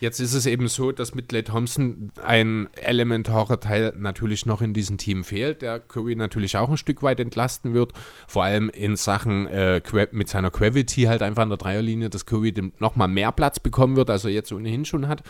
Jetzt 0.00 0.18
ist 0.18 0.34
es 0.34 0.46
eben 0.46 0.66
so, 0.66 0.90
dass 0.90 1.14
mit 1.14 1.28
Clay 1.28 1.44
Thompson 1.44 2.10
ein 2.24 2.68
elementarer 2.74 3.60
Teil 3.60 3.92
natürlich 3.96 4.46
noch 4.46 4.60
in 4.60 4.74
diesem 4.74 4.98
Team 4.98 5.22
fehlt, 5.22 5.62
der 5.62 5.78
Curry 5.78 6.16
natürlich 6.16 6.56
auch 6.56 6.70
ein 6.70 6.76
Stück 6.76 7.04
weit 7.04 7.20
entlasten 7.20 7.72
wird. 7.72 7.92
Vor 8.26 8.42
allem 8.42 8.68
in 8.70 8.96
Sachen 8.96 9.46
äh, 9.46 9.80
mit 10.10 10.28
seiner 10.28 10.50
Gravity 10.50 11.02
halt 11.02 11.22
einfach 11.22 11.44
an 11.44 11.50
der 11.50 11.58
Dreierlinie, 11.58 12.10
dass 12.10 12.26
Curry 12.26 12.52
nochmal 12.80 13.06
mehr 13.06 13.30
Platz 13.30 13.60
bekommen 13.60 13.94
wird, 13.94 14.10
als 14.10 14.24
er 14.24 14.32
jetzt 14.32 14.52
ohnehin 14.52 14.84
schon 14.84 15.06
hat. 15.06 15.22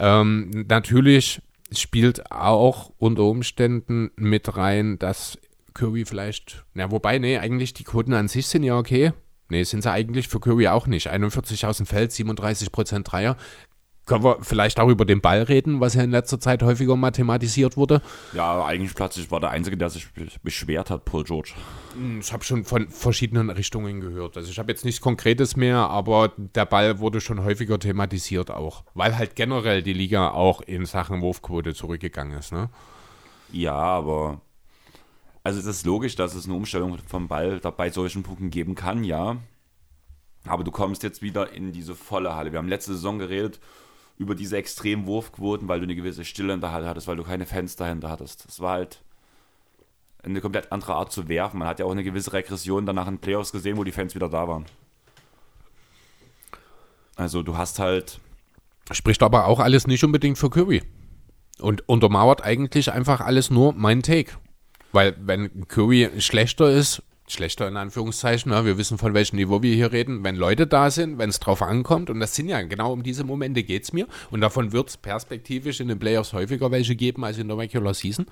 Ähm, 0.00 0.50
natürlich 0.68 1.40
spielt 1.72 2.32
auch 2.32 2.92
unter 2.98 3.22
Umständen 3.22 4.10
mit 4.16 4.56
rein, 4.56 4.98
dass 4.98 5.38
Curry 5.74 6.04
vielleicht, 6.06 6.64
na 6.74 6.90
wobei, 6.90 7.18
nee, 7.18 7.38
eigentlich 7.38 7.74
die 7.74 7.84
Quoten 7.84 8.14
an 8.14 8.26
sich 8.26 8.48
sind 8.48 8.64
ja 8.64 8.76
okay. 8.76 9.12
Nee, 9.50 9.64
sind 9.64 9.82
sie 9.82 9.90
eigentlich 9.90 10.28
für 10.28 10.40
Curry 10.40 10.68
auch 10.68 10.86
nicht. 10.86 11.08
41 11.08 11.66
aus 11.66 11.76
dem 11.76 11.86
Feld, 11.86 12.12
37% 12.12 13.02
Dreier. 13.02 13.36
Können 14.06 14.24
wir 14.24 14.38
vielleicht 14.40 14.80
auch 14.80 14.88
über 14.88 15.04
den 15.04 15.20
Ball 15.20 15.42
reden, 15.42 15.78
was 15.78 15.94
ja 15.94 16.02
in 16.02 16.10
letzter 16.10 16.40
Zeit 16.40 16.64
häufiger 16.64 16.96
mathematisiert 16.96 17.76
wurde. 17.76 18.02
Ja, 18.32 18.64
eigentlich 18.64 18.94
plötzlich 18.94 19.30
war 19.30 19.38
der 19.38 19.50
Einzige, 19.50 19.76
der 19.76 19.88
sich 19.90 20.10
be- 20.12 20.26
beschwert 20.42 20.90
hat, 20.90 21.04
Paul 21.04 21.22
George. 21.22 21.52
Ich 22.18 22.32
habe 22.32 22.42
schon 22.42 22.64
von 22.64 22.88
verschiedenen 22.88 23.50
Richtungen 23.50 24.00
gehört. 24.00 24.36
Also 24.36 24.50
ich 24.50 24.58
habe 24.58 24.72
jetzt 24.72 24.84
nichts 24.84 25.00
Konkretes 25.00 25.54
mehr, 25.54 25.76
aber 25.76 26.32
der 26.36 26.64
Ball 26.64 26.98
wurde 26.98 27.20
schon 27.20 27.44
häufiger 27.44 27.78
thematisiert 27.78 28.50
auch. 28.50 28.82
Weil 28.94 29.16
halt 29.16 29.36
generell 29.36 29.82
die 29.82 29.92
Liga 29.92 30.30
auch 30.30 30.60
in 30.62 30.86
Sachen 30.86 31.20
Wurfquote 31.20 31.74
zurückgegangen 31.74 32.36
ist. 32.36 32.52
Ne? 32.52 32.68
Ja, 33.52 33.74
aber. 33.74 34.40
Also 35.42 35.58
es 35.58 35.66
ist 35.66 35.86
logisch, 35.86 36.16
dass 36.16 36.34
es 36.34 36.44
eine 36.46 36.54
Umstellung 36.54 36.98
vom 37.06 37.28
Ball 37.28 37.60
bei 37.60 37.90
solchen 37.90 38.22
Punkten 38.22 38.50
geben 38.50 38.74
kann, 38.74 39.04
ja. 39.04 39.38
Aber 40.46 40.64
du 40.64 40.70
kommst 40.70 41.02
jetzt 41.02 41.22
wieder 41.22 41.52
in 41.52 41.72
diese 41.72 41.94
volle 41.94 42.34
Halle. 42.34 42.52
Wir 42.52 42.58
haben 42.58 42.68
letzte 42.68 42.92
Saison 42.92 43.18
geredet 43.18 43.60
über 44.18 44.34
diese 44.34 44.56
extremen 44.56 45.06
Wurfquoten, 45.06 45.68
weil 45.68 45.80
du 45.80 45.84
eine 45.84 45.94
gewisse 45.94 46.24
Stille 46.24 46.52
in 46.52 46.60
der 46.60 46.72
Halle 46.72 46.88
hattest, 46.88 47.08
weil 47.08 47.16
du 47.16 47.24
keine 47.24 47.46
Fans 47.46 47.76
dahinter 47.76 48.10
hattest. 48.10 48.46
Das 48.46 48.60
war 48.60 48.72
halt 48.72 49.02
eine 50.22 50.42
komplett 50.42 50.72
andere 50.72 50.94
Art 50.94 51.10
zu 51.10 51.28
werfen. 51.28 51.58
Man 51.58 51.68
hat 51.68 51.78
ja 51.78 51.86
auch 51.86 51.90
eine 51.90 52.04
gewisse 52.04 52.32
Regression 52.34 52.84
danach 52.84 53.08
in 53.08 53.18
Playoffs 53.18 53.52
gesehen, 53.52 53.78
wo 53.78 53.84
die 53.84 53.92
Fans 53.92 54.14
wieder 54.14 54.28
da 54.28 54.46
waren. 54.46 54.66
Also 57.16 57.42
du 57.42 57.56
hast 57.56 57.78
halt 57.78 58.20
Spricht 58.92 59.22
aber 59.22 59.46
auch 59.46 59.60
alles 59.60 59.86
nicht 59.86 60.02
unbedingt 60.04 60.36
für 60.36 60.50
Curry. 60.50 60.82
Und 61.58 61.88
untermauert 61.88 62.42
eigentlich 62.42 62.92
einfach 62.92 63.20
alles 63.20 63.50
nur 63.50 63.72
mein 63.72 64.02
Take. 64.02 64.32
Weil 64.92 65.16
wenn 65.20 65.68
Curry 65.68 66.10
schlechter 66.18 66.70
ist, 66.70 67.02
schlechter 67.28 67.68
in 67.68 67.76
Anführungszeichen, 67.76 68.52
ja, 68.52 68.64
wir 68.64 68.76
wissen 68.76 68.98
von 68.98 69.14
welchem 69.14 69.36
Niveau 69.36 69.62
wir 69.62 69.74
hier 69.74 69.92
reden, 69.92 70.24
wenn 70.24 70.36
Leute 70.36 70.66
da 70.66 70.90
sind, 70.90 71.18
wenn 71.18 71.30
es 71.30 71.40
drauf 71.40 71.62
ankommt, 71.62 72.10
und 72.10 72.20
das 72.20 72.34
sind 72.34 72.48
ja 72.48 72.60
genau 72.62 72.92
um 72.92 73.02
diese 73.02 73.24
Momente 73.24 73.62
geht 73.62 73.84
es 73.84 73.92
mir, 73.92 74.06
und 74.30 74.40
davon 74.40 74.72
wird 74.72 74.88
es 74.88 74.96
perspektivisch 74.96 75.80
in 75.80 75.88
den 75.88 75.98
Playoffs 75.98 76.32
häufiger 76.32 76.70
welche 76.70 76.96
geben 76.96 77.24
als 77.24 77.38
in 77.38 77.48
der 77.48 77.58
Regular 77.58 77.94
Season. 77.94 78.26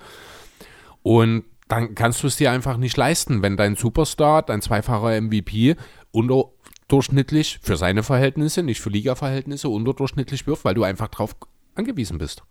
Und 1.01 1.45
dann 1.67 1.95
kannst 1.95 2.23
du 2.23 2.27
es 2.27 2.35
dir 2.35 2.51
einfach 2.51 2.77
nicht 2.77 2.97
leisten, 2.97 3.41
wenn 3.41 3.55
dein 3.55 3.75
Superstar, 3.75 4.41
dein 4.41 4.61
zweifacher 4.61 5.21
MVP 5.21 5.75
unterdurchschnittlich 6.11 7.59
für 7.61 7.77
seine 7.77 8.03
Verhältnisse, 8.03 8.63
nicht 8.63 8.81
für 8.81 8.89
Liga-Verhältnisse, 8.89 9.69
unterdurchschnittlich 9.69 10.47
wirft, 10.47 10.65
weil 10.65 10.73
du 10.73 10.83
einfach 10.83 11.07
drauf 11.07 11.35
angewiesen 11.75 12.17
bist. 12.17 12.43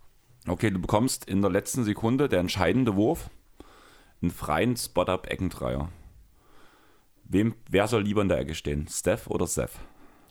Okay, 0.47 0.71
du 0.71 0.79
bekommst 0.79 1.25
in 1.25 1.41
der 1.41 1.51
letzten 1.51 1.83
Sekunde 1.83 2.29
der 2.29 2.39
entscheidende 2.39 2.95
Wurf, 2.95 3.29
einen 4.21 4.31
freien 4.31 4.75
Spot-Up-Eckendreier. 4.75 5.89
Wem, 7.23 7.55
wer 7.69 7.87
soll 7.87 8.03
lieber 8.03 8.21
in 8.21 8.29
der 8.29 8.39
Ecke 8.39 8.55
stehen? 8.55 8.87
Steph 8.87 9.27
oder 9.27 9.47
Seth? 9.47 9.71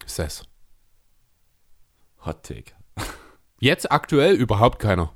Seth. 0.05 0.45
Hot 2.25 2.43
Take. 2.43 2.73
Jetzt 3.61 3.91
aktuell 3.93 4.35
überhaupt 4.35 4.79
keiner. 4.79 5.15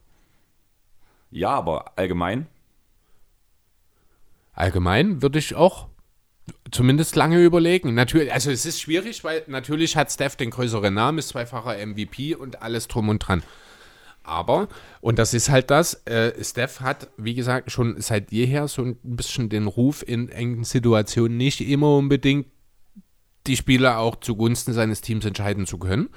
Ja, 1.31 1.51
aber 1.51 1.97
allgemein? 1.97 2.47
Allgemein 4.53 5.23
würde 5.23 5.39
ich 5.39 5.55
auch 5.55 5.89
zumindest 6.70 7.16
lange 7.16 7.43
überlegen. 7.43 7.95
Natürlich, 7.95 8.33
also 8.33 8.51
es 8.51 8.66
ist 8.66 8.81
schwierig, 8.81 9.25
weil 9.25 9.43
natürlich 9.47 9.97
hat 9.97 10.12
Steph 10.12 10.37
den 10.37 10.51
größeren 10.51 10.93
Namen, 10.93 11.18
ist 11.18 11.29
zweifacher 11.29 11.85
MVP 11.85 12.35
und 12.35 12.62
alles 12.62 12.89
drum 12.89 13.09
und 13.09 13.18
dran. 13.20 13.43
Aber, 14.25 14.68
und 15.01 15.18
das 15.18 15.35
ist 15.35 15.51
halt 15.51 15.70
das, 15.70 16.07
äh, 16.07 16.33
Steph 16.43 16.81
hat, 16.81 17.11
wie 17.16 17.35
gesagt, 17.35 17.70
schon 17.70 18.01
seit 18.01 18.31
jeher 18.31 18.68
so 18.68 18.83
ein 18.83 18.97
bisschen 19.03 19.49
den 19.49 19.66
Ruf 19.66 20.05
in 20.07 20.29
engen 20.29 20.64
Situationen 20.64 21.37
nicht 21.37 21.61
immer 21.61 21.97
unbedingt 21.97 22.47
die 23.47 23.57
Spieler 23.57 23.99
auch 23.99 24.16
zugunsten 24.16 24.73
seines 24.73 25.01
Teams 25.01 25.25
entscheiden 25.25 25.66
zu 25.66 25.79
können. 25.79 26.09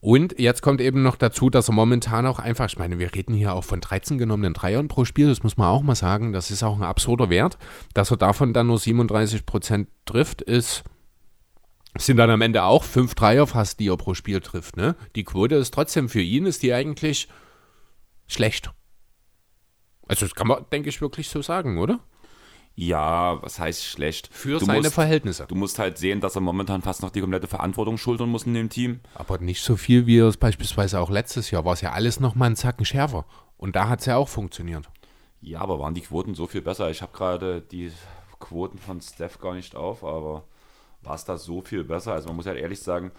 Und 0.00 0.38
jetzt 0.38 0.62
kommt 0.62 0.80
eben 0.80 1.02
noch 1.02 1.16
dazu, 1.16 1.50
dass 1.50 1.68
er 1.68 1.74
momentan 1.74 2.24
auch 2.26 2.38
einfach, 2.38 2.66
ich 2.66 2.78
meine, 2.78 2.98
wir 3.00 3.14
reden 3.14 3.34
hier 3.34 3.54
auch 3.54 3.64
von 3.64 3.80
13 3.80 4.16
genommenen 4.16 4.54
Dreiern 4.54 4.86
pro 4.86 5.04
Spiel, 5.04 5.26
das 5.26 5.42
muss 5.42 5.56
man 5.56 5.68
auch 5.68 5.82
mal 5.82 5.96
sagen, 5.96 6.32
das 6.32 6.52
ist 6.52 6.62
auch 6.62 6.76
ein 6.76 6.84
absurder 6.84 7.30
Wert. 7.30 7.58
Dass 7.94 8.12
er 8.12 8.16
davon 8.16 8.52
dann 8.52 8.68
nur 8.68 8.78
37 8.78 9.44
Prozent 9.44 9.88
trifft, 10.04 10.40
ist, 10.40 10.84
sind 11.96 12.16
dann 12.16 12.30
am 12.30 12.40
Ende 12.40 12.64
auch 12.64 12.84
fünf 12.84 13.14
Dreier 13.14 13.46
fast, 13.46 13.80
die 13.80 13.88
er 13.88 13.96
pro 13.96 14.14
Spiel 14.14 14.40
trifft. 14.40 14.76
Ne? 14.76 14.96
Die 15.16 15.24
Quote 15.24 15.56
ist 15.56 15.72
trotzdem 15.72 16.08
für 16.08 16.20
ihn, 16.20 16.46
ist 16.46 16.62
die 16.62 16.72
eigentlich 16.72 17.28
schlecht. 18.26 18.70
Also 20.06 20.26
das 20.26 20.34
kann 20.34 20.46
man, 20.46 20.64
denke 20.72 20.88
ich, 20.88 21.00
wirklich 21.00 21.28
so 21.28 21.42
sagen, 21.42 21.78
oder? 21.78 22.00
Ja, 22.80 23.42
was 23.42 23.58
heißt 23.58 23.84
schlecht? 23.84 24.28
Für 24.32 24.60
du 24.60 24.64
seine 24.64 24.82
musst, 24.82 24.94
Verhältnisse. 24.94 25.46
Du 25.48 25.56
musst 25.56 25.80
halt 25.80 25.98
sehen, 25.98 26.20
dass 26.20 26.36
er 26.36 26.40
momentan 26.40 26.80
fast 26.80 27.02
noch 27.02 27.10
die 27.10 27.20
komplette 27.20 27.48
Verantwortung 27.48 27.98
schultern 27.98 28.28
muss 28.28 28.44
in 28.44 28.54
dem 28.54 28.70
Team. 28.70 29.00
Aber 29.14 29.38
nicht 29.38 29.62
so 29.62 29.76
viel, 29.76 30.06
wie 30.06 30.18
es 30.18 30.36
beispielsweise 30.36 31.00
auch 31.00 31.10
letztes 31.10 31.50
Jahr 31.50 31.64
war. 31.64 31.72
Es 31.72 31.80
ja 31.80 31.90
alles 31.90 32.20
noch 32.20 32.36
mal 32.36 32.46
einen 32.46 32.56
Zacken 32.56 32.84
schärfer. 32.84 33.26
Und 33.56 33.74
da 33.74 33.88
hat 33.88 34.00
es 34.00 34.06
ja 34.06 34.16
auch 34.16 34.28
funktioniert. 34.28 34.88
Ja, 35.40 35.60
aber 35.60 35.80
waren 35.80 35.94
die 35.94 36.02
Quoten 36.02 36.36
so 36.36 36.46
viel 36.46 36.62
besser? 36.62 36.88
Ich 36.90 37.02
habe 37.02 37.12
gerade 37.12 37.60
die 37.60 37.90
Quoten 38.38 38.78
von 38.78 39.00
Steph 39.00 39.40
gar 39.40 39.54
nicht 39.54 39.74
auf, 39.74 40.04
aber 40.04 40.44
war 41.08 41.14
es 41.14 41.24
da 41.24 41.38
so 41.38 41.62
viel 41.62 41.84
besser? 41.84 42.12
Also 42.12 42.28
man 42.28 42.36
muss 42.36 42.46
halt 42.46 42.58
ehrlich 42.58 42.80
sagen, 42.80 43.10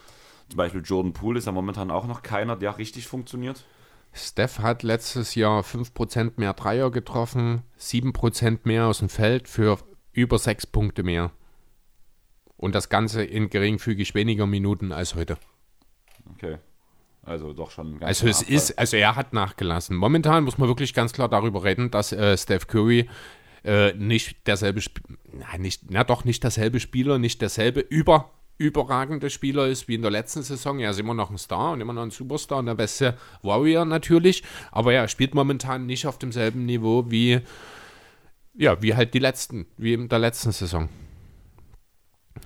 zum 0.47 0.57
Beispiel 0.57 0.81
Jordan 0.83 1.13
Poole 1.13 1.39
ist 1.39 1.45
ja 1.45 1.51
momentan 1.51 1.91
auch 1.91 2.05
noch 2.05 2.21
keiner, 2.21 2.55
der 2.55 2.77
richtig 2.77 3.07
funktioniert. 3.07 3.65
Steph 4.13 4.59
hat 4.59 4.83
letztes 4.83 5.35
Jahr 5.35 5.61
5% 5.61 6.33
mehr 6.37 6.53
Dreier 6.53 6.91
getroffen, 6.91 7.63
7% 7.79 8.59
mehr 8.63 8.87
aus 8.87 8.99
dem 8.99 9.09
Feld 9.09 9.47
für 9.47 9.77
über 10.11 10.37
6 10.39 10.67
Punkte 10.67 11.03
mehr. 11.03 11.31
Und 12.57 12.75
das 12.75 12.89
Ganze 12.89 13.23
in 13.23 13.49
geringfügig 13.49 14.15
weniger 14.15 14.45
Minuten 14.45 14.91
als 14.91 15.15
heute. 15.15 15.37
Okay. 16.33 16.57
Also 17.23 17.53
doch 17.53 17.69
schon 17.71 17.99
ganz 17.99 18.03
Also 18.03 18.27
es 18.27 18.41
ist, 18.41 18.79
also 18.79 18.97
er 18.97 19.15
hat 19.15 19.33
nachgelassen. 19.33 19.95
Momentan 19.95 20.43
muss 20.43 20.57
man 20.57 20.67
wirklich 20.67 20.93
ganz 20.93 21.13
klar 21.13 21.29
darüber 21.29 21.63
reden, 21.63 21.91
dass 21.91 22.11
äh, 22.11 22.37
Steph 22.37 22.67
Curry 22.67 23.07
äh, 23.63 23.93
nicht 23.93 24.47
derselbe, 24.47 24.79
Sp 24.81 25.01
nicht, 25.57 25.89
na 25.89 26.03
doch 26.03 26.25
nicht 26.25 26.43
derselbe 26.43 26.79
Spieler, 26.79 27.19
nicht 27.19 27.41
derselbe 27.41 27.81
über 27.81 28.31
überragende 28.59 29.29
Spieler 29.29 29.67
ist 29.67 29.87
wie 29.87 29.95
in 29.95 30.01
der 30.01 30.11
letzten 30.11 30.43
Saison. 30.43 30.79
Er 30.79 30.91
ist 30.91 30.99
immer 30.99 31.13
noch 31.13 31.31
ein 31.31 31.37
Star 31.37 31.71
und 31.71 31.81
immer 31.81 31.93
noch 31.93 32.03
ein 32.03 32.11
Superstar 32.11 32.59
und 32.59 32.65
der 32.65 32.75
beste 32.75 33.17
Warrior 33.41 33.85
natürlich. 33.85 34.43
Aber 34.71 34.93
er 34.93 35.07
spielt 35.07 35.33
momentan 35.33 35.85
nicht 35.85 36.05
auf 36.05 36.19
demselben 36.19 36.65
Niveau 36.65 37.09
wie, 37.09 37.39
ja, 38.53 38.81
wie 38.81 38.95
halt 38.95 39.13
die 39.13 39.19
letzten, 39.19 39.65
wie 39.77 39.93
in 39.93 40.09
der 40.09 40.19
letzten 40.19 40.51
Saison. 40.51 40.89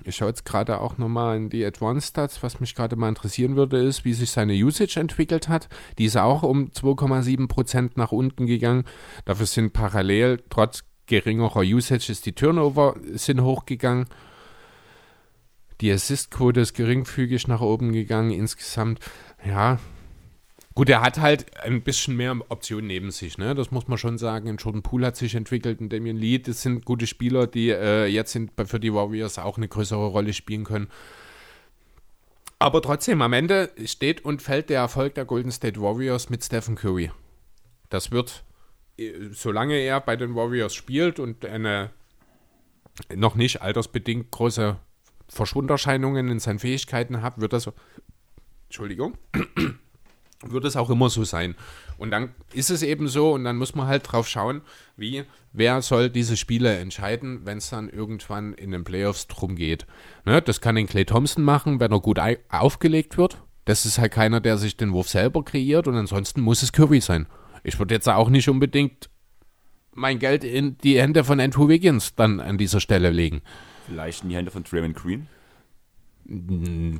Ich 0.04 0.16
schaue 0.16 0.28
jetzt 0.28 0.44
gerade 0.44 0.80
auch 0.80 0.98
nochmal 0.98 1.36
in 1.36 1.50
die 1.50 1.64
Advanced 1.64 2.10
Stats. 2.10 2.42
Was 2.42 2.60
mich 2.60 2.74
gerade 2.74 2.94
mal 2.94 3.08
interessieren 3.08 3.56
würde, 3.56 3.78
ist, 3.78 4.04
wie 4.04 4.12
sich 4.12 4.30
seine 4.30 4.54
Usage 4.54 5.00
entwickelt 5.00 5.48
hat. 5.48 5.68
Die 5.98 6.04
ist 6.04 6.16
auch 6.16 6.42
um 6.42 6.70
2,7% 6.70 7.92
nach 7.96 8.12
unten 8.12 8.46
gegangen. 8.46 8.84
Dafür 9.24 9.46
sind 9.46 9.72
parallel, 9.72 10.42
trotz 10.48 10.84
geringerer 11.06 11.60
Usage, 11.60 12.10
ist 12.10 12.26
die 12.26 12.32
Turnover 12.32 12.96
sind 13.12 13.42
hochgegangen. 13.42 14.06
Die 15.80 15.90
Assist-Quote 15.92 16.60
ist 16.60 16.74
geringfügig 16.74 17.48
nach 17.48 17.60
oben 17.60 17.92
gegangen. 17.92 18.30
Insgesamt, 18.30 19.00
ja. 19.44 19.78
Gut, 20.74 20.88
er 20.88 21.02
hat 21.02 21.20
halt 21.20 21.46
ein 21.62 21.82
bisschen 21.82 22.16
mehr 22.16 22.36
Optionen 22.48 22.88
neben 22.88 23.12
sich, 23.12 23.38
ne? 23.38 23.54
Das 23.54 23.70
muss 23.70 23.86
man 23.86 23.96
schon 23.96 24.18
sagen. 24.18 24.48
Ein 24.48 24.56
Jordan 24.56 24.82
Poole 24.82 25.06
hat 25.06 25.16
sich 25.16 25.34
entwickelt, 25.36 25.80
ein 25.80 25.88
Damien 25.88 26.16
Lee, 26.16 26.38
das 26.38 26.62
sind 26.62 26.84
gute 26.84 27.06
Spieler, 27.06 27.46
die 27.46 27.70
äh, 27.70 28.06
jetzt 28.06 28.32
sind 28.32 28.52
für 28.64 28.80
die 28.80 28.92
Warriors 28.92 29.38
auch 29.38 29.56
eine 29.56 29.68
größere 29.68 30.06
Rolle 30.06 30.32
spielen 30.32 30.64
können. 30.64 30.88
Aber 32.58 32.82
trotzdem, 32.82 33.20
am 33.22 33.32
Ende 33.32 33.70
steht 33.84 34.24
und 34.24 34.42
fällt 34.42 34.70
der 34.70 34.80
Erfolg 34.80 35.14
der 35.14 35.24
Golden 35.24 35.52
State 35.52 35.80
Warriors 35.80 36.30
mit 36.30 36.42
Stephen 36.42 36.76
Curry. 36.76 37.10
Das 37.88 38.10
wird, 38.10 38.42
solange 39.32 39.76
er 39.76 40.00
bei 40.00 40.16
den 40.16 40.34
Warriors 40.34 40.74
spielt 40.74 41.18
und 41.18 41.44
eine 41.44 41.90
noch 43.14 43.34
nicht 43.34 43.62
altersbedingt 43.62 44.30
große 44.30 44.76
Verschwunderscheinungen 45.28 46.28
in 46.28 46.38
seinen 46.38 46.58
Fähigkeiten 46.58 47.22
hat, 47.22 47.40
wird 47.40 47.52
das, 47.52 47.70
Entschuldigung, 48.66 49.16
wird 50.46 50.64
es 50.64 50.76
auch 50.76 50.90
immer 50.90 51.10
so 51.10 51.24
sein. 51.24 51.54
Und 51.98 52.10
dann 52.10 52.34
ist 52.52 52.70
es 52.70 52.82
eben 52.82 53.08
so 53.08 53.32
und 53.32 53.44
dann 53.44 53.56
muss 53.56 53.74
man 53.74 53.86
halt 53.86 54.10
drauf 54.10 54.28
schauen, 54.28 54.62
wie, 54.96 55.24
wer 55.52 55.82
soll 55.82 56.10
diese 56.10 56.36
Spiele 56.36 56.76
entscheiden, 56.78 57.40
wenn 57.44 57.58
es 57.58 57.70
dann 57.70 57.88
irgendwann 57.88 58.52
in 58.54 58.70
den 58.70 58.84
Playoffs 58.84 59.26
drum 59.26 59.56
geht. 59.56 59.86
Ne, 60.24 60.42
das 60.42 60.60
kann 60.60 60.76
den 60.76 60.86
Clay 60.86 61.04
Thompson 61.04 61.44
machen, 61.44 61.80
wenn 61.80 61.92
er 61.92 62.00
gut 62.00 62.20
aufgelegt 62.48 63.16
wird. 63.16 63.38
Das 63.64 63.86
ist 63.86 63.98
halt 63.98 64.12
keiner, 64.12 64.40
der 64.40 64.58
sich 64.58 64.76
den 64.76 64.92
Wurf 64.92 65.08
selber 65.08 65.42
kreiert 65.42 65.88
und 65.88 65.96
ansonsten 65.96 66.42
muss 66.42 66.62
es 66.62 66.72
Curry 66.72 67.00
sein. 67.00 67.26
Ich 67.64 67.78
würde 67.78 67.94
jetzt 67.94 68.08
auch 68.08 68.28
nicht 68.28 68.48
unbedingt 68.48 69.08
mein 69.94 70.18
Geld 70.18 70.44
in 70.44 70.76
die 70.78 71.00
Hände 71.00 71.24
von 71.24 71.40
Andrew 71.40 71.68
Wiggins 71.68 72.14
dann 72.14 72.40
an 72.40 72.58
dieser 72.58 72.80
Stelle 72.80 73.10
legen. 73.10 73.42
Vielleicht 73.86 74.22
in 74.22 74.28
die 74.28 74.36
Hände 74.36 74.50
von 74.50 74.64
Draymond 74.64 74.94
Green? 74.94 75.28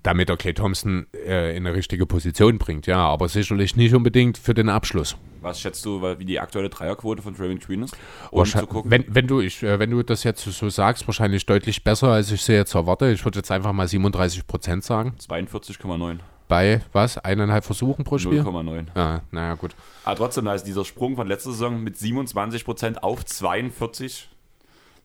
Damit 0.02 0.28
er 0.28 0.36
Clay 0.36 0.52
Thompson 0.52 1.06
äh, 1.14 1.56
in 1.56 1.66
eine 1.66 1.74
richtige 1.74 2.04
Position 2.04 2.58
bringt, 2.58 2.86
ja, 2.86 2.98
aber 2.98 3.28
sicherlich 3.28 3.74
nicht 3.74 3.94
unbedingt 3.94 4.36
für 4.36 4.52
den 4.52 4.68
Abschluss. 4.68 5.16
Was 5.40 5.60
schätzt 5.60 5.84
du, 5.84 6.02
wie 6.18 6.24
die 6.26 6.40
aktuelle 6.40 6.68
Dreierquote 6.68 7.22
von 7.22 7.34
Draymond 7.34 7.66
Green 7.66 7.82
ist? 7.82 7.96
Um 8.30 8.44
wenn, 8.84 9.04
wenn, 9.08 9.26
du, 9.26 9.40
ich, 9.40 9.62
äh, 9.62 9.78
wenn 9.78 9.90
du 9.90 10.02
das 10.02 10.24
jetzt 10.24 10.44
so 10.44 10.68
sagst, 10.68 11.06
wahrscheinlich 11.06 11.46
deutlich 11.46 11.84
besser, 11.84 12.08
als 12.08 12.30
ich 12.32 12.42
sie 12.42 12.52
jetzt 12.52 12.74
erwarte. 12.74 13.10
Ich 13.12 13.24
würde 13.24 13.38
jetzt 13.38 13.50
einfach 13.50 13.72
mal 13.72 13.88
37 13.88 14.46
Prozent 14.46 14.84
sagen. 14.84 15.14
42,9. 15.18 16.18
Bei 16.48 16.82
was? 16.92 17.18
Eineinhalb 17.18 17.64
Versuchen 17.64 18.04
pro 18.04 18.18
Spiel? 18.18 18.42
0,9. 18.42 18.86
Ja, 18.94 19.22
naja, 19.30 19.54
gut. 19.54 19.74
Aber 20.04 20.16
trotzdem, 20.16 20.46
ist 20.48 20.64
dieser 20.64 20.84
Sprung 20.84 21.16
von 21.16 21.26
letzter 21.26 21.52
Saison 21.52 21.82
mit 21.82 21.96
27 21.96 22.64
Prozent 22.64 23.02
auf 23.02 23.24
42 23.24 24.28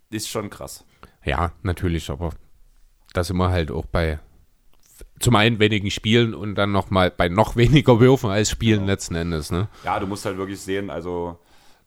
ist 0.10 0.30
schon 0.30 0.50
krass. 0.50 0.86
Ja, 1.24 1.52
natürlich, 1.64 2.10
aber 2.10 2.32
da 3.14 3.24
sind 3.24 3.38
wir 3.38 3.50
halt 3.50 3.72
auch 3.72 3.86
bei 3.86 4.20
zum 5.20 5.36
einen 5.36 5.60
wenigen 5.60 5.92
Spielen 5.92 6.34
und 6.34 6.56
dann 6.56 6.72
nochmal 6.72 7.12
bei 7.12 7.30
noch 7.30 7.56
weniger 7.56 8.00
Würfen 8.00 8.30
als 8.30 8.50
Spielen 8.50 8.82
genau. 8.82 8.92
letzten 8.92 9.16
Endes. 9.16 9.52
Ne? 9.52 9.68
Ja, 9.84 10.00
du 10.00 10.08
musst 10.08 10.26
halt 10.26 10.38
wirklich 10.38 10.60
sehen, 10.60 10.90
also 10.90 11.38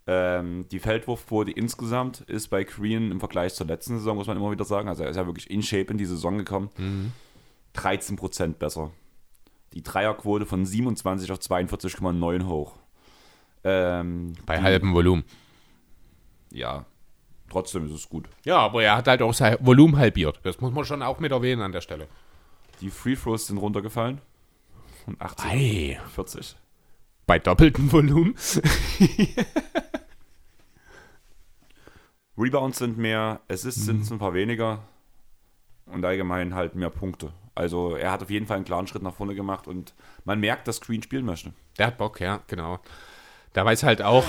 ähm, 0.07 0.67
die 0.71 0.79
Feldwurfquote 0.79 1.51
insgesamt 1.51 2.21
ist 2.23 2.49
bei 2.49 2.65
Green 2.65 3.11
im 3.11 3.21
Vergleich 3.21 3.55
zur 3.55 3.67
letzten 3.67 3.99
Saison, 3.99 4.17
muss 4.17 4.27
man 4.27 4.37
immer 4.37 4.51
wieder 4.51 4.65
sagen, 4.65 4.89
also 4.89 5.05
er 5.05 5.11
ist 5.11 5.17
ja 5.17 5.27
wirklich 5.27 5.51
in 5.51 5.63
Shape 5.63 5.93
in 5.93 5.99
die 5.99 6.05
Saison 6.05 6.39
gekommen, 6.39 6.71
mhm. 6.77 7.13
13% 7.77 8.55
besser. 8.55 8.91
Die 9.75 9.83
Dreierquote 9.83 10.47
von 10.47 10.65
27 10.67 11.31
auf 11.33 11.39
42,9 11.39 12.47
hoch. 12.47 12.77
Ähm, 13.65 14.35
bei 14.45 14.57
die, 14.57 14.63
halbem 14.63 14.95
Volumen. 14.95 15.25
Ja, 16.51 16.85
trotzdem 17.49 17.87
ist 17.87 17.93
es 17.93 18.09
gut. 18.09 18.29
Ja, 18.45 18.59
aber 18.59 18.83
er 18.83 18.97
hat 18.97 19.09
halt 19.09 19.23
auch 19.23 19.33
sein 19.35 19.57
Volumen 19.61 19.97
halbiert. 19.97 20.41
Das 20.43 20.61
muss 20.61 20.73
man 20.73 20.85
schon 20.85 21.03
auch 21.03 21.21
mit 21.21 21.33
erwähnen 21.33 21.63
an 21.63 21.73
der 21.73 21.81
Stelle. 21.81 22.09
Die 22.81 22.91
Free 22.91 23.15
Throws 23.17 23.47
sind 23.47 23.59
runtergefallen. 23.59 24.21
Von 25.05 25.17
80 25.19 25.51
Ei. 25.51 26.01
40. 26.15 26.57
Bei 27.27 27.39
doppeltem 27.39 27.91
Volumen. 27.91 28.35
Rebounds 32.37 32.79
sind 32.79 32.99
mehr, 32.99 33.41
Assists 33.49 33.85
sind 33.85 34.11
ein 34.11 34.19
paar 34.19 34.35
weniger 34.35 34.81
und 35.87 36.05
allgemein 36.05 36.55
halt 36.55 36.75
mehr 36.75 36.91
Punkte. 36.91 37.33
Also 37.55 37.97
er 37.97 38.13
hat 38.13 38.23
auf 38.23 38.31
jeden 38.31 38.47
Fall 38.47 38.57
einen 38.57 38.65
klaren 38.65 38.87
Schritt 38.87 39.03
nach 39.03 39.15
vorne 39.15 39.35
gemacht 39.35 39.67
und 39.67 39.95
man 40.25 40.41
merkt, 40.41 40.69
dass 40.69 40.81
Green 40.81 41.03
spielen 41.03 41.25
möchte. 41.25 41.53
Der 41.79 41.89
hat 41.89 41.99
Bock, 41.99 42.21
ja, 42.21 42.41
genau. 42.47 42.81
Der 43.55 43.65
weiß 43.65 43.83
halt 43.83 44.01
auch, 44.01 44.25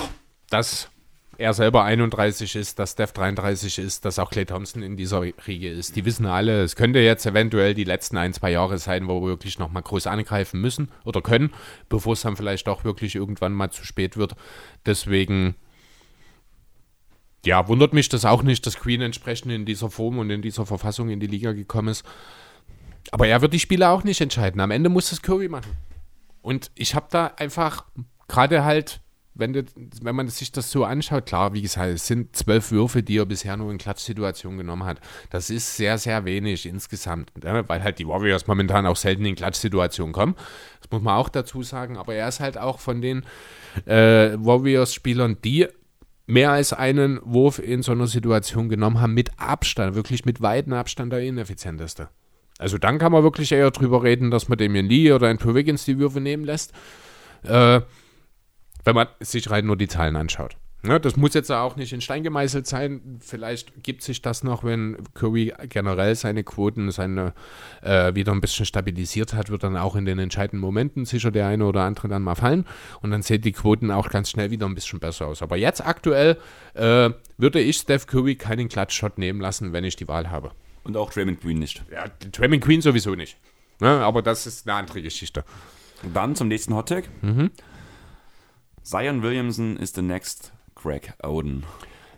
dass 0.50 0.90
er 1.38 1.54
selber 1.54 1.84
31 1.84 2.54
ist, 2.56 2.78
dass 2.78 2.92
Steph 2.92 3.12
33 3.12 3.78
ist, 3.78 4.04
dass 4.04 4.18
auch 4.18 4.30
Clay 4.30 4.44
Thompson 4.44 4.82
in 4.82 4.96
dieser 4.96 5.22
Riege 5.22 5.70
ist. 5.70 5.96
Die 5.96 6.04
wissen 6.04 6.26
alle, 6.26 6.62
es 6.62 6.76
könnte 6.76 7.00
jetzt 7.00 7.26
eventuell 7.26 7.74
die 7.74 7.84
letzten 7.84 8.16
ein, 8.16 8.32
zwei 8.32 8.50
Jahre 8.50 8.78
sein, 8.78 9.08
wo 9.08 9.20
wir 9.20 9.28
wirklich 9.28 9.58
nochmal 9.58 9.82
groß 9.82 10.06
angreifen 10.06 10.60
müssen 10.60 10.90
oder 11.04 11.22
können, 11.22 11.52
bevor 11.88 12.12
es 12.12 12.22
dann 12.22 12.36
vielleicht 12.36 12.68
auch 12.68 12.84
wirklich 12.84 13.14
irgendwann 13.14 13.52
mal 13.52 13.70
zu 13.70 13.84
spät 13.84 14.16
wird. 14.16 14.34
Deswegen, 14.86 15.56
ja, 17.44 17.66
wundert 17.68 17.92
mich 17.92 18.08
das 18.08 18.24
auch 18.24 18.42
nicht, 18.42 18.66
dass 18.66 18.78
Queen 18.78 19.00
entsprechend 19.00 19.52
in 19.52 19.64
dieser 19.64 19.90
Form 19.90 20.18
und 20.18 20.30
in 20.30 20.42
dieser 20.42 20.66
Verfassung 20.66 21.08
in 21.08 21.20
die 21.20 21.26
Liga 21.26 21.52
gekommen 21.52 21.88
ist. 21.88 22.04
Aber 23.10 23.26
er 23.26 23.40
wird 23.42 23.52
die 23.52 23.60
Spiele 23.60 23.88
auch 23.88 24.04
nicht 24.04 24.20
entscheiden. 24.20 24.60
Am 24.60 24.70
Ende 24.70 24.88
muss 24.88 25.10
das 25.10 25.22
Curry 25.22 25.48
machen. 25.48 25.72
Und 26.42 26.70
ich 26.74 26.94
habe 26.94 27.06
da 27.10 27.32
einfach 27.36 27.84
gerade 28.28 28.64
halt 28.64 29.00
wenn, 29.34 29.52
du, 29.52 29.64
wenn 30.02 30.14
man 30.14 30.28
sich 30.28 30.52
das 30.52 30.70
so 30.70 30.84
anschaut, 30.84 31.26
klar, 31.26 31.52
wie 31.52 31.62
gesagt, 31.62 31.88
es 31.92 32.06
sind 32.06 32.34
zwölf 32.36 32.70
Würfe, 32.70 33.02
die 33.02 33.18
er 33.18 33.26
bisher 33.26 33.56
nur 33.56 33.70
in 33.70 33.78
Klatschsituationen 33.78 34.58
genommen 34.58 34.84
hat. 34.84 35.00
Das 35.30 35.50
ist 35.50 35.76
sehr, 35.76 35.98
sehr 35.98 36.24
wenig 36.24 36.66
insgesamt, 36.66 37.32
ne? 37.42 37.64
weil 37.68 37.82
halt 37.82 37.98
die 37.98 38.06
Warriors 38.06 38.46
momentan 38.46 38.86
auch 38.86 38.96
selten 38.96 39.24
in 39.24 39.34
Klatschsituationen 39.34 40.12
kommen. 40.12 40.34
Das 40.80 40.90
muss 40.90 41.02
man 41.02 41.16
auch 41.16 41.28
dazu 41.28 41.62
sagen. 41.62 41.96
Aber 41.96 42.14
er 42.14 42.28
ist 42.28 42.40
halt 42.40 42.56
auch 42.56 42.78
von 42.78 43.00
den 43.00 43.24
äh, 43.86 44.36
Warriors-Spielern, 44.38 45.38
die 45.44 45.66
mehr 46.26 46.52
als 46.52 46.72
einen 46.72 47.20
Wurf 47.24 47.58
in 47.58 47.82
so 47.82 47.92
einer 47.92 48.06
Situation 48.06 48.68
genommen 48.68 49.00
haben, 49.00 49.14
mit 49.14 49.38
Abstand, 49.38 49.94
wirklich 49.94 50.24
mit 50.24 50.40
weitem 50.40 50.72
Abstand 50.72 51.12
der 51.12 51.20
ineffizienteste. 51.20 52.08
Also 52.64 52.78
dann 52.78 52.98
kann 52.98 53.12
man 53.12 53.22
wirklich 53.22 53.52
eher 53.52 53.70
drüber 53.70 54.02
reden, 54.02 54.30
dass 54.30 54.48
man 54.48 54.56
dem 54.56 54.74
Lee 54.74 55.12
oder 55.12 55.28
Andrew 55.28 55.54
Wiggins 55.54 55.84
die 55.84 55.98
Würfe 55.98 56.18
nehmen 56.18 56.44
lässt. 56.44 56.72
Äh, 57.42 57.82
wenn 58.84 58.94
man 58.94 59.06
sich 59.20 59.50
rein 59.50 59.66
nur 59.66 59.76
die 59.76 59.86
Zahlen 59.86 60.16
anschaut. 60.16 60.56
Ja, 60.82 60.98
das 60.98 61.18
muss 61.18 61.34
jetzt 61.34 61.52
auch 61.52 61.76
nicht 61.76 61.92
in 61.92 62.00
Stein 62.00 62.22
gemeißelt 62.22 62.66
sein. 62.66 63.18
Vielleicht 63.20 63.82
gibt 63.82 64.00
sich 64.00 64.22
das 64.22 64.44
noch, 64.44 64.64
wenn 64.64 64.96
Curry 65.12 65.52
generell 65.68 66.14
seine 66.14 66.42
Quoten 66.42 66.90
seine, 66.90 67.34
äh, 67.82 68.14
wieder 68.14 68.32
ein 68.32 68.40
bisschen 68.40 68.64
stabilisiert 68.64 69.34
hat, 69.34 69.50
wird 69.50 69.62
dann 69.62 69.76
auch 69.76 69.94
in 69.94 70.06
den 70.06 70.18
entscheidenden 70.18 70.60
Momenten 70.60 71.04
sicher 71.04 71.30
der 71.30 71.46
eine 71.46 71.66
oder 71.66 71.82
andere 71.82 72.08
dann 72.08 72.22
mal 72.22 72.34
fallen. 72.34 72.64
Und 73.02 73.10
dann 73.10 73.20
sehen 73.20 73.42
die 73.42 73.52
Quoten 73.52 73.90
auch 73.90 74.08
ganz 74.08 74.30
schnell 74.30 74.50
wieder 74.50 74.64
ein 74.64 74.74
bisschen 74.74 75.00
besser 75.00 75.26
aus. 75.26 75.42
Aber 75.42 75.58
jetzt 75.58 75.84
aktuell 75.84 76.38
äh, 76.72 77.10
würde 77.36 77.60
ich 77.60 77.76
Steph 77.76 78.06
Curry 78.06 78.36
keinen 78.36 78.70
Klatschshot 78.70 79.18
nehmen 79.18 79.42
lassen, 79.42 79.74
wenn 79.74 79.84
ich 79.84 79.96
die 79.96 80.08
Wahl 80.08 80.30
habe. 80.30 80.52
Und 80.84 80.96
auch 80.96 81.12
Draymond 81.12 81.40
Green 81.40 81.58
nicht. 81.58 81.82
Ja, 81.90 82.06
Draymond 82.32 82.62
Green 82.62 82.82
sowieso 82.82 83.14
nicht. 83.14 83.36
Ja, 83.80 84.00
aber 84.00 84.22
das 84.22 84.46
ist 84.46 84.68
eine 84.68 84.76
andere 84.78 85.02
Geschichte. 85.02 85.44
Dann 86.12 86.36
zum 86.36 86.48
nächsten 86.48 86.74
Hottag. 86.74 87.08
Mhm. 87.22 87.50
Zion 88.82 89.22
Williamson 89.22 89.76
ist 89.76 89.94
the 89.94 90.02
next 90.02 90.52
Greg 90.74 91.14
Oden. 91.22 91.64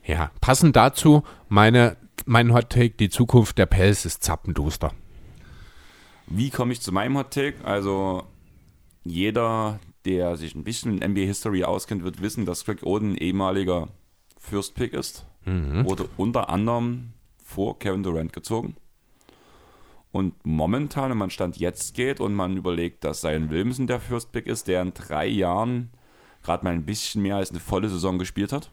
Ja, 0.05 0.31
passend 0.41 0.77
dazu 0.77 1.23
meine, 1.49 1.97
mein 2.27 2.53
Hot 2.53 2.71
Take, 2.71 2.91
die 2.91 3.09
Zukunft 3.09 3.59
der 3.59 3.67
Pels 3.67 4.05
ist 4.05 4.25
zappenduster. 4.25 4.93
Wie 6.27 6.51
komme 6.51 6.73
ich 6.73 6.81
zu 6.81 6.91
meinem 6.93 7.17
Hot 7.17 7.31
Take? 7.31 7.65
Also 7.65 8.25
jeder, 9.05 9.79
der 10.05 10.37
sich 10.37 10.55
ein 10.57 10.65
bisschen 10.65 11.01
in 11.01 11.13
NBA 11.13 11.23
History 11.23 11.63
auskennt, 11.65 12.03
wird 12.03 12.21
wissen, 12.21 12.47
dass 12.47 12.65
Greg 12.65 12.83
Oden 12.83 13.17
ehemaliger 13.17 13.89
First 14.39 14.75
Pick 14.75 14.93
ist. 14.93 15.25
Mhm. 15.45 15.85
Wurde 15.85 16.09
unter 16.17 16.49
anderem 16.51 17.13
vor 17.47 17.79
Kevin 17.79 18.03
Durant 18.03 18.33
gezogen. 18.33 18.77
Und 20.11 20.35
momentan, 20.45 21.11
wenn 21.11 21.19
man 21.19 21.31
Stand 21.31 21.57
jetzt 21.59 21.95
geht 21.95 22.21
und 22.21 22.35
man 22.35 22.57
überlegt, 22.57 23.05
dass 23.05 23.21
Zion 23.21 23.51
Williamson 23.51 23.87
der 23.87 24.01
First 24.01 24.33
Pick 24.33 24.47
ist, 24.47 24.67
der 24.67 24.83
in 24.83 24.93
drei 24.93 25.27
Jahren 25.27 25.91
gerade 26.43 26.65
mal 26.65 26.73
ein 26.73 26.85
bisschen 26.85 27.23
mehr 27.23 27.37
als 27.37 27.51
eine 27.51 27.61
volle 27.61 27.89
Saison 27.89 28.19
gespielt 28.19 28.53
hat. 28.53 28.73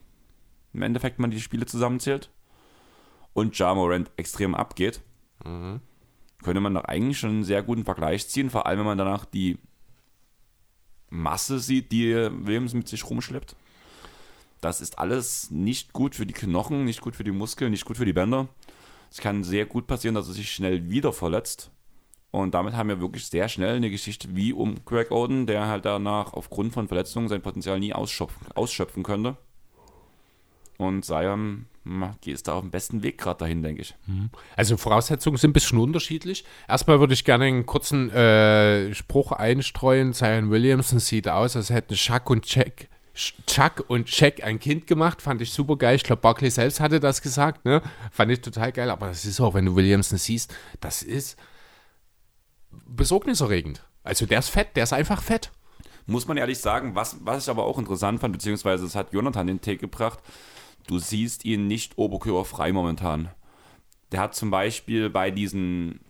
Im 0.72 0.82
Endeffekt, 0.82 1.18
wenn 1.18 1.22
man 1.22 1.30
die 1.30 1.40
Spiele 1.40 1.66
zusammenzählt. 1.66 2.30
Und 3.32 3.56
Ja 3.58 3.74
Morant 3.74 4.10
extrem 4.16 4.54
abgeht. 4.54 5.02
Mhm. 5.44 5.80
Könnte 6.42 6.60
man 6.60 6.74
doch 6.74 6.84
eigentlich 6.84 7.18
schon 7.18 7.30
einen 7.30 7.44
sehr 7.44 7.62
guten 7.62 7.84
Vergleich 7.84 8.28
ziehen, 8.28 8.50
vor 8.50 8.66
allem 8.66 8.80
wenn 8.80 8.86
man 8.86 8.98
danach 8.98 9.24
die 9.24 9.58
Masse 11.10 11.58
sieht, 11.58 11.92
die 11.92 12.14
Williams 12.14 12.74
mit 12.74 12.88
sich 12.88 13.08
rumschleppt. 13.08 13.54
Das 14.60 14.80
ist 14.80 14.98
alles 14.98 15.50
nicht 15.50 15.92
gut 15.92 16.14
für 16.14 16.26
die 16.26 16.32
Knochen, 16.32 16.84
nicht 16.84 17.02
gut 17.02 17.16
für 17.16 17.24
die 17.24 17.32
Muskeln, 17.32 17.70
nicht 17.70 17.84
gut 17.84 17.98
für 17.98 18.06
die 18.06 18.14
Bänder. 18.14 18.48
Es 19.10 19.18
kann 19.18 19.44
sehr 19.44 19.66
gut 19.66 19.86
passieren, 19.86 20.14
dass 20.14 20.28
er 20.28 20.34
sich 20.34 20.50
schnell 20.50 20.90
wieder 20.90 21.12
verletzt. 21.12 21.70
Und 22.30 22.52
damit 22.52 22.74
haben 22.74 22.88
wir 22.88 23.00
wirklich 23.00 23.26
sehr 23.26 23.48
schnell 23.48 23.76
eine 23.76 23.90
Geschichte 23.90 24.34
wie 24.34 24.52
um 24.52 24.84
Greg 24.84 25.12
Oden, 25.12 25.46
der 25.46 25.68
halt 25.68 25.84
danach 25.84 26.32
aufgrund 26.32 26.72
von 26.72 26.88
Verletzungen 26.88 27.28
sein 27.28 27.42
Potenzial 27.42 27.78
nie 27.78 27.92
ausschöpfen, 27.92 28.48
ausschöpfen 28.56 29.04
könnte. 29.04 29.36
Und 30.78 31.04
Sion 31.04 31.66
ist 32.24 32.48
da 32.48 32.54
auf 32.54 32.62
dem 32.62 32.70
besten 32.70 33.02
Weg 33.02 33.18
gerade 33.18 33.38
dahin, 33.38 33.62
denke 33.62 33.82
ich. 33.82 33.94
Mhm. 34.06 34.30
Also 34.56 34.76
Voraussetzungen 34.76 35.36
sind 35.36 35.50
ein 35.50 35.52
bisschen 35.52 35.78
unterschiedlich. 35.78 36.44
Erstmal 36.66 36.98
würde 36.98 37.14
ich 37.14 37.24
gerne 37.24 37.44
einen 37.44 37.66
kurzen 37.66 38.10
äh, 38.10 38.92
Spruch 38.94 39.32
einstreuen. 39.32 40.12
Zion 40.12 40.50
Williamson 40.50 40.98
sieht 40.98 41.28
aus, 41.28 41.56
als 41.56 41.70
hätten 41.70 41.94
Chuck 41.94 42.30
und 42.30 42.52
Jack 42.52 42.88
Chuck 43.14 43.84
und 43.88 44.10
Jack 44.10 44.42
ein 44.42 44.58
Kind 44.58 44.86
gemacht, 44.86 45.22
fand 45.22 45.40
ich 45.40 45.52
super 45.52 45.76
geil. 45.76 45.96
Ich 45.96 46.02
glaube, 46.02 46.22
Barkley 46.22 46.50
selbst 46.50 46.80
hatte 46.80 46.98
das 46.98 47.22
gesagt, 47.22 47.64
ne? 47.64 47.80
Fand 48.10 48.32
ich 48.32 48.40
total 48.40 48.72
geil. 48.72 48.90
Aber 48.90 49.06
das 49.08 49.24
ist 49.24 49.40
auch, 49.40 49.54
wenn 49.54 49.66
du 49.66 49.76
Williamson 49.76 50.18
siehst, 50.18 50.52
das 50.80 51.02
ist, 51.02 51.38
besorgniserregend. 52.86 53.84
Also 54.02 54.26
der 54.26 54.40
ist 54.40 54.48
fett, 54.48 54.76
der 54.76 54.84
ist 54.84 54.92
einfach 54.92 55.22
fett. 55.22 55.50
Muss 56.06 56.28
man 56.28 56.36
ehrlich 56.36 56.58
sagen, 56.58 56.94
was, 56.94 57.16
was 57.24 57.44
ich 57.44 57.50
aber 57.50 57.64
auch 57.64 57.78
interessant 57.78 58.20
fand, 58.20 58.32
beziehungsweise 58.32 58.84
es 58.84 58.94
hat 58.94 59.12
Jonathan 59.12 59.46
den 59.46 59.60
Take 59.60 59.78
gebracht, 59.78 60.18
du 60.86 60.98
siehst 60.98 61.44
ihn 61.44 61.66
nicht 61.66 61.96
oberkörperfrei 61.96 62.72
momentan. 62.72 63.30
Der 64.12 64.20
hat 64.20 64.34
zum 64.34 64.50
Beispiel 64.50 65.08
bei 65.08 65.30
diesen 65.30 66.00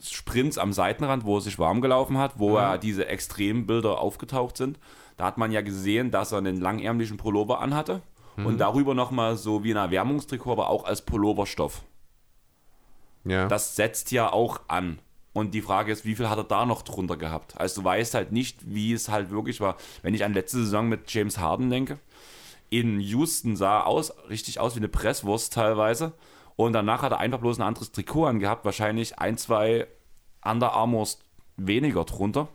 Sprints 0.00 0.58
am 0.58 0.72
Seitenrand, 0.72 1.24
wo 1.24 1.36
er 1.36 1.42
sich 1.42 1.58
warm 1.58 1.80
gelaufen 1.82 2.16
hat, 2.16 2.38
wo 2.38 2.50
mhm. 2.50 2.56
er 2.56 2.78
diese 2.78 3.06
Extrembilder 3.06 3.98
aufgetaucht 3.98 4.56
sind, 4.56 4.78
da 5.22 5.28
hat 5.28 5.38
man 5.38 5.52
ja 5.52 5.60
gesehen, 5.60 6.10
dass 6.10 6.32
er 6.32 6.38
einen 6.38 6.60
langärmlichen 6.60 7.16
Pullover 7.16 7.60
anhatte 7.60 8.02
mhm. 8.34 8.44
und 8.44 8.58
darüber 8.58 8.92
nochmal 8.92 9.36
so 9.36 9.62
wie 9.62 9.72
ein 9.72 9.76
Erwärmungstrikot, 9.76 10.50
aber 10.50 10.68
auch 10.68 10.84
als 10.84 11.02
Pulloverstoff. 11.02 11.84
Ja. 13.22 13.46
Das 13.46 13.76
setzt 13.76 14.10
ja 14.10 14.32
auch 14.32 14.62
an. 14.66 14.98
Und 15.32 15.54
die 15.54 15.62
Frage 15.62 15.92
ist, 15.92 16.04
wie 16.04 16.16
viel 16.16 16.28
hat 16.28 16.38
er 16.38 16.44
da 16.44 16.66
noch 16.66 16.82
drunter 16.82 17.16
gehabt? 17.16 17.56
Also 17.56 17.82
du 17.82 17.84
weißt 17.84 18.14
halt 18.14 18.32
nicht, 18.32 18.58
wie 18.66 18.92
es 18.92 19.10
halt 19.10 19.30
wirklich 19.30 19.60
war. 19.60 19.76
Wenn 20.02 20.12
ich 20.12 20.24
an 20.24 20.34
letzte 20.34 20.56
Saison 20.56 20.88
mit 20.88 21.02
James 21.14 21.38
Harden 21.38 21.70
denke, 21.70 22.00
in 22.68 22.98
Houston 22.98 23.54
sah 23.54 23.84
aus, 23.84 24.12
richtig 24.28 24.58
aus 24.58 24.74
wie 24.74 24.80
eine 24.80 24.88
Presswurst 24.88 25.52
teilweise. 25.52 26.14
Und 26.56 26.72
danach 26.72 27.02
hat 27.02 27.12
er 27.12 27.20
einfach 27.20 27.38
bloß 27.38 27.60
ein 27.60 27.62
anderes 27.62 27.92
Trikot 27.92 28.26
angehabt, 28.26 28.64
wahrscheinlich 28.64 29.20
ein, 29.20 29.38
zwei 29.38 29.86
Under 30.44 30.72
Armours 30.72 31.20
weniger 31.56 32.04
drunter. 32.06 32.48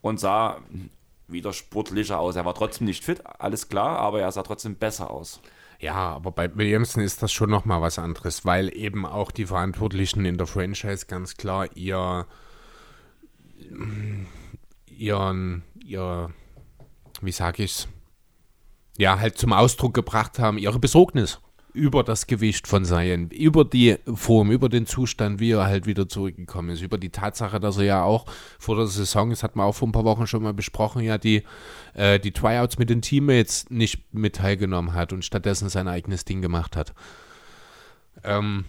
Und 0.00 0.18
sah 0.18 0.62
wieder 1.32 1.52
sportlicher 1.52 2.18
aus. 2.18 2.36
Er 2.36 2.44
war 2.44 2.54
trotzdem 2.54 2.86
nicht 2.86 3.04
fit, 3.04 3.22
alles 3.38 3.68
klar, 3.68 3.98
aber 3.98 4.20
er 4.20 4.32
sah 4.32 4.42
trotzdem 4.42 4.76
besser 4.76 5.10
aus. 5.10 5.40
Ja, 5.80 5.94
aber 5.94 6.30
bei 6.30 6.54
Williamson 6.54 7.02
ist 7.02 7.22
das 7.22 7.32
schon 7.32 7.48
nochmal 7.48 7.80
was 7.80 7.98
anderes, 7.98 8.44
weil 8.44 8.74
eben 8.76 9.06
auch 9.06 9.30
die 9.30 9.46
Verantwortlichen 9.46 10.26
in 10.26 10.36
der 10.36 10.46
Franchise 10.46 11.06
ganz 11.06 11.36
klar 11.36 11.68
ihr, 11.74 12.26
ihren, 14.86 15.62
ihr, 15.82 16.30
wie 17.22 17.32
sag 17.32 17.58
ich's, 17.58 17.88
ja, 18.98 19.18
halt 19.18 19.38
zum 19.38 19.54
Ausdruck 19.54 19.94
gebracht 19.94 20.38
haben, 20.38 20.58
ihre 20.58 20.78
Besorgnis 20.78 21.40
über 21.72 22.02
das 22.02 22.26
Gewicht 22.26 22.66
von 22.66 22.84
Zion, 22.84 23.28
über 23.30 23.64
die 23.64 23.96
Form, 24.14 24.50
über 24.50 24.68
den 24.68 24.86
Zustand, 24.86 25.40
wie 25.40 25.52
er 25.52 25.66
halt 25.66 25.86
wieder 25.86 26.08
zurückgekommen 26.08 26.70
ist, 26.70 26.82
über 26.82 26.98
die 26.98 27.10
Tatsache, 27.10 27.60
dass 27.60 27.78
er 27.78 27.84
ja 27.84 28.02
auch 28.02 28.26
vor 28.58 28.76
der 28.76 28.86
Saison, 28.86 29.30
das 29.30 29.42
hat 29.42 29.56
man 29.56 29.66
auch 29.66 29.74
vor 29.74 29.88
ein 29.88 29.92
paar 29.92 30.04
Wochen 30.04 30.26
schon 30.26 30.42
mal 30.42 30.54
besprochen, 30.54 31.02
ja 31.02 31.18
die, 31.18 31.42
äh, 31.94 32.18
die 32.18 32.32
Tryouts 32.32 32.78
mit 32.78 32.90
den 32.90 33.02
Teammates 33.02 33.70
nicht 33.70 34.14
mit 34.14 34.36
teilgenommen 34.36 34.94
hat 34.94 35.12
und 35.12 35.24
stattdessen 35.24 35.68
sein 35.68 35.88
eigenes 35.88 36.24
Ding 36.24 36.42
gemacht 36.42 36.76
hat. 36.76 36.94
Ähm, 38.24 38.64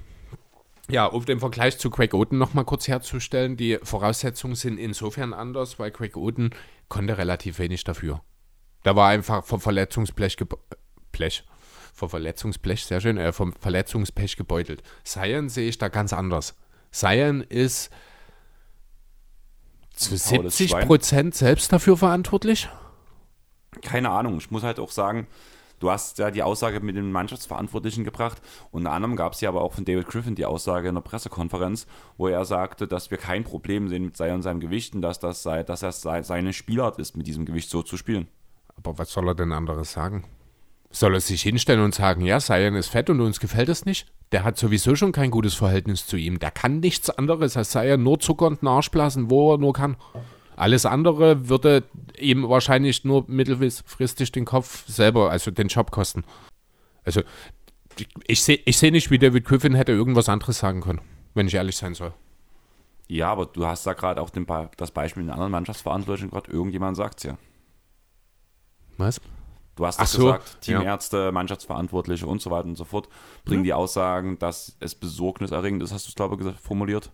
ja, 0.90 1.06
um 1.06 1.26
den 1.26 1.40
Vergleich 1.40 1.78
zu 1.78 1.90
Craig 1.90 2.14
Oden 2.14 2.38
nochmal 2.38 2.66
kurz 2.66 2.88
herzustellen, 2.88 3.56
die 3.58 3.80
Voraussetzungen 3.82 4.56
sind 4.56 4.78
insofern 4.78 5.34
anders, 5.34 5.80
weil 5.80 5.92
Craig 5.92 6.18
Oden 6.18 6.52
konnte 6.90 7.18
relativ 7.18 7.60
wenig 7.60 7.84
dafür. 7.84 8.22
Da 8.84 8.96
war 8.96 9.10
einfach 9.10 9.46
vom 9.46 9.62
Verletzungsblech 9.62 10.38
Blech, 11.12 11.44
vor 11.94 12.10
Verletzungsblech, 12.10 12.86
sehr 12.86 13.02
schön, 13.02 13.18
äh, 13.18 13.32
vom 13.32 13.54
Verletzungspech 13.54 14.38
gebeutelt. 14.38 14.84
Sion 15.04 15.50
sehe 15.50 15.70
ich 15.70 15.78
da 15.78 15.90
ganz 15.90 16.14
anders. 16.14 16.56
Sion 16.92 17.42
ist 17.42 17.92
zu 19.94 20.18
70 20.18 20.72
Prozent 20.80 21.36
selbst 21.36 21.72
dafür 21.72 21.98
verantwortlich? 21.98 22.70
Keine 23.82 24.10
Ahnung. 24.10 24.38
Ich 24.38 24.52
muss 24.52 24.64
halt 24.64 24.80
auch 24.80 24.92
sagen, 24.92 25.28
du 25.80 25.92
hast 25.92 26.18
ja 26.18 26.32
die 26.32 26.44
Aussage 26.44 26.80
mit 26.80 26.96
den 26.96 27.12
Mannschaftsverantwortlichen 27.12 28.04
gebracht. 28.04 28.42
Unter 28.72 28.92
anderem 28.92 29.16
gab 29.16 29.34
es 29.34 29.42
ja 29.42 29.50
aber 29.50 29.62
auch 29.62 29.74
von 29.74 29.86
David 29.86 30.08
Griffin 30.08 30.36
die 30.36 30.46
Aussage 30.46 30.90
in 30.90 30.96
der 30.96 31.02
Pressekonferenz, 31.02 31.88
wo 32.18 32.28
er 32.28 32.46
sagte, 32.46 32.88
dass 32.88 33.12
wir 33.12 33.18
kein 33.18 33.44
Problem 33.44 33.88
sehen 33.88 34.06
mit 34.06 34.18
Sion 34.18 34.36
und 34.36 34.42
seinem 34.42 34.60
Gewicht 34.60 34.96
und 34.96 35.02
dass 35.02 35.20
das 35.20 35.44
sei, 35.44 35.64
dass 35.64 35.84
er 35.84 35.92
seine 36.24 36.54
Spielart 36.54 37.00
ist, 37.00 37.16
mit 37.16 37.28
diesem 37.28 37.46
Gewicht 37.46 37.70
so 37.70 37.84
zu 37.84 37.98
spielen. 37.98 38.28
Aber 38.76 38.98
was 38.98 39.12
soll 39.12 39.28
er 39.28 39.36
denn 39.36 39.52
anderes 39.52 39.92
sagen? 39.92 40.26
Soll 40.92 41.14
er 41.14 41.22
sich 41.22 41.42
hinstellen 41.42 41.82
und 41.82 41.96
sagen, 41.96 42.26
ja, 42.26 42.40
Sion 42.40 42.76
ist 42.76 42.90
fett 42.90 43.10
und 43.10 43.22
uns 43.22 43.40
gefällt 43.40 43.70
es 43.70 43.86
nicht? 43.86 44.08
Der 44.32 44.44
hat 44.44 44.58
sowieso 44.58 44.96
schon 44.96 45.12
kein 45.12 45.32
gutes 45.32 45.54
Verhältnis 45.54 46.06
zu 46.06 46.18
ihm. 46.18 46.40
Der 46.40 46.52
kann 46.52 46.80
nichts 46.80 47.10
anderes 47.10 47.56
als 47.56 47.72
Sion 47.72 48.04
nur 48.04 48.20
Zucker 48.20 48.48
und 48.48 48.66
Arschblasen, 48.66 49.30
wo 49.30 49.54
er 49.54 49.58
nur 49.58 49.74
kann. 49.74 49.96
Alles 50.56 50.86
andere 50.86 51.50
würde 51.50 51.84
ihm 52.20 52.48
wahrscheinlich 52.48 53.04
nur 53.04 53.26
mittelfristig 53.28 54.32
den 54.32 54.46
Kopf 54.46 54.86
selber, 54.88 55.32
also 55.32 55.50
den 55.50 55.70
Job 55.70 55.92
kosten. 55.92 56.24
Also 57.04 57.22
ich 58.28 58.44
sehe 58.44 58.60
ich 58.66 58.78
seh 58.78 58.92
nicht, 58.92 59.12
wie 59.12 59.20
David 59.20 59.46
Griffin 59.46 59.76
hätte 59.76 59.92
irgendwas 59.92 60.30
anderes 60.30 60.60
sagen 60.60 60.82
können, 60.82 61.02
wenn 61.34 61.48
ich 61.48 61.56
ehrlich 61.56 61.78
sein 61.78 61.94
soll. 61.94 62.14
Ja, 63.08 63.32
aber 63.32 63.46
du 63.46 63.66
hast 63.66 63.86
da 63.86 63.94
gerade 63.94 64.22
auch 64.22 64.30
den, 64.30 64.46
das 64.78 64.92
Beispiel 64.92 65.24
in 65.24 65.30
anderen 65.30 65.52
Mannschaftsverantwortlichen 65.52 66.30
gerade, 66.30 66.52
irgendjemand 66.52 66.96
sagt 66.96 67.18
es 67.18 67.24
ja. 67.24 67.38
Was? 68.98 69.20
Du 69.76 69.86
hast 69.86 70.00
es 70.02 70.12
so, 70.12 70.26
gesagt, 70.26 70.62
Teamärzte, 70.62 71.18
ja. 71.18 71.32
Mannschaftsverantwortliche 71.32 72.28
und 72.28 72.42
so 72.42 72.52
weiter 72.52 72.68
und 72.68 72.76
so 72.76 72.84
fort 72.84 73.08
bringen 73.46 73.64
ja. 73.64 73.70
die 73.70 73.74
Aussagen, 73.74 74.38
dass 74.38 74.76
es 74.80 74.96
besorgniserregend 74.96 75.82
ist, 75.82 75.94
hast 75.94 76.06
du 76.08 76.10
es, 76.10 76.16
glaube 76.16 76.38
ich, 76.44 76.60
formuliert. 76.60 77.12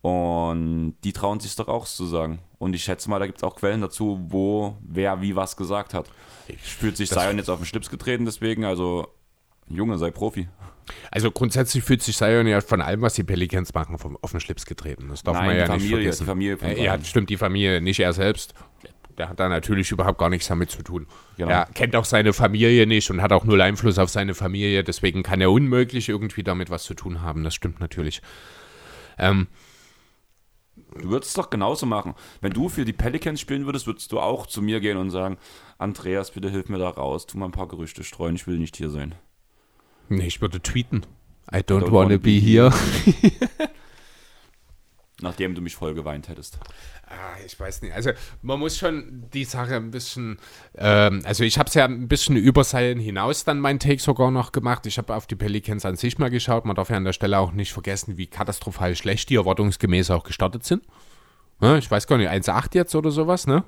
Und 0.00 0.94
die 1.02 1.12
trauen 1.12 1.40
sich 1.40 1.56
doch 1.56 1.66
auch 1.66 1.84
zu 1.84 2.06
sagen. 2.06 2.38
Und 2.58 2.74
ich 2.74 2.84
schätze 2.84 3.10
mal, 3.10 3.18
da 3.18 3.26
gibt 3.26 3.38
es 3.38 3.44
auch 3.44 3.56
Quellen 3.56 3.80
dazu, 3.80 4.20
wo 4.28 4.76
wer 4.80 5.20
wie 5.20 5.34
was 5.34 5.56
gesagt 5.56 5.92
hat. 5.92 6.08
Ich 6.46 6.60
Fühlt 6.60 6.96
sich 6.96 7.10
Zion 7.10 7.36
jetzt 7.36 7.50
auf 7.50 7.58
den 7.58 7.66
Schlips 7.66 7.90
getreten, 7.90 8.24
deswegen, 8.24 8.64
also 8.64 9.08
Junge, 9.68 9.98
sei 9.98 10.10
Profi. 10.10 10.48
Also 11.10 11.30
grundsätzlich 11.30 11.84
fühlt 11.84 12.02
sich 12.02 12.16
Zion 12.16 12.46
ja 12.46 12.60
von 12.60 12.80
allem, 12.80 13.02
was 13.02 13.14
die 13.14 13.24
Pelicans 13.24 13.74
machen, 13.74 13.98
vom, 13.98 14.16
auf 14.22 14.30
den 14.30 14.40
Schlips 14.40 14.64
getreten. 14.64 15.08
Das 15.08 15.22
darf 15.22 15.34
Nein, 15.34 15.46
man 15.46 15.56
ja 15.56 15.66
Familie, 15.66 15.84
nicht 15.84 15.94
vergessen. 15.96 16.22
Die 16.22 16.28
Familie 16.28 16.56
von 16.56 16.76
ja, 16.76 17.04
stimmt, 17.04 17.30
die 17.30 17.36
Familie, 17.36 17.80
nicht 17.80 18.00
er 18.00 18.12
selbst. 18.12 18.54
Der 19.18 19.28
hat 19.28 19.40
da 19.40 19.48
natürlich 19.48 19.90
überhaupt 19.90 20.18
gar 20.18 20.30
nichts 20.30 20.46
damit 20.46 20.70
zu 20.70 20.82
tun. 20.82 21.06
Genau. 21.36 21.50
Er 21.50 21.66
kennt 21.66 21.96
auch 21.96 22.04
seine 22.04 22.32
Familie 22.32 22.86
nicht 22.86 23.10
und 23.10 23.20
hat 23.20 23.32
auch 23.32 23.44
null 23.44 23.60
Einfluss 23.60 23.98
auf 23.98 24.10
seine 24.10 24.34
Familie. 24.34 24.84
Deswegen 24.84 25.22
kann 25.22 25.40
er 25.40 25.50
unmöglich 25.50 26.08
irgendwie 26.08 26.44
damit 26.44 26.70
was 26.70 26.84
zu 26.84 26.94
tun 26.94 27.20
haben. 27.20 27.42
Das 27.44 27.54
stimmt 27.54 27.80
natürlich. 27.80 28.22
Ähm, 29.18 29.48
Du 30.96 31.10
würdest 31.10 31.30
es 31.30 31.34
doch 31.34 31.50
genauso 31.50 31.86
machen. 31.86 32.14
Wenn 32.40 32.52
du 32.52 32.68
für 32.68 32.84
die 32.84 32.92
Pelicans 32.92 33.40
spielen 33.40 33.66
würdest, 33.66 33.86
würdest 33.86 34.10
du 34.12 34.20
auch 34.20 34.46
zu 34.46 34.62
mir 34.62 34.80
gehen 34.80 34.96
und 34.96 35.10
sagen, 35.10 35.36
Andreas, 35.76 36.30
bitte 36.30 36.50
hilf 36.50 36.68
mir 36.68 36.78
da 36.78 36.88
raus, 36.88 37.26
tu 37.26 37.38
mal 37.38 37.46
ein 37.46 37.52
paar 37.52 37.68
Gerüchte 37.68 38.04
streuen, 38.04 38.36
ich 38.36 38.46
will 38.46 38.58
nicht 38.58 38.76
hier 38.76 38.90
sein. 38.90 39.14
Nee, 40.08 40.26
ich 40.26 40.40
würde 40.40 40.60
tweeten. 40.60 41.04
I 41.52 41.58
don't, 41.58 41.80
don't 41.80 41.92
wanna 41.92 42.16
be 42.16 42.38
here. 42.38 42.72
Nachdem 45.20 45.56
du 45.56 45.60
mich 45.60 45.74
voll 45.74 45.94
geweint 45.94 46.28
hättest. 46.28 46.58
Ah, 47.06 47.36
ich 47.44 47.58
weiß 47.58 47.82
nicht. 47.82 47.92
Also 47.92 48.10
man 48.42 48.60
muss 48.60 48.78
schon 48.78 49.24
die 49.32 49.44
Sache 49.44 49.74
ein 49.74 49.90
bisschen, 49.90 50.38
ähm, 50.76 51.22
also 51.24 51.42
ich 51.42 51.58
habe 51.58 51.68
es 51.68 51.74
ja 51.74 51.86
ein 51.86 52.06
bisschen 52.06 52.36
über 52.36 52.62
Seilen 52.62 53.00
hinaus 53.00 53.44
dann 53.44 53.58
mein 53.58 53.80
Take 53.80 54.00
sogar 54.00 54.30
noch 54.30 54.52
gemacht. 54.52 54.86
Ich 54.86 54.96
habe 54.96 55.14
auf 55.16 55.26
die 55.26 55.34
Pelicans 55.34 55.84
an 55.84 55.96
sich 55.96 56.18
mal 56.18 56.30
geschaut. 56.30 56.64
Man 56.64 56.76
darf 56.76 56.90
ja 56.90 56.96
an 56.96 57.04
der 57.04 57.12
Stelle 57.12 57.38
auch 57.38 57.50
nicht 57.50 57.72
vergessen, 57.72 58.16
wie 58.16 58.28
katastrophal 58.28 58.94
schlecht 58.94 59.28
die 59.30 59.36
erwartungsgemäß 59.36 60.12
auch 60.12 60.22
gestartet 60.22 60.64
sind. 60.64 60.84
Ja, 61.60 61.76
ich 61.76 61.90
weiß 61.90 62.06
gar 62.06 62.18
nicht, 62.18 62.30
1-8 62.30 62.74
jetzt 62.74 62.94
oder 62.94 63.10
sowas, 63.10 63.48
ne? 63.48 63.64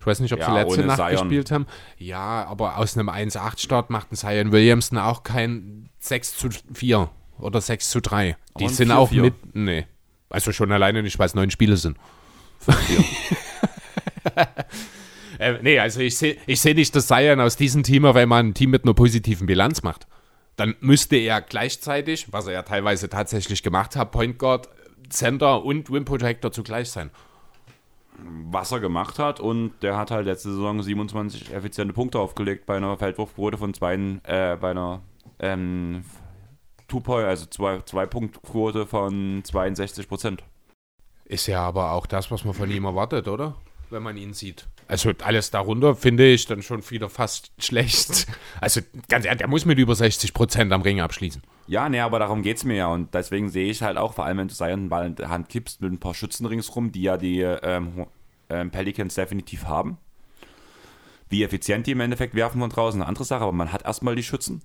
Ich 0.00 0.06
weiß 0.06 0.20
nicht, 0.20 0.32
ob 0.32 0.40
ja, 0.40 0.46
sie 0.46 0.52
letzte 0.52 0.84
Nacht 0.84 0.98
Zion. 0.98 1.10
gespielt 1.10 1.50
haben. 1.50 1.66
Ja, 1.96 2.44
aber 2.44 2.76
aus 2.76 2.96
einem 2.96 3.08
1-8-Start 3.08 3.90
macht 3.90 4.12
ein 4.12 4.16
Zion 4.16 4.52
Williamson 4.52 4.98
auch 4.98 5.22
kein 5.22 5.88
6 6.00 6.36
zu 6.36 6.48
4 6.74 7.08
oder 7.38 7.60
6 7.60 7.90
zu 7.90 8.00
3. 8.00 8.36
Die 8.58 8.68
sind 8.68 8.88
4, 8.88 8.98
auch 8.98 9.08
4. 9.08 9.22
mit. 9.22 9.34
Nee. 9.54 9.86
Also 10.30 10.52
schon 10.52 10.72
alleine 10.72 11.02
nicht, 11.02 11.18
weil 11.18 11.26
es 11.26 11.34
neun 11.34 11.50
Spiele 11.50 11.76
sind. 11.76 11.96
äh, 15.38 15.58
nee, 15.62 15.78
also 15.78 16.00
ich 16.00 16.16
sehe 16.16 16.36
ich 16.46 16.60
seh 16.60 16.74
nicht 16.74 16.94
das 16.94 17.06
Zion 17.06 17.40
aus 17.40 17.56
diesem 17.56 17.82
Team, 17.82 18.02
weil 18.02 18.26
man 18.26 18.48
ein 18.48 18.54
Team 18.54 18.70
mit 18.70 18.84
einer 18.84 18.94
positiven 18.94 19.46
Bilanz 19.46 19.82
macht. 19.82 20.06
Dann 20.56 20.74
müsste 20.80 21.16
er 21.16 21.40
gleichzeitig, 21.40 22.32
was 22.32 22.46
er 22.48 22.54
ja 22.54 22.62
teilweise 22.62 23.08
tatsächlich 23.08 23.62
gemacht 23.62 23.94
hat, 23.94 24.10
Point 24.10 24.38
Guard, 24.38 24.68
Center 25.08 25.64
und 25.64 25.90
Wim 25.90 26.04
Protector 26.04 26.50
zugleich 26.52 26.90
sein. 26.90 27.10
Was 28.50 28.72
er 28.72 28.80
gemacht 28.80 29.20
hat 29.20 29.38
und 29.38 29.74
der 29.82 29.96
hat 29.96 30.10
halt 30.10 30.26
letzte 30.26 30.50
Saison 30.50 30.82
27 30.82 31.54
effiziente 31.54 31.94
Punkte 31.94 32.18
aufgelegt 32.18 32.66
bei 32.66 32.76
einer 32.76 32.96
Feldwurfquote 32.96 33.56
von 33.56 33.72
zwei, 33.72 33.94
äh, 34.24 34.56
bei 34.56 34.72
einer 34.72 35.02
ähm, 35.38 36.02
Two-Point, 36.88 37.26
also 37.26 37.46
zwei, 37.46 37.80
zwei 37.82 38.06
Punktquote 38.06 38.86
von 38.86 39.42
62 39.44 40.08
Prozent. 40.08 40.42
Ist 41.24 41.46
ja 41.46 41.60
aber 41.60 41.92
auch 41.92 42.06
das, 42.06 42.30
was 42.30 42.44
man 42.44 42.54
von 42.54 42.70
ihm 42.70 42.86
erwartet, 42.86 43.28
oder? 43.28 43.54
Wenn 43.90 44.02
man 44.02 44.16
ihn 44.16 44.34
sieht. 44.34 44.66
Also 44.86 45.12
alles 45.22 45.50
darunter 45.50 45.94
finde 45.94 46.26
ich 46.26 46.46
dann 46.46 46.62
schon 46.62 46.88
wieder 46.90 47.10
fast 47.10 47.52
schlecht. 47.58 48.26
Also 48.60 48.80
ganz 49.08 49.26
ehrlich, 49.26 49.38
der 49.38 49.48
muss 49.48 49.66
mit 49.66 49.78
über 49.78 49.94
60 49.94 50.32
Prozent 50.32 50.72
am 50.72 50.82
Ring 50.82 51.00
abschließen. 51.00 51.42
Ja, 51.66 51.88
nee, 51.90 52.00
aber 52.00 52.18
darum 52.18 52.42
geht 52.42 52.56
es 52.56 52.64
mir 52.64 52.76
ja. 52.76 52.86
Und 52.88 53.12
deswegen 53.14 53.50
sehe 53.50 53.70
ich 53.70 53.82
halt 53.82 53.98
auch, 53.98 54.14
vor 54.14 54.24
allem 54.24 54.38
wenn 54.38 54.48
du 54.48 54.54
seinen 54.54 54.88
Ball 54.88 55.06
in 55.06 55.16
der 55.16 55.28
Hand 55.28 55.50
kippst 55.50 55.82
mit 55.82 55.92
ein 55.92 56.00
paar 56.00 56.14
Schützen 56.14 56.46
ringsrum, 56.46 56.92
die 56.92 57.02
ja 57.02 57.18
die 57.18 57.40
ähm, 57.40 58.06
ähm, 58.48 58.70
Pelicans 58.70 59.14
definitiv 59.14 59.66
haben. 59.66 59.98
Wie 61.28 61.44
effizient 61.44 61.86
die 61.86 61.90
im 61.92 62.00
Endeffekt 62.00 62.34
werfen 62.34 62.60
von 62.60 62.70
draußen, 62.70 63.02
eine 63.02 63.08
andere 63.08 63.24
Sache, 63.24 63.42
aber 63.42 63.52
man 63.52 63.70
hat 63.70 63.84
erstmal 63.84 64.16
die 64.16 64.22
Schützen. 64.22 64.62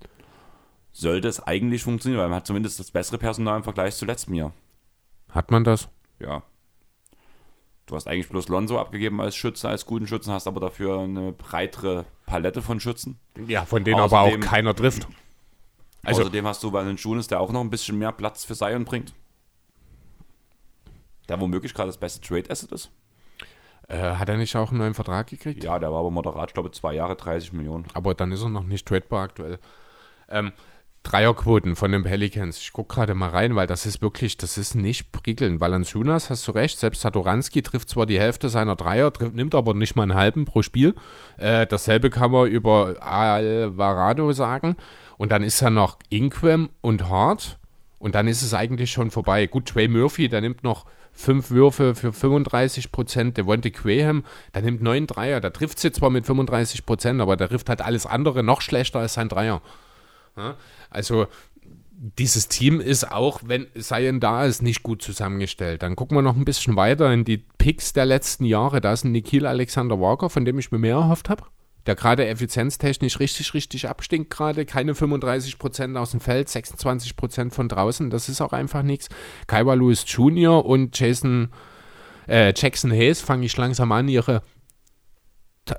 Sollte 0.96 1.26
es 1.26 1.40
eigentlich 1.40 1.82
funktionieren, 1.82 2.20
weil 2.20 2.28
man 2.28 2.36
hat 2.36 2.46
zumindest 2.46 2.78
das 2.78 2.92
bessere 2.92 3.18
Personal 3.18 3.56
im 3.56 3.64
Vergleich 3.64 3.96
zu 3.96 4.06
letztem 4.06 4.34
Jahr. 4.34 4.52
Hat 5.28 5.50
man 5.50 5.64
das? 5.64 5.88
Ja. 6.20 6.44
Du 7.86 7.96
hast 7.96 8.06
eigentlich 8.06 8.28
bloß 8.28 8.46
Lonzo 8.46 8.78
abgegeben 8.78 9.20
als 9.20 9.34
Schütze, 9.34 9.68
als 9.68 9.86
guten 9.86 10.06
Schützen, 10.06 10.32
hast 10.32 10.46
aber 10.46 10.60
dafür 10.60 11.00
eine 11.00 11.32
breitere 11.32 12.04
Palette 12.26 12.62
von 12.62 12.78
Schützen. 12.78 13.18
Ja, 13.48 13.64
von 13.64 13.82
denen 13.82 13.98
außerdem, 13.98 14.34
aber 14.34 14.46
auch 14.46 14.48
keiner 14.48 14.72
trifft. 14.72 15.08
Also, 16.04 16.22
außerdem 16.22 16.46
hast 16.46 16.62
du 16.62 16.72
Valanciunas, 16.72 17.26
der 17.26 17.40
auch 17.40 17.50
noch 17.50 17.60
ein 17.60 17.70
bisschen 17.70 17.98
mehr 17.98 18.12
Platz 18.12 18.44
für 18.44 18.54
Zion 18.54 18.84
bringt. 18.84 19.12
Der 21.28 21.40
womöglich 21.40 21.74
gerade 21.74 21.88
das 21.88 21.98
beste 21.98 22.20
Trade-Asset 22.20 22.70
ist. 22.70 22.92
Äh, 23.88 23.98
hat 23.98 24.28
er 24.28 24.36
nicht 24.36 24.54
auch 24.54 24.70
einen 24.70 24.78
neuen 24.78 24.94
Vertrag 24.94 25.26
gekriegt? 25.26 25.64
Ja, 25.64 25.80
der 25.80 25.90
war 25.90 25.98
aber 25.98 26.12
moderat, 26.12 26.50
ich 26.50 26.54
glaube 26.54 26.70
zwei 26.70 26.94
Jahre, 26.94 27.16
30 27.16 27.52
Millionen. 27.52 27.86
Aber 27.94 28.14
dann 28.14 28.30
ist 28.30 28.42
er 28.42 28.48
noch 28.48 28.62
nicht 28.62 28.86
tradebar 28.86 29.24
aktuell. 29.24 29.58
Ähm, 30.28 30.52
Dreierquoten 31.04 31.76
von 31.76 31.92
den 31.92 32.02
Pelicans. 32.02 32.58
Ich 32.58 32.72
gucke 32.72 32.94
gerade 32.94 33.14
mal 33.14 33.28
rein, 33.28 33.54
weil 33.54 33.66
das 33.66 33.86
ist 33.86 34.02
wirklich, 34.02 34.36
das 34.36 34.58
ist 34.58 34.74
nicht 34.74 35.12
prickelnd. 35.12 35.60
Valanciunas, 35.60 36.30
hast 36.30 36.48
du 36.48 36.52
recht, 36.52 36.78
selbst 36.78 37.02
Satoranski 37.02 37.62
trifft 37.62 37.90
zwar 37.90 38.06
die 38.06 38.18
Hälfte 38.18 38.48
seiner 38.48 38.74
Dreier, 38.74 39.12
trifft, 39.12 39.34
nimmt 39.34 39.54
aber 39.54 39.74
nicht 39.74 39.94
mal 39.94 40.04
einen 40.04 40.14
halben 40.14 40.46
pro 40.46 40.62
Spiel. 40.62 40.94
Äh, 41.36 41.66
dasselbe 41.66 42.10
kann 42.10 42.32
man 42.32 42.48
über 42.48 42.96
Alvarado 43.00 44.32
sagen. 44.32 44.76
Und 45.16 45.30
dann 45.30 45.42
ist 45.42 45.62
er 45.62 45.70
noch 45.70 45.98
Inquem 46.08 46.70
und 46.80 47.08
Hart. 47.08 47.58
Und 47.98 48.14
dann 48.14 48.26
ist 48.26 48.42
es 48.42 48.54
eigentlich 48.54 48.90
schon 48.90 49.10
vorbei. 49.10 49.46
Gut, 49.46 49.66
Trey 49.66 49.88
Murphy, 49.88 50.28
der 50.28 50.40
nimmt 50.40 50.64
noch 50.64 50.86
fünf 51.12 51.50
Würfe 51.50 51.94
für 51.94 52.12
35 52.12 52.92
Prozent. 52.92 53.36
Devonte 53.36 53.70
Quaham, 53.70 54.24
der 54.54 54.62
nimmt 54.62 54.82
neun 54.82 55.06
Dreier. 55.06 55.40
Der 55.40 55.52
trifft 55.52 55.78
sie 55.78 55.92
zwar 55.92 56.10
mit 56.10 56.26
35 56.26 56.84
Prozent, 56.84 57.20
aber 57.20 57.36
der 57.36 57.48
trifft 57.48 57.68
halt 57.68 57.82
alles 57.82 58.06
andere 58.06 58.42
noch 58.42 58.60
schlechter 58.60 58.98
als 58.98 59.14
sein 59.14 59.28
Dreier. 59.28 59.62
Also 60.90 61.26
dieses 61.96 62.48
Team 62.48 62.80
ist 62.80 63.10
auch, 63.10 63.40
wenn 63.44 63.66
Zion 63.78 64.20
da 64.20 64.44
ist, 64.44 64.62
nicht 64.62 64.82
gut 64.82 65.00
zusammengestellt. 65.02 65.82
Dann 65.82 65.96
gucken 65.96 66.16
wir 66.16 66.22
noch 66.22 66.36
ein 66.36 66.44
bisschen 66.44 66.76
weiter 66.76 67.12
in 67.12 67.24
die 67.24 67.38
Picks 67.38 67.92
der 67.92 68.04
letzten 68.04 68.44
Jahre. 68.44 68.80
Da 68.80 68.92
ist 68.92 69.04
ein 69.04 69.12
Nikhil 69.12 69.46
Alexander 69.46 70.00
Walker, 70.00 70.28
von 70.28 70.44
dem 70.44 70.58
ich 70.58 70.72
mir 70.72 70.78
mehr 70.78 70.96
erhofft 70.96 71.28
habe. 71.28 71.44
Der 71.86 71.94
gerade 71.94 72.26
effizienztechnisch 72.26 73.20
richtig, 73.20 73.54
richtig 73.54 73.88
abstinkt 73.88 74.30
gerade. 74.30 74.64
Keine 74.64 74.94
35% 74.94 75.96
aus 75.96 76.10
dem 76.10 76.20
Feld, 76.20 76.48
26% 76.48 77.52
von 77.52 77.68
draußen. 77.68 78.10
Das 78.10 78.28
ist 78.28 78.40
auch 78.40 78.52
einfach 78.52 78.82
nichts. 78.82 79.08
Kaiwa 79.46 79.74
Lewis 79.74 80.04
Jr. 80.06 80.64
und 80.64 80.98
Jason 80.98 81.50
äh, 82.26 82.52
Jackson 82.56 82.90
Hayes 82.90 83.20
fange 83.20 83.46
ich 83.46 83.56
langsam 83.56 83.92
an, 83.92 84.08
ihre 84.08 84.42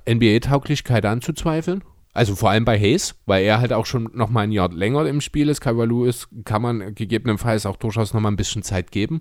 NBA-Tauglichkeit 0.07 1.05
anzuzweifeln. 1.05 1.83
Also 2.15 2.33
vor 2.33 2.49
allem 2.49 2.63
bei 2.63 2.79
Hayes, 2.79 3.15
weil 3.25 3.43
er 3.43 3.59
halt 3.59 3.73
auch 3.73 3.85
schon 3.85 4.09
noch 4.13 4.29
mal 4.29 4.41
ein 4.41 4.53
Jahr 4.53 4.71
länger 4.71 5.05
im 5.05 5.19
Spiel 5.19 5.49
ist. 5.49 5.59
Kyra 5.59 5.83
Lewis 5.83 6.29
kann 6.45 6.61
man 6.61 6.95
gegebenenfalls 6.95 7.65
auch 7.65 7.75
durchaus 7.75 8.13
noch 8.13 8.21
mal 8.21 8.31
ein 8.31 8.37
bisschen 8.37 8.63
Zeit 8.63 8.93
geben. 8.93 9.19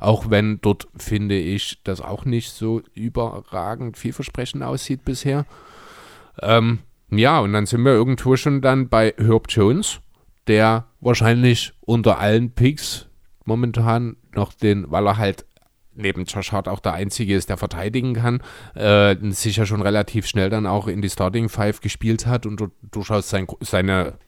Auch 0.00 0.30
wenn 0.30 0.60
dort, 0.60 0.88
finde 0.96 1.38
ich, 1.38 1.78
das 1.84 2.00
auch 2.00 2.24
nicht 2.24 2.50
so 2.50 2.82
überragend 2.92 3.96
vielversprechend 3.96 4.64
aussieht 4.64 5.04
bisher. 5.04 5.46
Ähm, 6.42 6.80
ja, 7.08 7.38
und 7.38 7.52
dann 7.52 7.66
sind 7.66 7.82
wir 7.84 7.92
irgendwo 7.92 8.34
schon 8.34 8.60
dann 8.60 8.88
bei 8.88 9.14
Herb 9.16 9.46
Jones, 9.48 10.00
der 10.48 10.86
wahrscheinlich 11.00 11.72
unter 11.82 12.18
allen 12.18 12.50
Picks 12.50 13.06
momentan 13.44 14.16
noch 14.34 14.52
den, 14.52 14.90
weil 14.90 15.06
er 15.06 15.18
halt 15.18 15.46
neben 15.94 16.24
Josh 16.24 16.52
Hart 16.52 16.68
auch 16.68 16.80
der 16.80 16.94
Einzige 16.94 17.34
ist, 17.34 17.48
der 17.48 17.56
verteidigen 17.56 18.14
kann, 18.14 18.42
äh, 18.74 19.16
sicher 19.30 19.66
schon 19.66 19.82
relativ 19.82 20.26
schnell 20.26 20.50
dann 20.50 20.66
auch 20.66 20.88
in 20.88 21.02
die 21.02 21.10
Starting 21.10 21.48
Five 21.48 21.80
gespielt 21.80 22.26
hat 22.26 22.46
und 22.46 22.62
durchaus 22.90 23.28
sein, 23.30 23.46
seine, 23.60 24.18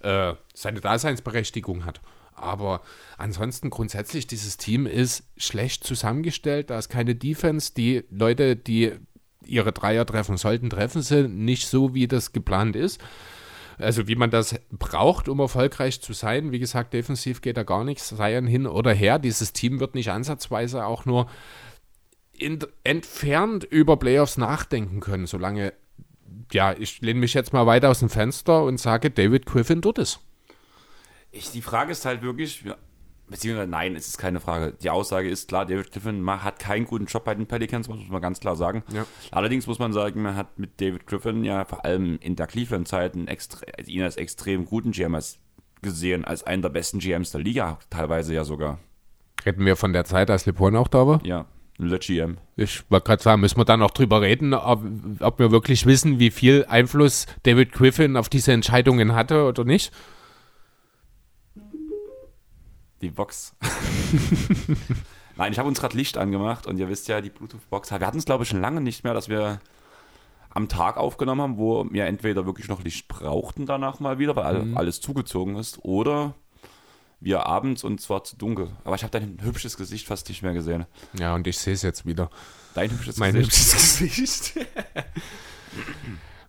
äh, 0.00 0.34
seine 0.54 0.80
Daseinsberechtigung 0.80 1.84
hat. 1.84 2.00
Aber 2.34 2.82
ansonsten 3.16 3.70
grundsätzlich, 3.70 4.26
dieses 4.26 4.56
Team 4.56 4.86
ist 4.86 5.24
schlecht 5.36 5.84
zusammengestellt. 5.84 6.70
Da 6.70 6.78
ist 6.78 6.88
keine 6.88 7.14
Defense. 7.14 7.72
Die 7.74 8.04
Leute, 8.10 8.56
die 8.56 8.92
ihre 9.46 9.72
Dreier 9.72 10.04
treffen 10.06 10.36
sollten, 10.36 10.70
treffen 10.70 11.02
sie 11.02 11.28
nicht 11.28 11.68
so, 11.68 11.94
wie 11.94 12.08
das 12.08 12.32
geplant 12.32 12.76
ist. 12.76 13.00
Also 13.78 14.06
wie 14.08 14.16
man 14.16 14.30
das 14.30 14.54
braucht, 14.70 15.28
um 15.28 15.40
erfolgreich 15.40 16.00
zu 16.00 16.12
sein. 16.12 16.52
Wie 16.52 16.58
gesagt, 16.58 16.92
defensiv 16.92 17.40
geht 17.40 17.56
da 17.56 17.62
gar 17.62 17.84
nichts, 17.84 18.08
seien 18.08 18.46
hin 18.46 18.66
oder 18.66 18.92
her. 18.92 19.18
Dieses 19.18 19.52
Team 19.52 19.80
wird 19.80 19.94
nicht 19.94 20.10
ansatzweise 20.10 20.86
auch 20.86 21.04
nur 21.04 21.28
in, 22.32 22.58
entfernt 22.82 23.64
über 23.64 23.96
Playoffs 23.96 24.36
nachdenken 24.36 25.00
können, 25.00 25.26
solange, 25.26 25.72
ja, 26.52 26.72
ich 26.72 27.00
lehne 27.00 27.20
mich 27.20 27.34
jetzt 27.34 27.52
mal 27.52 27.66
weiter 27.66 27.90
aus 27.90 28.00
dem 28.00 28.10
Fenster 28.10 28.64
und 28.64 28.78
sage, 28.78 29.10
David 29.10 29.46
Griffin 29.46 29.82
tut 29.82 29.98
es. 29.98 30.20
Ich, 31.30 31.50
die 31.50 31.62
Frage 31.62 31.92
ist 31.92 32.04
halt 32.04 32.22
wirklich, 32.22 32.64
beziehungsweise 33.28 33.70
nein, 33.70 33.96
es 33.96 34.08
ist 34.08 34.18
keine 34.18 34.40
Frage. 34.40 34.74
Die 34.82 34.90
Aussage 34.90 35.28
ist 35.28 35.48
klar, 35.48 35.66
David 35.66 35.92
Griffin 35.92 36.28
hat 36.28 36.58
keinen 36.58 36.86
guten 36.86 37.06
Job 37.06 37.24
bei 37.24 37.34
den 37.34 37.46
Pelicans, 37.46 37.88
muss 37.88 38.08
man 38.08 38.22
ganz 38.22 38.40
klar 38.40 38.56
sagen. 38.56 38.82
Ja. 38.92 39.06
Allerdings 39.30 39.66
muss 39.66 39.78
man 39.78 39.92
sagen, 39.92 40.22
man 40.22 40.36
hat 40.36 40.58
mit 40.58 40.80
David 40.80 41.06
Griffin 41.06 41.44
ja 41.44 41.64
vor 41.64 41.84
allem 41.84 42.18
in 42.20 42.36
der 42.36 42.46
Cleveland-Zeit 42.46 43.14
also 43.16 43.90
ihn 43.90 44.02
als 44.02 44.16
extrem 44.16 44.64
guten 44.64 44.92
GM 44.92 45.18
gesehen, 45.82 46.24
als 46.24 46.42
einen 46.44 46.62
der 46.62 46.70
besten 46.70 46.98
GMs 46.98 47.30
der 47.30 47.40
Liga, 47.40 47.78
teilweise 47.90 48.34
ja 48.34 48.44
sogar. 48.44 48.78
Reden 49.44 49.64
wir 49.66 49.76
von 49.76 49.92
der 49.92 50.04
Zeit, 50.04 50.30
als 50.30 50.46
LeBron 50.46 50.76
auch 50.76 50.88
da 50.88 51.06
war? 51.06 51.24
Ja. 51.24 51.46
Le 51.76 51.98
GM. 51.98 52.38
Ich 52.54 52.88
wollte 52.88 53.06
gerade 53.06 53.22
sagen, 53.22 53.40
müssen 53.40 53.58
wir 53.58 53.64
dann 53.64 53.80
noch 53.80 53.90
drüber 53.90 54.20
reden, 54.20 54.54
ob, 54.54 54.84
ob 55.20 55.38
wir 55.40 55.50
wirklich 55.50 55.86
wissen, 55.86 56.20
wie 56.20 56.30
viel 56.30 56.64
Einfluss 56.68 57.26
David 57.42 57.72
Griffin 57.72 58.16
auf 58.16 58.28
diese 58.28 58.52
Entscheidungen 58.52 59.14
hatte 59.14 59.44
oder 59.44 59.64
nicht 59.64 59.92
die 63.04 63.10
Box. 63.10 63.54
Nein, 65.36 65.52
ich 65.52 65.58
habe 65.58 65.68
uns 65.68 65.80
gerade 65.80 65.96
Licht 65.96 66.16
angemacht 66.16 66.66
und 66.66 66.78
ihr 66.78 66.88
wisst 66.88 67.08
ja, 67.08 67.20
die 67.20 67.30
Bluetooth-Box. 67.30 67.90
Wir 67.90 68.06
hatten 68.06 68.18
es, 68.18 68.24
glaube 68.24 68.44
ich, 68.44 68.50
schon 68.50 68.60
lange 68.60 68.80
nicht 68.80 69.04
mehr, 69.04 69.14
dass 69.14 69.28
wir 69.28 69.60
am 70.50 70.68
Tag 70.68 70.96
aufgenommen 70.96 71.40
haben, 71.42 71.58
wo 71.58 71.86
wir 71.90 72.06
entweder 72.06 72.46
wirklich 72.46 72.68
noch 72.68 72.82
Licht 72.82 73.08
brauchten 73.08 73.66
danach 73.66 73.98
mal 74.00 74.18
wieder, 74.18 74.36
weil 74.36 74.62
mhm. 74.62 74.76
alles 74.76 75.00
zugezogen 75.00 75.56
ist, 75.56 75.84
oder 75.84 76.34
wir 77.20 77.46
abends 77.46 77.82
und 77.82 78.00
zwar 78.00 78.22
zu 78.22 78.36
dunkel. 78.36 78.68
Aber 78.84 78.94
ich 78.94 79.02
habe 79.02 79.18
dein 79.18 79.38
hübsches 79.42 79.76
Gesicht 79.76 80.06
fast 80.06 80.28
nicht 80.28 80.42
mehr 80.42 80.52
gesehen. 80.52 80.86
Ja, 81.18 81.34
und 81.34 81.46
ich 81.46 81.58
sehe 81.58 81.74
es 81.74 81.82
jetzt 81.82 82.06
wieder. 82.06 82.30
Dein 82.74 82.90
hübsches 82.90 83.16
mein 83.16 83.34
Gesicht. 83.34 84.00
hübsches 84.00 84.52
Gesicht. 84.54 84.66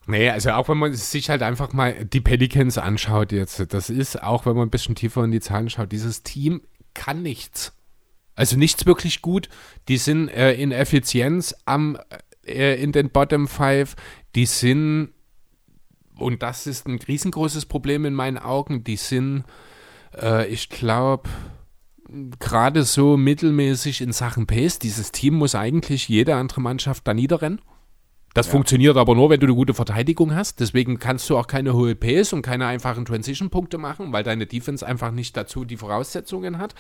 Nee, 0.08 0.30
also 0.30 0.52
auch 0.52 0.70
wenn 0.70 0.78
man 0.78 0.94
sich 0.94 1.30
halt 1.30 1.42
einfach 1.42 1.74
mal 1.74 2.06
die 2.06 2.22
Pelicans 2.22 2.78
anschaut 2.78 3.32
jetzt, 3.32 3.74
das 3.74 3.90
ist, 3.90 4.22
auch 4.22 4.46
wenn 4.46 4.56
man 4.56 4.68
ein 4.68 4.72
bisschen 4.72 4.96
tiefer 4.96 5.24
in 5.24 5.32
die 5.32 5.40
Zahlen 5.40 5.70
schaut, 5.70 5.92
dieses 5.92 6.22
Team 6.22 6.62
kann 6.94 7.24
nichts. 7.24 7.74
Also 8.36 8.58
nichts 8.58 8.86
wirklich 8.86 9.22
gut. 9.22 9.50
Die 9.88 9.98
sind 9.98 10.30
äh, 10.30 10.54
in 10.54 10.72
Effizienz 10.72 11.56
am, 11.66 11.98
äh, 12.46 12.82
in 12.82 12.92
den 12.92 13.10
Bottom 13.10 13.48
Five. 13.48 13.96
Die 14.36 14.46
sind, 14.46 15.10
und 16.18 16.44
das 16.44 16.68
ist 16.68 16.88
ein 16.88 17.00
riesengroßes 17.00 17.66
Problem 17.66 18.06
in 18.06 18.14
meinen 18.14 18.38
Augen, 18.38 18.84
die 18.84 18.98
sind, 18.98 19.46
äh, 20.22 20.48
ich 20.48 20.70
glaube, 20.70 21.30
gerade 22.40 22.84
so 22.84 23.18
mittelmäßig 23.18 24.02
in 24.02 24.12
Sachen 24.12 24.46
Pace. 24.46 24.80
Dieses 24.80 25.12
Team 25.12 25.36
muss 25.36 25.56
eigentlich 25.56 26.08
jede 26.10 26.36
andere 26.36 26.62
Mannschaft 26.62 27.08
da 27.08 27.14
niederrennen. 27.14 27.62
Das 28.36 28.48
ja. 28.48 28.52
funktioniert 28.52 28.98
aber 28.98 29.16
nur, 29.16 29.30
wenn 29.30 29.40
du 29.40 29.48
eine 29.48 29.56
gute 29.56 29.74
Verteidigung 29.74 30.36
hast. 30.36 30.60
Deswegen 30.60 31.00
kannst 31.00 31.30
du 31.30 31.38
auch 31.38 31.48
keine 31.48 31.74
hohe 31.74 31.96
Pace 31.96 32.34
und 32.34 32.42
keine 32.42 32.68
einfachen 32.68 33.06
Transition-Punkte 33.06 33.78
machen, 33.78 34.12
weil 34.12 34.24
deine 34.24 34.46
Defense 34.46 34.86
einfach 34.86 35.12
nicht 35.12 35.38
dazu 35.38 35.64
die 35.64 35.78
Voraussetzungen 35.78 36.58
hat. 36.58 36.76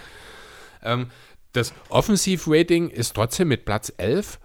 Ähm, 0.84 1.08
das 1.54 1.74
Offensiv-Rating 1.88 2.90
ist 2.90 3.16
trotzdem 3.16 3.48
mit 3.48 3.64
Platz 3.64 3.92
11 3.96 4.38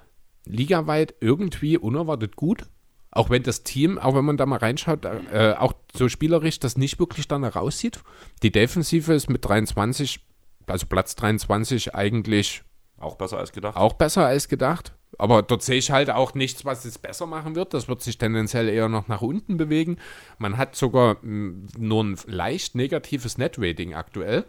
ligaweit 0.46 1.16
irgendwie 1.20 1.76
unerwartet 1.76 2.36
gut. 2.36 2.66
Auch 3.10 3.28
wenn 3.28 3.42
das 3.42 3.64
Team, 3.64 3.98
auch 3.98 4.14
wenn 4.14 4.24
man 4.24 4.36
da 4.36 4.46
mal 4.46 4.60
reinschaut, 4.60 5.04
äh, 5.04 5.54
auch 5.58 5.72
so 5.92 6.08
spielerisch 6.08 6.60
das 6.60 6.76
nicht 6.76 7.00
wirklich 7.00 7.26
danach 7.26 7.56
aussieht. 7.56 8.00
Die 8.44 8.52
Defensive 8.52 9.12
ist 9.12 9.28
mit 9.28 9.44
23, 9.44 10.20
also 10.68 10.86
Platz 10.86 11.16
23 11.16 11.92
eigentlich 11.92 12.62
auch 12.98 13.16
besser 13.16 13.38
als 13.38 13.50
gedacht. 13.50 13.76
Auch 13.76 13.94
besser 13.94 14.26
als 14.26 14.46
gedacht. 14.46 14.92
Aber 15.20 15.42
dort 15.42 15.62
sehe 15.62 15.76
ich 15.76 15.90
halt 15.90 16.08
auch 16.08 16.32
nichts, 16.32 16.64
was 16.64 16.86
es 16.86 16.96
besser 16.96 17.26
machen 17.26 17.54
wird. 17.54 17.74
Das 17.74 17.88
wird 17.88 18.00
sich 18.00 18.16
tendenziell 18.16 18.70
eher 18.70 18.88
noch 18.88 19.06
nach 19.06 19.20
unten 19.20 19.58
bewegen. 19.58 19.98
Man 20.38 20.56
hat 20.56 20.74
sogar 20.74 21.20
hm, 21.20 21.66
nur 21.76 22.04
ein 22.04 22.16
leicht 22.26 22.74
negatives 22.74 23.36
Net-Rating 23.36 23.92
aktuell. 23.92 24.46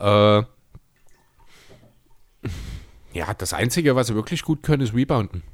Äh, 0.00 0.42
ja, 3.12 3.34
das 3.38 3.52
Einzige, 3.52 3.94
was 3.94 4.08
sie 4.08 4.16
wirklich 4.16 4.42
gut 4.42 4.64
können, 4.64 4.82
ist 4.82 4.94
Rebounden. 4.94 5.44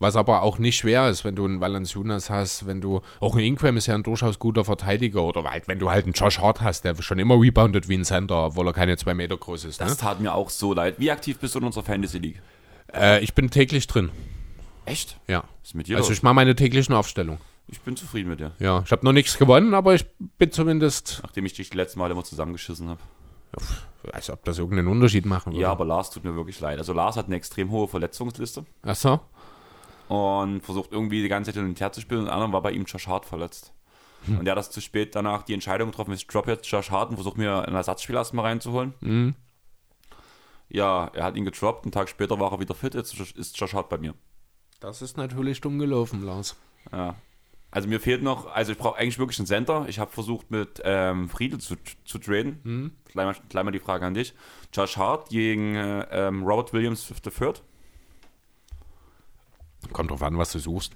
Was 0.00 0.16
aber 0.16 0.42
auch 0.42 0.58
nicht 0.58 0.78
schwer 0.78 1.10
ist, 1.10 1.26
wenn 1.26 1.36
du 1.36 1.44
einen 1.44 1.60
Valanciunas 1.60 2.30
hast, 2.30 2.66
wenn 2.66 2.80
du, 2.80 3.02
auch 3.20 3.36
ein 3.36 3.44
Ingram 3.44 3.76
ist 3.76 3.86
ja 3.86 3.94
ein 3.94 4.02
durchaus 4.02 4.38
guter 4.38 4.64
Verteidiger 4.64 5.22
oder 5.22 5.44
halt, 5.44 5.68
wenn 5.68 5.78
du 5.78 5.90
halt 5.90 6.06
einen 6.06 6.14
Josh 6.14 6.38
Hart 6.38 6.62
hast, 6.62 6.86
der 6.86 7.00
schon 7.02 7.18
immer 7.18 7.38
reboundet 7.38 7.86
wie 7.86 7.98
ein 7.98 8.04
Center, 8.06 8.46
obwohl 8.46 8.66
er 8.66 8.72
keine 8.72 8.96
zwei 8.96 9.12
Meter 9.12 9.36
groß 9.36 9.66
ist. 9.66 9.78
Das 9.78 9.90
ne? 9.90 9.96
tat 9.98 10.20
mir 10.20 10.32
auch 10.34 10.48
so 10.48 10.72
leid. 10.72 10.94
Wie 10.98 11.10
aktiv 11.10 11.38
bist 11.38 11.54
du 11.54 11.58
in 11.58 11.66
unserer 11.66 11.84
Fantasy 11.84 12.16
League? 12.16 12.40
Äh, 12.94 13.22
ich 13.22 13.34
bin 13.34 13.50
täglich 13.50 13.86
drin. 13.88 14.10
Echt? 14.86 15.18
Ja. 15.28 15.44
Ist 15.62 15.74
mit 15.74 15.86
dir 15.86 15.98
also 15.98 16.12
ich 16.12 16.22
mache 16.22 16.34
meine 16.34 16.56
täglichen 16.56 16.94
Aufstellungen. 16.94 17.40
Ich 17.68 17.82
bin 17.82 17.94
zufrieden 17.94 18.30
mit 18.30 18.40
dir. 18.40 18.52
Ja, 18.58 18.82
ich 18.82 18.90
habe 18.92 19.04
noch 19.04 19.12
nichts 19.12 19.36
gewonnen, 19.36 19.74
aber 19.74 19.94
ich 19.94 20.06
bin 20.38 20.50
zumindest. 20.50 21.20
Nachdem 21.22 21.44
ich 21.44 21.52
dich 21.52 21.68
die 21.68 21.76
letzten 21.76 21.98
Mal 21.98 22.10
immer 22.10 22.24
zusammengeschissen 22.24 22.88
habe. 22.88 23.00
Ja, 23.54 24.12
als 24.12 24.30
ob 24.30 24.44
das 24.44 24.58
irgendeinen 24.58 24.88
Unterschied 24.88 25.26
machen 25.26 25.52
würde. 25.52 25.60
Ja, 25.60 25.72
aber 25.72 25.84
Lars 25.84 26.08
tut 26.08 26.24
mir 26.24 26.34
wirklich 26.34 26.58
leid. 26.58 26.78
Also 26.78 26.94
Lars 26.94 27.16
hat 27.16 27.26
eine 27.26 27.36
extrem 27.36 27.70
hohe 27.70 27.86
Verletzungsliste. 27.86 28.64
Ach 28.82 28.96
so 28.96 29.20
und 30.10 30.60
versucht 30.62 30.90
irgendwie 30.90 31.22
die 31.22 31.28
ganze 31.28 31.52
Zeit 31.52 31.60
hin 31.60 31.70
und 31.70 31.80
her 31.80 31.92
zu 31.92 32.00
spielen. 32.00 32.22
Und 32.22 32.28
anderen 32.28 32.52
war 32.52 32.62
bei 32.62 32.72
ihm 32.72 32.84
Josh 32.84 33.06
Hart 33.06 33.24
verletzt. 33.24 33.72
Hm. 34.26 34.38
Und 34.38 34.44
der 34.44 34.52
hat 34.52 34.58
das 34.58 34.70
zu 34.70 34.80
spät 34.80 35.14
danach 35.14 35.44
die 35.44 35.54
Entscheidung 35.54 35.90
getroffen, 35.90 36.12
ich 36.12 36.26
drop 36.26 36.48
jetzt 36.48 36.66
Josh 36.66 36.90
Hart 36.90 37.10
und 37.10 37.16
versuche 37.16 37.38
mir 37.38 37.66
ein 37.66 37.74
Ersatzspiel 37.74 38.16
erstmal 38.16 38.46
reinzuholen. 38.46 38.92
Mhm. 39.00 39.34
Ja, 40.68 41.10
er 41.14 41.24
hat 41.24 41.36
ihn 41.36 41.44
gedroppt, 41.44 41.84
einen 41.84 41.92
Tag 41.92 42.08
später 42.08 42.38
war 42.40 42.52
er 42.52 42.60
wieder 42.60 42.74
fit, 42.74 42.94
jetzt 42.94 43.18
ist 43.18 43.58
Josh 43.58 43.72
Hart 43.72 43.88
bei 43.88 43.98
mir. 43.98 44.14
Das 44.80 45.00
ist 45.00 45.16
natürlich 45.16 45.60
dumm 45.60 45.78
gelaufen, 45.78 46.22
Lars. 46.22 46.56
Ja. 46.90 47.14
Also 47.70 47.88
mir 47.88 48.00
fehlt 48.00 48.22
noch, 48.22 48.52
also 48.52 48.72
ich 48.72 48.78
brauche 48.78 48.98
eigentlich 48.98 49.20
wirklich 49.20 49.38
einen 49.38 49.46
Center. 49.46 49.84
Ich 49.88 50.00
habe 50.00 50.10
versucht 50.10 50.50
mit 50.50 50.82
ähm, 50.84 51.28
Friedel 51.28 51.60
zu, 51.60 51.76
zu 52.04 52.18
traden. 52.18 52.58
Mhm. 52.64 52.92
Gleich, 53.04 53.40
mal, 53.54 53.70
die 53.70 53.78
Frage 53.78 54.06
an 54.06 54.14
dich. 54.14 54.34
Josh 54.72 54.96
Hart 54.96 55.28
gegen 55.28 55.76
äh, 55.76 56.06
ähm, 56.10 56.42
Robert 56.42 56.72
Williams 56.72 57.12
III. 57.24 57.52
Kommt 59.92 60.10
drauf 60.10 60.22
an, 60.22 60.38
was 60.38 60.52
du 60.52 60.58
suchst. 60.58 60.92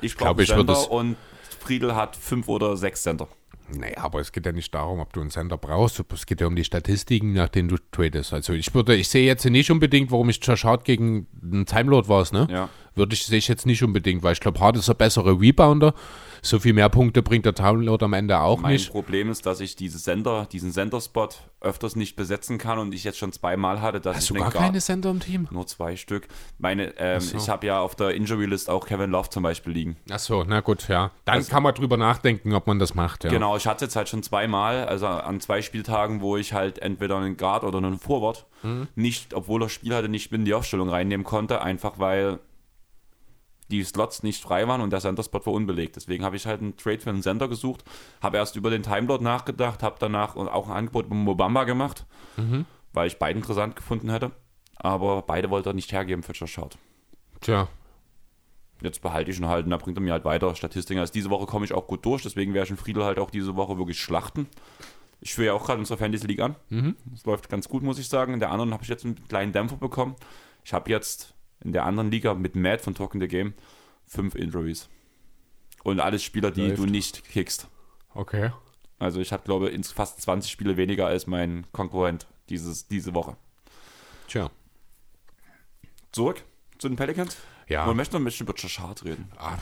Ich 0.00 0.16
glaube, 0.16 0.42
ich 0.42 0.54
würde 0.54 0.72
es. 0.72 0.86
Und 0.86 1.16
Friedel 1.60 1.94
hat 1.94 2.16
fünf 2.16 2.48
oder 2.48 2.76
sechs 2.76 3.02
Center. 3.02 3.28
Naja, 3.68 3.96
aber 3.98 4.20
es 4.20 4.30
geht 4.30 4.46
ja 4.46 4.52
nicht 4.52 4.72
darum, 4.72 5.00
ob 5.00 5.12
du 5.12 5.20
einen 5.20 5.30
Center 5.30 5.58
brauchst. 5.58 6.00
Es 6.12 6.26
geht 6.26 6.40
ja 6.40 6.46
um 6.46 6.54
die 6.54 6.62
Statistiken, 6.62 7.32
nach 7.32 7.48
denen 7.48 7.68
du 7.68 7.76
tradest. 7.90 8.32
Also 8.32 8.52
ich 8.52 8.72
würde, 8.74 8.94
ich 8.94 9.08
sehe 9.08 9.26
jetzt 9.26 9.44
nicht 9.44 9.70
unbedingt, 9.72 10.12
warum 10.12 10.28
ich 10.28 10.38
Josh 10.40 10.64
Hart 10.64 10.84
gegen 10.84 11.26
einen 11.42 11.66
Timelord 11.66 12.08
war, 12.08 12.24
ne? 12.32 12.46
Ja. 12.48 12.68
Würde 12.94 13.14
ich, 13.14 13.26
sehe 13.26 13.38
ich 13.38 13.48
jetzt 13.48 13.66
nicht 13.66 13.82
unbedingt, 13.82 14.22
weil 14.22 14.34
ich 14.34 14.40
glaube, 14.40 14.60
Hart 14.60 14.76
ist 14.76 14.88
ein 14.88 14.96
besserer 14.96 15.40
Rebounder 15.40 15.94
so 16.42 16.58
viel 16.58 16.72
mehr 16.72 16.88
Punkte 16.88 17.22
bringt 17.22 17.44
der 17.44 17.52
Download 17.52 18.04
am 18.04 18.12
Ende 18.12 18.40
auch 18.40 18.60
mein 18.60 18.72
nicht. 18.72 18.88
Mein 18.88 18.92
Problem 18.92 19.30
ist, 19.30 19.46
dass 19.46 19.60
ich 19.60 19.76
diese 19.76 19.98
Sender, 19.98 20.46
diesen 20.50 20.72
Senderspot 20.72 21.38
öfters 21.60 21.96
nicht 21.96 22.16
besetzen 22.16 22.58
kann 22.58 22.78
und 22.78 22.94
ich 22.94 23.04
jetzt 23.04 23.18
schon 23.18 23.32
zweimal 23.32 23.80
hatte, 23.80 24.00
dass 24.00 24.16
Hast 24.16 24.30
ich 24.30 24.36
du 24.36 24.42
gar 24.42 24.50
keine 24.50 24.80
Sender 24.80 25.10
im 25.10 25.20
Team? 25.20 25.48
Nur 25.50 25.66
zwei 25.66 25.96
Stück. 25.96 26.28
Meine, 26.58 26.94
ähm, 26.98 27.20
so. 27.20 27.36
ich 27.36 27.48
habe 27.48 27.66
ja 27.66 27.80
auf 27.80 27.94
der 27.94 28.10
Injury 28.14 28.46
List 28.46 28.70
auch 28.70 28.86
Kevin 28.86 29.10
Love 29.10 29.30
zum 29.30 29.42
Beispiel 29.42 29.72
liegen. 29.72 29.96
Ach 30.10 30.18
so, 30.18 30.44
na 30.46 30.60
gut, 30.60 30.88
ja. 30.88 31.10
Dann 31.24 31.36
also, 31.36 31.50
kann 31.50 31.62
man 31.62 31.74
drüber 31.74 31.96
nachdenken, 31.96 32.54
ob 32.54 32.66
man 32.66 32.78
das 32.78 32.94
macht. 32.94 33.24
Ja. 33.24 33.30
Genau, 33.30 33.56
ich 33.56 33.66
hatte 33.66 33.84
es 33.84 33.90
jetzt 33.90 33.96
halt 33.96 34.08
schon 34.08 34.22
zweimal, 34.22 34.86
also 34.86 35.06
an 35.06 35.40
zwei 35.40 35.62
Spieltagen, 35.62 36.20
wo 36.20 36.36
ich 36.36 36.52
halt 36.52 36.78
entweder 36.78 37.16
einen 37.16 37.36
Guard 37.36 37.64
oder 37.64 37.78
einen 37.78 37.98
Forward 37.98 38.46
mhm. 38.62 38.88
nicht, 38.94 39.34
obwohl 39.34 39.60
das 39.60 39.72
Spiel 39.72 39.94
hatte, 39.94 40.08
nicht 40.08 40.32
in 40.32 40.44
die 40.44 40.54
Aufstellung 40.54 40.88
reinnehmen 40.88 41.24
konnte, 41.24 41.62
einfach 41.62 41.98
weil 41.98 42.38
die 43.70 43.82
Slots 43.82 44.22
nicht 44.22 44.42
frei 44.42 44.68
waren 44.68 44.80
und 44.80 44.90
der 44.90 45.00
Center-Spot 45.00 45.44
war 45.44 45.52
unbelegt. 45.52 45.96
Deswegen 45.96 46.24
habe 46.24 46.36
ich 46.36 46.46
halt 46.46 46.60
einen 46.60 46.76
Trade 46.76 47.00
für 47.00 47.10
einen 47.10 47.22
Center 47.22 47.48
gesucht, 47.48 47.84
habe 48.20 48.36
erst 48.36 48.56
über 48.56 48.70
den 48.70 48.82
Timelord 48.82 49.22
nachgedacht, 49.22 49.82
habe 49.82 49.96
danach 49.98 50.36
auch 50.36 50.68
ein 50.68 50.76
Angebot 50.76 51.08
mit 51.08 51.18
Mobamba 51.18 51.64
gemacht, 51.64 52.06
mhm. 52.36 52.64
weil 52.92 53.08
ich 53.08 53.18
beide 53.18 53.38
interessant 53.38 53.76
gefunden 53.76 54.10
hätte. 54.10 54.30
Aber 54.76 55.22
beide 55.22 55.50
wollte 55.50 55.70
er 55.70 55.72
nicht 55.72 55.92
hergeben 55.92 56.22
für 56.22 56.32
Josh 56.32 56.58
Hart. 56.58 56.78
Tja. 57.40 57.68
Jetzt 58.82 59.00
behalte 59.00 59.30
ich 59.30 59.38
ihn 59.38 59.46
halt 59.46 59.64
und 59.64 59.70
da 59.70 59.78
bringt 59.78 59.96
er 59.96 60.02
mir 60.02 60.12
halt 60.12 60.24
weiter 60.24 60.54
Statistiken. 60.54 61.00
Also 61.00 61.12
diese 61.12 61.30
Woche 61.30 61.46
komme 61.46 61.64
ich 61.64 61.72
auch 61.72 61.86
gut 61.86 62.04
durch, 62.04 62.22
deswegen 62.22 62.52
werde 62.52 62.66
ich 62.66 62.70
in 62.70 62.76
Friedel 62.76 63.04
halt 63.04 63.18
auch 63.18 63.30
diese 63.30 63.56
Woche 63.56 63.78
wirklich 63.78 63.98
schlachten. 63.98 64.48
Ich 65.20 65.34
führe 65.34 65.46
ja 65.46 65.52
auch 65.54 65.64
gerade 65.64 65.78
unsere 65.78 65.98
Fantasy 65.98 66.26
League 66.26 66.40
an. 66.40 66.56
Mhm. 66.68 66.94
Das 67.06 67.24
läuft 67.24 67.48
ganz 67.48 67.68
gut, 67.68 67.82
muss 67.82 67.98
ich 67.98 68.08
sagen. 68.08 68.34
In 68.34 68.40
der 68.40 68.50
anderen 68.50 68.72
habe 68.72 68.82
ich 68.82 68.88
jetzt 68.90 69.04
einen 69.04 69.16
kleinen 69.28 69.52
Dämpfer 69.52 69.76
bekommen. 69.76 70.14
Ich 70.62 70.74
habe 70.74 70.90
jetzt 70.90 71.34
in 71.60 71.72
der 71.72 71.84
anderen 71.84 72.10
Liga 72.10 72.34
mit 72.34 72.54
Matt 72.56 72.80
von 72.80 72.94
Talking 72.94 73.20
the 73.20 73.28
Game 73.28 73.54
fünf 74.06 74.34
Injuries. 74.34 74.88
Und 75.82 76.00
alles 76.00 76.22
Spieler, 76.22 76.50
die 76.50 76.68
Läuft. 76.68 76.78
du 76.78 76.86
nicht 76.86 77.24
kickst. 77.28 77.68
Okay. 78.14 78.50
Also 78.98 79.20
ich 79.20 79.32
habe, 79.32 79.42
glaube 79.44 79.70
ich, 79.70 79.86
fast 79.88 80.20
20 80.22 80.50
Spiele 80.50 80.76
weniger 80.76 81.06
als 81.06 81.26
mein 81.26 81.66
Konkurrent 81.72 82.26
dieses, 82.48 82.88
diese 82.88 83.14
Woche. 83.14 83.36
Tja. 84.28 84.50
Zurück 86.12 86.42
zu 86.78 86.88
den 86.88 86.96
Pelicans. 86.96 87.36
Ja. 87.68 87.86
Wir 87.86 87.94
möchten 87.94 88.14
noch 88.14 88.20
ein 88.20 88.24
bisschen 88.24 88.46
über 88.46 88.54
Josh 88.54 88.78
Hart 88.78 89.04
reden. 89.04 89.28
Ah, 89.36 89.58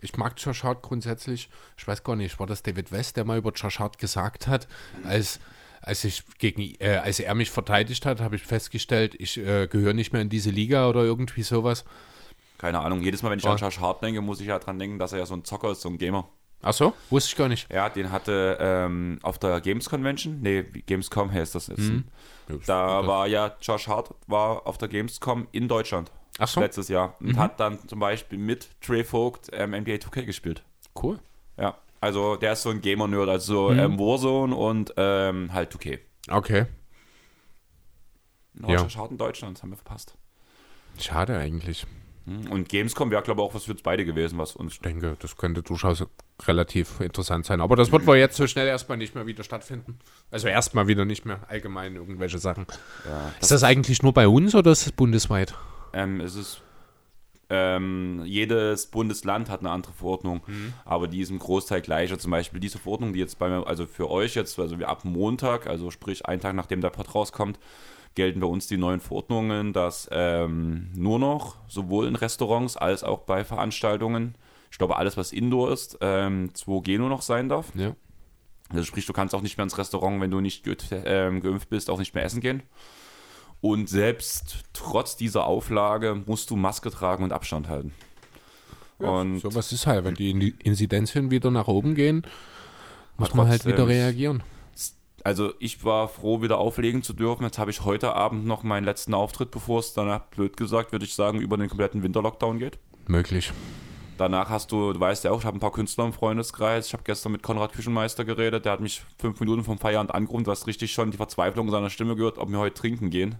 Ich 0.00 0.16
mag 0.16 0.34
Josh 0.36 0.64
Hart 0.64 0.82
grundsätzlich. 0.82 1.48
Ich 1.76 1.86
weiß 1.86 2.02
gar 2.02 2.16
nicht, 2.16 2.38
war 2.40 2.46
das 2.46 2.62
David 2.62 2.90
West, 2.92 3.16
der 3.16 3.24
mal 3.24 3.38
über 3.38 3.52
Josh 3.52 3.78
Hart 3.78 3.98
gesagt 3.98 4.46
hat, 4.48 4.66
als, 5.04 5.38
als, 5.82 6.04
ich 6.04 6.22
gegen, 6.38 6.74
äh, 6.78 7.00
als 7.02 7.20
er 7.20 7.34
mich 7.34 7.50
verteidigt 7.50 8.06
hat, 8.06 8.20
habe 8.20 8.36
ich 8.36 8.42
festgestellt, 8.42 9.14
ich 9.18 9.36
äh, 9.38 9.66
gehöre 9.66 9.92
nicht 9.92 10.12
mehr 10.12 10.22
in 10.22 10.28
diese 10.28 10.50
Liga 10.50 10.88
oder 10.88 11.02
irgendwie 11.02 11.42
sowas. 11.42 11.84
Keine 12.58 12.78
Ahnung. 12.80 13.02
Jedes 13.02 13.22
Mal, 13.22 13.30
wenn 13.30 13.40
ich 13.40 13.46
an 13.46 13.58
Josh 13.58 13.80
Hart 13.80 14.02
denke, 14.02 14.20
muss 14.20 14.40
ich 14.40 14.46
ja 14.46 14.58
dran 14.58 14.78
denken, 14.78 14.98
dass 14.98 15.12
er 15.12 15.18
ja 15.18 15.26
so 15.26 15.34
ein 15.34 15.44
Zocker 15.44 15.72
ist, 15.72 15.80
so 15.80 15.88
ein 15.88 15.98
Gamer. 15.98 16.28
Ach 16.62 16.72
so? 16.72 16.94
Wusste 17.10 17.30
ich 17.30 17.36
gar 17.36 17.48
nicht. 17.48 17.70
Ja, 17.72 17.88
den 17.88 18.12
hatte 18.12 18.56
ähm, 18.60 19.18
auf 19.22 19.38
der 19.38 19.60
Games 19.60 19.90
Convention, 19.90 20.40
nee, 20.40 20.62
Gamescom 20.62 21.32
heißt 21.32 21.56
das 21.56 21.66
jetzt. 21.66 21.80
Mhm. 21.80 22.04
Da 22.66 23.04
war 23.06 23.26
ja 23.26 23.56
Josh 23.60 23.88
Hart 23.88 24.14
war 24.28 24.66
auf 24.66 24.78
der 24.78 24.88
Gamescom 24.88 25.48
in 25.50 25.66
Deutschland 25.66 26.12
Ach 26.38 26.46
so? 26.46 26.60
letztes 26.60 26.88
Jahr 26.88 27.16
und 27.20 27.36
hat 27.36 27.58
dann 27.58 27.80
zum 27.88 27.98
Beispiel 27.98 28.38
mit 28.38 28.68
Trey 28.80 29.02
Vogt 29.02 29.48
ähm, 29.52 29.70
NBA 29.70 29.94
2K 29.94 30.22
gespielt. 30.24 30.62
Cool. 31.00 31.18
Ja, 31.58 31.76
also 32.02 32.36
der 32.36 32.52
ist 32.52 32.62
so 32.62 32.68
ein 32.70 32.82
Gamer-Nerd, 32.82 33.28
also 33.30 33.70
Mhm. 33.70 33.78
ähm, 33.78 33.98
Warzone 33.98 34.54
und 34.54 34.92
ähm, 34.98 35.52
halt 35.54 35.72
2K. 35.74 35.98
Okay. 36.30 36.66
Ja. 38.66 38.86
In 39.10 39.16
Deutschland, 39.18 39.56
das 39.56 39.62
haben 39.62 39.70
wir 39.70 39.76
verpasst. 39.76 40.14
Schade 40.98 41.38
eigentlich. 41.38 41.86
Hm, 42.26 42.50
Und 42.52 42.68
Gamescom 42.68 43.10
wäre, 43.10 43.22
glaube 43.22 43.40
ich, 43.40 43.48
auch 43.48 43.54
was 43.54 43.64
für 43.64 43.72
uns 43.72 43.82
beide 43.82 44.04
gewesen, 44.04 44.38
was 44.38 44.54
uns 44.54 44.74
Ich 44.74 44.80
denke, 44.80 45.16
das 45.18 45.36
könnte 45.36 45.62
durchaus 45.62 46.04
relativ 46.44 47.00
interessant 47.00 47.46
sein. 47.46 47.60
Aber 47.60 47.74
das 47.76 47.90
wird 47.90 48.06
wohl 48.06 48.16
jetzt 48.18 48.36
so 48.36 48.46
schnell 48.46 48.66
erstmal 48.68 48.98
nicht 48.98 49.14
mehr 49.14 49.26
wieder 49.26 49.42
stattfinden. 49.42 49.98
Also 50.30 50.48
erstmal 50.48 50.86
wieder 50.86 51.04
nicht 51.04 51.24
mehr 51.24 51.40
allgemein 51.48 51.96
irgendwelche 51.96 52.38
Sachen. 52.38 52.66
ja, 53.08 53.32
Ist 53.40 53.50
das 53.50 53.64
eigentlich 53.64 54.02
nur 54.02 54.12
bei 54.12 54.28
uns 54.28 54.54
oder 54.54 54.70
ist 54.70 54.86
es 54.86 54.92
bundesweit? 54.92 55.54
Ähm, 55.94 56.20
es 56.20 56.36
ist 56.36 56.60
ähm, 57.52 58.22
jedes 58.24 58.86
Bundesland 58.86 59.50
hat 59.50 59.60
eine 59.60 59.70
andere 59.70 59.92
Verordnung, 59.92 60.40
aber 60.84 61.06
die 61.06 61.20
ist 61.20 61.30
im 61.30 61.38
Großteil 61.38 61.82
gleicher. 61.82 62.18
Zum 62.18 62.30
Beispiel 62.30 62.58
diese 62.58 62.78
Verordnung, 62.78 63.12
die 63.12 63.18
jetzt 63.18 63.38
bei 63.38 63.48
mir, 63.48 63.66
also 63.66 63.86
für 63.86 64.10
euch 64.10 64.34
jetzt, 64.34 64.58
also 64.58 64.78
wir 64.78 64.88
ab 64.88 65.04
Montag, 65.04 65.66
also 65.66 65.90
sprich 65.90 66.26
einen 66.26 66.40
Tag 66.40 66.54
nachdem 66.54 66.80
der 66.80 66.90
Pod 66.90 67.14
rauskommt, 67.14 67.58
gelten 68.14 68.40
bei 68.40 68.46
uns 68.46 68.66
die 68.66 68.76
neuen 68.76 69.00
Verordnungen, 69.00 69.72
dass 69.72 70.08
ähm, 70.10 70.90
nur 70.94 71.18
noch 71.18 71.56
sowohl 71.68 72.06
in 72.06 72.16
Restaurants 72.16 72.76
als 72.76 73.04
auch 73.04 73.20
bei 73.20 73.44
Veranstaltungen, 73.44 74.34
ich 74.70 74.78
glaube 74.78 74.96
alles 74.96 75.16
was 75.16 75.32
Indoor 75.32 75.70
ist, 75.72 75.98
ähm, 76.00 76.50
2G 76.54 76.98
nur 76.98 77.08
noch 77.08 77.22
sein 77.22 77.48
darf. 77.48 77.72
Ja. 77.74 77.94
Also 78.70 78.84
sprich, 78.84 79.06
du 79.06 79.12
kannst 79.12 79.34
auch 79.34 79.42
nicht 79.42 79.58
mehr 79.58 79.64
ins 79.64 79.76
Restaurant, 79.76 80.20
wenn 80.20 80.30
du 80.30 80.40
nicht 80.40 80.64
ge 80.64 80.76
ähm, 81.04 81.40
geimpft 81.40 81.68
bist, 81.68 81.90
auch 81.90 81.98
nicht 81.98 82.14
mehr 82.14 82.24
essen 82.24 82.40
gehen. 82.40 82.62
Und 83.62 83.88
selbst 83.88 84.56
trotz 84.74 85.16
dieser 85.16 85.46
Auflage 85.46 86.20
musst 86.26 86.50
du 86.50 86.56
Maske 86.56 86.90
tragen 86.90 87.24
und 87.24 87.32
Abstand 87.32 87.68
halten. 87.68 87.94
und 88.98 89.38
So 89.38 89.54
was 89.54 89.72
ist 89.72 89.86
halt, 89.86 90.04
wenn 90.04 90.14
die 90.14 90.30
In- 90.30 90.58
Inzidenzien 90.58 91.30
wieder 91.30 91.50
nach 91.50 91.68
oben 91.68 91.94
gehen, 91.94 92.26
muss 93.16 93.32
man 93.34 93.48
halt 93.48 93.64
wieder 93.64 93.86
reagieren. 93.88 94.42
also 95.24 95.52
ich 95.60 95.84
war 95.84 96.08
froh, 96.08 96.42
wieder 96.42 96.58
auflegen 96.58 97.02
zu 97.04 97.12
dürfen. 97.12 97.44
Jetzt 97.44 97.58
habe 97.58 97.70
ich 97.70 97.84
heute 97.84 98.14
Abend 98.14 98.44
noch 98.46 98.64
meinen 98.64 98.84
letzten 98.84 99.14
Auftritt, 99.14 99.50
bevor 99.52 99.78
es 99.78 99.94
danach, 99.94 100.22
blöd 100.26 100.56
gesagt, 100.56 100.90
würde 100.92 101.04
ich 101.04 101.14
sagen, 101.14 101.40
über 101.40 101.56
den 101.56 101.68
kompletten 101.68 102.02
Winterlockdown 102.02 102.58
geht. 102.58 102.78
Möglich. 103.06 103.52
Danach 104.18 104.50
hast 104.50 104.72
du, 104.72 104.92
du 104.92 104.98
weißt 105.00 105.22
ja 105.24 105.30
auch, 105.30 105.38
ich 105.40 105.46
habe 105.46 105.56
ein 105.56 105.60
paar 105.60 105.72
Künstler 105.72 106.04
im 106.04 106.12
Freundeskreis. 106.12 106.88
Ich 106.88 106.92
habe 106.92 107.02
gestern 107.04 107.32
mit 107.32 107.42
Konrad 107.42 107.72
Küchenmeister 107.72 108.24
geredet. 108.24 108.64
Der 108.64 108.72
hat 108.72 108.80
mich 108.80 109.02
fünf 109.18 109.38
Minuten 109.40 109.64
vom 109.64 109.78
Feierabend 109.78 110.12
angerufen. 110.14 110.44
Du 110.44 110.50
hast 110.50 110.66
richtig 110.66 110.92
schon 110.92 111.10
die 111.12 111.16
Verzweiflung 111.16 111.70
seiner 111.70 111.90
Stimme 111.90 112.14
gehört, 112.16 112.38
ob 112.38 112.50
wir 112.50 112.58
heute 112.58 112.74
trinken 112.74 113.10
gehen. 113.10 113.36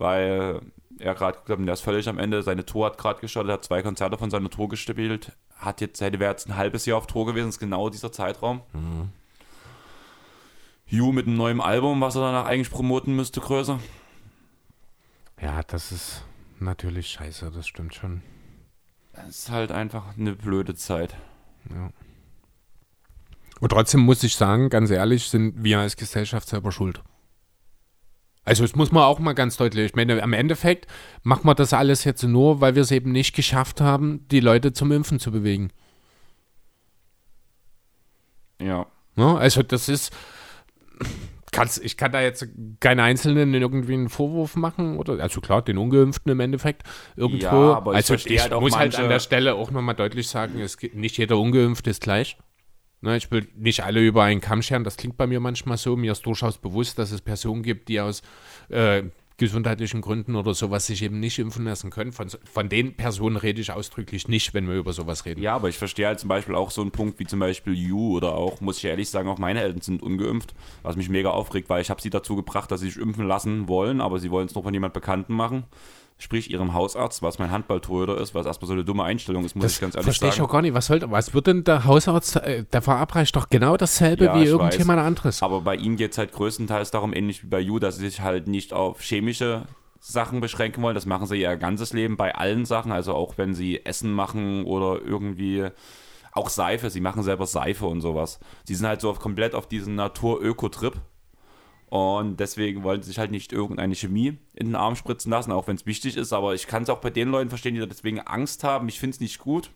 Weil 0.00 0.62
er 0.98 1.14
gerade 1.14 1.38
gesagt 1.38 1.60
hat, 1.60 1.66
der 1.66 1.74
ist 1.74 1.82
völlig 1.82 2.08
am 2.08 2.18
Ende. 2.18 2.42
Seine 2.42 2.64
Tour 2.64 2.86
hat 2.86 2.96
gerade 2.96 3.20
gestartet, 3.20 3.52
hat 3.52 3.64
zwei 3.64 3.82
Konzerte 3.82 4.16
von 4.16 4.30
seiner 4.30 4.48
Tour 4.48 4.70
gespielt. 4.70 5.32
Hat 5.56 5.82
jetzt, 5.82 6.00
hätte 6.00 6.18
wäre 6.18 6.30
jetzt 6.30 6.48
ein 6.48 6.56
halbes 6.56 6.86
Jahr 6.86 6.96
auf 6.96 7.06
Tour 7.06 7.26
gewesen, 7.26 7.50
ist 7.50 7.58
genau 7.58 7.90
dieser 7.90 8.10
Zeitraum. 8.10 8.62
Hugh 10.90 11.12
mit 11.12 11.26
einem 11.26 11.36
neuen 11.36 11.60
Album, 11.60 12.00
was 12.00 12.16
er 12.16 12.22
danach 12.22 12.46
eigentlich 12.46 12.70
promoten 12.70 13.14
müsste, 13.14 13.40
größer. 13.40 13.78
Ja, 15.40 15.62
das 15.64 15.92
ist 15.92 16.24
natürlich 16.60 17.08
scheiße, 17.08 17.50
das 17.50 17.68
stimmt 17.68 17.94
schon. 17.94 18.22
Es 19.12 19.40
ist 19.40 19.50
halt 19.50 19.70
einfach 19.70 20.16
eine 20.16 20.32
blöde 20.32 20.74
Zeit. 20.74 21.14
Und 23.60 23.68
trotzdem 23.68 24.00
muss 24.00 24.22
ich 24.22 24.34
sagen, 24.34 24.70
ganz 24.70 24.90
ehrlich, 24.90 25.28
sind 25.28 25.62
wir 25.62 25.78
als 25.78 25.96
Gesellschaft 25.96 26.48
selber 26.48 26.72
schuld. 26.72 27.02
Also 28.50 28.64
das 28.64 28.74
muss 28.74 28.90
man 28.90 29.04
auch 29.04 29.20
mal 29.20 29.34
ganz 29.34 29.56
deutlich, 29.56 29.84
ich 29.86 29.94
meine, 29.94 30.20
am 30.20 30.32
Endeffekt 30.32 30.88
machen 31.22 31.46
wir 31.46 31.54
das 31.54 31.72
alles 31.72 32.02
jetzt 32.02 32.24
nur, 32.24 32.60
weil 32.60 32.74
wir 32.74 32.82
es 32.82 32.90
eben 32.90 33.12
nicht 33.12 33.32
geschafft 33.36 33.80
haben, 33.80 34.26
die 34.32 34.40
Leute 34.40 34.72
zum 34.72 34.90
Impfen 34.90 35.20
zu 35.20 35.30
bewegen. 35.30 35.70
Ja. 38.60 38.86
Ne? 39.14 39.38
Also 39.38 39.62
das 39.62 39.88
ist, 39.88 40.12
kann's, 41.52 41.78
ich 41.78 41.96
kann 41.96 42.10
da 42.10 42.20
jetzt 42.22 42.44
keinen 42.80 42.98
Einzelnen 42.98 43.54
irgendwie 43.54 43.94
einen 43.94 44.08
Vorwurf 44.08 44.56
machen, 44.56 44.98
oder, 44.98 45.22
also 45.22 45.40
klar, 45.40 45.62
den 45.62 45.78
Ungeimpften 45.78 46.32
im 46.32 46.40
Endeffekt 46.40 46.82
irgendwo. 47.14 47.44
Ja, 47.46 47.74
aber 47.76 47.92
ich 47.92 47.96
also 47.98 48.14
ich 48.14 48.40
halt 48.42 48.50
muss 48.60 48.76
halt 48.76 48.94
manche- 48.94 49.04
an 49.04 49.10
der 49.10 49.20
Stelle 49.20 49.54
auch 49.54 49.70
nochmal 49.70 49.94
deutlich 49.94 50.26
sagen, 50.26 50.58
es 50.58 50.76
nicht 50.92 51.18
jeder 51.18 51.38
Ungeimpfte 51.38 51.90
ist 51.90 52.02
gleich. 52.02 52.36
Ne, 53.02 53.16
ich 53.16 53.30
will 53.30 53.48
nicht 53.56 53.82
alle 53.82 54.00
über 54.00 54.24
einen 54.24 54.42
Kamm 54.42 54.60
scheren, 54.60 54.84
das 54.84 54.98
klingt 54.98 55.16
bei 55.16 55.26
mir 55.26 55.40
manchmal 55.40 55.78
so. 55.78 55.96
Mir 55.96 56.12
ist 56.12 56.26
durchaus 56.26 56.58
bewusst, 56.58 56.98
dass 56.98 57.12
es 57.12 57.22
Personen 57.22 57.62
gibt, 57.62 57.88
die 57.88 57.98
aus 58.00 58.20
äh, 58.68 59.04
gesundheitlichen 59.40 60.02
Gründen 60.02 60.36
oder 60.36 60.52
sowas 60.52 60.86
sich 60.86 61.02
eben 61.02 61.18
nicht 61.18 61.38
impfen 61.38 61.64
lassen 61.64 61.88
können. 61.88 62.12
Von, 62.12 62.28
von 62.28 62.68
den 62.68 62.94
Personen 62.94 63.36
rede 63.36 63.62
ich 63.62 63.72
ausdrücklich 63.72 64.28
nicht, 64.28 64.52
wenn 64.52 64.68
wir 64.68 64.74
über 64.74 64.92
sowas 64.92 65.24
reden. 65.24 65.40
Ja, 65.40 65.56
aber 65.56 65.70
ich 65.70 65.78
verstehe 65.78 66.08
halt 66.08 66.20
zum 66.20 66.28
Beispiel 66.28 66.54
auch 66.54 66.70
so 66.70 66.82
einen 66.82 66.90
Punkt 66.90 67.18
wie 67.18 67.26
zum 67.26 67.40
Beispiel 67.40 67.72
You 67.72 68.16
oder 68.18 68.34
auch, 68.34 68.60
muss 68.60 68.76
ich 68.76 68.84
ehrlich 68.84 69.08
sagen, 69.08 69.30
auch 69.30 69.38
meine 69.38 69.62
Eltern 69.62 69.80
sind 69.80 70.02
ungeimpft, 70.02 70.54
was 70.82 70.96
mich 70.96 71.08
mega 71.08 71.30
aufregt, 71.30 71.70
weil 71.70 71.80
ich 71.80 71.88
habe 71.88 72.02
sie 72.02 72.10
dazu 72.10 72.36
gebracht, 72.36 72.70
dass 72.70 72.80
sie 72.80 72.90
sich 72.90 73.00
impfen 73.00 73.26
lassen 73.26 73.66
wollen, 73.66 74.02
aber 74.02 74.18
sie 74.18 74.30
wollen 74.30 74.46
es 74.46 74.54
noch 74.54 74.62
von 74.62 74.74
jemand 74.74 74.92
Bekannten 74.92 75.32
machen. 75.32 75.64
Sprich 76.22 76.50
ihrem 76.50 76.74
Hausarzt, 76.74 77.22
was 77.22 77.38
mein 77.38 77.50
Handballtorhüter 77.50 78.18
ist, 78.18 78.34
was 78.34 78.44
erstmal 78.44 78.66
so 78.66 78.74
eine 78.74 78.84
dumme 78.84 79.04
Einstellung 79.04 79.42
ist, 79.44 79.54
muss 79.56 79.64
Das 79.64 79.72
ich 79.72 79.80
ganz 79.80 79.94
ehrlich 79.94 80.04
verstehe 80.04 80.28
ich 80.28 80.34
sagen. 80.34 80.46
auch 80.46 80.52
gar 80.52 80.60
nicht. 80.60 80.74
Was, 80.74 80.84
soll, 80.86 81.00
was 81.10 81.32
wird 81.32 81.46
denn 81.46 81.64
der 81.64 81.86
Hausarzt, 81.86 82.36
äh, 82.36 82.64
der 82.70 82.82
verabreicht 82.82 83.34
doch 83.34 83.48
genau 83.48 83.78
dasselbe 83.78 84.26
Ja, 84.26 84.34
wie 84.34 84.42
ich 84.42 84.48
irgendjemand 84.50 85.00
anderes. 85.00 85.42
Aber 85.42 85.62
bei 85.62 85.76
ihm 85.76 85.96
geht 85.96 86.12
es 86.12 86.18
halt 86.18 86.32
größtenteils 86.32 86.90
darum, 86.90 87.14
ähnlich 87.14 87.42
wie 87.42 87.46
bei 87.48 87.58
You, 87.60 87.78
dass 87.78 87.96
sie 87.96 88.06
sich 88.06 88.20
halt 88.20 88.48
nicht 88.48 88.74
auf 88.74 89.00
chemische 89.00 89.62
Sachen 89.98 90.40
beschränken 90.40 90.82
wollen. 90.82 90.94
Das 90.94 91.06
machen 91.06 91.26
sie 91.26 91.40
ihr 91.40 91.56
ganzes 91.56 91.94
Leben 91.94 92.18
bei 92.18 92.34
allen 92.34 92.66
Sachen, 92.66 92.92
also 92.92 93.14
auch 93.14 93.38
wenn 93.38 93.54
sie 93.54 93.84
Essen 93.86 94.12
machen 94.12 94.64
oder 94.64 95.00
irgendwie 95.02 95.68
auch 96.32 96.50
Seife. 96.50 96.90
Sie 96.90 97.00
machen 97.00 97.22
selber 97.22 97.46
Seife 97.46 97.86
und 97.86 98.02
sowas. 98.02 98.40
Sie 98.64 98.74
sind 98.74 98.86
halt 98.86 99.00
so 99.00 99.08
auf, 99.08 99.20
komplett 99.20 99.54
auf 99.54 99.66
diesen 99.66 99.94
Natur-Öko-Trip. 99.94 100.94
Und 101.90 102.38
deswegen 102.38 102.84
wollen 102.84 103.02
sie 103.02 103.08
sich 103.08 103.18
halt 103.18 103.32
nicht 103.32 103.52
irgendeine 103.52 103.96
Chemie 103.96 104.38
in 104.54 104.68
den 104.68 104.76
Arm 104.76 104.94
spritzen 104.94 105.30
lassen, 105.30 105.50
auch 105.50 105.66
wenn 105.66 105.74
es 105.74 105.86
wichtig 105.86 106.16
ist. 106.16 106.32
Aber 106.32 106.54
ich 106.54 106.68
kann 106.68 106.84
es 106.84 106.88
auch 106.88 107.00
bei 107.00 107.10
den 107.10 107.28
Leuten 107.28 107.50
verstehen, 107.50 107.74
die 107.74 107.86
deswegen 107.86 108.20
Angst 108.20 108.62
haben. 108.62 108.88
Ich 108.88 109.00
finde 109.00 109.16
es 109.16 109.20
nicht 109.20 109.40
gut. 109.40 109.70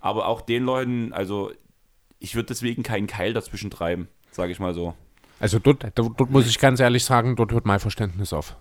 Aber 0.00 0.26
auch 0.26 0.40
den 0.40 0.64
Leuten, 0.64 1.12
also 1.12 1.52
ich 2.18 2.34
würde 2.34 2.46
deswegen 2.46 2.82
keinen 2.82 3.06
Keil 3.06 3.34
dazwischen 3.34 3.70
treiben, 3.70 4.08
sage 4.30 4.52
ich 4.52 4.58
mal 4.58 4.72
so. 4.72 4.94
Also 5.38 5.58
dort, 5.58 5.84
dort, 5.94 6.18
dort 6.18 6.30
muss 6.30 6.46
ich 6.46 6.58
ganz 6.58 6.80
ehrlich 6.80 7.04
sagen, 7.04 7.36
dort 7.36 7.52
hört 7.52 7.66
mein 7.66 7.80
Verständnis 7.80 8.32
auf. 8.32 8.56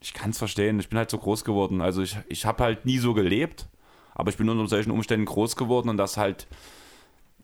Ich 0.00 0.14
kann 0.14 0.30
es 0.30 0.38
verstehen. 0.38 0.80
Ich 0.80 0.88
bin 0.88 0.96
halt 0.96 1.10
so 1.10 1.18
groß 1.18 1.44
geworden. 1.44 1.82
Also 1.82 2.00
ich, 2.00 2.16
ich 2.28 2.46
habe 2.46 2.64
halt 2.64 2.86
nie 2.86 2.98
so 2.98 3.12
gelebt, 3.12 3.68
aber 4.14 4.30
ich 4.30 4.38
bin 4.38 4.48
unter 4.48 4.66
solchen 4.68 4.90
Umständen 4.90 5.26
groß 5.26 5.56
geworden 5.56 5.90
und 5.90 5.98
das 5.98 6.16
halt 6.16 6.46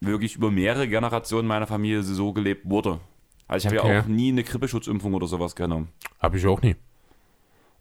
wirklich 0.04 0.36
über 0.36 0.50
mehrere 0.50 0.88
Generationen 0.88 1.46
meiner 1.48 1.66
Familie 1.66 2.02
so 2.02 2.32
gelebt 2.32 2.68
wurde. 2.68 3.00
Also 3.48 3.68
ich 3.68 3.74
habe 3.74 3.84
Okay. 3.84 3.94
ja 3.94 4.00
auch 4.02 4.06
nie 4.06 4.30
eine 4.30 4.42
Grippeschutzimpfung 4.44 5.14
oder 5.14 5.26
sowas 5.26 5.54
genommen. 5.54 5.88
Habe 6.20 6.38
ich 6.38 6.46
auch 6.46 6.60
nie. 6.62 6.76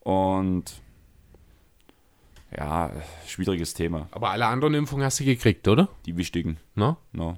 Und 0.02 0.81
ja, 2.56 2.91
schwieriges 3.27 3.73
Thema. 3.73 4.07
Aber 4.11 4.31
alle 4.31 4.45
anderen 4.45 4.73
Impfungen 4.73 5.06
hast 5.06 5.19
du 5.19 5.23
gekriegt, 5.26 5.68
oder? 5.68 5.88
Die 6.06 6.18
wichtigen. 6.18 6.57
No? 6.76 6.98
No. 7.14 7.38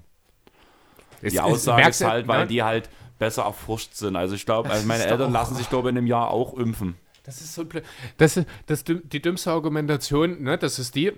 Es- 1.22 1.34
Die 1.34 1.40
Aussage 1.40 1.88
ist 1.90 2.04
halt, 2.04 2.28
weil 2.28 2.42
ne? 2.42 2.48
die 2.48 2.64
halt 2.64 2.90
besser 3.20 3.44
erforscht 3.44 3.94
sind. 3.94 4.16
Also 4.16 4.36
ich 4.36 4.46
glaube, 4.46 4.70
also 4.70 4.88
meine 4.88 5.06
Eltern 5.06 5.32
lassen 5.32 5.56
sich, 5.56 5.70
glaube 5.70 5.90
ich, 5.90 5.92
in 5.94 5.98
einem 6.00 6.08
Jahr 6.08 6.30
auch 6.32 6.56
impfen. 6.56 6.96
Das 7.24 7.40
ist 7.40 7.54
so 7.54 7.64
blöd. 7.64 7.86
Das 8.18 8.36
ist, 8.36 8.48
das, 8.66 8.84
die 8.84 9.22
dümmste 9.22 9.52
Argumentation, 9.52 10.44
ne, 10.44 10.58
das 10.58 10.78
ist 10.78 10.94
die, 10.94 11.14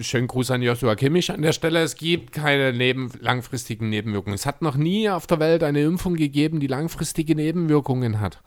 schönen 0.00 0.26
Gruß 0.26 0.50
an 0.50 0.62
Joshua 0.62 0.96
Kimmich 0.96 1.30
an 1.30 1.42
der 1.42 1.52
Stelle, 1.52 1.82
es 1.82 1.96
gibt 1.96 2.32
keine 2.32 2.72
neben, 2.72 3.12
langfristigen 3.20 3.90
Nebenwirkungen. 3.90 4.34
Es 4.34 4.46
hat 4.46 4.62
noch 4.62 4.76
nie 4.76 5.10
auf 5.10 5.26
der 5.26 5.40
Welt 5.40 5.62
eine 5.62 5.82
Impfung 5.82 6.16
gegeben, 6.16 6.60
die 6.60 6.66
langfristige 6.66 7.34
Nebenwirkungen 7.34 8.20
hat. 8.20 8.42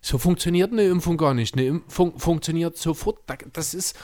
So 0.00 0.18
funktioniert 0.18 0.70
eine 0.70 0.84
Impfung 0.84 1.16
gar 1.16 1.34
nicht. 1.34 1.54
Eine 1.54 1.66
Impfung 1.66 2.18
funktioniert 2.18 2.76
sofort. 2.76 3.18
Das 3.52 3.74
ist. 3.74 3.96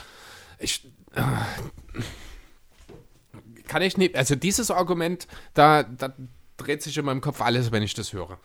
Ich, 0.59 0.91
äh, 1.13 1.21
kann 3.67 3.83
ich 3.83 3.97
nicht. 3.97 4.15
Also 4.15 4.35
dieses 4.35 4.69
Argument, 4.69 5.27
da, 5.53 5.83
da 5.83 6.13
dreht 6.57 6.81
sich 6.81 6.97
in 6.97 7.05
meinem 7.05 7.21
Kopf 7.21 7.39
alles, 7.39 7.71
wenn 7.71 7.83
ich 7.83 7.93
das 7.93 8.11
höre. 8.13 8.39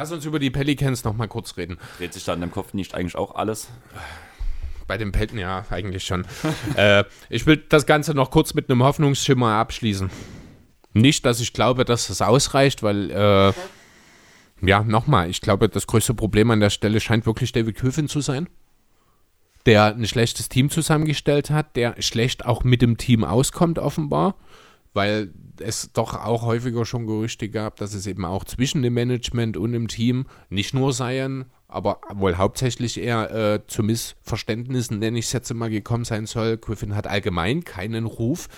Lass 0.00 0.12
uns 0.12 0.24
über 0.24 0.38
die 0.38 0.48
Pelicans 0.48 1.04
noch 1.04 1.14
mal 1.14 1.28
kurz 1.28 1.58
reden. 1.58 1.76
Dreht 1.98 2.14
sich 2.14 2.24
da 2.24 2.32
in 2.32 2.40
deinem 2.40 2.52
Kopf 2.52 2.72
nicht 2.72 2.94
eigentlich 2.94 3.16
auch 3.16 3.34
alles? 3.34 3.68
Bei 4.86 4.96
den 4.96 5.12
Pelten, 5.12 5.36
ja, 5.36 5.66
eigentlich 5.68 6.04
schon. 6.04 6.24
äh, 6.74 7.04
ich 7.28 7.44
will 7.44 7.58
das 7.68 7.84
Ganze 7.84 8.14
noch 8.14 8.30
kurz 8.30 8.54
mit 8.54 8.70
einem 8.70 8.82
Hoffnungsschimmer 8.82 9.56
abschließen. 9.56 10.08
Nicht, 10.94 11.26
dass 11.26 11.38
ich 11.40 11.52
glaube, 11.52 11.84
dass 11.84 12.06
das 12.06 12.22
ausreicht, 12.22 12.82
weil, 12.82 13.10
äh, 13.10 13.52
ja, 14.66 14.82
nochmal, 14.84 15.28
ich 15.28 15.42
glaube, 15.42 15.68
das 15.68 15.86
größte 15.86 16.14
Problem 16.14 16.50
an 16.50 16.60
der 16.60 16.70
Stelle 16.70 16.98
scheint 16.98 17.26
wirklich 17.26 17.52
David 17.52 17.76
Griffin 17.76 18.08
zu 18.08 18.22
sein, 18.22 18.48
der 19.66 19.94
ein 19.94 20.06
schlechtes 20.06 20.48
Team 20.48 20.70
zusammengestellt 20.70 21.50
hat, 21.50 21.76
der 21.76 22.00
schlecht 22.00 22.46
auch 22.46 22.64
mit 22.64 22.80
dem 22.80 22.96
Team 22.96 23.22
auskommt, 23.22 23.78
offenbar 23.78 24.34
weil 24.92 25.30
es 25.60 25.92
doch 25.92 26.14
auch 26.14 26.42
häufiger 26.42 26.84
schon 26.84 27.06
Gerüchte 27.06 27.48
gab, 27.48 27.76
dass 27.76 27.94
es 27.94 28.06
eben 28.06 28.24
auch 28.24 28.44
zwischen 28.44 28.82
dem 28.82 28.94
Management 28.94 29.56
und 29.56 29.72
dem 29.72 29.88
Team 29.88 30.26
nicht 30.48 30.74
nur 30.74 30.92
seien, 30.92 31.46
aber 31.68 32.00
wohl 32.12 32.36
hauptsächlich 32.36 33.00
eher 33.00 33.30
äh, 33.30 33.66
zu 33.66 33.82
Missverständnissen, 33.82 34.98
nenne 34.98 35.18
ich 35.18 35.26
es 35.26 35.32
jetzt 35.32 35.52
mal, 35.54 35.70
gekommen 35.70 36.04
sein 36.04 36.26
soll. 36.26 36.56
Griffin 36.56 36.96
hat 36.96 37.06
allgemein 37.06 37.64
keinen 37.64 38.06
Ruf, 38.06 38.48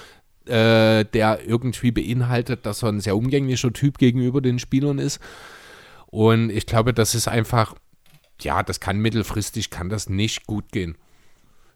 äh, 0.46 1.04
der 1.04 1.46
irgendwie 1.46 1.90
beinhaltet, 1.90 2.64
dass 2.66 2.82
er 2.82 2.88
ein 2.88 3.00
sehr 3.00 3.16
umgänglicher 3.16 3.72
Typ 3.72 3.98
gegenüber 3.98 4.40
den 4.40 4.58
Spielern 4.58 4.98
ist. 4.98 5.20
Und 6.06 6.50
ich 6.50 6.66
glaube, 6.66 6.94
das 6.94 7.14
ist 7.14 7.28
einfach, 7.28 7.74
ja, 8.40 8.62
das 8.62 8.80
kann 8.80 8.98
mittelfristig, 8.98 9.70
kann 9.70 9.88
das 9.88 10.08
nicht 10.08 10.46
gut 10.46 10.72
gehen 10.72 10.96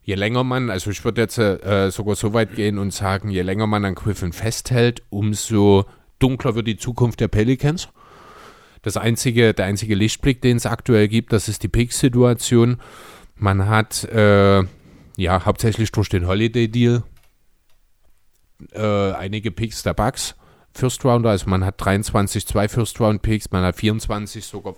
je 0.07 0.15
länger 0.15 0.45
man, 0.45 0.71
also 0.71 0.91
ich 0.91 1.05
würde 1.05 1.21
jetzt 1.23 1.37
äh, 1.37 1.91
sogar 1.91 2.15
so 2.15 2.33
weit 2.33 2.55
gehen 2.55 2.79
und 2.79 2.93
sagen, 2.93 3.29
je 3.29 3.43
länger 3.43 3.67
man 3.67 3.85
an 3.85 3.97
Griffin 3.97 4.33
festhält, 4.33 5.03
umso 5.11 5.85
dunkler 6.21 6.55
wird 6.55 6.69
die 6.69 6.77
Zukunft 6.77 7.19
der 7.19 7.27
Pelicans. 7.27 7.89
Das 8.83 8.97
einzige, 8.97 9.53
der 9.53 9.67
einzige 9.67 9.97
Lichtblick, 9.97 10.41
den 10.41 10.59
es 10.59 10.65
aktuell 10.65 11.09
gibt, 11.09 11.33
das 11.33 11.49
ist 11.49 11.65
die 11.65 11.69
Pick-Situation. 11.69 12.81
Man 13.35 13.69
hat 13.69 14.05
äh, 14.05 14.63
ja 15.17 15.45
hauptsächlich 15.45 15.91
durch 15.91 16.09
den 16.09 16.29
Holiday-Deal 16.29 17.03
äh, 18.75 19.13
einige 19.13 19.51
Picks 19.51 19.83
der 19.83 19.95
Bucks. 19.95 20.37
First 20.73 21.05
Rounder, 21.05 21.31
also 21.31 21.51
man 21.51 21.65
hat 21.65 21.85
23 21.85 22.47
zwei 22.47 22.69
First 22.69 23.01
Round 23.01 23.23
Picks, 23.23 23.51
man 23.51 23.65
hat 23.65 23.75
24 23.75 24.45
sogar 24.45 24.77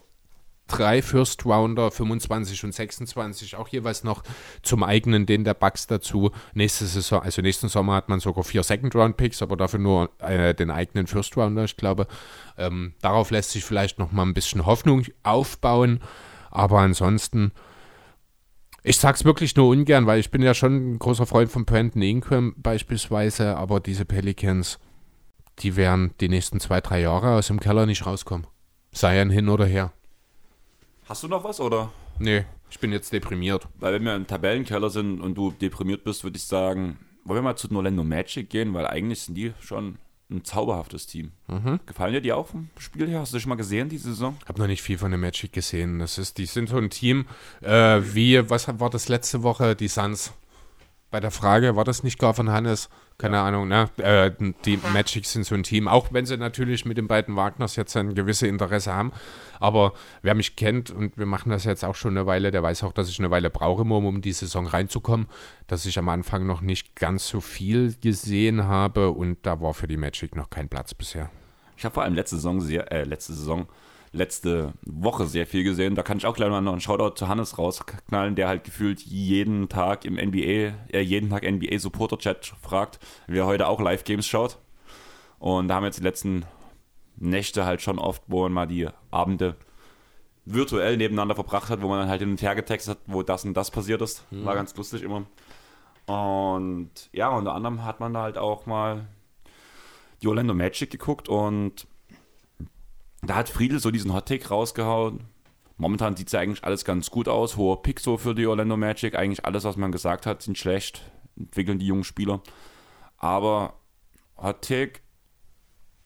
drei 0.69 1.03
First 1.03 1.45
Rounder, 1.45 1.91
25 1.91 2.65
und 2.65 2.73
26, 2.73 3.57
auch 3.57 3.69
jeweils 3.69 4.05
noch 4.05 4.23
zum 4.63 4.83
eigenen, 4.85 5.27
den 5.27 5.45
der 5.45 5.55
Bucks 5.55 5.87
dazu. 5.87 6.31
Nächste 6.55 6.87
Saison, 6.87 7.23
also 7.23 7.43
nächsten 7.43 7.69
Sommer 7.69 7.95
hat 7.95 8.09
man 8.09 8.21
sogar 8.21 8.45
vier 8.45 8.63
Second 8.63 8.95
Round 8.95 9.17
Picks, 9.17 9.43
aber 9.43 9.57
dafür 9.57 9.81
nur 9.81 10.11
äh, 10.19 10.55
den 10.55 10.71
eigenen 10.71 11.07
First 11.07 11.37
Rounder, 11.37 11.65
ich 11.65 11.77
glaube. 11.77 12.07
Ähm, 12.57 12.95
darauf 13.01 13.31
lässt 13.31 13.51
sich 13.51 13.65
vielleicht 13.65 13.99
noch 13.99 14.13
mal 14.13 14.23
ein 14.23 14.35
bisschen 14.35 14.67
Hoffnung 14.67 15.05
aufbauen, 15.23 16.01
aber 16.51 16.81
ansonsten. 16.81 17.53
Ich 18.85 18.99
sag's 18.99 19.25
wirklich 19.25 19.55
nur 19.57 19.69
ungern, 19.69 20.07
weil 20.07 20.21
ich 20.21 20.31
bin 20.31 20.41
ja 20.41 20.55
schon 20.55 20.95
ein 20.95 20.99
großer 20.99 21.27
Freund 21.27 21.51
von 21.51 21.65
Brandon 21.65 22.01
Ingram 22.01 22.55
beispielsweise, 22.57 23.57
aber 23.57 23.81
diese 23.81 24.05
Pelicans, 24.05 24.79
die 25.59 25.77
werden 25.77 26.15
die 26.21 26.29
nächsten 26.29 26.61
zwei, 26.61 26.81
drei 26.81 27.01
Jahre 27.01 27.35
aus 27.35 27.49
dem 27.49 27.61
Keller 27.61 27.87
nicht 27.87 28.07
rauskommen. 28.07 28.47
Sei 28.93 29.21
ein 29.21 29.31
hin 29.31 29.49
oder 29.49 29.67
her. 29.67 29.93
Hast 31.09 31.23
du 31.23 31.29
noch 31.29 31.43
was 31.43 31.59
oder? 31.59 31.91
Nee, 32.19 32.45
ich 32.71 32.79
bin 32.81 32.93
jetzt 32.93 33.15
deprimiert. 33.15 33.67
Weil 33.81 33.95
wenn 33.95 34.03
wir 34.03 34.15
im 34.15 34.27
Tabellenkeller 34.27 34.91
sind 34.91 35.23
und 35.23 35.37
du 35.37 35.53
deprimiert 35.53 36.05
bist, 36.05 36.23
würde 36.23 36.37
ich 36.37 36.45
sagen, 36.45 36.99
wollen 37.25 37.39
wir 37.39 37.43
mal 37.43 37.57
zu 37.57 37.75
Orlando 37.75 38.05
Magic 38.05 38.51
gehen, 38.51 38.75
weil 38.75 38.87
eigentlich 38.87 39.23
sind 39.23 39.35
die 39.35 39.55
schon 39.59 39.97
ein 40.31 40.45
zauberhaftes 40.45 41.07
Team. 41.07 41.33
Mhm. 41.47 41.81
Gefallen 41.87 42.13
dir 42.13 42.21
die 42.21 42.35
auch 42.35 42.49
vom 42.49 42.69
Spiel 42.77 43.09
her? 43.09 43.21
Hast 43.21 43.33
du 43.33 43.41
schon 43.41 43.49
mal 43.49 43.55
gesehen, 43.55 43.89
die 43.89 43.97
Saison? 43.97 44.37
Ich 44.43 44.49
habe 44.51 44.61
noch 44.61 44.67
nicht 44.67 44.83
viel 44.83 44.99
von 44.99 45.11
der 45.11 45.19
Magic 45.19 45.51
gesehen. 45.51 45.99
Das 45.99 46.19
ist, 46.19 46.37
die 46.37 46.45
sind 46.45 46.69
so 46.69 46.77
ein 46.77 46.91
Team 46.91 47.25
äh, 47.63 48.03
wie, 48.03 48.51
was 48.51 48.69
war 48.79 48.91
das 48.91 49.09
letzte 49.09 49.43
Woche? 49.43 49.75
Die 49.75 49.89
Suns. 49.89 50.35
Bei 51.11 51.21
der 51.21 51.31
Frage, 51.31 51.77
war 51.77 51.85
das 51.85 52.03
nicht 52.03 52.19
gar 52.19 52.35
von 52.35 52.51
Hannes? 52.51 52.89
keine 53.19 53.37
ja. 53.37 53.47
Ahnung, 53.47 53.67
ne? 53.67 53.91
Äh, 53.97 54.31
die 54.65 54.79
Magic 54.93 55.27
sind 55.27 55.45
so 55.45 55.57
ein 55.57 55.65
Team, 55.65 55.89
auch 55.89 56.13
wenn 56.13 56.25
sie 56.25 56.37
natürlich 56.37 56.85
mit 56.85 56.97
den 56.97 57.09
beiden 57.09 57.35
Wagners 57.35 57.75
jetzt 57.75 57.97
ein 57.97 58.15
gewisses 58.15 58.49
Interesse 58.49 58.95
haben. 58.95 59.13
Aber 59.59 59.93
wer 60.23 60.37
mich 60.37 60.55
kennt, 60.55 60.93
und 60.93 61.19
wir 61.19 61.27
machen 61.27 61.51
das 61.51 61.65
jetzt 61.65 61.85
auch 61.85 61.97
schon 61.97 62.17
eine 62.17 62.27
Weile, 62.27 62.53
der 62.53 62.63
weiß 62.63 62.85
auch, 62.85 62.93
dass 62.93 63.09
ich 63.09 63.19
eine 63.19 63.31
Weile 63.31 63.51
brauche, 63.51 63.83
um 63.83 64.17
in 64.17 64.23
die 64.23 64.33
Saison 64.33 64.67
reinzukommen, 64.67 65.27
dass 65.67 65.85
ich 65.85 65.99
am 65.99 66.09
Anfang 66.09 66.47
noch 66.47 66.61
nicht 66.61 66.95
ganz 66.95 67.27
so 67.27 67.41
viel 67.41 67.97
gesehen 68.01 68.65
habe 68.65 69.11
und 69.11 69.39
da 69.43 69.61
war 69.61 69.75
für 69.75 69.89
die 69.89 69.97
Magic 69.97 70.37
noch 70.37 70.49
kein 70.49 70.69
Platz 70.69 70.95
bisher. 70.95 71.29
Ich 71.77 71.85
habe 71.85 71.95
vor 71.95 72.05
allem 72.05 72.15
letzte 72.15 72.37
Saison 72.37 72.61
sehr, 72.61 72.91
äh, 72.93 73.03
letzte 73.03 73.35
Saison 73.35 73.67
letzte 74.13 74.73
Woche 74.83 75.27
sehr 75.27 75.47
viel 75.47 75.65
gesehen. 75.65 75.95
Da 75.95 76.03
kann 76.03 76.19
ich 76.19 76.27
auch 76.27 76.35
gleich 76.35 76.51
mal 76.51 76.61
noch 76.61 76.73
einen 76.73 76.81
Shoutout 76.81 77.17
zu 77.17 77.29
Hannes 77.29 77.59
rausknallen, 77.59 78.35
der 78.35 78.49
halt 78.49 78.65
gefühlt 78.65 79.01
jeden 79.01 79.69
Tag 79.69 80.05
im 80.05 80.15
NBA, 80.15 80.73
äh, 80.93 81.01
jeden 81.01 81.31
Tag 81.31 81.45
NBA 81.45 81.79
Supporter 81.79 82.19
Chat 82.19 82.55
fragt, 82.63 82.99
wer 83.27 83.47
heute 83.47 83.67
auch 83.67 83.81
Live 83.81 84.05
Games 84.05 84.27
schaut. 84.27 84.59
Und 85.39 85.69
da 85.69 85.77
haben 85.77 85.83
wir 85.83 85.89
jetzt 85.89 86.01
die 86.01 86.05
letzten 86.05 86.45
Nächte 87.17 87.65
halt 87.65 87.83
schon 87.83 87.99
oft, 87.99 88.23
wo 88.27 88.43
man 88.43 88.53
mal 88.53 88.67
die 88.67 88.89
Abende 89.11 89.57
virtuell 90.45 90.97
nebeneinander 90.97 91.35
verbracht 91.35 91.69
hat, 91.71 91.83
wo 91.83 91.89
man 91.89 92.01
dann 92.01 92.09
halt 92.09 92.21
hin 92.21 92.31
und 92.31 92.43
her 92.43 92.55
getextet 92.55 92.97
hat, 92.97 93.03
wo 93.07 93.23
das 93.23 93.45
und 93.45 93.55
das 93.55 93.71
passiert 93.71 94.01
ist. 94.01 94.25
Mhm. 94.31 94.45
War 94.45 94.55
ganz 94.55 94.75
lustig 94.77 95.03
immer. 95.03 95.27
Und 96.07 96.91
ja, 97.13 97.29
unter 97.29 97.55
anderem 97.55 97.85
hat 97.85 98.01
man 98.01 98.15
da 98.15 98.23
halt 98.23 98.39
auch 98.39 98.65
mal 98.65 99.07
die 100.23 100.29
Orlando 100.29 100.55
Magic 100.55 100.91
geguckt 100.91 101.29
und 101.29 101.87
da 103.23 103.35
hat 103.35 103.49
Friedel 103.49 103.81
so 103.81 103.91
diesen 103.91 104.13
Hot-Take 104.13 104.49
rausgehauen. 104.49 105.25
Momentan 105.77 106.17
sieht 106.17 106.29
es 106.29 106.33
ja 106.33 106.41
eigentlich 106.41 106.65
alles 106.65 106.85
ganz 106.85 107.11
gut 107.11 107.29
aus. 107.29 107.57
Hoher 107.57 107.83
Pick 107.83 108.01
so 108.01 108.17
für 108.17 108.35
die 108.35 108.47
Orlando 108.47 108.77
Magic. 108.77 109.15
Eigentlich 109.15 109.45
alles, 109.45 109.65
was 109.65 109.77
man 109.77 109.93
gesagt 109.93 110.27
hat, 110.27 110.43
sind 110.43 110.59
schlecht. 110.59 111.03
Entwickeln 111.37 111.79
die 111.79 111.87
jungen 111.87 112.05
Spieler. 112.05 112.43
Aber 113.17 113.75
Hot-Take, 114.37 115.01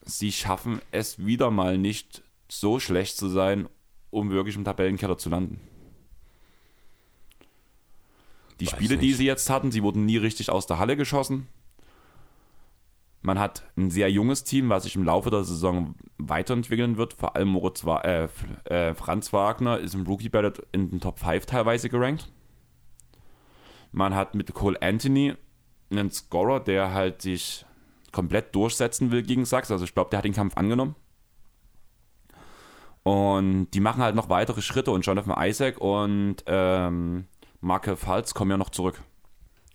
sie 0.03 0.31
schaffen 0.31 0.81
es 0.91 1.25
wieder 1.25 1.51
mal 1.51 1.77
nicht 1.77 2.23
so 2.49 2.79
schlecht 2.79 3.17
zu 3.17 3.29
sein, 3.29 3.67
um 4.09 4.29
wirklich 4.29 4.55
im 4.55 4.63
Tabellenkeller 4.63 5.17
zu 5.17 5.29
landen. 5.29 5.59
Die 8.59 8.67
Weiß 8.67 8.73
Spiele, 8.73 8.95
nicht. 8.95 9.03
die 9.03 9.13
sie 9.13 9.25
jetzt 9.25 9.49
hatten, 9.49 9.71
sie 9.71 9.81
wurden 9.83 10.05
nie 10.05 10.17
richtig 10.17 10.49
aus 10.49 10.67
der 10.67 10.77
Halle 10.77 10.95
geschossen. 10.95 11.47
Man 13.23 13.39
hat 13.39 13.63
ein 13.77 13.89
sehr 13.89 14.11
junges 14.11 14.43
Team, 14.43 14.69
was 14.69 14.83
sich 14.83 14.97
im 14.97 15.05
Laufe 15.05 15.29
der 15.29 15.45
Saison 15.45 15.95
weiterentwickeln 16.17 16.97
wird. 16.97 17.13
Vor 17.13 17.35
allem 17.37 17.47
Moritz, 17.47 17.83
äh, 17.85 18.27
äh, 18.65 18.93
Franz 18.93 19.31
Wagner 19.31 19.79
ist 19.79 19.95
im 19.95 20.05
Rookie 20.05 20.27
Ballot 20.27 20.61
in 20.73 20.89
den 20.89 20.99
Top 20.99 21.19
5 21.19 21.45
teilweise 21.45 21.87
gerankt. 21.87 22.29
Man 23.93 24.13
hat 24.13 24.35
mit 24.35 24.53
Cole 24.53 24.81
Anthony 24.81 25.35
einen 25.89 26.11
Scorer, 26.11 26.59
der 26.59 26.93
halt 26.93 27.21
sich 27.21 27.65
komplett 28.11 28.53
durchsetzen 28.53 29.09
will 29.11 29.23
gegen 29.23 29.45
Sachs. 29.45 29.71
Also 29.71 29.85
ich 29.85 29.93
glaube, 29.93 30.09
der 30.09 30.17
hat 30.17 30.25
den 30.25 30.33
Kampf 30.33 30.57
angenommen. 30.57 30.95
Und 33.03 33.71
die 33.71 33.79
machen 33.79 34.03
halt 34.03 34.15
noch 34.15 34.29
weitere 34.29 34.61
Schritte 34.61 34.91
und 34.91 35.05
Jonathan 35.05 35.35
Isaac 35.45 35.77
und 35.79 36.37
ähm, 36.45 37.27
Marke 37.61 37.95
Falz 37.95 38.33
kommen 38.33 38.51
ja 38.51 38.57
noch 38.57 38.69
zurück. 38.69 39.01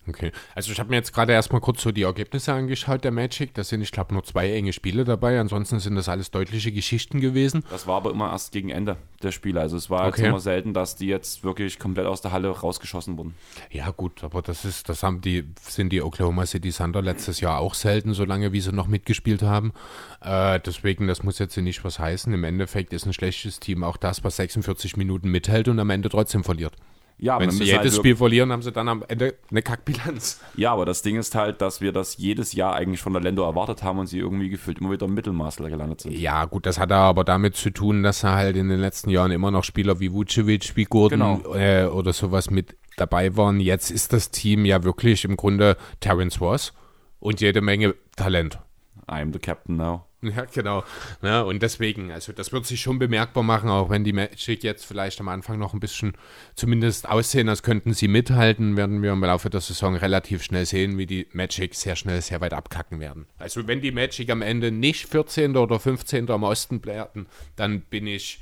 Okay, 0.09 0.33
also 0.55 0.73
ich 0.73 0.79
habe 0.81 0.91
mir 0.91 0.97
jetzt 0.97 1.13
gerade 1.13 1.33
erstmal 1.33 1.61
kurz 1.61 1.83
so 1.83 1.93
die 1.93 2.03
Ergebnisse 2.03 2.53
angeschaut 2.53 3.05
der 3.05 3.11
Magic. 3.11 3.55
Da 3.55 3.65
sind, 3.65 3.83
ich 3.83 3.93
glaube, 3.93 4.15
nur 4.15 4.25
zwei 4.25 4.51
enge 4.53 4.73
Spiele 4.73 5.05
dabei. 5.05 5.39
Ansonsten 5.39 5.79
sind 5.81 5.97
das 5.97 6.09
alles 6.09 6.31
deutliche 6.31 6.73
Geschichten 6.73 7.21
gewesen. 7.21 7.65
Das 7.71 7.87
war 7.87 7.97
aber 7.97 8.11
immer 8.11 8.31
erst 8.31 8.53
gegen 8.53 8.71
Ende 8.71 8.97
der 9.23 9.33
Spiele. 9.33 9.61
Also 9.61 9.77
es 9.77 9.91
war 9.91 10.07
okay. 10.07 10.23
jetzt 10.23 10.29
immer 10.29 10.41
selten, 10.41 10.73
dass 10.73 10.97
die 10.97 11.07
jetzt 11.07 11.45
wirklich 11.45 11.79
komplett 11.79 12.07
aus 12.07 12.21
der 12.21 12.33
Halle 12.33 12.49
rausgeschossen 12.49 13.19
wurden. 13.19 13.35
Ja 13.71 13.91
gut, 13.91 14.25
aber 14.25 14.43
das 14.43 14.65
ist, 14.65 14.89
das 14.89 15.03
haben 15.03 15.21
die, 15.21 15.45
sind 15.61 15.91
die 15.91 16.03
Oklahoma 16.03 16.47
City 16.47 16.71
Thunder 16.71 17.03
letztes 17.03 17.41
Jahr 17.41 17.59
auch 17.59 17.75
selten, 17.75 18.15
solange 18.15 18.53
wie 18.53 18.61
sie 18.61 18.73
noch 18.73 18.87
mitgespielt 18.87 19.43
haben. 19.43 19.73
Äh, 20.21 20.61
deswegen, 20.65 21.07
das 21.07 21.23
muss 21.23 21.39
jetzt 21.39 21.57
nicht 21.57 21.85
was 21.85 21.99
heißen. 21.99 22.33
Im 22.33 22.45
Endeffekt 22.45 22.93
ist 22.93 23.07
ein 23.07 23.13
schlechtes 23.13 23.61
Team 23.61 23.85
auch 23.85 23.97
das, 23.97 24.25
was 24.25 24.37
46 24.37 24.97
Minuten 24.97 25.29
mithält 25.29 25.69
und 25.69 25.79
am 25.79 25.91
Ende 25.91 26.09
trotzdem 26.09 26.45
verliert. 26.45 26.75
Ja, 27.21 27.41
Wenn 27.41 27.51
sie 27.51 27.59
müssen 27.59 27.67
jedes 27.67 27.93
halt 27.93 27.95
Spiel 27.95 28.15
verlieren, 28.17 28.53
haben 28.53 28.63
sie 28.63 28.71
dann 28.71 28.89
am 28.89 29.05
Ende 29.09 29.35
eine 29.51 29.61
Kackbilanz. 29.61 30.41
Ja, 30.57 30.73
aber 30.73 30.85
das 30.87 31.03
Ding 31.03 31.17
ist 31.17 31.35
halt, 31.35 31.61
dass 31.61 31.81
wir 31.81 31.91
das 31.93 32.17
jedes 32.17 32.53
Jahr 32.53 32.75
eigentlich 32.75 33.01
von 33.01 33.13
der 33.13 33.21
Lendo 33.21 33.43
erwartet 33.43 33.83
haben 33.83 33.99
und 33.99 34.07
sie 34.07 34.19
irgendwie 34.19 34.49
gefühlt 34.49 34.79
immer 34.79 34.93
wieder 34.93 35.07
im 35.07 35.15
Mittelmaß 35.15 35.57
gelandet 35.57 36.03
sind. 36.03 36.13
Ja, 36.13 36.45
gut, 36.45 36.65
das 36.65 36.79
hat 36.79 36.93
aber 36.93 37.25
damit 37.25 37.57
zu 37.57 37.71
tun, 37.71 38.05
dass 38.05 38.23
er 38.23 38.35
halt 38.35 38.57
in 38.57 38.69
den 38.69 38.79
letzten 38.79 39.11
Jahren 39.11 39.33
immer 39.33 39.51
noch 39.51 39.65
Spieler 39.65 39.99
wie 39.99 40.13
Vucevic, 40.13 40.77
wie 40.77 40.85
Gordon 40.85 41.43
Genau. 41.43 41.55
äh, 41.55 41.87
oder 41.87 42.13
sowas 42.13 42.51
mit 42.51 42.77
dabei 42.97 43.37
waren. 43.37 43.59
Jetzt 43.59 43.91
ist 43.91 44.13
das 44.13 44.31
Team 44.31 44.65
ja 44.65 44.85
wirklich 44.85 45.25
im 45.25 45.37
Grunde 45.37 45.77
Terrence 45.99 46.41
Ross 46.41 46.73
und 47.19 47.41
jede 47.41 47.61
Menge 47.63 47.97
Talent. 48.17 48.61
I'm 49.09 49.33
the 49.33 49.39
captain 49.41 49.77
now. 49.77 50.05
Ja, 50.23 50.45
genau. 50.53 50.83
Ja, 51.23 51.43
und 51.43 51.63
deswegen, 51.63 52.11
also 52.11 52.33
das 52.33 52.53
wird 52.53 52.67
sich 52.67 52.81
schon 52.81 52.99
bemerkbar 52.99 53.45
machen, 53.45 53.71
auch 53.71 53.89
wenn 53.89 54.03
die 54.03 54.13
Magic 54.13 54.65
jetzt 54.65 54.85
vielleicht 54.85 55.21
am 55.21 55.29
Anfang 55.29 55.59
noch 55.59 55.75
ein 55.75 55.81
bisschen 55.81 56.15
zumindest 56.57 57.09
aussehen, 57.09 57.49
als 57.49 57.63
könnten 57.63 57.95
sie 57.95 58.09
mithalten, 58.09 58.77
werden 58.77 59.03
wir 59.03 59.13
im 59.13 59.23
Laufe 59.23 59.49
der 59.49 59.61
Saison 59.61 59.95
relativ 59.95 60.43
schnell 60.43 60.67
sehen, 60.67 60.99
wie 60.99 61.07
die 61.07 61.29
Magic 61.33 61.75
sehr 61.75 61.95
schnell 61.95 62.21
sehr 62.21 62.41
weit 62.41 62.53
abkacken 62.53 62.99
werden. 62.99 63.27
Also 63.39 63.67
wenn 63.69 63.81
die 63.81 63.93
Magic 63.93 64.31
am 64.31 64.43
Ende 64.43 64.73
nicht 64.73 65.07
14. 65.07 65.57
oder 65.57 65.79
15. 65.79 66.29
am 66.31 66.43
Osten 66.43 66.81
bleiben, 66.81 67.27
dann 67.55 67.83
bin 67.83 68.07
ich 68.09 68.41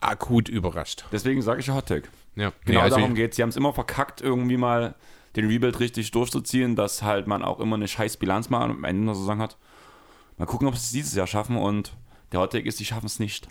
akut 0.00 0.48
überrascht. 0.48 1.04
Deswegen 1.10 1.42
sage 1.42 1.60
ich 1.60 1.68
Hot 1.70 1.86
Take. 1.86 2.08
Ja, 2.36 2.52
Genau 2.64 2.78
nee, 2.78 2.84
also 2.84 2.96
darum 2.96 3.14
geht 3.16 3.30
es. 3.30 3.36
Sie 3.36 3.42
haben 3.42 3.48
es 3.48 3.56
immer 3.56 3.72
verkackt, 3.72 4.20
irgendwie 4.20 4.56
mal 4.56 4.94
den 5.34 5.48
Rebuild 5.48 5.80
richtig 5.80 6.10
durchzuziehen, 6.12 6.76
dass 6.76 7.02
halt 7.02 7.26
man 7.26 7.42
auch 7.42 7.60
immer 7.60 7.76
eine 7.76 7.88
scheiß 7.88 8.16
Bilanz 8.16 8.48
mal 8.50 8.62
am 8.62 8.84
Ende 8.84 9.06
der 9.06 9.14
Saison 9.16 9.40
hat. 9.40 9.56
Mal 10.38 10.46
gucken, 10.46 10.68
ob 10.68 10.76
sie 10.76 10.80
es 10.80 10.92
dieses 10.92 11.14
Jahr 11.14 11.26
schaffen 11.26 11.56
und 11.56 11.92
der 12.32 12.40
Hot 12.40 12.54
ist, 12.54 12.78
sie 12.78 12.84
schaffen 12.84 13.06
es 13.06 13.18
nicht. 13.18 13.48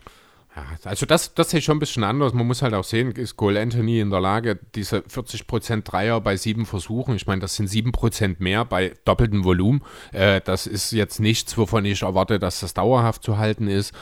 Ja, 0.56 0.66
also 0.86 1.06
das, 1.06 1.36
das 1.36 1.54
ich 1.54 1.66
schon 1.66 1.78
ein 1.78 1.80
bisschen 1.80 2.04
anders. 2.04 2.34
Man 2.34 2.48
muss 2.48 2.64
halt 2.64 2.74
auch 2.74 2.84
sehen, 2.84 3.12
ist 3.12 3.38
Cole 3.38 3.62
Anthony 3.62 4.00
in 4.00 4.10
der 4.10 4.22
Lage, 4.22 4.60
diese 4.74 5.00
40% 5.00 5.84
Dreier 5.84 6.20
bei 6.20 6.36
sieben 6.36 6.66
Versuchen, 6.66 7.16
ich 7.16 7.28
meine, 7.28 7.42
das 7.42 7.56
sind 7.56 7.70
7% 7.70 8.38
mehr 8.40 8.66
bei 8.66 8.94
doppeltem 9.06 9.44
Volumen. 9.44 9.84
Äh, 10.14 10.42
das 10.44 10.66
ist 10.66 10.92
jetzt 10.94 11.20
nichts, 11.20 11.58
wovon 11.58 11.86
ich 11.86 12.02
erwarte, 12.02 12.40
dass 12.40 12.62
das 12.62 12.74
dauerhaft 12.74 13.24
zu 13.24 13.38
halten 13.38 13.68
ist. 13.68 13.94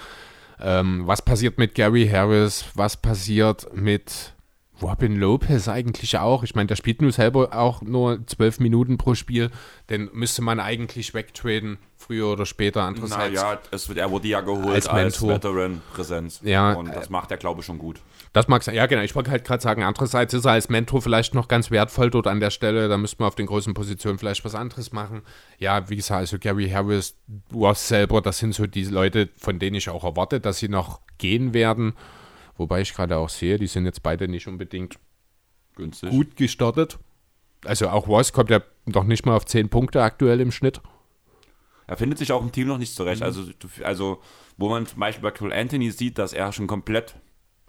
Ähm, 0.62 1.06
was 1.06 1.22
passiert 1.22 1.58
mit 1.58 1.76
Gary 1.76 2.08
Harris? 2.08 2.66
Was 2.76 2.96
passiert 2.96 3.68
mit 3.76 4.35
Robin 4.82 5.16
Lopez 5.16 5.68
eigentlich 5.68 6.18
auch? 6.18 6.44
Ich 6.44 6.56
meine, 6.56 6.68
der 6.68 6.76
spielt 6.76 7.02
nur 7.02 7.12
selber 7.12 7.54
auch 7.54 7.82
nur 7.82 8.26
12 8.26 8.60
Minuten 8.60 8.98
pro 8.98 9.16
Spiel. 9.16 9.52
Den 9.90 10.10
müsste 10.14 10.42
man 10.42 10.60
eigentlich 10.60 11.14
wegtraden, 11.14 11.78
früher 11.98 12.28
oder 12.28 12.46
später. 12.46 12.84
Andererseits 12.84 13.36
Naja, 13.36 13.60
es 13.72 13.88
wird, 13.88 13.98
er 14.00 14.12
wurde 14.12 14.28
ja 14.28 14.42
geholt 14.42 14.76
Als 14.76 14.88
als. 14.88 15.26
Veteran-Präsenz. 15.26 16.42
Ja, 16.44 16.74
und 16.74 16.94
das 16.94 17.10
macht 17.10 17.32
er, 17.32 17.38
glaube 17.38 17.62
ich, 17.62 17.66
schon 17.66 17.80
gut. 17.80 18.02
Das 18.34 18.48
mag 18.48 18.64
sein. 18.64 18.76
Ja, 18.76 18.86
genau. 18.86 19.02
Ich 19.02 19.16
wollte 19.16 19.32
halt 19.32 19.46
gerade 19.46 19.64
sagen, 19.64 19.84
andererseits 19.84 20.34
ist 20.34 20.46
er 20.46 20.52
als 20.52 20.68
Mentor 20.68 21.02
vielleicht 21.02 21.34
noch 21.34 21.48
ganz 21.48 21.72
wertvoll 21.72 22.10
dort 22.10 22.28
an 22.28 22.42
der 22.42 22.50
Stelle. 22.50 22.90
Da 22.90 22.98
müsste 22.98 23.18
man 23.20 23.28
auf 23.28 23.36
den 23.36 23.46
großen 23.46 23.74
Positionen 23.74 24.20
vielleicht 24.20 24.44
was 24.44 24.56
anderes 24.56 24.92
machen. 24.92 25.22
Ja, 25.58 25.90
wie 25.90 25.96
gesagt, 25.96 26.20
also 26.20 26.38
Gary 26.38 26.70
Harris, 26.70 27.16
du 27.50 27.66
hast 27.66 27.88
selber, 27.88 28.22
das 28.22 28.40
sind 28.40 28.54
so 28.54 28.68
die 28.68 28.84
Leute, 28.84 29.30
von 29.38 29.58
denen 29.58 29.76
ich 29.76 29.90
auch 29.90 30.04
erwarte, 30.04 30.42
dass 30.42 30.60
sie 30.60 30.68
noch 30.68 31.00
gehen 31.18 31.54
werden. 31.54 31.94
Wobei 32.58 32.82
ich 32.82 32.94
gerade 32.94 33.18
auch 33.18 33.30
sehe, 33.30 33.58
die 33.58 33.68
sind 33.68 33.86
jetzt 33.86 34.04
beide 34.04 34.28
nicht 34.28 34.48
unbedingt 34.48 34.98
Günstig. 35.76 36.10
gut 36.10 36.36
gestartet. 36.36 37.00
Also 37.66 37.90
auch 37.90 38.08
Ross 38.08 38.32
kommt 38.32 38.50
ja 38.50 38.62
noch 38.86 39.04
nicht 39.04 39.26
mal 39.26 39.36
auf 39.36 39.46
10 39.46 39.70
Punkte 39.70 40.04
aktuell 40.04 40.40
im 40.40 40.52
Schnitt. 40.52 40.82
Er 41.88 41.98
findet 41.98 42.18
sich 42.18 42.32
auch 42.32 42.42
im 42.42 42.52
Team 42.52 42.68
noch 42.68 42.78
nicht 42.78 42.96
zurecht. 42.96 43.22
Mhm. 43.22 43.26
Also, 43.26 43.44
also, 43.84 44.22
wo 44.58 44.70
man 44.70 44.86
zum 44.86 45.00
Beispiel 45.00 45.24
bei 45.24 45.32
Cole 45.32 45.56
Anthony 45.56 45.92
sieht, 45.92 46.18
dass 46.18 46.34
er 46.34 46.52
schon 46.52 46.68
komplett 46.68 47.16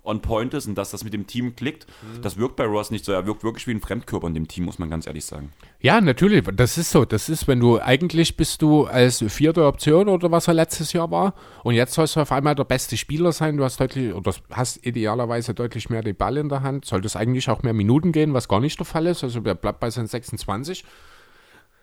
on 0.07 0.23
point 0.23 0.55
ist 0.55 0.67
und 0.67 0.77
dass 0.77 0.91
das 0.93 1.05
mit 1.05 1.13
dem 1.13 1.27
Team 1.27 1.57
klickt, 1.57 1.87
Mhm. 2.03 2.23
das 2.23 2.37
wirkt 2.39 2.57
bei 2.57 2.65
Ross 2.65 2.91
nicht 2.91 3.05
so. 3.05 3.13
Er 3.13 3.27
wirkt 3.27 3.43
wirklich 3.45 3.67
wie 3.67 3.73
ein 3.73 3.81
Fremdkörper 3.81 4.27
in 4.29 4.35
dem 4.35 4.49
Team, 4.49 4.65
muss 4.65 4.79
man 4.79 4.89
ganz 4.89 5.07
ehrlich 5.07 5.25
sagen. 5.25 5.53
Ja, 5.81 6.01
natürlich. 6.01 6.45
Das 6.55 6.79
ist 6.79 6.91
so. 6.91 7.05
Das 7.05 7.29
ist, 7.29 7.49
wenn 7.49 7.61
du 7.61 7.81
eigentlich 7.81 8.37
bist 8.37 8.63
du 8.63 8.85
als 8.87 9.25
vierte 9.29 9.67
Option 9.67 10.09
oder 10.09 10.31
was 10.31 10.49
er 10.49 10.55
letztes 10.55 10.93
Jahr 10.93 11.11
war 11.11 11.35
und 11.65 11.75
jetzt 11.75 11.95
sollst 11.95 12.17
du 12.17 12.21
auf 12.21 12.33
einmal 12.33 12.55
der 12.55 12.65
beste 12.65 12.97
Spieler 12.97 13.33
sein. 13.33 13.57
Du 13.57 13.65
hast 13.65 13.81
deutlich 13.81 14.15
oder 14.15 14.33
hast 14.51 14.85
idealerweise 14.87 15.55
deutlich 15.55 15.91
mehr 15.91 16.03
den 16.03 16.17
Ball 16.17 16.37
in 16.37 16.49
der 16.49 16.63
Hand. 16.63 16.85
Solltest 16.85 17.17
eigentlich 17.17 17.49
auch 17.51 17.63
mehr 17.63 17.73
Minuten 17.75 18.13
gehen, 18.13 18.33
was 18.35 18.49
gar 18.49 18.61
nicht 18.61 18.79
der 18.79 18.87
Fall 18.87 19.07
ist. 19.07 19.25
Also 19.25 19.41
er 19.45 19.55
bleibt 19.55 19.81
bei 19.81 19.91
seinen 19.91 20.07
26. 20.07 20.85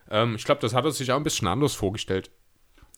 Ähm, 0.10 0.36
ich 0.36 0.44
glaube, 0.44 0.62
das 0.62 0.74
hat 0.74 0.86
er 0.86 0.91
sich 0.91 1.12
auch 1.12 1.18
ein 1.18 1.24
bisschen 1.24 1.48
anders 1.48 1.74
vorgestellt. 1.74 2.30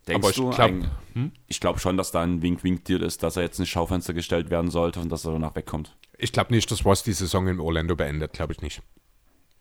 Denkst 0.07 0.23
Aber 0.23 0.29
ich 0.29 0.35
du, 0.35 0.49
glaub- 0.51 0.69
ein- 1.15 1.31
ich 1.47 1.59
glaube 1.59 1.79
schon, 1.79 1.97
dass 1.97 2.11
da 2.11 2.21
ein 2.21 2.41
Wink-Wink-Deal 2.41 3.01
ist, 3.01 3.23
dass 3.23 3.37
er 3.37 3.43
jetzt 3.43 3.59
ins 3.59 3.69
Schaufenster 3.69 4.13
gestellt 4.13 4.49
werden 4.51 4.69
sollte 4.69 4.99
und 4.99 5.09
dass 5.09 5.25
er 5.25 5.31
danach 5.31 5.55
wegkommt. 5.55 5.95
Ich 6.17 6.31
glaube 6.31 6.53
nicht, 6.53 6.69
dass 6.69 6.85
Ross 6.85 7.01
die 7.03 7.13
Saison 7.13 7.47
in 7.47 7.59
Orlando 7.59 7.95
beendet. 7.95 8.33
Glaube 8.33 8.53
ich 8.53 8.61
nicht. 8.61 8.81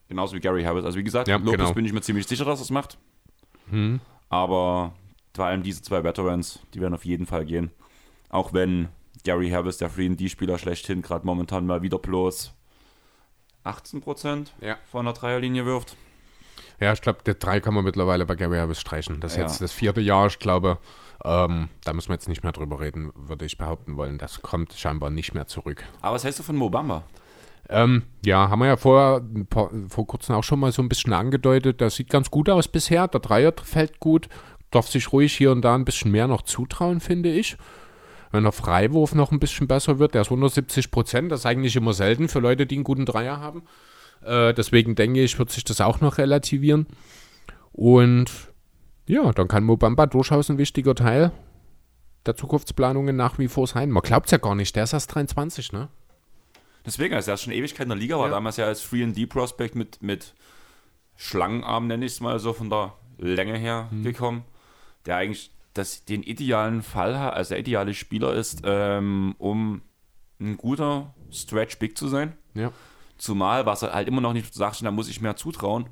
Genauso 0.08 0.36
wie 0.36 0.40
Gary 0.40 0.62
Harris. 0.64 0.84
Also 0.84 0.98
wie 0.98 1.02
gesagt, 1.04 1.28
Ja, 1.28 1.36
Lopez 1.36 1.52
genau. 1.58 1.72
bin 1.72 1.86
ich 1.86 1.92
mir 1.94 2.02
ziemlich 2.02 2.26
sicher, 2.26 2.44
dass 2.44 2.60
er 2.60 2.64
es 2.64 2.70
macht. 2.70 2.98
Aber 4.28 4.92
vor 5.34 5.44
allem 5.46 5.62
diese 5.62 5.82
zwei 5.82 6.04
Veterans, 6.04 6.60
die 6.74 6.80
werden 6.80 6.94
auf 6.94 7.04
jeden 7.04 7.26
Fall 7.26 7.44
gehen. 7.46 7.70
Auch 8.28 8.52
wenn 8.52 8.88
Gary 9.24 9.48
Harris, 9.50 9.78
der 9.78 9.90
3D-Spieler 9.90 10.58
schlechthin, 10.58 11.00
gerade 11.02 11.24
momentan 11.26 11.66
mal 11.66 11.80
wieder 11.82 11.98
bloß 11.98 12.52
18% 13.64 14.52
Ja. 14.60 14.76
von 14.90 15.06
der 15.06 15.14
Dreierlinie 15.14 15.64
wirft. 15.64 15.96
Ja, 16.84 16.92
ich 16.92 17.00
glaube, 17.00 17.20
der 17.24 17.34
3 17.34 17.60
kann 17.60 17.74
man 17.74 17.82
mittlerweile 17.84 18.26
bei 18.26 18.34
Gary 18.34 18.58
Harris 18.58 18.80
streichen. 18.80 19.20
Das 19.20 19.32
ist 19.32 19.38
Ja. 19.38 19.44
jetzt 19.44 19.60
das 19.60 19.72
vierte 19.72 20.00
Jahr, 20.00 20.26
ich 20.26 20.38
glaube. 20.38 20.78
Ähm, 21.24 21.68
da 21.84 21.92
müssen 21.94 22.08
wir 22.10 22.14
jetzt 22.14 22.28
nicht 22.28 22.42
mehr 22.42 22.52
drüber 22.52 22.80
reden, 22.80 23.10
würde 23.14 23.46
ich 23.46 23.56
behaupten 23.56 23.96
wollen. 23.96 24.18
Das 24.18 24.42
kommt 24.42 24.74
scheinbar 24.74 25.08
nicht 25.10 25.32
mehr 25.34 25.46
zurück. 25.46 25.84
Aber 26.02 26.14
was 26.14 26.24
hältst 26.24 26.40
du 26.40 26.42
von 26.44 26.56
Mobamba? 26.56 27.02
Ähm, 27.70 28.02
ja, 28.24 28.50
haben 28.50 28.58
wir 28.58 28.66
ja 28.66 28.76
vor, 28.76 29.22
paar, 29.48 29.70
vor 29.88 30.06
kurzem 30.06 30.34
auch 30.34 30.44
schon 30.44 30.60
mal 30.60 30.70
so 30.72 30.82
ein 30.82 30.88
bisschen 30.90 31.14
angedeutet. 31.14 31.80
Das 31.80 31.96
sieht 31.96 32.10
ganz 32.10 32.30
gut 32.30 32.50
aus 32.50 32.68
bisher. 32.68 33.08
Der 33.08 33.20
Dreier 33.20 33.54
fällt 33.62 34.00
gut. 34.00 34.28
Darf 34.70 34.88
sich 34.88 35.12
ruhig 35.12 35.34
hier 35.34 35.50
und 35.52 35.62
da 35.62 35.74
ein 35.74 35.86
bisschen 35.86 36.10
mehr 36.10 36.26
noch 36.26 36.42
zutrauen, 36.42 37.00
finde 37.00 37.30
ich. 37.30 37.56
Wenn 38.32 38.42
der 38.42 38.52
Freiwurf 38.52 39.14
noch 39.14 39.32
ein 39.32 39.38
bisschen 39.40 39.68
besser 39.68 39.98
wird, 39.98 40.12
der 40.14 40.22
ist 40.22 40.26
170 40.30 40.90
Prozent. 40.90 41.32
Das 41.32 41.40
ist 41.40 41.46
eigentlich 41.46 41.76
immer 41.76 41.94
selten 41.94 42.28
für 42.28 42.40
Leute, 42.40 42.66
die 42.66 42.74
einen 42.74 42.84
guten 42.84 43.06
Dreier 43.06 43.40
haben. 43.40 43.62
Äh, 44.24 44.54
deswegen 44.54 44.94
denke 44.94 45.22
ich, 45.22 45.38
wird 45.38 45.50
sich 45.50 45.64
das 45.64 45.80
auch 45.80 46.00
noch 46.00 46.18
relativieren. 46.18 46.86
Und 47.72 48.30
ja, 49.06 49.32
dann 49.32 49.48
kann 49.48 49.64
Mobamba 49.64 50.06
durchaus 50.06 50.48
ein 50.50 50.58
wichtiger 50.58 50.94
Teil 50.94 51.32
der 52.26 52.36
Zukunftsplanungen 52.36 53.14
nach 53.16 53.38
wie 53.38 53.48
vor 53.48 53.66
sein. 53.66 53.90
Man 53.90 54.02
glaubt 54.02 54.26
es 54.26 54.32
ja 54.32 54.38
gar 54.38 54.54
nicht, 54.54 54.74
der 54.76 54.84
ist 54.84 54.92
erst 54.94 55.14
23, 55.14 55.72
ne? 55.72 55.88
Deswegen, 56.86 57.14
also 57.14 57.30
er 57.30 57.34
ist 57.34 57.42
schon 57.42 57.52
Ewigkeit 57.52 57.84
in 57.84 57.90
der 57.90 57.98
Liga, 57.98 58.18
war 58.18 58.26
Ja. 58.26 58.32
damals 58.32 58.56
ja 58.56 58.66
als 58.66 58.82
3D-Prospect 58.90 59.74
mit, 59.74 60.02
mit 60.02 60.34
Schlangenarm, 61.16 61.86
nenne 61.86 62.04
ich 62.06 62.12
es 62.12 62.20
mal 62.20 62.38
so, 62.38 62.52
von 62.52 62.70
der 62.70 62.94
Länge 63.18 63.56
her 63.58 63.88
Mhm. 63.90 64.02
gekommen. 64.04 64.44
Der 65.06 65.16
eigentlich 65.16 65.50
das, 65.74 66.04
den 66.04 66.22
idealen 66.22 66.82
Fall 66.82 67.18
hat, 67.18 67.34
also 67.34 67.50
der 67.50 67.58
ideale 67.60 67.94
Spieler 67.94 68.32
ist, 68.34 68.62
ähm, 68.64 69.34
um 69.38 69.82
ein 70.40 70.56
guter 70.56 71.14
Stretch-Big 71.30 71.96
zu 71.98 72.08
sein. 72.08 72.34
Ja. 72.54 72.70
Zumal, 73.16 73.66
was 73.66 73.82
er 73.82 73.92
halt 73.92 74.08
immer 74.08 74.20
noch 74.20 74.32
nicht 74.32 74.52
sagt, 74.54 74.84
da 74.84 74.90
muss 74.90 75.08
ich 75.08 75.20
mehr 75.20 75.36
zutrauen. 75.36 75.88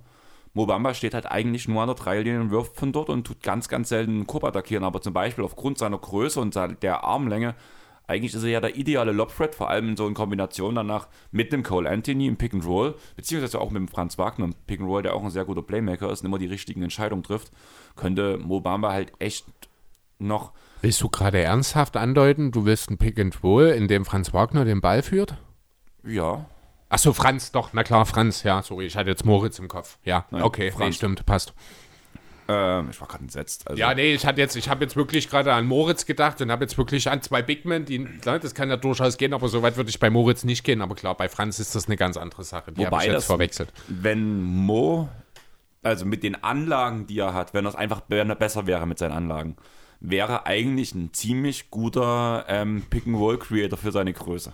Mobamba 0.55 0.93
steht 0.93 1.15
halt 1.15 1.27
eigentlich 1.27 1.67
nur 1.67 1.81
an 1.81 1.89
der 1.89 1.97
Dreilinie 1.97 2.41
und 2.41 2.51
wirft 2.51 2.77
von 2.77 2.93
dort 2.93 3.09
und 3.09 3.27
tut 3.27 3.43
ganz, 3.43 3.69
ganz 3.69 3.89
selten 3.89 4.13
einen 4.13 4.27
Korb 4.27 4.45
attackieren. 4.45 4.85
Aber 4.85 5.01
zum 5.01 5.15
Beispiel 5.15 5.45
aufgrund 5.45 5.79
seiner 5.79 5.99
Größe 5.99 6.41
und 6.41 6.55
der 6.83 7.05
Armlänge, 7.05 7.55
eigentlich 8.07 8.35
ist 8.35 8.43
er 8.43 8.51
ja 8.51 8.61
der 8.61 8.77
ideale 8.77 9.13
Lob-Threat, 9.13 9.55
vor 9.55 9.71
allem 9.71 9.91
in 9.91 9.97
so 9.97 10.07
in 10.07 10.15
Kombination 10.15 10.75
danach 10.75 11.09
mit 11.31 11.53
dem 11.53 11.63
Cole 11.63 11.89
Anthony 11.89 12.27
im 12.27 12.37
Pick 12.37 12.53
and 12.53 12.67
Roll, 12.67 12.97
beziehungsweise 13.17 13.61
auch 13.61 13.71
mit 13.71 13.81
dem 13.81 13.89
Franz 13.89 14.19
Wagner 14.19 14.47
im 14.47 14.55
Pick 14.67 14.81
and 14.81 14.89
Roll, 14.89 15.03
der 15.03 15.15
auch 15.15 15.25
ein 15.25 15.31
sehr 15.31 15.45
guter 15.47 15.63
Playmaker 15.63 16.11
ist 16.11 16.21
und 16.21 16.27
immer 16.27 16.39
die 16.39 16.47
richtigen 16.47 16.83
Entscheidungen 16.83 17.23
trifft, 17.23 17.53
könnte 17.97 18.37
Mobamba 18.39 18.93
halt 18.93 19.13
echt 19.19 19.47
noch 20.19 20.53
Willst 20.83 21.01
du 21.01 21.09
gerade 21.09 21.41
ernsthaft 21.41 21.97
andeuten, 21.97 22.51
du 22.51 22.65
willst 22.65 22.91
ein 22.91 22.99
Pick 22.99 23.19
and 23.19 23.43
Roll, 23.43 23.69
in 23.69 23.87
dem 23.87 24.05
Franz 24.05 24.35
Wagner 24.35 24.65
den 24.65 24.81
Ball 24.81 25.03
führt? 25.03 25.37
ja, 26.05 26.45
Achso, 26.93 27.13
Franz, 27.15 27.53
doch, 27.53 27.71
na 27.73 27.83
klar, 27.85 28.05
Franz, 28.05 28.43
ja, 28.43 28.63
sorry, 28.63 28.85
ich 28.87 28.97
hatte 28.97 29.09
jetzt 29.09 29.25
Moritz 29.25 29.59
im 29.59 29.67
Kopf. 29.69 29.97
Ja, 30.05 30.27
Nein, 30.31 30.43
okay, 30.43 30.67
nee, 30.67 30.71
Franz. 30.73 30.97
stimmt, 30.97 31.25
passt. 31.25 31.55
ähm, 32.49 32.89
ich 32.91 33.01
war 33.01 33.09
gerade 33.09 33.23
entsetzt. 33.23 33.67
Also, 33.67 33.81
Ja, 33.81 33.95
nee, 33.95 34.13
ich 34.13 34.27
hatte 34.27 34.41
jetzt, 34.43 34.57
ich 34.57 34.69
habe 34.69 34.85
jetzt 34.85 34.95
wirklich 34.95 35.31
gerade 35.31 35.55
an 35.55 35.67
Moritz 35.67 36.05
gedacht 36.05 36.41
und 36.43 36.51
habe 36.51 36.65
jetzt 36.65 36.77
wirklich 36.77 37.09
an 37.09 37.23
zwei 37.23 37.41
Big 37.41 37.65
Men, 37.65 37.87
die, 37.87 38.05
klar, 38.05 38.39
das 38.39 38.55
kann 38.55 38.69
ja 38.69 38.77
durchaus 38.77 39.17
gehen, 39.17 39.33
aber 39.33 39.49
so 39.49 39.63
weit 39.63 39.77
würde 39.79 39.89
ich 39.89 39.99
bei 39.99 40.11
Moritz 40.11 40.45
nicht 40.45 40.65
gehen, 40.65 40.83
aber 40.83 40.95
klar, 40.95 41.17
bei 41.17 41.29
Franz 41.31 41.59
ist 41.61 41.75
das 41.75 41.87
eine 41.87 41.97
ganz 41.97 42.17
andere 42.19 42.45
Sache. 42.45 42.73
Die 42.73 42.85
Wobei 42.85 42.99
ich 42.99 43.05
jetzt 43.07 43.15
das- 43.15 43.25
verwechselt. 43.25 43.73
wenn 43.89 44.43
Mo, 44.43 45.09
also 45.83 46.05
mit 46.05 46.23
den 46.23 46.43
Anlagen, 46.45 47.07
die 47.07 47.19
er 47.21 47.33
hat, 47.33 47.55
wenn 47.55 47.65
er 47.65 47.71
es 47.71 47.75
einfach 47.75 48.03
wenn 48.09 48.29
er 48.29 48.37
besser 48.37 48.67
wäre 48.67 48.87
mit 48.87 48.99
seinen 48.99 49.13
Anlagen, 49.13 49.57
wäre 50.01 50.45
eigentlich 50.47 50.95
ein 50.95 51.15
ziemlich 51.15 51.71
guter 51.71 52.45
ähm, 52.49 52.83
Pick-and-Roll-Creator 52.91 53.79
für 53.79 53.93
seine 53.93 54.13
Größe. 54.13 54.53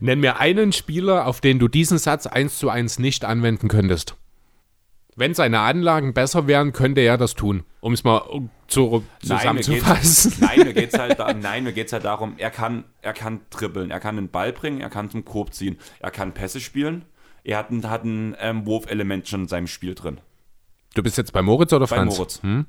Nenn 0.00 0.20
mir 0.20 0.38
einen 0.38 0.72
Spieler, 0.72 1.26
auf 1.26 1.40
den 1.40 1.58
du 1.58 1.68
diesen 1.68 1.98
Satz 1.98 2.26
eins 2.26 2.58
zu 2.58 2.68
eins 2.70 2.98
nicht 2.98 3.24
anwenden 3.24 3.68
könntest. 3.68 4.16
Wenn 5.16 5.34
seine 5.34 5.60
Anlagen 5.60 6.14
besser 6.14 6.46
wären, 6.46 6.72
könnte 6.72 7.00
er 7.00 7.16
das 7.16 7.34
tun. 7.34 7.64
Um 7.80 7.92
es 7.92 8.04
mal 8.04 8.22
zu, 8.68 9.04
zusammenzufassen. 9.20 10.34
Nein, 10.38 10.60
mir 10.60 10.74
geht's 10.74 10.96
halt, 10.96 11.18
da, 11.18 11.32
nein, 11.32 11.64
mir 11.64 11.72
geht's 11.72 11.92
halt 11.92 12.04
darum, 12.04 12.34
er 12.38 12.50
kann, 12.50 12.84
er 13.02 13.14
kann 13.14 13.40
dribbeln, 13.50 13.90
er 13.90 13.98
kann 13.98 14.14
den 14.14 14.28
Ball 14.28 14.52
bringen, 14.52 14.80
er 14.80 14.90
kann 14.90 15.10
zum 15.10 15.24
Korb 15.24 15.54
ziehen, 15.54 15.76
er 15.98 16.12
kann 16.12 16.34
Pässe 16.34 16.60
spielen, 16.60 17.04
er 17.42 17.58
hat 17.58 17.70
ein, 17.70 17.90
hat 17.90 18.04
ein 18.04 18.36
ähm, 18.38 18.64
Wurfelement 18.64 19.26
schon 19.26 19.42
in 19.42 19.48
seinem 19.48 19.66
Spiel 19.66 19.96
drin. 19.96 20.20
Du 20.94 21.02
bist 21.02 21.18
jetzt 21.18 21.32
bei 21.32 21.42
Moritz 21.42 21.72
oder 21.72 21.86
Bei 21.86 21.96
Franz? 21.96 22.16
Moritz. 22.16 22.42
Hm? 22.42 22.66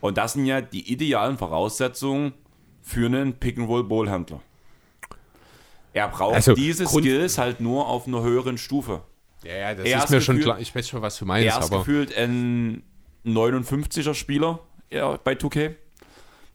Und 0.00 0.18
das 0.18 0.32
sind 0.32 0.46
ja 0.46 0.60
die 0.60 0.92
idealen 0.92 1.38
Voraussetzungen 1.38 2.32
für 2.82 3.06
einen 3.06 3.34
Pick-and-Roll-Ballhändler. 3.34 4.40
Er 5.96 6.08
braucht 6.08 6.34
Also, 6.34 6.52
diese 6.54 6.84
Grund- 6.84 7.04
Skills 7.04 7.38
halt 7.38 7.60
nur 7.60 7.88
auf 7.88 8.06
einer 8.06 8.20
höheren 8.22 8.58
Stufe. 8.58 9.00
Ja, 9.44 9.54
ja, 9.56 9.74
das 9.74 9.86
Er 9.86 9.96
ist 9.98 10.04
ist 10.04 10.10
mir 10.10 10.20
schon 10.20 10.40
klar. 10.40 10.58
Ich 10.60 10.74
weiß 10.74 10.88
schon, 10.88 11.00
was 11.00 11.16
du 11.18 11.24
meinst, 11.24 11.46
Er 11.50 11.58
ist 11.58 11.66
aber 11.72 11.78
gefühlt 11.78 12.14
ein 12.16 12.82
59er 13.24 14.12
Spieler 14.12 14.58
ja, 14.90 15.16
bei 15.24 15.32
2K. 15.32 15.74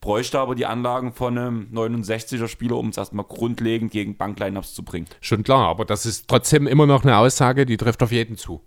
Bräuchte 0.00 0.38
aber 0.38 0.54
die 0.54 0.66
Anlagen 0.66 1.12
von 1.12 1.36
einem 1.36 1.68
69er 1.72 2.46
Spieler, 2.46 2.76
um 2.76 2.90
es 2.90 2.96
erstmal 2.96 3.24
grundlegend 3.24 3.90
gegen 3.90 4.16
Banklineups 4.16 4.74
zu 4.74 4.84
bringen. 4.84 5.06
schon 5.20 5.42
klar. 5.42 5.68
Aber 5.68 5.84
das 5.84 6.06
ist 6.06 6.28
trotzdem 6.28 6.68
immer 6.68 6.86
noch 6.86 7.02
eine 7.04 7.16
Aussage, 7.16 7.66
die 7.66 7.76
trifft 7.76 8.02
auf 8.04 8.12
jeden 8.12 8.36
zu. 8.36 8.60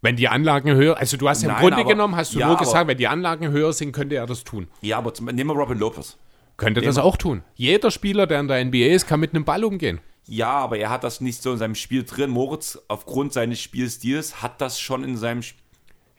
Wenn 0.00 0.16
die 0.16 0.28
Anlagen 0.28 0.74
höher, 0.74 0.96
also 0.96 1.16
du 1.18 1.28
hast 1.28 1.42
ja 1.42 1.48
im 1.48 1.54
Nein, 1.54 1.62
Grunde 1.62 1.76
aber- 1.78 1.88
genommen, 1.90 2.16
hast 2.16 2.34
du 2.34 2.38
ja, 2.38 2.46
nur 2.46 2.56
aber- 2.56 2.64
gesagt, 2.64 2.86
wenn 2.88 2.96
die 2.98 3.08
Anlagen 3.08 3.50
höher 3.50 3.72
sind, 3.74 3.92
könnte 3.92 4.14
er 4.14 4.26
das 4.26 4.44
tun. 4.44 4.68
Ja, 4.80 4.96
aber 4.98 5.12
zum, 5.12 5.26
nehmen 5.26 5.50
wir 5.50 5.56
Robin 5.56 5.78
Lopez. 5.78 6.16
Könnte 6.58 6.82
das 6.82 6.98
auch 6.98 7.16
tun. 7.16 7.42
Jeder 7.54 7.90
Spieler, 7.90 8.26
der 8.26 8.40
in 8.40 8.48
der 8.48 8.62
NBA 8.64 8.88
ist, 8.88 9.06
kann 9.06 9.20
mit 9.20 9.32
einem 9.32 9.46
Ball 9.46 9.64
umgehen. 9.64 10.00
Ja, 10.26 10.50
aber 10.50 10.76
er 10.76 10.90
hat 10.90 11.04
das 11.04 11.22
nicht 11.22 11.40
so 11.40 11.52
in 11.52 11.58
seinem 11.58 11.76
Spiel 11.76 12.04
drin. 12.04 12.28
Moritz, 12.30 12.78
aufgrund 12.88 13.32
seines 13.32 13.60
Spielstils, 13.60 14.42
hat 14.42 14.60
das 14.60 14.78
schon 14.78 15.02
in 15.04 15.16
seinem 15.16 15.40
Spiel. 15.42 15.62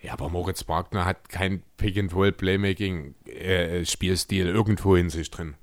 Ja, 0.02 0.14
aber 0.14 0.30
Moritz 0.30 0.66
Wagner 0.68 1.06
hat 1.06 1.28
kein 1.28 1.62
Pick-and-Roll-Playmaking-Spielstil 1.76 4.48
irgendwo 4.48 4.96
in 4.96 5.10
sich 5.10 5.30
drin. 5.30 5.56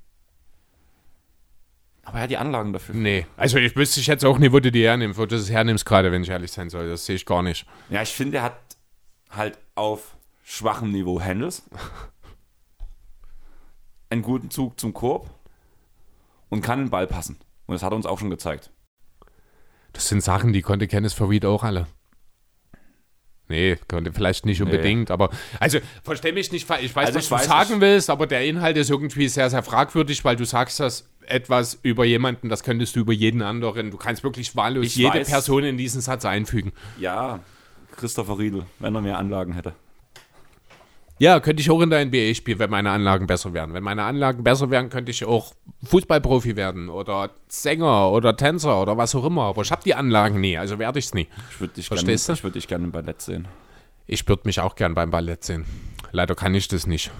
Aber 2.03 2.19
er 2.19 2.23
hat 2.23 2.29
die 2.29 2.37
Anlagen 2.37 2.71
dafür. 2.71 2.93
Nee, 2.95 3.25
also 3.35 3.57
ich 3.57 3.75
wüsste 3.75 3.99
ich 3.99 4.07
jetzt 4.07 4.23
auch 4.23 4.37
nicht, 4.37 4.53
wo 4.53 4.59
du 4.59 4.71
die 4.71 4.85
hernimmst, 4.85 5.19
wo 5.19 5.25
du 5.25 5.35
das 5.35 5.49
hernimmst 5.49 5.87
gerade, 5.87 6.11
wenn 6.11 6.21
ich 6.21 6.29
ehrlich 6.29 6.51
sein 6.51 6.69
soll. 6.69 6.87
Das 6.87 7.03
sehe 7.05 7.15
ich 7.15 7.25
gar 7.25 7.41
nicht. 7.41 7.65
Ja, 7.89 8.03
ich 8.03 8.13
finde, 8.13 8.37
er 8.37 8.43
hat 8.43 8.59
halt 9.31 9.57
auf 9.73 10.15
schwachem 10.43 10.91
Niveau 10.91 11.19
Handles. 11.19 11.63
einen 14.09 14.21
guten 14.21 14.49
Zug 14.49 14.79
zum 14.79 14.93
Korb 14.93 15.29
und 16.49 16.61
kann 16.61 16.79
den 16.79 16.89
Ball 16.89 17.07
passen. 17.07 17.37
Und 17.65 17.73
das 17.73 17.83
hat 17.83 17.91
er 17.91 17.95
uns 17.95 18.05
auch 18.05 18.19
schon 18.19 18.29
gezeigt. 18.29 18.71
Das 19.93 20.07
sind 20.07 20.23
Sachen, 20.23 20.53
die 20.53 20.61
konnte 20.61 20.87
Kenneth 20.87 21.13
Farid 21.13 21.45
auch 21.45 21.63
alle. 21.63 21.87
Nee, 23.49 23.77
konnte 23.87 24.11
vielleicht 24.11 24.45
nicht 24.45 24.61
unbedingt, 24.61 25.09
aber 25.09 25.29
also 25.59 25.79
versteh 26.03 26.33
mich 26.33 26.51
nicht. 26.51 26.69
Ich 26.81 26.95
weiß, 26.95 27.07
Also 27.07 27.17
was 27.17 27.23
ich 27.23 27.29
du 27.29 27.35
weiß, 27.35 27.45
sagen 27.45 27.79
willst, 27.81 28.09
aber 28.09 28.27
der 28.27 28.45
Inhalt 28.45 28.75
ist 28.75 28.89
irgendwie 28.89 29.29
sehr, 29.29 29.49
sehr 29.49 29.63
fragwürdig, 29.63 30.25
weil 30.25 30.35
du 30.35 30.43
sagst 30.43 30.81
das 30.81 31.09
etwas 31.25 31.79
über 31.81 32.03
jemanden, 32.03 32.49
das 32.49 32.63
könntest 32.63 32.97
du 32.97 32.99
über 32.99 33.13
jeden 33.13 33.41
anderen. 33.41 33.89
Du 33.89 33.97
kannst 33.97 34.23
wirklich 34.23 34.55
wahllos 34.57 34.95
jede 34.95 35.13
weiß. 35.13 35.29
Person 35.29 35.63
in 35.63 35.77
diesen 35.77 36.01
Satz 36.01 36.25
einfügen. 36.25 36.73
Ja, 36.99 37.39
Christopher 37.95 38.37
Riedel, 38.37 38.65
wenn 38.79 38.93
er 38.95 39.01
mehr 39.01 39.17
Anlagen 39.17 39.53
hätte. 39.53 39.73
Ja, 41.19 41.39
könnte 41.39 41.61
ich 41.61 41.71
auch 41.71 41.81
in 41.81 41.89
der 41.89 42.05
NBA 42.05 42.35
spielen, 42.35 42.59
wenn 42.59 42.69
meine 42.69 42.91
Anlagen 42.91 43.25
besser 43.25 43.53
wären. 43.53 43.73
Wenn 43.73 43.83
meine 43.83 44.03
Anlagen 44.03 44.43
besser 44.43 44.69
wären, 44.69 44.89
könnte 44.89 45.09
ich 45.11 45.25
auch 45.25 45.53
Fußballprofi 45.83 46.55
werden 46.55 46.89
oder 46.89 47.31
Sänger 47.47 48.11
oder 48.11 48.35
Tänzer 48.37 48.79
oder 48.81 48.97
was 48.97 49.15
auch 49.15 49.25
immer. 49.25 49.43
Aber 49.43 49.63
ich 49.63 49.71
habe 49.71 49.81
die 49.83 49.95
Anlagen 49.95 50.39
nie, 50.39 50.57
also 50.57 50.77
werde 50.77 50.99
ich 50.99 51.05
es 51.05 51.13
nie. 51.15 51.27
Ich 51.51 51.59
würde 51.59 51.73
dich 51.73 51.89
gerne 51.89 51.99
Verstehst 51.99 52.29
du? 52.29 52.33
ich 52.33 52.43
würd 52.43 52.55
dich 52.55 52.67
gerne 52.67 52.85
im 52.85 52.91
Ballett 52.91 53.21
sehen. 53.21 53.47
Ich 54.05 54.27
würde 54.27 54.43
mich 54.45 54.59
auch 54.59 54.75
gern 54.75 54.93
beim 54.93 55.09
Ballett 55.09 55.43
sehen. 55.43 55.65
Leider 56.11 56.35
kann 56.35 56.53
ich 56.53 56.67
das 56.67 56.85
nicht. 56.85 57.11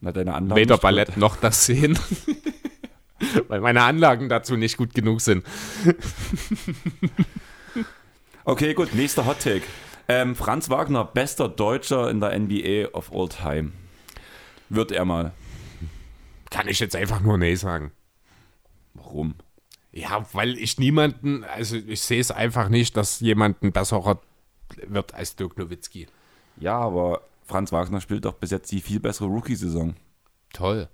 Na, 0.00 0.12
deine 0.12 0.34
Anlagen 0.34 0.60
Weder 0.60 0.76
Ballett 0.78 1.08
gut. 1.08 1.16
noch 1.16 1.36
das 1.36 1.64
sehen. 1.64 1.98
Weil 3.48 3.60
meine 3.60 3.82
Anlagen 3.82 4.28
dazu 4.28 4.56
nicht 4.56 4.76
gut 4.76 4.94
genug 4.94 5.20
sind. 5.20 5.44
Okay, 8.44 8.74
gut, 8.74 8.94
nächster 8.94 9.24
Hot 9.26 9.40
Take. 9.40 9.62
Ähm, 10.14 10.36
Franz 10.36 10.68
Wagner, 10.68 11.06
bester 11.06 11.48
Deutscher 11.48 12.10
in 12.10 12.20
der 12.20 12.38
NBA 12.38 12.90
of 12.92 13.10
all 13.14 13.30
time. 13.30 13.72
Wird 14.68 14.92
er 14.92 15.06
mal. 15.06 15.32
Kann 16.50 16.68
ich 16.68 16.80
jetzt 16.80 16.94
einfach 16.94 17.20
nur 17.20 17.38
nee 17.38 17.54
sagen. 17.54 17.92
Warum? 18.92 19.36
Ja, 19.90 20.26
weil 20.34 20.58
ich 20.58 20.78
niemanden, 20.78 21.44
also 21.44 21.76
ich 21.76 22.02
sehe 22.02 22.20
es 22.20 22.30
einfach 22.30 22.68
nicht, 22.68 22.94
dass 22.98 23.20
jemand 23.20 23.62
ein 23.62 23.72
besserer 23.72 24.20
wird 24.86 25.14
als 25.14 25.34
Dirk 25.36 25.56
Nowitzki. 25.56 26.08
Ja, 26.58 26.78
aber 26.78 27.22
Franz 27.46 27.72
Wagner 27.72 28.02
spielt 28.02 28.26
doch 28.26 28.34
bis 28.34 28.50
jetzt 28.50 28.70
die 28.70 28.82
viel 28.82 29.00
bessere 29.00 29.28
Rookie-Saison. 29.28 29.94
Toll. 30.52 30.90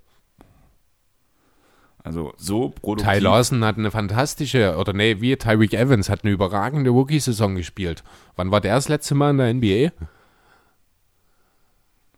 Also 2.03 2.33
so 2.37 2.69
produktiv. 2.69 3.11
Ty 3.11 3.19
Lawson 3.19 3.63
hat 3.63 3.77
eine 3.77 3.91
fantastische, 3.91 4.75
oder 4.77 4.93
nee, 4.93 5.19
wie 5.19 5.35
Tyreek 5.35 5.73
Evans 5.73 6.09
hat 6.09 6.23
eine 6.23 6.31
überragende 6.31 6.91
Rookie-Saison 6.91 7.55
gespielt. 7.55 8.03
Wann 8.35 8.51
war 8.51 8.61
der 8.61 8.75
das 8.75 8.87
letzte 8.87 9.15
Mal 9.15 9.31
in 9.31 9.37
der 9.37 9.53
NBA? 9.53 10.05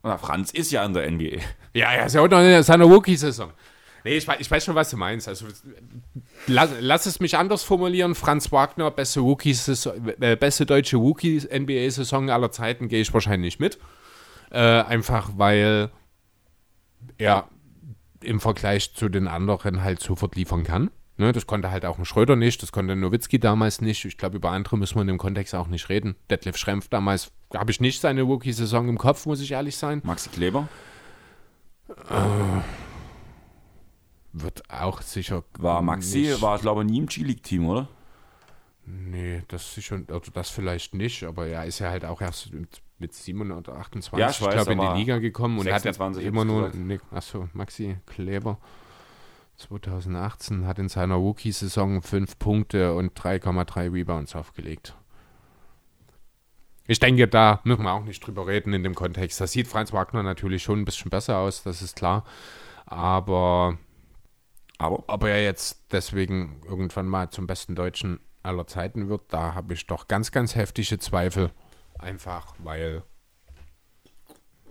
Na, 0.04 0.18
Franz 0.18 0.50
ist 0.52 0.70
ja 0.70 0.84
in 0.84 0.94
der 0.94 1.10
NBA. 1.10 1.38
Ja, 1.74 1.92
er 1.92 2.06
ist 2.06 2.14
ja 2.14 2.20
auch 2.20 2.28
noch 2.28 2.40
in 2.40 2.62
seiner 2.62 2.84
Rookie-Saison. 2.84 3.50
Nee, 4.04 4.16
ich, 4.16 4.28
ich 4.28 4.50
weiß 4.50 4.64
schon, 4.64 4.74
was 4.74 4.90
du 4.90 4.96
meinst. 4.96 5.28
Also, 5.28 5.46
lass, 6.46 6.70
lass 6.80 7.06
es 7.06 7.20
mich 7.20 7.36
anders 7.36 7.62
formulieren. 7.62 8.14
Franz 8.14 8.50
Wagner, 8.50 8.90
beste, 8.90 9.20
Rookie 9.20 9.56
äh, 10.20 10.36
beste 10.36 10.66
deutsche 10.66 10.96
Rookie-NBA-Saison 10.96 12.30
aller 12.30 12.50
Zeiten, 12.50 12.88
gehe 12.88 13.00
ich 13.00 13.14
wahrscheinlich 13.14 13.60
mit. 13.60 13.78
Äh, 14.50 14.58
einfach 14.58 15.30
weil 15.36 15.90
er 17.18 17.48
im 18.22 18.40
Vergleich 18.40 18.94
zu 18.94 19.08
den 19.08 19.28
anderen 19.28 19.82
halt 19.82 20.00
sofort 20.00 20.36
liefern 20.36 20.64
kann. 20.64 20.90
Ne, 21.18 21.30
das 21.32 21.46
konnte 21.46 21.70
halt 21.70 21.84
auch 21.84 21.98
ein 21.98 22.06
Schröder 22.06 22.36
nicht, 22.36 22.62
das 22.62 22.72
konnte 22.72 22.96
Nowitzki 22.96 23.38
damals 23.38 23.82
nicht. 23.82 24.04
Ich 24.06 24.16
glaube, 24.16 24.36
über 24.36 24.50
andere 24.50 24.78
müssen 24.78 24.94
wir 24.96 25.02
in 25.02 25.08
dem 25.08 25.18
Kontext 25.18 25.54
auch 25.54 25.66
nicht 25.66 25.88
reden. 25.90 26.16
Detlef 26.30 26.56
Schrempf 26.56 26.88
damals 26.88 27.30
habe 27.54 27.70
ich 27.70 27.80
nicht 27.80 28.00
seine 28.00 28.22
Rookie-Saison 28.22 28.88
im 28.88 28.96
Kopf, 28.96 29.26
muss 29.26 29.40
ich 29.42 29.52
ehrlich 29.52 29.76
sein. 29.76 30.00
Maxi 30.04 30.30
Kleber 30.30 30.68
Wird 34.32 34.62
auch 34.70 35.02
sicher. 35.02 35.44
war 35.58 35.82
Maxi, 35.82 36.20
nicht- 36.20 36.40
war 36.42 36.58
glaube 36.58 36.82
ich 36.84 36.90
nie 36.90 36.98
im 36.98 37.06
G-League-Team, 37.06 37.66
oder? 37.68 37.88
Nee, 38.86 39.42
das 39.48 39.74
sicher, 39.74 40.00
also 40.08 40.30
das 40.32 40.48
vielleicht 40.50 40.94
nicht, 40.94 41.22
aber 41.24 41.46
er 41.46 41.66
ist 41.66 41.78
ja 41.78 41.90
halt 41.90 42.04
auch 42.04 42.20
erst 42.20 42.50
mit, 43.02 43.10
mit 43.10 43.14
7 43.14 43.52
oder 43.52 43.76
28, 43.76 44.18
Ja, 44.18 44.30
ich 44.30 44.38
glaube 44.38 44.72
in 44.72 44.80
die 44.80 45.00
Liga 45.00 45.18
gekommen 45.18 45.58
und 45.58 45.66
hat 45.66 45.82
26 45.82 46.24
immer 46.24 46.44
nur, 46.44 46.70
nee, 46.74 47.00
achso, 47.10 47.48
Maxi 47.52 47.98
Kleber 48.06 48.58
2018 49.56 50.66
hat 50.66 50.78
in 50.78 50.88
seiner 50.88 51.16
Rookie-Saison 51.16 52.02
5 52.02 52.38
Punkte 52.38 52.94
und 52.94 53.18
3,3 53.18 53.92
Rebounds 53.92 54.34
aufgelegt. 54.34 54.96
Ich 56.86 56.98
denke, 56.98 57.28
da 57.28 57.60
müssen 57.64 57.82
wir 57.82 57.92
auch 57.92 58.04
nicht 58.04 58.26
drüber 58.26 58.46
reden 58.46 58.72
in 58.72 58.82
dem 58.82 58.94
Kontext. 58.94 59.40
Das 59.40 59.52
sieht 59.52 59.68
Franz 59.68 59.92
Wagner 59.92 60.22
natürlich 60.22 60.62
schon 60.62 60.80
ein 60.80 60.84
bisschen 60.84 61.10
besser 61.10 61.38
aus, 61.38 61.62
das 61.62 61.80
ist 61.82 61.94
klar. 61.96 62.24
Aber 62.86 63.78
Aber 64.78 65.04
ob 65.06 65.22
er 65.22 65.42
jetzt 65.44 65.92
deswegen 65.92 66.60
irgendwann 66.66 67.06
mal 67.06 67.30
zum 67.30 67.46
besten 67.46 67.76
Deutschen 67.76 68.18
aller 68.42 68.66
Zeiten 68.66 69.08
wird, 69.08 69.22
da 69.28 69.54
habe 69.54 69.74
ich 69.74 69.86
doch 69.86 70.08
ganz, 70.08 70.32
ganz 70.32 70.56
heftige 70.56 70.98
Zweifel. 70.98 71.52
Einfach, 72.02 72.54
weil. 72.58 73.02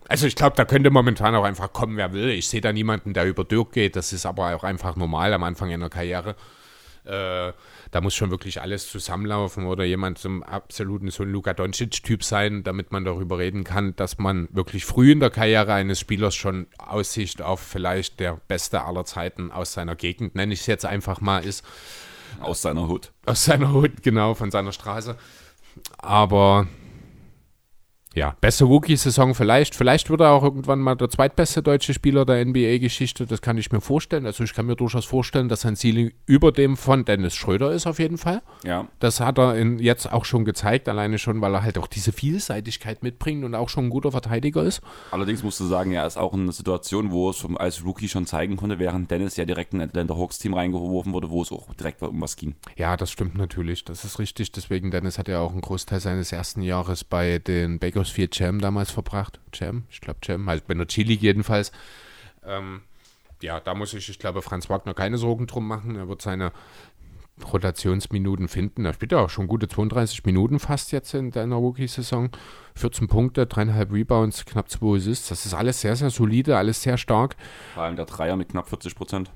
Also 0.08 0.28
ich 0.28 0.36
glaube, 0.36 0.56
da 0.58 0.66
könnte 0.66 0.90
momentan 0.90 1.34
auch 1.36 1.46
einfach 1.46 1.72
kommen, 1.72 1.96
wer 1.96 2.12
will. 2.12 2.30
Ich 2.30 2.50
sehe 2.50 2.60
da 2.60 2.74
niemanden, 2.74 3.14
der 3.14 3.26
über 3.26 3.46
Dirk 3.46 3.72
geht. 3.72 3.96
Das 3.96 4.12
ist 4.12 4.26
aber 4.26 4.54
auch 4.56 4.64
einfach 4.64 4.96
normal 4.98 5.34
am 5.34 5.44
Anfang 5.44 5.72
einer 5.72 5.90
Karriere. 5.90 6.36
Äh, 7.06 7.54
da 7.92 8.02
muss 8.02 8.14
schon 8.14 8.30
wirklich 8.30 8.62
alles 8.62 8.90
zusammenlaufen 8.90 9.66
oder 9.66 9.84
jemand 9.84 10.20
zum 10.20 10.44
absoluten 10.44 11.10
so 11.10 11.24
ein 11.24 11.32
Luka 11.32 11.54
Doncic-Typ 11.54 12.24
sein, 12.24 12.64
damit 12.64 12.92
man 12.92 13.06
darüber 13.06 13.40
reden 13.40 13.64
kann, 13.64 13.96
dass 13.96 14.20
man 14.20 14.48
wirklich 14.52 14.86
früh 14.86 15.12
in 15.12 15.20
der 15.20 15.32
Karriere 15.32 15.74
eines 15.74 16.00
Spielers 16.00 16.36
schon 16.36 16.68
Aussicht 16.78 17.42
auf 17.42 17.60
vielleicht 17.60 18.20
der 18.20 18.40
Beste 18.48 18.84
aller 18.84 19.06
Zeiten 19.06 19.52
aus 19.52 19.74
seiner 19.74 19.96
Gegend, 19.96 20.36
nenne 20.36 20.54
ich 20.54 20.62
es 20.62 20.68
jetzt 20.68 20.86
einfach 20.86 21.22
mal, 21.22 21.44
ist. 21.44 21.66
aus 22.40 22.62
seiner 22.62 22.88
Hut. 22.88 23.12
Aus 23.26 23.46
seiner 23.46 23.74
Hut, 23.74 24.04
genau, 24.04 24.36
von 24.36 24.52
seiner 24.52 24.72
Straße. 24.72 25.18
Aber 25.98 26.68
Ja, 28.14 28.36
beste 28.42 28.66
Rookie-Saison 28.66 29.34
vielleicht. 29.36 29.74
Vielleicht 29.74 30.10
wird 30.10 30.20
er 30.20 30.32
auch 30.32 30.44
irgendwann 30.44 30.80
mal 30.80 30.96
der 30.96 31.10
zweitbeste 31.10 31.64
deutsche 31.64 31.94
Spieler 31.94 32.26
der 32.26 32.46
NBA-Geschichte. 32.46 33.26
Das 33.26 33.42
kann 33.42 33.58
ich 33.58 33.72
mir 33.72 33.80
vorstellen. 33.80 34.26
Also 34.26 34.44
ich 34.44 34.54
kann 34.54 34.66
mir 34.66 34.76
durchaus 34.76 35.06
vorstellen, 35.06 35.48
dass 35.48 35.62
sein 35.62 35.78
Ceiling 35.78 36.12
über 36.26 36.52
dem 36.52 36.76
von 36.76 37.06
Dennis 37.06 37.36
Schröder 37.36 37.72
ist 37.72 37.88
auf 37.88 38.00
jeden 38.00 38.18
Fall. 38.18 38.42
Ja. 38.66 38.88
Das 39.00 39.22
hat 39.22 39.40
er 39.40 39.56
in, 39.56 39.80
jetzt 39.80 40.12
auch 40.12 40.26
schon 40.26 40.44
gezeigt, 40.44 40.90
alleine 40.90 41.20
schon, 41.20 41.40
weil 41.40 41.54
er 41.56 41.64
halt 41.64 41.78
auch 41.78 41.88
diese 41.88 42.12
Vielseitigkeit 42.12 43.02
mitbringt 43.02 43.46
und 43.46 43.56
auch 43.56 43.70
schon 43.70 43.86
ein 43.86 43.90
guter 43.90 44.12
Verteidiger 44.12 44.64
ist. 44.64 44.82
Allerdings 45.12 45.42
musst 45.44 45.62
du 45.62 45.66
sagen, 45.66 45.94
er 45.94 46.06
ist 46.06 46.18
auch 46.18 46.34
in 46.34 46.42
einer 46.42 46.52
Situation, 46.52 47.12
wo 47.12 47.30
es 47.30 47.46
als 47.56 47.86
Rookie 47.86 48.10
schon 48.10 48.26
zeigen 48.26 48.58
konnte, 48.58 48.78
während 48.78 49.10
Dennis 49.10 49.38
ja 49.38 49.46
direkt 49.46 49.74
in 49.74 49.80
ein 49.80 49.88
Atlanta 49.88 50.16
Hawks-Team 50.16 50.54
reingeworfen 50.54 51.14
wurde, 51.14 51.30
wo 51.30 51.42
es 51.44 51.52
auch 51.52 51.74
direkt 51.76 52.02
um 52.02 52.20
was 52.20 52.36
ging. 52.36 52.56
Ja, 52.76 52.98
das 52.98 53.10
stimmt 53.10 53.36
natürlich. 53.36 53.86
Das 53.86 54.04
ist 54.04 54.20
richtig. 54.20 54.52
Deswegen, 54.52 54.92
Dennis 54.92 55.18
hat 55.18 55.30
ja 55.30 55.40
auch 55.40 55.52
einen 55.52 55.62
Großteil 55.62 56.02
seines 56.02 56.34
ersten 56.34 56.62
Jahres 56.62 57.06
bei 57.06 57.40
den 57.40 57.80
Bakers 58.02 58.12
4 58.12 58.30
Jam 58.32 58.60
damals 58.60 58.92
verbracht. 58.92 59.40
Jam, 59.54 59.84
ich 59.90 60.02
glaube 60.02 60.20
Jam, 60.24 60.50
halt 60.50 60.66
bei 60.66 60.74
der 60.74 60.86
G-League 60.86 61.22
jedenfalls. 61.22 61.72
Ähm, 62.44 62.82
ja, 63.42 63.60
da 63.60 63.76
muss 63.76 63.94
ich, 63.94 64.10
ich 64.10 64.18
glaube, 64.18 64.42
Franz 64.42 64.70
Wagner 64.70 64.94
keine 64.94 65.18
Sorgen 65.18 65.46
drum 65.46 65.68
machen. 65.68 65.96
Er 65.96 66.08
wird 66.08 66.22
seine 66.22 66.52
Rotationsminuten 67.54 68.48
finden. 68.48 68.86
Er 68.86 68.94
spielt 68.94 69.12
ja 69.12 69.20
auch 69.20 69.30
schon 69.30 69.48
gute 69.48 69.68
32 69.68 70.26
Minuten 70.26 70.60
fast 70.60 70.92
jetzt 70.92 71.14
in 71.14 71.32
deiner 71.32 71.58
Rookie-Saison. 71.58 72.30
14 72.76 73.08
Punkte, 73.08 73.44
3,5 73.44 73.94
Rebounds, 73.94 74.46
knapp 74.46 74.70
2 74.70 74.98
Assists. 74.98 75.30
Das 75.30 75.46
ist 75.46 75.54
alles 75.54 75.82
sehr, 75.82 75.96
sehr 75.96 76.10
solide, 76.10 76.58
alles 76.58 76.82
sehr 76.82 76.98
stark. 76.98 77.36
Vor 77.76 77.84
allem 77.84 77.96
der 77.96 78.06
Dreier 78.06 78.36
mit 78.36 78.50
knapp 78.50 78.68
40 78.68 78.96
Prozent 78.96 79.32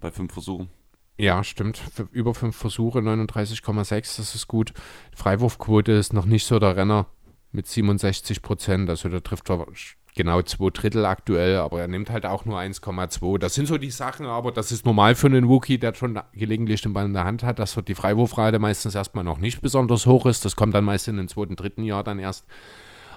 bei 0.00 0.10
fünf 0.10 0.32
Versuchen. 0.32 0.68
Ja, 1.16 1.44
stimmt. 1.44 1.78
Für 1.78 2.08
über 2.10 2.34
fünf 2.34 2.56
Versuche, 2.56 2.98
39,6, 2.98 4.16
das 4.16 4.34
ist 4.34 4.48
gut. 4.48 4.72
Freiwurfquote 5.14 5.92
ist 5.92 6.12
noch 6.12 6.26
nicht 6.26 6.46
so 6.46 6.58
der 6.58 6.76
Renner 6.76 7.06
mit 7.52 7.66
67 7.66 8.42
Prozent. 8.42 8.90
Also 8.90 9.08
der 9.08 9.22
trifft 9.22 9.46
zwar 9.46 9.66
genau 10.14 10.42
zwei 10.42 10.70
Drittel 10.70 11.06
aktuell, 11.06 11.56
aber 11.56 11.80
er 11.80 11.88
nimmt 11.88 12.10
halt 12.10 12.26
auch 12.26 12.44
nur 12.44 12.58
1,2. 12.58 13.38
Das 13.38 13.54
sind 13.54 13.66
so 13.66 13.78
die 13.78 13.90
Sachen, 13.90 14.26
aber 14.26 14.52
das 14.52 14.72
ist 14.72 14.84
normal 14.84 15.14
für 15.14 15.28
einen 15.28 15.44
Rookie, 15.44 15.78
der 15.78 15.94
schon 15.94 16.18
gelegentlich 16.32 16.82
den 16.82 16.92
Ball 16.92 17.06
in 17.06 17.14
der 17.14 17.24
Hand 17.24 17.42
hat, 17.42 17.58
dass 17.58 17.78
die 17.86 17.94
Freiwurfrate 17.94 18.58
meistens 18.58 18.94
erstmal 18.94 19.24
noch 19.24 19.38
nicht 19.38 19.60
besonders 19.60 20.06
hoch 20.06 20.26
ist. 20.26 20.44
Das 20.44 20.56
kommt 20.56 20.74
dann 20.74 20.84
meist 20.84 21.08
in 21.08 21.16
den 21.16 21.28
zweiten, 21.28 21.56
dritten 21.56 21.84
Jahr 21.84 22.04
dann 22.04 22.18
erst. 22.18 22.46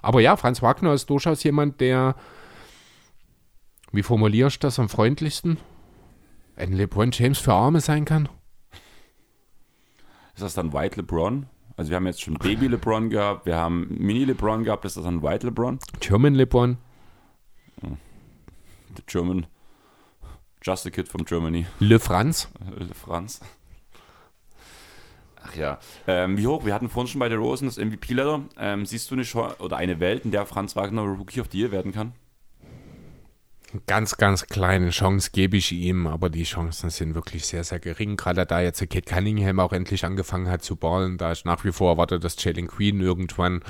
Aber 0.01 0.21
ja, 0.21 0.37
Franz 0.37 0.61
Wagner 0.61 0.93
ist 0.93 1.09
durchaus 1.09 1.43
jemand, 1.43 1.81
der, 1.81 2.15
wie 3.91 4.03
formulierst 4.03 4.63
du 4.63 4.67
das 4.67 4.79
am 4.79 4.89
freundlichsten? 4.89 5.57
Ein 6.55 6.73
LeBron 6.73 7.11
James 7.11 7.39
für 7.39 7.53
Arme 7.53 7.81
sein 7.81 8.05
kann? 8.05 8.29
Ist 10.35 10.43
das 10.43 10.53
dann 10.53 10.73
White 10.73 10.97
LeBron? 10.97 11.47
Also 11.77 11.89
wir 11.89 11.97
haben 11.97 12.05
jetzt 12.05 12.21
schon 12.21 12.35
Baby 12.35 12.67
LeBron 12.67 13.09
gehabt, 13.09 13.45
wir 13.45 13.57
haben 13.57 13.87
Mini 13.89 14.23
LeBron 14.23 14.63
gehabt, 14.63 14.85
ist 14.85 14.95
das 14.95 15.03
dann 15.03 15.21
White 15.21 15.45
LeBron? 15.47 15.79
German 15.99 16.35
LeBron? 16.35 16.77
The 17.81 19.03
German. 19.07 19.45
Just 20.61 20.87
a 20.87 20.89
Kid 20.89 21.07
from 21.09 21.25
Germany. 21.25 21.65
Le 21.79 21.99
Franz? 21.99 22.49
Le 22.77 22.93
Franz. 22.93 23.41
Ach 25.43 25.55
ja. 25.55 25.79
Ähm, 26.07 26.37
wie 26.37 26.47
hoch? 26.47 26.65
Wir 26.65 26.73
hatten 26.73 26.89
vorhin 26.89 27.07
schon 27.07 27.19
bei 27.19 27.29
der 27.29 27.37
Rosen 27.37 27.67
das 27.67 27.77
MVP-Letter. 27.77 28.41
Ähm, 28.57 28.85
siehst 28.85 29.11
du 29.11 29.15
eine 29.15 29.23
Chance 29.23 29.57
oder 29.59 29.77
eine 29.77 29.99
Welt, 29.99 30.25
in 30.25 30.31
der 30.31 30.45
Franz 30.45 30.75
Wagner 30.75 31.03
Rookie 31.03 31.41
of 31.41 31.47
the 31.51 31.59
Year 31.59 31.71
werden 31.71 31.91
kann? 31.91 32.13
Ganz, 33.87 34.17
ganz 34.17 34.47
kleine 34.47 34.89
Chance 34.89 35.31
gebe 35.31 35.57
ich 35.57 35.71
ihm, 35.71 36.07
aber 36.07 36.29
die 36.29 36.43
Chancen 36.43 36.89
sind 36.89 37.15
wirklich 37.15 37.45
sehr, 37.45 37.63
sehr 37.63 37.79
gering. 37.79 38.17
Gerade 38.17 38.45
da 38.45 38.61
jetzt 38.61 38.79
Kate 38.79 39.01
Cunningham 39.01 39.59
auch 39.59 39.73
endlich 39.73 40.05
angefangen 40.05 40.49
hat 40.49 40.63
zu 40.63 40.75
ballen, 40.75 41.17
da 41.17 41.31
ich 41.31 41.45
nach 41.45 41.63
wie 41.63 41.71
vor 41.71 41.91
erwarte, 41.91 42.19
dass 42.19 42.41
Jalen 42.43 42.67
Queen 42.67 43.01
irgendwann 43.01 43.61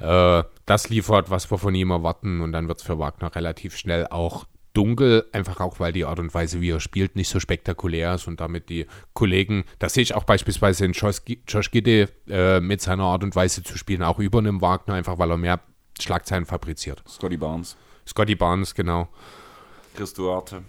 äh, 0.00 0.42
das 0.64 0.88
liefert, 0.88 1.30
was 1.30 1.50
wir 1.50 1.58
von 1.58 1.74
ihm 1.74 1.90
erwarten 1.90 2.40
und 2.40 2.52
dann 2.52 2.68
wird 2.68 2.78
es 2.78 2.84
für 2.84 2.98
Wagner 2.98 3.34
relativ 3.34 3.76
schnell 3.76 4.06
auch 4.08 4.46
dunkel, 4.72 5.24
einfach 5.32 5.60
auch, 5.60 5.80
weil 5.80 5.92
die 5.92 6.04
Art 6.04 6.18
und 6.18 6.34
Weise, 6.34 6.60
wie 6.60 6.70
er 6.70 6.80
spielt, 6.80 7.16
nicht 7.16 7.28
so 7.28 7.40
spektakulär 7.40 8.14
ist 8.14 8.28
und 8.28 8.40
damit 8.40 8.68
die 8.68 8.86
Kollegen, 9.14 9.64
das 9.78 9.94
sehe 9.94 10.02
ich 10.02 10.14
auch 10.14 10.24
beispielsweise 10.24 10.84
in 10.84 10.92
Josh, 10.92 11.22
Josh 11.48 11.70
Gidde 11.70 12.10
äh, 12.28 12.60
mit 12.60 12.82
seiner 12.82 13.04
Art 13.04 13.24
und 13.24 13.34
Weise 13.34 13.62
zu 13.62 13.78
spielen, 13.78 14.02
auch 14.02 14.18
über 14.18 14.38
einem 14.38 14.60
Wagner, 14.60 14.94
einfach 14.94 15.18
weil 15.18 15.30
er 15.30 15.38
mehr 15.38 15.60
Schlagzeilen 15.98 16.44
fabriziert. 16.44 17.02
Scotty 17.08 17.38
Barnes. 17.38 17.76
Scotty 18.06 18.34
Barnes, 18.34 18.74
genau. 18.74 19.08
Chris 19.94 20.14
Duarte. 20.14 20.62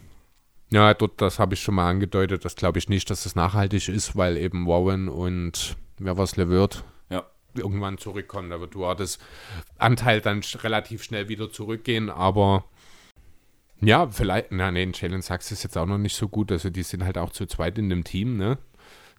Ja, 0.69 0.93
dort, 0.93 1.22
das 1.22 1.39
habe 1.39 1.53
ich 1.53 1.61
schon 1.61 1.76
mal 1.76 1.89
angedeutet. 1.89 2.43
Das 2.43 2.55
glaube 2.55 2.77
ich 2.80 2.89
nicht, 2.89 3.09
dass 3.09 3.23
das 3.23 3.35
nachhaltig 3.35 3.88
ist, 3.88 4.15
weil 4.18 4.38
eben 4.38 4.68
Warren 4.68 5.07
und 5.07 5.77
wer 5.97 6.18
was 6.18 6.35
Levert 6.35 6.84
Ja. 7.09 7.26
irgendwann 7.55 7.97
zurückkommen. 7.97 8.49
Da 8.49 8.59
wird 8.59 8.76
Duartes 8.76 9.19
Anteil 9.77 10.19
dann 10.22 10.41
relativ 10.55 11.03
schnell 11.03 11.30
wieder 11.30 11.51
zurückgehen, 11.51 12.09
aber 12.09 12.65
ja, 13.80 14.09
vielleicht, 14.09 14.51
na 14.51 14.72
nee, 14.72 14.89
Jalen 14.93 15.22
Sachs 15.22 15.51
ist 15.51 15.64
jetzt 15.64 15.77
auch 15.77 15.85
noch 15.85 15.99
nicht 15.99 16.15
so 16.15 16.27
gut. 16.27 16.51
Also 16.51 16.69
die 16.72 16.84
sind 16.84 17.03
halt 17.05 17.18
auch 17.18 17.31
zu 17.31 17.45
zweit 17.45 17.77
in 17.77 17.89
dem 17.89 18.03
Team, 18.03 18.35
ne? 18.35 18.57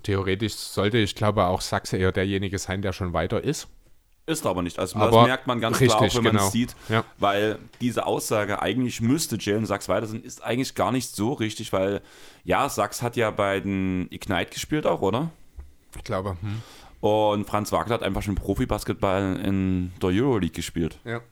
Theoretisch 0.02 0.54
sollte 0.54 0.98
ich 0.98 1.14
glaube 1.14 1.44
auch 1.44 1.60
Sachs 1.60 1.92
eher 1.92 2.12
derjenige 2.12 2.58
sein, 2.58 2.82
der 2.82 2.92
schon 2.92 3.12
weiter 3.12 3.42
ist. 3.42 3.68
Ist 4.28 4.44
aber 4.44 4.60
nicht. 4.62 4.78
Also 4.78 4.98
Aber 4.98 5.10
das 5.10 5.26
merkt 5.26 5.46
man 5.46 5.58
ganz 5.58 5.78
klar, 5.78 6.02
richtig, 6.02 6.12
auch 6.12 6.16
wenn 6.16 6.24
man 6.24 6.32
genau. 6.32 6.46
es 6.46 6.52
sieht. 6.52 6.76
Ja. 6.90 7.02
Weil 7.16 7.58
diese 7.80 8.04
Aussage, 8.04 8.60
eigentlich 8.60 9.00
müsste 9.00 9.38
Jalen 9.40 9.64
Sachs 9.64 9.88
weiter 9.88 10.06
sind, 10.06 10.22
ist 10.22 10.44
eigentlich 10.44 10.74
gar 10.74 10.92
nicht 10.92 11.16
so 11.16 11.32
richtig, 11.32 11.72
weil 11.72 12.02
ja, 12.44 12.68
Sachs 12.68 13.00
hat 13.00 13.16
ja 13.16 13.30
bei 13.30 13.60
den 13.60 14.06
Ignite 14.10 14.50
gespielt 14.50 14.86
auch, 14.86 15.00
oder? 15.00 15.30
Ich 15.96 16.04
glaube. 16.04 16.36
Hm. 16.42 16.62
Und 17.00 17.46
Franz 17.46 17.72
Wagner 17.72 17.94
hat 17.94 18.02
einfach 18.02 18.20
schon 18.20 18.34
Profi-Basketball 18.34 19.40
in 19.42 19.92
der 20.02 20.10
Euroleague 20.10 20.50
gespielt. 20.50 20.98
Ja. 21.06 21.22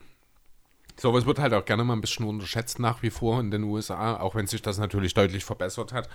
So, 0.97 1.11
aber 1.11 1.19
es 1.19 1.27
wird 1.27 1.39
halt 1.39 1.53
auch 1.53 1.67
gerne 1.67 1.85
mal 1.85 1.93
ein 1.93 2.01
bisschen 2.01 2.27
unterschätzt 2.27 2.79
nach 2.79 3.03
wie 3.03 3.11
vor 3.11 3.41
in 3.41 3.51
den 3.51 3.65
USA, 3.65 4.17
auch 4.17 4.35
wenn 4.35 4.47
sich 4.47 4.63
das 4.63 4.79
natürlich 4.79 5.13
deutlich 5.13 5.45
verbessert 5.45 5.93
hat. 5.93 6.09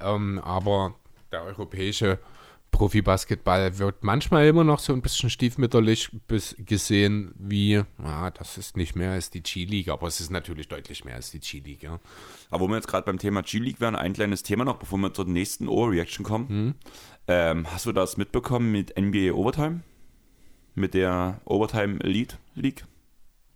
Ähm, 0.00 0.40
aber 0.42 0.94
der 1.32 1.42
europäische 1.42 2.18
Profibasketball 2.74 3.78
wird 3.78 4.02
manchmal 4.02 4.48
immer 4.48 4.64
noch 4.64 4.80
so 4.80 4.92
ein 4.92 5.00
bisschen 5.00 5.30
stiefmütterlich 5.30 6.10
bis 6.26 6.56
gesehen, 6.58 7.32
wie, 7.38 7.80
ah, 8.02 8.32
das 8.32 8.58
ist 8.58 8.76
nicht 8.76 8.96
mehr 8.96 9.12
als 9.12 9.30
die 9.30 9.44
G-League, 9.44 9.88
aber 9.90 10.08
es 10.08 10.20
ist 10.20 10.30
natürlich 10.32 10.66
deutlich 10.66 11.04
mehr 11.04 11.14
als 11.14 11.30
die 11.30 11.38
G-League, 11.38 11.84
ja. 11.84 12.00
Aber 12.50 12.64
wo 12.64 12.68
wir 12.68 12.74
jetzt 12.74 12.88
gerade 12.88 13.04
beim 13.06 13.18
Thema 13.18 13.42
G-League 13.42 13.80
wären, 13.80 13.94
ein 13.94 14.12
kleines 14.12 14.42
Thema 14.42 14.64
noch, 14.64 14.78
bevor 14.78 14.98
wir 14.98 15.14
zur 15.14 15.26
nächsten 15.26 15.68
Overreaction 15.68 16.24
kommen. 16.24 16.46
Mhm. 16.48 16.74
Ähm, 17.28 17.72
hast 17.72 17.86
du 17.86 17.92
das 17.92 18.16
mitbekommen 18.16 18.72
mit 18.72 18.98
NBA 18.98 19.34
Overtime? 19.34 19.82
Mit 20.74 20.94
der 20.94 21.40
Overtime 21.44 22.00
Elite 22.00 22.38
League? 22.56 22.84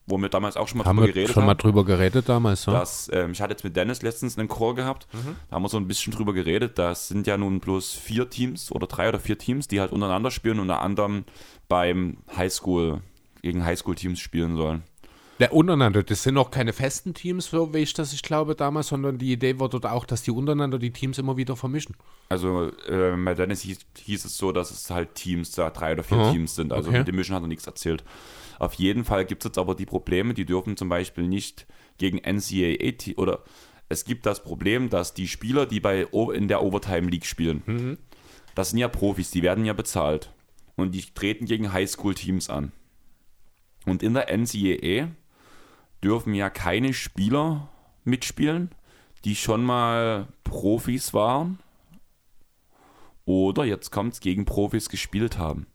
Wo 0.09 0.17
wir 0.19 0.29
damals 0.29 0.57
auch 0.57 0.67
schon 0.67 0.79
mal 0.79 0.85
Haben 0.85 0.97
drüber 0.97 1.09
wir 1.09 1.13
geredet 1.13 1.35
schon 1.35 1.43
haben. 1.43 1.47
mal 1.49 1.55
drüber 1.55 1.85
geredet 1.85 2.29
damals, 2.29 2.65
ja? 2.67 2.73
dass, 2.73 3.11
ähm, 3.13 3.33
ich 3.33 3.43
hatte 3.43 3.53
jetzt 3.53 3.63
mit 3.63 3.77
Dennis 3.77 4.03
letztens 4.03 4.39
einen 4.39 4.49
Call 4.49 4.75
gehabt, 4.75 5.07
da 5.51 5.57
haben 5.57 5.63
wir 5.63 5.69
so 5.69 5.77
ein 5.77 5.87
bisschen 5.87 6.13
drüber 6.13 6.33
geredet, 6.33 6.79
das 6.79 7.09
sind 7.09 7.27
ja 7.27 7.37
nun 7.37 7.61
bloß 7.61 7.93
vier 7.93 8.31
Teams 8.31 8.73
oder 8.73 8.87
drei 8.87 9.09
oder 9.09 9.21
vier 9.21 9.37
Teams, 9.37 9.69
die 9.69 9.81
halt 9.81 9.93
untereinander 9.93 10.31
spielen, 10.31 10.61
unter 10.61 10.81
anderem 10.81 11.25
beim 11.69 12.19
Highschool, 12.35 13.03
gegen 13.43 13.65
Highschool-Teams 13.65 14.19
spielen 14.19 14.57
sollen. 14.57 14.83
Ja, 15.39 15.51
untereinander. 15.51 16.03
Das 16.03 16.25
sind 16.25 16.37
auch 16.37 16.51
keine 16.51 16.73
festen 16.73 17.15
Teams, 17.15 17.51
so 17.51 17.73
wie 17.73 17.79
ich 17.79 17.95
das 17.95 18.13
ich 18.13 18.23
glaube 18.23 18.57
damals, 18.57 18.89
sondern 18.89 19.19
die 19.19 19.33
Idee 19.33 19.61
war 19.61 19.69
dort 19.69 19.87
auch, 19.87 20.05
dass 20.05 20.23
die 20.23 20.33
untereinander 20.33 20.81
die 20.81 20.91
Teams 20.91 21.17
immer 21.19 21.37
wieder 21.37 21.55
vermischen. 21.55 21.95
Also 22.29 22.73
äh, 22.89 23.17
bei 23.17 23.35
Dennis 23.35 23.61
hieß, 23.61 23.79
hieß 24.05 24.25
es 24.25 24.37
so, 24.37 24.51
dass 24.51 24.73
es 24.73 24.91
halt 24.91 25.15
Teams, 25.15 25.53
da 25.53 25.71
drei 25.71 25.93
oder 25.93 26.03
vier 26.03 26.19
Aha, 26.19 26.33
Teams 26.33 26.57
sind, 26.57 26.73
also 26.73 26.89
okay. 26.89 26.99
mit 26.99 27.09
dem 27.09 27.15
Mischen 27.15 27.37
hat 27.37 27.43
er 27.43 27.49
nichts 27.49 27.67
erzählt. 27.67 28.03
Auf 28.59 28.75
jeden 28.75 29.05
Fall 29.05 29.25
gibt 29.25 29.45
es 29.45 29.49
jetzt 29.51 29.59
aber 29.59 29.75
die 29.75 29.87
Probleme, 29.87 30.35
die 30.35 30.45
dürfen 30.45 30.77
zum 30.77 30.89
Beispiel 30.89 31.27
nicht 31.29 31.67
gegen 31.99 32.19
NCAA 32.19 33.17
oder 33.17 33.45
es 33.89 34.05
gibt 34.05 34.27
das 34.27 34.43
Problem, 34.43 34.91
dass 34.91 35.15
die 35.15 35.29
Spieler, 35.29 35.67
die 35.67 35.81
bei 35.81 36.03
in 36.35 36.49
der 36.49 36.63
Overtime 36.63 37.09
League 37.09 37.27
spielen, 37.27 37.63
Mhm. 37.67 37.99
das 38.55 38.71
sind 38.71 38.79
ja 38.79 38.89
Profis, 38.89 39.31
die 39.31 39.43
werden 39.43 39.65
ja 39.65 39.73
bezahlt 39.73 40.33
und 40.77 40.95
die 40.95 41.03
treten 41.03 41.47
gegen 41.47 41.73
Highschool-Teams 41.73 42.51
an. 42.51 42.73
Und 43.87 44.03
in 44.03 44.15
der 44.15 44.29
NCAA 44.31 45.09
dürfen 46.03 46.35
ja 46.35 46.51
keine 46.51 46.93
Spieler 46.93 47.69
mitspielen, 48.05 48.71
die 49.25 49.35
schon 49.35 49.65
mal 49.65 50.29
Profis 50.45 51.15
waren 51.15 51.59
oder 53.25 53.65
jetzt 53.65 53.91
kommt's 53.91 54.21
gegen 54.21 54.45
Profis 54.45 54.89
gespielt 54.89 55.39
haben. 55.39 55.67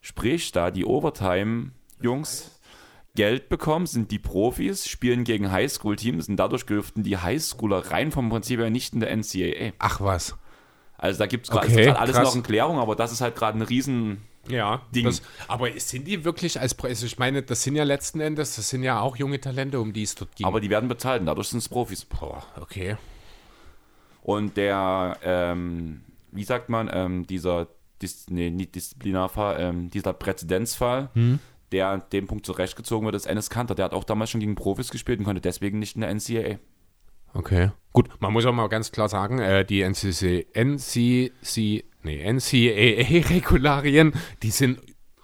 Sprich, 0.00 0.52
da 0.52 0.70
die 0.70 0.84
Overtime-Jungs 2.00 2.52
Geld 3.14 3.48
bekommen, 3.48 3.86
sind 3.86 4.10
die 4.10 4.18
Profis, 4.18 4.86
spielen 4.86 5.24
gegen 5.24 5.50
Highschool-Teams 5.50 6.28
und 6.28 6.36
dadurch 6.36 6.66
dürften 6.66 7.02
die 7.02 7.16
Highschooler 7.16 7.90
rein 7.90 8.12
vom 8.12 8.28
Prinzip 8.28 8.60
her 8.60 8.68
nicht 8.68 8.92
in 8.92 9.00
der 9.00 9.10
NCAA. 9.16 9.72
Ach 9.78 10.02
was. 10.02 10.36
Also 10.98 11.18
da 11.18 11.26
gibt 11.26 11.46
es 11.48 11.52
Okay, 11.52 11.88
alles 11.88 12.14
krass. 12.16 12.24
noch 12.24 12.36
in 12.36 12.42
Klärung, 12.42 12.78
aber 12.78 12.94
das 12.94 13.12
ist 13.12 13.22
halt 13.22 13.34
gerade 13.34 13.58
ein 13.58 13.62
riesen... 13.62 14.22
Ja, 14.48 14.82
Ding. 14.94 15.06
Das, 15.06 15.22
aber 15.48 15.68
sind 15.80 16.06
die 16.06 16.24
wirklich 16.24 16.60
als 16.60 16.78
also 16.78 17.06
ich 17.06 17.18
meine, 17.18 17.42
das 17.42 17.64
sind 17.64 17.74
ja 17.74 17.82
letzten 17.82 18.20
Endes, 18.20 18.54
das 18.54 18.68
sind 18.68 18.84
ja 18.84 19.00
auch 19.00 19.16
junge 19.16 19.40
Talente, 19.40 19.80
um 19.80 19.92
die 19.92 20.04
es 20.04 20.14
dort 20.14 20.36
ging. 20.36 20.46
Aber 20.46 20.60
die 20.60 20.70
werden 20.70 20.88
bezahlt 20.88 21.20
und 21.20 21.26
dadurch 21.26 21.48
sind 21.48 21.58
es 21.58 21.68
Profis. 21.68 22.04
Boah, 22.04 22.44
okay. 22.60 22.96
Und 24.22 24.56
der, 24.56 25.16
ähm, 25.24 26.02
wie 26.30 26.44
sagt 26.44 26.68
man, 26.68 26.88
ähm, 26.92 27.26
dieser, 27.26 27.66
Dis, 28.02 28.26
nee, 28.28 28.50
nicht 28.50 28.74
Disziplinarfall, 28.74 29.56
ähm, 29.58 29.90
dieser 29.90 30.12
Präzedenzfall, 30.12 31.08
der 31.72 31.88
an 31.88 32.02
dem 32.12 32.26
Punkt 32.26 32.46
zurechtgezogen 32.46 33.06
wird, 33.06 33.14
ist 33.16 33.26
Ennis 33.26 33.50
Kanter. 33.50 33.74
Der 33.74 33.86
hat 33.86 33.94
auch 33.94 34.04
damals 34.04 34.30
schon 34.30 34.40
gegen 34.40 34.54
Profis 34.54 34.90
gespielt 34.90 35.18
und 35.18 35.24
konnte 35.24 35.40
deswegen 35.40 35.78
nicht 35.78 35.96
in 35.96 36.02
der 36.02 36.14
NCAA. 36.14 36.58
Okay. 37.34 37.70
Gut, 37.92 38.08
man 38.20 38.32
muss 38.32 38.46
auch 38.46 38.52
mal 38.52 38.68
ganz 38.68 38.92
klar 38.92 39.08
sagen, 39.08 39.38
äh, 39.38 39.64
die 39.64 39.82
NCC, 39.82 40.46
NCC, 40.54 41.84
nee, 42.02 42.32
NCAA-Regularien, 42.32 44.12
die 44.42 44.50
sind 44.50 44.80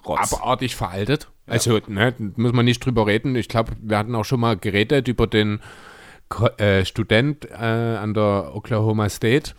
Rotz. 0.06 0.32
abartig 0.32 0.77
veraltet. 0.77 1.31
Also, 1.47 1.81
ne, 1.86 2.14
muss 2.36 2.52
man 2.52 2.64
nicht 2.64 2.85
drüber 2.85 3.06
reden. 3.06 3.35
Ich 3.35 3.48
glaube, 3.48 3.73
wir 3.81 3.98
hatten 3.98 4.14
auch 4.14 4.24
schon 4.24 4.40
mal 4.40 4.56
geredet 4.56 5.09
über 5.09 5.27
den 5.27 5.60
äh, 6.59 6.85
Student 6.85 7.51
äh, 7.51 7.56
an 7.56 8.14
der 8.14 8.52
Oklahoma 8.55 9.09
State, 9.09 9.55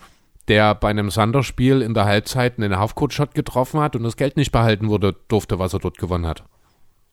der 0.47 0.76
bei 0.76 0.89
einem 0.89 1.10
Sander-Spiel 1.10 1.81
in 1.81 1.93
der 1.93 2.05
Halbzeit 2.05 2.57
einen 2.57 2.77
Halfcourt-Shot 2.77 3.34
getroffen 3.34 3.80
hat 3.80 3.95
und 3.95 4.03
das 4.03 4.18
Geld 4.18 4.38
nicht 4.38 4.51
behalten 4.51 4.89
wurde, 4.89 5.15
durfte, 5.27 5.60
was 5.60 5.73
er 5.73 5.80
dort 5.80 5.97
gewonnen 5.97 6.26
hat. 6.26 6.43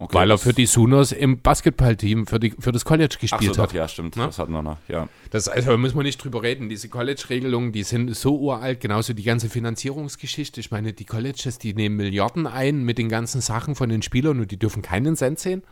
Okay, 0.03 0.15
Weil 0.15 0.31
er 0.31 0.39
für 0.39 0.55
die 0.55 0.65
Sooners 0.65 1.13
im 1.13 1.43
Basketballteam 1.43 2.27
für, 2.27 2.41
die, 2.41 2.55
für 2.59 2.73
das 2.73 2.87
College 2.87 3.17
gespielt 3.21 3.55
so, 3.55 3.63
hat. 3.63 3.69
doch, 3.69 3.75
ja, 3.75 3.87
stimmt. 3.87 4.17
Ne? 4.17 4.25
Das 4.25 4.39
hatten 4.39 4.53
wir 4.53 4.63
noch, 4.63 4.79
ja. 4.89 5.11
Das 5.29 5.47
also 5.47 5.77
müssen 5.77 5.99
wir 5.99 6.05
nicht 6.05 6.25
drüber 6.25 6.43
reden. 6.43 6.71
Diese 6.71 6.89
College-Regelungen, 6.89 7.71
die 7.71 7.83
sind 7.83 8.17
so 8.17 8.39
uralt, 8.39 8.81
genauso 8.81 9.13
die 9.13 9.23
ganze 9.25 9.51
Finanzierungsgeschichte. 9.51 10.59
Ich 10.59 10.71
meine, 10.71 10.95
die 10.95 11.05
Colleges, 11.05 11.59
die 11.59 11.75
nehmen 11.75 11.97
Milliarden 11.97 12.47
ein 12.47 12.83
mit 12.83 12.97
den 12.97 13.11
ganzen 13.11 13.43
Sachen 13.43 13.75
von 13.75 13.91
den 13.91 14.01
Spielern 14.01 14.41
und 14.41 14.51
die 14.51 14.59
dürfen 14.59 14.81
keinen 14.81 15.17
Cent 15.17 15.39
sehen. 15.39 15.63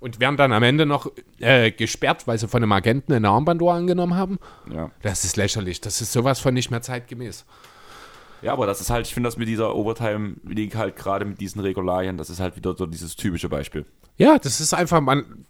Und 0.00 0.18
werden 0.18 0.36
dann 0.36 0.52
am 0.52 0.64
Ende 0.64 0.84
noch 0.84 1.12
äh, 1.38 1.70
gesperrt, 1.70 2.26
weil 2.26 2.38
sie 2.38 2.48
von 2.48 2.64
einem 2.64 2.72
Agenten 2.72 3.12
eine 3.12 3.28
Armbanduhr 3.28 3.74
angenommen 3.74 4.16
haben. 4.16 4.40
ja. 4.74 4.90
Das 5.02 5.22
ist 5.22 5.36
lächerlich. 5.36 5.80
Das 5.80 6.00
ist 6.00 6.10
sowas 6.10 6.40
von 6.40 6.52
nicht 6.52 6.72
mehr 6.72 6.82
zeitgemäß. 6.82 7.46
Ja, 8.42 8.52
aber 8.52 8.66
das 8.66 8.80
ist 8.80 8.90
halt, 8.90 9.06
ich 9.06 9.14
finde 9.14 9.28
das 9.28 9.36
mit 9.36 9.48
dieser 9.48 9.74
Overtime 9.74 10.36
League 10.44 10.74
halt 10.74 10.96
gerade 10.96 11.24
mit 11.24 11.40
diesen 11.40 11.60
Regularien, 11.60 12.16
das 12.18 12.28
ist 12.28 12.40
halt 12.40 12.56
wieder 12.56 12.74
so 12.76 12.86
dieses 12.86 13.16
typische 13.16 13.48
Beispiel. 13.48 13.86
Ja, 14.16 14.38
das 14.38 14.60
ist 14.60 14.74
einfach, 14.74 15.00
man 15.00 15.46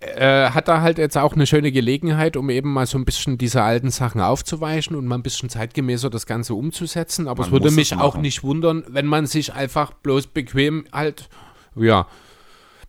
äh, 0.00 0.50
hat 0.50 0.68
da 0.68 0.80
halt 0.80 0.98
jetzt 0.98 1.16
auch 1.16 1.32
eine 1.32 1.46
schöne 1.46 1.72
Gelegenheit, 1.72 2.36
um 2.36 2.50
eben 2.50 2.72
mal 2.72 2.86
so 2.86 2.98
ein 2.98 3.04
bisschen 3.04 3.38
diese 3.38 3.62
alten 3.62 3.90
Sachen 3.90 4.20
aufzuweichen 4.20 4.94
und 4.94 5.06
mal 5.06 5.16
ein 5.16 5.22
bisschen 5.22 5.48
zeitgemäßer 5.48 6.10
das 6.10 6.26
Ganze 6.26 6.54
umzusetzen. 6.54 7.28
Aber 7.28 7.42
es 7.42 7.46
Man 7.46 7.52
würde 7.52 7.66
muss 7.66 7.76
mich 7.76 7.92
es 7.92 7.98
auch 7.98 8.16
nicht 8.16 8.42
wundern, 8.42 8.84
wenn 8.88 9.06
man 9.06 9.26
sich 9.26 9.54
einfach 9.54 9.92
bloß 9.92 10.28
bequem 10.28 10.84
halt, 10.92 11.28
ja, 11.74 12.06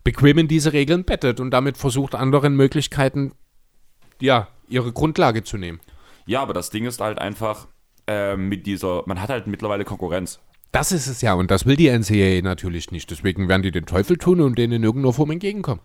bequem 0.04 0.38
in 0.38 0.48
diese 0.48 0.72
Regeln 0.72 1.04
bettet 1.04 1.40
und 1.40 1.50
damit 1.50 1.78
versucht, 1.78 2.14
anderen 2.14 2.56
Möglichkeiten, 2.56 3.32
ja, 4.20 4.48
ihre 4.68 4.92
Grundlage 4.92 5.44
zu 5.44 5.56
nehmen. 5.56 5.80
Ja, 6.26 6.42
aber 6.42 6.52
das 6.52 6.70
Ding 6.70 6.84
ist 6.84 7.00
halt 7.00 7.18
einfach 7.18 7.68
ähm, 8.06 8.48
mit 8.48 8.66
dieser, 8.66 9.02
man 9.06 9.20
hat 9.20 9.30
halt 9.30 9.46
mittlerweile 9.46 9.84
Konkurrenz. 9.84 10.40
Das 10.72 10.90
ist 10.90 11.06
es 11.06 11.20
ja 11.20 11.34
und 11.34 11.50
das 11.50 11.66
will 11.66 11.76
die 11.76 11.88
NCAA 11.90 12.40
natürlich 12.42 12.90
nicht. 12.90 13.10
Deswegen 13.10 13.48
werden 13.48 13.62
die 13.62 13.70
den 13.70 13.86
Teufel 13.86 14.16
tun 14.16 14.40
und 14.40 14.56
denen 14.58 14.72
in 14.74 14.82
irgendeiner 14.84 15.12
Form 15.12 15.30
entgegenkommen. 15.30 15.80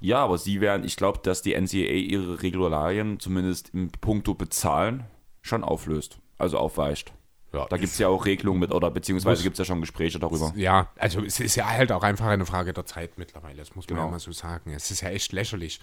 Ja, 0.00 0.18
aber 0.18 0.36
sie 0.36 0.60
werden, 0.60 0.84
ich 0.84 0.96
glaube, 0.96 1.20
dass 1.22 1.40
die 1.40 1.54
NCAA 1.58 1.94
ihre 1.94 2.42
Regularien 2.42 3.18
zumindest 3.20 3.70
im 3.72 3.90
Punkto 3.90 4.34
bezahlen 4.34 5.04
schon 5.40 5.64
auflöst, 5.64 6.18
also 6.36 6.58
aufweicht. 6.58 7.14
Ja, 7.54 7.66
Da 7.70 7.76
gibt 7.76 7.92
es 7.92 7.98
ja 7.98 8.08
auch 8.08 8.26
Regelungen 8.26 8.60
mit, 8.60 8.72
oder 8.72 8.90
beziehungsweise 8.90 9.42
gibt 9.42 9.54
es 9.54 9.58
ja 9.60 9.64
schon 9.64 9.80
Gespräche 9.80 10.18
darüber. 10.18 10.52
Ja, 10.56 10.90
also 10.98 11.22
es 11.22 11.38
ist 11.40 11.54
ja 11.54 11.66
halt 11.68 11.92
auch 11.92 12.02
einfach 12.02 12.26
eine 12.26 12.44
Frage 12.44 12.72
der 12.72 12.84
Zeit 12.84 13.16
mittlerweile, 13.16 13.56
das 13.58 13.74
muss 13.76 13.86
man 13.88 13.96
Genau. 13.96 14.06
ja 14.08 14.10
mal 14.12 14.18
so 14.18 14.32
sagen. 14.32 14.72
Es 14.74 14.90
ist 14.90 15.00
ja 15.00 15.08
echt 15.10 15.32
lächerlich. 15.32 15.80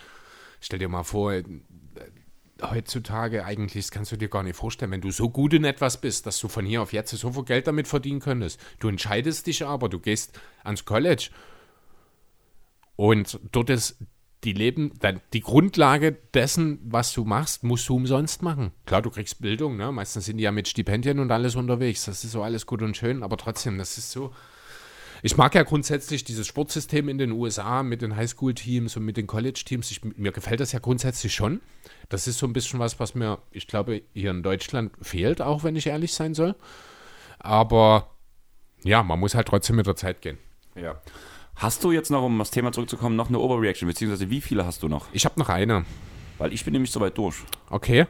Stell 0.59 0.79
dir 0.79 0.89
mal 0.89 1.03
vor, 1.03 1.33
heutzutage 2.69 3.45
eigentlich, 3.45 3.85
das 3.85 3.91
kannst 3.91 4.11
du 4.11 4.17
dir 4.17 4.29
gar 4.29 4.43
nicht 4.43 4.55
vorstellen, 4.55 4.91
wenn 4.91 5.01
du 5.01 5.11
so 5.11 5.29
gut 5.29 5.53
in 5.53 5.63
etwas 5.63 5.99
bist, 5.99 6.25
dass 6.25 6.39
du 6.39 6.47
von 6.47 6.65
hier 6.65 6.81
auf 6.81 6.93
jetzt 6.93 7.11
so 7.11 7.31
viel 7.31 7.43
Geld 7.43 7.67
damit 7.67 7.87
verdienen 7.87 8.19
könntest. 8.19 8.59
Du 8.79 8.87
entscheidest 8.87 9.47
dich 9.47 9.65
aber, 9.65 9.89
du 9.89 9.99
gehst 9.99 10.39
ans 10.63 10.85
College 10.85 11.29
und 12.95 13.39
dort 13.51 13.69
ist 13.69 13.97
die 14.43 14.53
Leben, 14.53 14.91
die 15.33 15.41
Grundlage 15.41 16.17
dessen, 16.33 16.79
was 16.83 17.13
du 17.13 17.25
machst, 17.25 17.63
musst 17.63 17.87
du 17.89 17.95
umsonst 17.95 18.41
machen. 18.41 18.71
Klar, 18.85 19.03
du 19.03 19.11
kriegst 19.11 19.39
Bildung, 19.39 19.77
ne? 19.77 19.91
Meistens 19.91 20.25
sind 20.25 20.37
die 20.37 20.43
ja 20.43 20.51
mit 20.51 20.67
Stipendien 20.67 21.19
und 21.19 21.31
alles 21.31 21.55
unterwegs. 21.55 22.05
Das 22.05 22.23
ist 22.23 22.31
so 22.31 22.41
alles 22.41 22.65
gut 22.65 22.81
und 22.81 22.97
schön, 22.97 23.21
aber 23.21 23.37
trotzdem, 23.37 23.77
das 23.77 23.97
ist 23.99 24.11
so. 24.11 24.33
Ich 25.23 25.37
mag 25.37 25.53
ja 25.53 25.61
grundsätzlich 25.61 26.23
dieses 26.23 26.47
Sportsystem 26.47 27.07
in 27.07 27.19
den 27.19 27.31
USA 27.31 27.83
mit 27.83 28.01
den 28.01 28.15
Highschool-Teams 28.15 28.97
und 28.97 29.05
mit 29.05 29.17
den 29.17 29.27
College-Teams. 29.27 30.01
Mir 30.17 30.31
gefällt 30.31 30.59
das 30.59 30.71
ja 30.71 30.79
grundsätzlich 30.79 31.35
schon. 31.35 31.61
Das 32.11 32.27
ist 32.27 32.39
so 32.39 32.45
ein 32.45 32.51
bisschen 32.51 32.77
was, 32.77 32.99
was 32.99 33.15
mir, 33.15 33.37
ich 33.51 33.67
glaube, 33.67 34.01
hier 34.13 34.31
in 34.31 34.43
Deutschland 34.43 34.91
fehlt, 35.01 35.41
auch 35.41 35.63
wenn 35.63 35.77
ich 35.77 35.87
ehrlich 35.87 36.13
sein 36.13 36.33
soll. 36.33 36.55
Aber 37.39 38.09
ja, 38.83 39.01
man 39.01 39.17
muss 39.17 39.33
halt 39.33 39.47
trotzdem 39.47 39.77
mit 39.77 39.87
der 39.87 39.95
Zeit 39.95 40.21
gehen. 40.21 40.37
Ja. 40.75 40.99
Hast 41.55 41.85
du 41.85 41.93
jetzt 41.93 42.11
noch, 42.11 42.21
um 42.21 42.41
auf 42.41 42.47
das 42.49 42.51
Thema 42.51 42.73
zurückzukommen, 42.73 43.15
noch 43.15 43.29
eine 43.29 43.39
Overreaction, 43.39 43.87
beziehungsweise 43.87 44.29
wie 44.29 44.41
viele 44.41 44.65
hast 44.65 44.83
du 44.83 44.89
noch? 44.89 45.07
Ich 45.13 45.23
habe 45.23 45.39
noch 45.39 45.47
eine. 45.47 45.85
Weil 46.37 46.51
ich 46.51 46.65
bin 46.65 46.73
nämlich 46.73 46.91
soweit 46.91 47.17
durch. 47.17 47.37
Okay. 47.69 48.07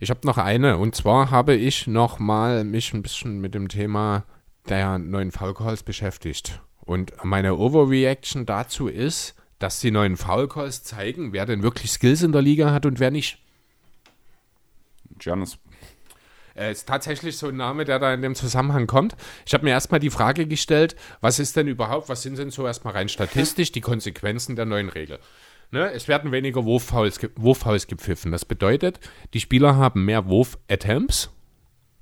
Ich 0.00 0.10
habe 0.10 0.26
noch 0.26 0.38
eine. 0.38 0.78
Und 0.78 0.96
zwar 0.96 1.30
habe 1.30 1.54
ich 1.54 1.86
noch 1.86 2.18
mal 2.18 2.64
mich 2.64 2.92
ein 2.92 3.02
bisschen 3.02 3.40
mit 3.40 3.54
dem 3.54 3.68
Thema 3.68 4.24
der 4.68 4.98
neuen 4.98 5.30
Calls 5.30 5.84
beschäftigt. 5.84 6.60
Und 6.80 7.12
meine 7.22 7.56
Overreaction 7.56 8.44
dazu 8.44 8.88
ist, 8.88 9.36
dass 9.60 9.78
die 9.78 9.92
neuen 9.92 10.16
Foul 10.16 10.48
Calls 10.48 10.82
zeigen, 10.82 11.32
wer 11.32 11.46
denn 11.46 11.62
wirklich 11.62 11.92
Skills 11.92 12.22
in 12.22 12.32
der 12.32 12.42
Liga 12.42 12.72
hat 12.72 12.86
und 12.86 12.98
wer 12.98 13.12
nicht. 13.12 13.38
Giannis. 15.18 15.58
Äh, 16.56 16.72
ist 16.72 16.88
tatsächlich 16.88 17.36
so 17.36 17.48
ein 17.48 17.56
Name, 17.56 17.84
der 17.84 17.98
da 17.98 18.12
in 18.12 18.22
dem 18.22 18.34
Zusammenhang 18.34 18.86
kommt. 18.86 19.16
Ich 19.46 19.54
habe 19.54 19.64
mir 19.64 19.70
erstmal 19.70 20.00
die 20.00 20.10
Frage 20.10 20.46
gestellt, 20.46 20.96
was 21.20 21.38
ist 21.38 21.56
denn 21.56 21.68
überhaupt, 21.68 22.08
was 22.08 22.22
sind 22.22 22.38
denn 22.38 22.50
so 22.50 22.66
erstmal 22.66 22.94
rein 22.94 23.08
statistisch 23.08 23.70
die 23.70 23.82
Konsequenzen 23.82 24.56
der 24.56 24.64
neuen 24.64 24.88
Regel? 24.88 25.20
Ne, 25.72 25.92
es 25.92 26.08
werden 26.08 26.32
weniger 26.32 26.64
Wurffouls, 26.64 27.20
Wurffouls 27.36 27.86
gepfiffen. 27.86 28.32
Das 28.32 28.44
bedeutet, 28.44 28.98
die 29.34 29.40
Spieler 29.40 29.76
haben 29.76 30.04
mehr 30.04 30.26
Wurf-Attempts, 30.26 31.30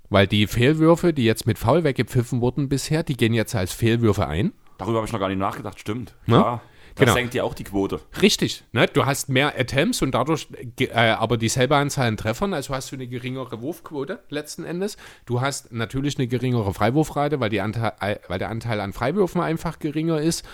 weil 0.09 0.27
die 0.27 0.47
Fehlwürfe, 0.47 1.13
die 1.13 1.25
jetzt 1.25 1.47
mit 1.47 1.59
Foul 1.59 1.85
weggepfiffen 1.85 2.41
wurden 2.41 2.71
bisher, 2.71 3.03
die 3.03 3.17
gehen 3.17 3.35
jetzt 3.35 3.55
als 3.55 3.75
Fehlwürfe 3.75 4.27
ein. 4.27 4.53
Darüber 4.79 4.99
habe 4.99 5.07
ich 5.07 5.13
noch 5.13 5.21
gar 5.21 5.29
nicht 5.29 5.39
nachgedacht, 5.39 5.79
stimmt. 5.79 6.15
Ne? 6.27 6.37
Klar. 6.37 6.63
Das 6.99 7.07
Genau. 7.07 7.15
senkt 7.15 7.35
ja 7.35 7.45
auch 7.45 7.55
die 7.55 7.63
Quote. 7.63 8.01
Richtig, 8.21 8.65
ne? 8.73 8.87
du 8.89 9.07
hast 9.07 9.29
mehr 9.29 9.59
Attempts 9.59 10.03
und 10.03 10.13
dadurch 10.13 10.49
äh, 10.81 10.89
aber 10.93 11.37
dieselbe 11.37 11.77
Anzahl 11.77 12.09
an 12.09 12.17
Treffern, 12.17 12.53
also 12.53 12.75
hast 12.75 12.91
du 12.91 12.97
eine 12.97 13.07
geringere 13.07 13.63
Wurfquote 13.63 14.19
letzten 14.31 14.65
Endes. 14.65 14.97
Du 15.25 15.41
hast 15.41 15.71
natürlich 15.73 16.19
eine 16.19 16.27
geringere 16.27 16.75
Freiwurfrate, 16.75 17.39
weil, 17.39 17.51
die 17.51 17.61
Anteil, 17.61 17.93
äh, 18.01 18.17
weil 18.27 18.41
der 18.41 18.49
Anteil 18.49 18.81
an 18.81 18.93
Freiwürfen 18.93 19.41
einfach 19.41 19.79
geringer 19.79 20.21
ist. 20.21 20.45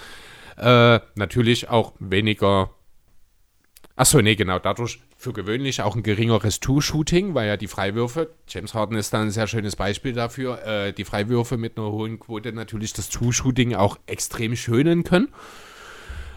Äh, 0.59 1.01
natürlich 1.15 1.71
auch 1.71 1.95
weniger. 1.99 2.71
Achso, 3.97 4.21
nee, 4.21 4.35
genau, 4.35 4.59
dadurch 4.59 5.01
für 5.17 5.33
gewöhnlich 5.33 5.81
auch 5.81 5.97
ein 5.97 6.03
geringeres 6.03 6.61
Two-Shooting, 6.61 7.35
weil 7.35 7.47
ja 7.47 7.57
die 7.57 7.69
Freiwürfe, 7.69 8.35
James 8.49 8.75
Harden 8.75 8.99
ist 8.99 9.15
da 9.15 9.23
ein 9.23 9.31
sehr 9.31 9.47
schönes 9.47 9.77
Beispiel 9.77 10.13
dafür, 10.13 10.63
äh, 10.67 10.93
die 10.93 11.05
Freiwürfe 11.05 11.57
mit 11.57 11.79
einer 11.79 11.91
hohen 11.91 12.19
Quote 12.19 12.53
natürlich 12.53 12.93
das 12.93 13.09
Two-Shooting 13.09 13.75
auch 13.75 13.99
extrem 14.07 14.57
schönen 14.57 15.05
können. 15.05 15.29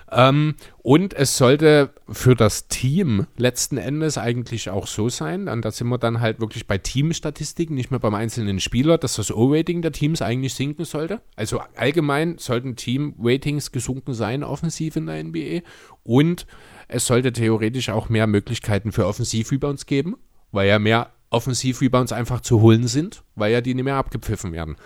Ähm, 0.10 0.56
und 0.82 1.14
es 1.14 1.38
sollte 1.38 1.90
für 2.08 2.36
das 2.36 2.68
Team 2.70 3.28
letzten 3.36 3.78
Endes 3.78 4.18
eigentlich 4.18 4.70
auch 4.70 4.88
so 4.88 5.10
sein, 5.10 5.50
und 5.50 5.66
da 5.66 5.72
sind 5.72 5.88
wir 5.90 5.98
dann 5.98 6.22
halt 6.22 6.40
wirklich 6.40 6.66
bei 6.66 6.78
Teamstatistiken, 6.78 7.76
nicht 7.76 7.92
mehr 7.92 8.00
beim 8.00 8.16
einzelnen 8.16 8.60
Spieler, 8.60 8.98
dass 8.98 9.16
das 9.16 9.32
O-Rating 9.32 9.82
der 9.82 9.92
Teams 9.92 10.22
eigentlich 10.22 10.54
sinken 10.54 10.86
sollte. 10.86 11.22
Also 11.36 11.62
allgemein 11.76 12.38
sollten 12.38 12.76
Team-Ratings 12.76 13.72
gesunken 13.72 14.14
sein, 14.14 14.44
offensiv 14.44 14.96
in 14.96 15.08
der 15.08 15.24
NBA. 15.24 15.62
Und 16.04 16.48
es 16.88 17.06
sollte 17.06 17.34
theoretisch 17.34 17.90
auch 17.90 18.08
mehr 18.08 18.28
Möglichkeiten 18.28 18.94
für 18.94 19.06
Offensiv-Rebounds 19.06 19.86
geben, 19.86 20.16
weil 20.52 20.70
ja 20.70 20.80
mehr 20.80 21.12
Offensiv-Rebounds 21.30 22.14
einfach 22.14 22.40
zu 22.40 22.62
holen 22.62 22.88
sind, 22.88 23.24
weil 23.36 23.52
ja 23.52 23.60
die 23.60 23.74
nicht 23.74 23.84
mehr 23.84 23.96
abgepfiffen 23.96 24.54
werden. 24.54 24.78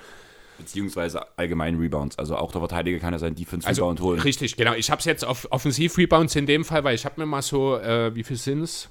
Beziehungsweise 0.62 1.22
allgemein 1.38 1.78
Rebounds. 1.78 2.18
Also 2.18 2.36
auch 2.38 2.52
der 2.52 2.62
Verteidiger 2.62 3.00
kann 3.00 3.14
ja 3.14 3.20
seinen 3.20 3.36
Defense 3.36 3.68
Also 3.68 3.84
Rebound 3.84 4.02
holen. 4.02 4.20
richtig, 4.22 4.56
genau. 4.58 4.74
Ich 4.74 4.90
habe 4.90 5.00
es 5.00 5.06
jetzt 5.06 5.26
auf 5.26 5.48
Offensiv-Rebounds 5.52 6.36
in 6.36 6.46
dem 6.46 6.64
Fall, 6.66 6.84
weil 6.84 6.96
ich 6.96 7.06
habe 7.06 7.20
mir 7.20 7.26
mal 7.26 7.42
so, 7.42 7.78
äh, 7.78 8.14
wie 8.16 8.24
viel 8.24 8.38
sind 8.38 8.62
es? 8.62 8.90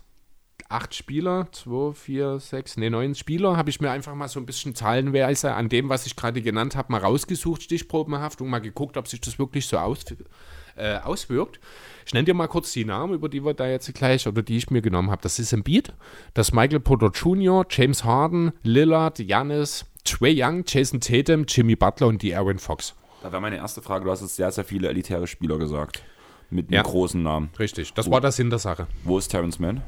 Acht 0.68 0.94
Spieler, 0.94 1.48
zwei, 1.52 1.92
vier, 1.94 2.38
sechs, 2.38 2.76
ne, 2.76 2.90
neun 2.90 3.14
Spieler, 3.14 3.56
habe 3.56 3.70
ich 3.70 3.80
mir 3.80 3.90
einfach 3.90 4.14
mal 4.14 4.28
so 4.28 4.38
ein 4.38 4.46
bisschen 4.46 4.74
zahlenweise 4.74 5.54
an 5.54 5.68
dem, 5.68 5.88
was 5.88 6.06
ich 6.06 6.14
gerade 6.14 6.42
genannt 6.42 6.76
habe, 6.76 6.92
mal 6.92 7.00
rausgesucht, 7.00 7.62
stichprobenhaft, 7.62 8.40
und 8.40 8.48
mal 8.48 8.60
geguckt, 8.60 8.96
ob 8.96 9.08
sich 9.08 9.20
das 9.20 9.38
wirklich 9.38 9.66
so 9.66 9.78
aus, 9.78 10.04
äh, 10.76 10.98
auswirkt. 10.98 11.58
Ich 12.06 12.12
nenne 12.14 12.24
dir 12.24 12.34
mal 12.34 12.46
kurz 12.46 12.72
die 12.72 12.84
Namen, 12.84 13.14
über 13.14 13.28
die 13.28 13.44
wir 13.44 13.54
da 13.54 13.66
jetzt 13.68 13.92
gleich, 13.94 14.28
oder 14.28 14.42
die 14.42 14.58
ich 14.58 14.70
mir 14.70 14.82
genommen 14.82 15.10
habe. 15.10 15.22
Das 15.22 15.38
ist 15.38 15.52
Embiid, 15.52 15.92
das 16.34 16.52
Michael 16.52 16.80
Porter 16.80 17.10
Jr., 17.12 17.66
James 17.68 18.04
Harden, 18.04 18.52
Lillard, 18.62 19.16
Giannis, 19.16 19.86
Trey 20.04 20.34
Young, 20.36 20.64
Jason 20.66 21.00
Tatum, 21.00 21.44
Jimmy 21.48 21.76
Butler 21.76 22.06
und 22.08 22.22
die 22.22 22.34
Aaron 22.34 22.58
Fox. 22.58 22.94
Da 23.22 23.30
wäre 23.32 23.40
meine 23.42 23.56
erste 23.56 23.82
Frage. 23.82 24.04
Du 24.04 24.10
hast 24.10 24.22
jetzt 24.22 24.36
sehr, 24.36 24.50
sehr 24.50 24.64
viele 24.64 24.88
elitäre 24.88 25.26
Spieler 25.26 25.58
gesagt. 25.58 26.02
Mit 26.50 26.66
einem 26.68 26.74
Ja. 26.74 26.82
großen 26.82 27.22
Namen. 27.22 27.50
Richtig, 27.58 27.92
das 27.94 28.10
war 28.10 28.20
der 28.20 28.32
Sinn 28.32 28.50
der 28.50 28.58
Sache. 28.58 28.86
Wo 29.04 29.18
ist 29.18 29.28
Terrence 29.28 29.58
Mann? 29.60 29.82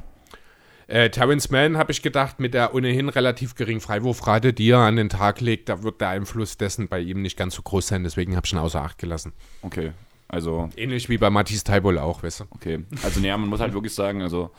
Äh, 0.87 1.11
Terrence 1.11 1.51
Mann, 1.51 1.77
habe 1.79 1.91
ich 1.93 2.03
gedacht, 2.03 2.39
mit 2.41 2.55
der 2.55 2.75
ohnehin 2.75 3.09
relativ 3.09 3.55
geringen 3.55 3.81
Freiwurfrate, 3.81 4.53
die 4.53 4.71
er 4.71 4.79
an 4.81 4.97
den 4.97 5.09
Tag 5.09 5.41
legt, 5.41 5.69
da 5.69 5.83
wird 5.83 6.01
der 6.01 6.11
Einfluss 6.11 6.59
dessen 6.59 6.89
bei 6.89 7.01
ihm 7.01 7.23
nicht 7.23 7.37
ganz 7.37 7.55
so 7.55 7.63
groß 7.63 7.89
sein. 7.89 8.05
Deswegen 8.05 8.37
habe 8.37 8.47
ich 8.47 8.53
ihn 8.53 8.59
außer 8.59 8.83
Acht 8.83 8.99
gelassen. 8.99 9.33
Okay. 9.63 9.93
Also, 10.29 10.69
Ähnlich 10.77 11.09
wie 11.09 11.19
bei 11.19 11.31
Matthias 11.31 11.65
Taibol 11.65 11.99
auch, 11.99 12.23
weißt 12.23 12.41
du. 12.41 12.45
okay. 12.51 12.85
Also, 13.03 13.21
naja, 13.21 13.37
man 13.39 13.49
muss 13.49 13.61
halt 13.61 13.73
wirklich 13.75 13.95
sagen, 13.95 14.23
also, 14.23 14.51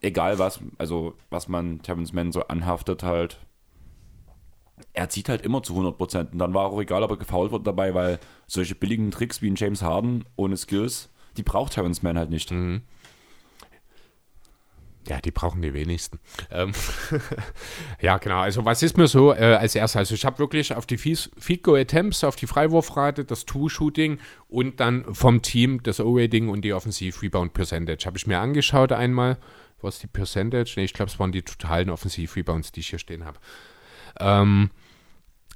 egal 0.00 0.38
was, 0.38 0.60
also, 0.78 1.14
was 1.30 1.48
man 1.48 1.80
Terrence 1.82 2.12
Mann 2.12 2.32
so 2.32 2.42
anhaftet 2.46 3.02
halt, 3.02 3.38
er 4.92 5.08
zieht 5.08 5.28
halt 5.28 5.42
immer 5.42 5.62
zu 5.62 5.72
100 5.74 5.96
Prozent. 5.96 6.32
Und 6.32 6.38
dann 6.38 6.54
war 6.54 6.66
auch 6.66 6.80
egal, 6.80 7.02
ob 7.02 7.10
er 7.10 7.16
gefoult 7.16 7.52
wird 7.52 7.66
dabei, 7.66 7.94
weil 7.94 8.18
solche 8.46 8.74
billigen 8.74 9.10
Tricks 9.10 9.42
wie 9.42 9.50
ein 9.50 9.56
James 9.56 9.82
Harden 9.82 10.24
ohne 10.36 10.56
Skills, 10.56 11.10
die 11.36 11.42
braucht 11.42 11.74
Terrence 11.74 12.02
Mann 12.02 12.18
halt 12.18 12.30
nicht. 12.30 12.52
Ja, 15.06 15.20
die 15.20 15.32
brauchen 15.32 15.60
die 15.60 15.74
wenigsten. 15.74 16.18
Ähm, 16.50 16.72
ja, 18.00 18.16
genau. 18.16 18.38
Also 18.38 18.64
was 18.64 18.82
ist 18.82 18.96
mir 18.96 19.06
so 19.06 19.34
äh, 19.34 19.54
als 19.54 19.74
erstes? 19.74 19.98
Also 19.98 20.14
ich 20.14 20.24
habe 20.24 20.38
wirklich 20.38 20.74
auf 20.74 20.86
die 20.86 20.96
Goal 21.62 21.80
Attempts, 21.80 22.24
auf 22.24 22.36
die 22.36 22.46
Freiwurfrate, 22.46 23.24
das 23.24 23.44
Two-Shooting 23.44 24.18
und 24.48 24.80
dann 24.80 25.14
vom 25.14 25.42
Team 25.42 25.82
das 25.82 26.00
O-Rating 26.00 26.48
und 26.48 26.62
die 26.62 26.72
Offensiv-Rebound 26.72 27.52
Percentage. 27.52 28.06
Habe 28.06 28.16
ich 28.16 28.26
mir 28.26 28.38
angeschaut 28.38 28.92
einmal. 28.92 29.36
Was 29.82 29.98
die 29.98 30.06
Percentage? 30.06 30.72
Nee, 30.76 30.84
ich 30.84 30.94
glaube, 30.94 31.10
es 31.10 31.18
waren 31.18 31.32
die 31.32 31.42
totalen 31.42 31.90
Offensiv-Rebounds, 31.90 32.72
die 32.72 32.80
ich 32.80 32.88
hier 32.88 32.98
stehen 32.98 33.26
habe. 33.26 33.38
Ähm, 34.20 34.70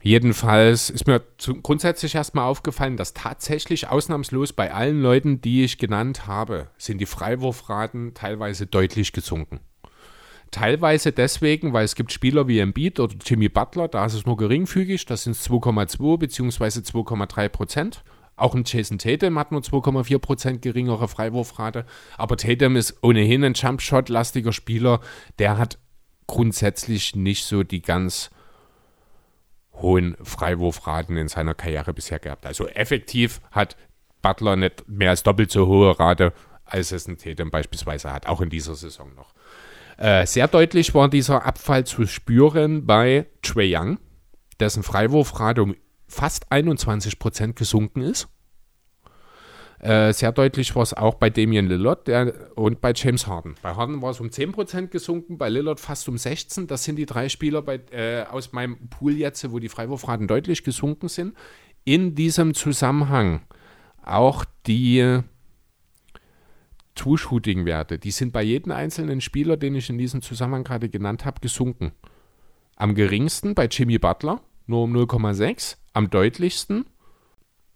Jedenfalls 0.01 0.91
ist 0.91 1.07
mir 1.07 1.23
zu, 1.39 1.61
grundsätzlich 1.61 2.15
erstmal 2.15 2.45
aufgefallen, 2.45 2.97
dass 2.97 3.15
tatsächlich 3.15 3.89
ausnahmslos 3.89 4.53
bei 4.53 4.73
allen 4.73 5.03
Leuten, 5.03 5.41
die 5.41 5.65
ich 5.65 5.79
genannt 5.79 6.27
habe, 6.27 6.69
sind 6.79 6.99
die 6.99 7.07
Freiwurfraten 7.07 8.15
teilweise 8.15 8.67
deutlich 8.67 9.13
gesunken. 9.13 9.61
Teilweise 10.51 11.13
deswegen, 11.13 11.73
weil 11.73 11.85
es 11.85 11.95
gibt 11.95 12.13
Spieler 12.13 12.49
wie 12.49 12.61
Embiid 12.61 13.01
oder 13.01 13.15
Jimmy 13.23 13.49
Butler, 13.49 13.89
da 13.89 14.07
ist 14.07 14.15
es 14.15 14.25
nur 14.25 14.37
geringfügig, 14.37 15.05
das 15.05 15.25
sind 15.25 15.37
2,2 15.37 16.17
bzw. 16.17 16.65
2,3 16.65 17.49
Prozent. 17.49 18.05
Auch 18.37 18.55
ein 18.55 18.63
Jason 18.65 18.99
Tatum 18.99 19.37
hat 19.37 19.51
nur 19.51 19.63
2,4 19.63 20.19
Prozent 20.21 20.63
geringere 20.63 21.09
Freiwurfrate, 21.09 21.85
aber 22.17 22.37
Tatum 22.37 22.77
ist 22.77 22.99
ohnehin 23.03 23.43
ein 23.43 23.55
Jumpshot-lastiger 23.55 24.53
Spieler, 24.53 25.01
der 25.41 25.59
hat 25.59 25.79
grundsätzlich 26.29 27.17
nicht 27.17 27.45
so 27.45 27.65
die 27.65 27.83
ganz 27.83 28.31
hohen 29.81 30.17
Freiwurfraten 30.23 31.17
in 31.17 31.29
seiner 31.29 31.55
Karriere 31.55 31.93
bisher 31.93 32.19
gehabt. 32.19 32.47
Also 32.47 32.67
effektiv 32.69 33.41
hat 33.51 33.77
Butler 34.23 34.57
nicht 34.57 34.89
mehr 34.89 35.11
als 35.11 35.23
doppelt 35.23 35.51
so 35.51 35.67
hohe 35.67 35.99
Rate, 35.99 36.33
als 36.65 36.93
es 36.93 37.07
ein 37.09 37.19
Tatum 37.19 37.51
beispielsweise 37.51 38.13
hat, 38.13 38.27
auch 38.27 38.41
in 38.41 38.51
dieser 38.51 38.75
Saison 38.75 39.15
noch. 39.15 39.33
Äh, 39.97 40.27
sehr 40.27 40.49
deutlich 40.49 40.95
war 40.95 41.09
dieser 41.09 41.45
Abfall 41.45 41.85
zu 41.85 42.07
spüren 42.07 42.87
bei 42.87 43.27
Trey 43.43 43.77
Young, 43.77 43.99
dessen 44.61 44.83
Freiwurfrate 44.83 45.63
um 45.63 45.75
fast 46.07 46.53
21% 46.53 47.55
gesunken 47.55 48.03
ist. 48.03 48.29
Äh, 49.81 50.13
sehr 50.13 50.33
deutlich 50.33 50.75
war 50.75 50.83
es 50.83 50.93
auch 50.93 51.15
bei 51.15 51.31
Damian 51.31 51.69
Lillard 51.69 52.09
der, 52.09 52.57
und 52.57 52.81
bei 52.81 52.93
James 52.95 53.27
Harden. 53.27 53.55
Bei 53.63 53.75
Harden 53.75 54.03
war 54.03 54.11
es 54.11 54.21
um 54.21 54.29
10% 54.29 54.89
gesunken, 54.89 55.39
bei 55.39 55.49
Lillard 55.49 55.79
fast 55.79 56.09
um 56.09 56.17
16%. 56.17 56.67
Das 56.67 56.85
sind 56.85 56.97
die 56.97 57.07
drei 57.07 57.29
Spieler 57.29 57.63
bei, 57.63 57.81
äh, 57.93 58.25
aus 58.25 58.53
meinem 58.53 58.89
Pool 58.89 59.13
jetzt, 59.13 59.51
wo 59.53 59.61
die 59.61 59.69
Freiwurfraten 59.69 60.27
deutlich 60.27 60.65
gesunken 60.65 61.09
sind. 61.09 61.37
In 61.85 62.17
diesem 62.17 62.55
Zusammenhang 62.55 63.43
auch 64.03 64.45
die 64.67 65.21
Two-Shooting-Werte, 66.97 67.99
die 67.99 68.11
sind 68.11 68.33
bei 68.33 68.43
jedem 68.43 68.73
einzelnen 68.73 69.21
Spieler, 69.21 69.57
den 69.57 69.77
ich 69.77 69.89
in 69.89 69.99
diesem 69.99 70.23
Zusammenhang 70.23 70.65
gerade 70.65 70.89
genannt 70.89 71.25
habe, 71.25 71.41
gesunken. 71.41 71.93
Am 72.75 72.95
geringsten 72.97 73.55
bei 73.55 73.67
Jimmy 73.67 73.99
Butler, 73.99 74.41
nur 74.67 74.83
um 74.83 74.95
0,6. 74.95 75.77
Am 75.93 76.11
deutlichsten 76.11 76.87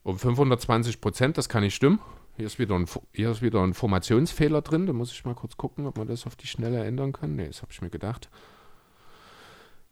um 0.02 0.18
520 0.18 1.00
Prozent, 1.00 1.38
das 1.38 1.48
kann 1.48 1.62
nicht 1.62 1.74
stimmen. 1.74 2.00
Hier 2.36 2.46
ist, 2.46 2.58
wieder 2.58 2.74
ein, 2.76 2.86
hier 3.12 3.30
ist 3.30 3.42
wieder 3.42 3.62
ein 3.62 3.74
Formationsfehler 3.74 4.62
drin. 4.62 4.86
Da 4.86 4.92
muss 4.94 5.12
ich 5.12 5.24
mal 5.24 5.34
kurz 5.34 5.56
gucken, 5.56 5.86
ob 5.86 5.98
man 5.98 6.08
das 6.08 6.26
auf 6.26 6.34
die 6.34 6.46
Schnelle 6.46 6.82
ändern 6.82 7.12
kann. 7.12 7.36
Ne, 7.36 7.46
das 7.46 7.60
habe 7.60 7.72
ich 7.72 7.82
mir 7.82 7.90
gedacht. 7.90 8.30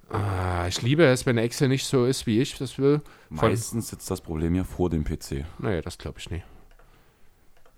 Ah, 0.09 0.67
ich 0.67 0.83
liebe 0.83 1.05
es, 1.05 1.27
wenn 1.27 1.39
Excel 1.39 1.69
nicht 1.69 1.85
so 1.85 2.07
ist, 2.07 2.27
wie 2.27 2.41
ich 2.41 2.57
das 2.59 2.79
will. 2.79 3.01
Von, 3.29 3.51
Meistens 3.51 3.91
sitzt 3.91 4.11
das 4.11 4.21
Problem 4.21 4.55
ja 4.55 4.65
vor 4.65 4.91
dem 4.91 5.05
PC. 5.05 5.45
naja, 5.59 5.83
das 5.83 5.99
glaube 5.99 6.19
ich 6.19 6.31
nicht. 6.31 6.45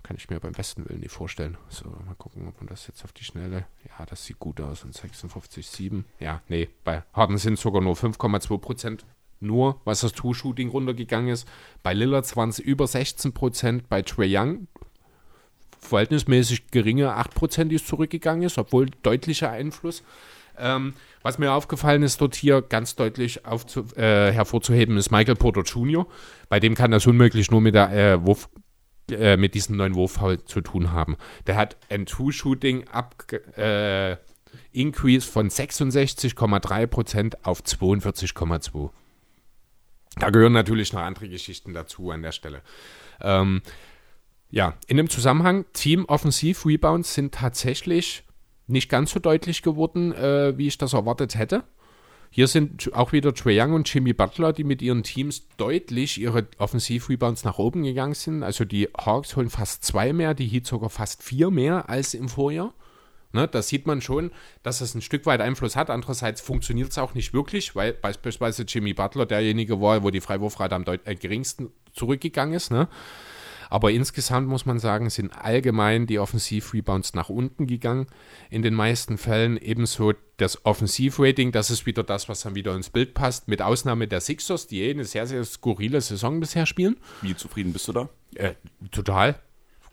Kann 0.03 0.17
ich 0.17 0.31
mir 0.31 0.41
beim 0.41 0.53
besten 0.53 0.89
Willen 0.89 1.01
nicht 1.01 1.13
vorstellen. 1.13 1.59
So, 1.69 1.89
mal 2.07 2.15
gucken, 2.17 2.49
ob 2.49 2.59
man 2.59 2.69
das 2.69 2.87
jetzt 2.87 3.05
auf 3.05 3.13
die 3.13 3.25
Schnelle. 3.25 3.67
Ja, 3.87 4.07
das 4.07 4.25
sieht 4.25 4.39
gut 4.39 4.61
aus. 4.61 4.83
Und 4.85 4.95
56,7. 4.97 6.05
Ja, 6.21 6.41
nee, 6.49 6.69
bei 6.85 7.03
Harden 7.13 7.39
sind 7.39 7.59
sogar 7.59 7.83
nur 7.83 7.95
5,2 7.95 8.59
Prozent. 8.59 9.05
Nur, 9.43 9.81
was 9.85 10.01
das 10.01 10.13
Two-Shooting 10.13 10.69
runtergegangen 10.71 11.31
ist. 11.31 11.49
Bei 11.83 11.93
Lillard 11.93 12.35
waren 12.37 12.49
es 12.51 12.59
über 12.59 12.87
16 12.87 13.33
Prozent. 13.33 13.89
Bei 13.89 14.03
Trey 14.03 14.37
Young 14.37 14.69
verhältnismäßig 15.83 16.71
geringe 16.71 17.15
8 17.15 17.35
Prozent, 17.35 17.73
die 17.73 17.77
es 17.77 17.85
zurückgegangen 17.85 18.45
ist, 18.45 18.57
obwohl 18.57 18.87
deutlicher 19.03 19.51
Einfluss. 19.51 20.03
Ähm, 20.59 20.95
was 21.23 21.39
mir 21.39 21.53
aufgefallen 21.53 22.03
ist, 22.03 22.21
dort 22.21 22.35
hier 22.35 22.63
ganz 22.63 22.95
deutlich 22.95 23.45
aufzu 23.47 23.87
äh, 23.97 24.33
hervorzuheben, 24.33 24.97
ist 24.97 25.11
Michael 25.11 25.37
Porter 25.37 25.63
Jr. 25.63 26.07
Bei 26.49 26.61
dem 26.61 26.75
kann 26.75 26.91
das 26.91 27.07
unmöglich 27.07 27.51
nur 27.51 27.61
mit 27.61 27.75
der 27.75 27.91
äh, 27.93 28.25
Wurf, 28.25 28.49
äh, 29.11 29.37
mit 29.37 29.55
diesem 29.55 29.77
neuen 29.77 29.95
Wurffoul 29.95 30.45
zu 30.45 30.61
tun 30.61 30.93
haben. 30.93 31.17
Der 31.47 31.57
hat 31.57 31.77
ein 31.89 32.07
Two-Shooting 32.07 32.89
ab 32.89 33.25
äh, 33.57 34.17
Increase 34.73 35.27
von 35.29 35.49
66,3% 35.49 37.35
auf 37.43 37.63
42,2%. 37.63 38.91
Da 40.17 40.31
gehören 40.31 40.53
natürlich 40.53 40.93
noch 40.93 41.01
andere 41.01 41.29
Geschichten 41.29 41.73
dazu 41.73 42.11
an 42.11 42.23
der 42.23 42.33
Stelle. 42.33 42.63
Ähm, 43.21 43.63
ja, 44.51 44.75
in 44.87 44.99
dem 44.99 45.09
Zusammenhang, 45.09 45.65
Team-Offensiv-Rebounds 45.73 47.15
sind 47.15 47.35
tatsächlich 47.35 48.25
nicht 48.67 48.89
ganz 48.89 49.13
so 49.13 49.21
deutlich 49.21 49.63
geworden, 49.63 50.13
äh, 50.13 50.57
wie 50.57 50.67
ich 50.67 50.79
das 50.79 50.93
erwartet 50.93 51.37
hätte. 51.37 51.65
Hier 52.31 52.47
sind 52.47 52.91
auch 52.95 53.13
wieder 53.13 53.35
Trae 53.35 53.61
Young 53.61 53.75
und 53.75 53.93
Jimmy 53.93 54.15
Butler, 54.15 54.55
die 54.55 54.65
mit 54.65 54.81
ihren 54.81 55.03
Teams 55.03 55.49
deutlich 55.59 56.19
ihre 56.19 56.47
Offensiv-Rebounds 56.57 57.45
nach 57.45 57.59
oben 57.59 57.83
gegangen 57.83 58.15
sind. 58.15 58.43
Also 58.43 58.65
die 58.65 58.89
Hawks 58.97 59.37
holen 59.37 59.51
fast 59.51 59.85
zwei 59.85 60.15
mehr, 60.15 60.33
die 60.33 60.47
Heat 60.47 60.67
sogar 60.67 60.89
fast 60.89 61.23
vier 61.23 61.51
mehr 61.51 61.91
als 61.91 62.15
im 62.15 62.31
Vorjahr. 62.31 62.73
Ne, 63.33 63.49
da 63.49 63.63
sieht 63.63 63.87
man 63.87 64.03
schon, 64.03 64.31
dass 64.63 64.81
es 64.83 64.95
ein 64.95 65.01
Stück 65.01 65.25
weit 65.25 65.41
Einfluss 65.41 65.75
hat. 65.75 65.89
Andererseits 65.89 66.41
funktioniert 66.41 66.91
es 66.91 66.99
auch 66.99 67.15
nicht 67.15 67.33
wirklich, 67.33 67.75
weil 67.75 67.95
beispielsweise 67.95 68.65
Jimmy 68.65 68.93
Butler 68.93 69.25
derjenige 69.25 69.81
war, 69.81 70.03
wo 70.03 70.11
die 70.11 70.21
Freiwurfrate 70.21 70.75
am 70.75 70.85
äh, 70.87 71.15
geringsten 71.15 71.71
zurückgegangen 71.95 72.55
ist. 72.55 72.71
Ne? 72.71 72.89
Aber 73.73 73.91
insgesamt 73.91 74.49
muss 74.49 74.67
man 74.67 74.79
sagen, 74.79 75.09
sind 75.09 75.31
allgemein 75.31 76.07
die 76.07 76.19
Offensiv-Rebounds 76.19 77.15
nach 77.15 77.31
unten 77.31 77.67
gegangen. 77.67 78.07
In 78.51 78.61
den 78.61 78.75
meisten 78.75 79.17
Fällen 79.17 79.57
ebenso 79.57 80.13
das 80.37 80.67
Offensiv-Rating, 80.67 81.53
das 81.53 81.71
ist 81.71 81.87
wieder 81.87 82.03
das, 82.03 82.29
was 82.29 82.43
dann 82.43 82.55
wieder 82.55 82.77
ins 82.77 82.91
Bild 82.91 83.15
passt, 83.15 83.49
mit 83.49 83.63
Ausnahme 83.63 84.09
der 84.09 84.21
Sixers, 84.21 84.67
die 84.67 84.83
eh 84.83 84.91
eine 84.91 85.07
sehr, 85.07 85.27
sehr 85.27 85.43
skurrile 85.45 86.03
Saison 86.03 86.39
bisher 86.39 86.67
spielen. 86.67 86.99
Wie 87.23 87.35
zufrieden 87.35 87.73
bist 87.73 87.89
du 87.89 87.93
da? 87.93 88.11
Äh, 88.35 88.53
total. 88.91 89.41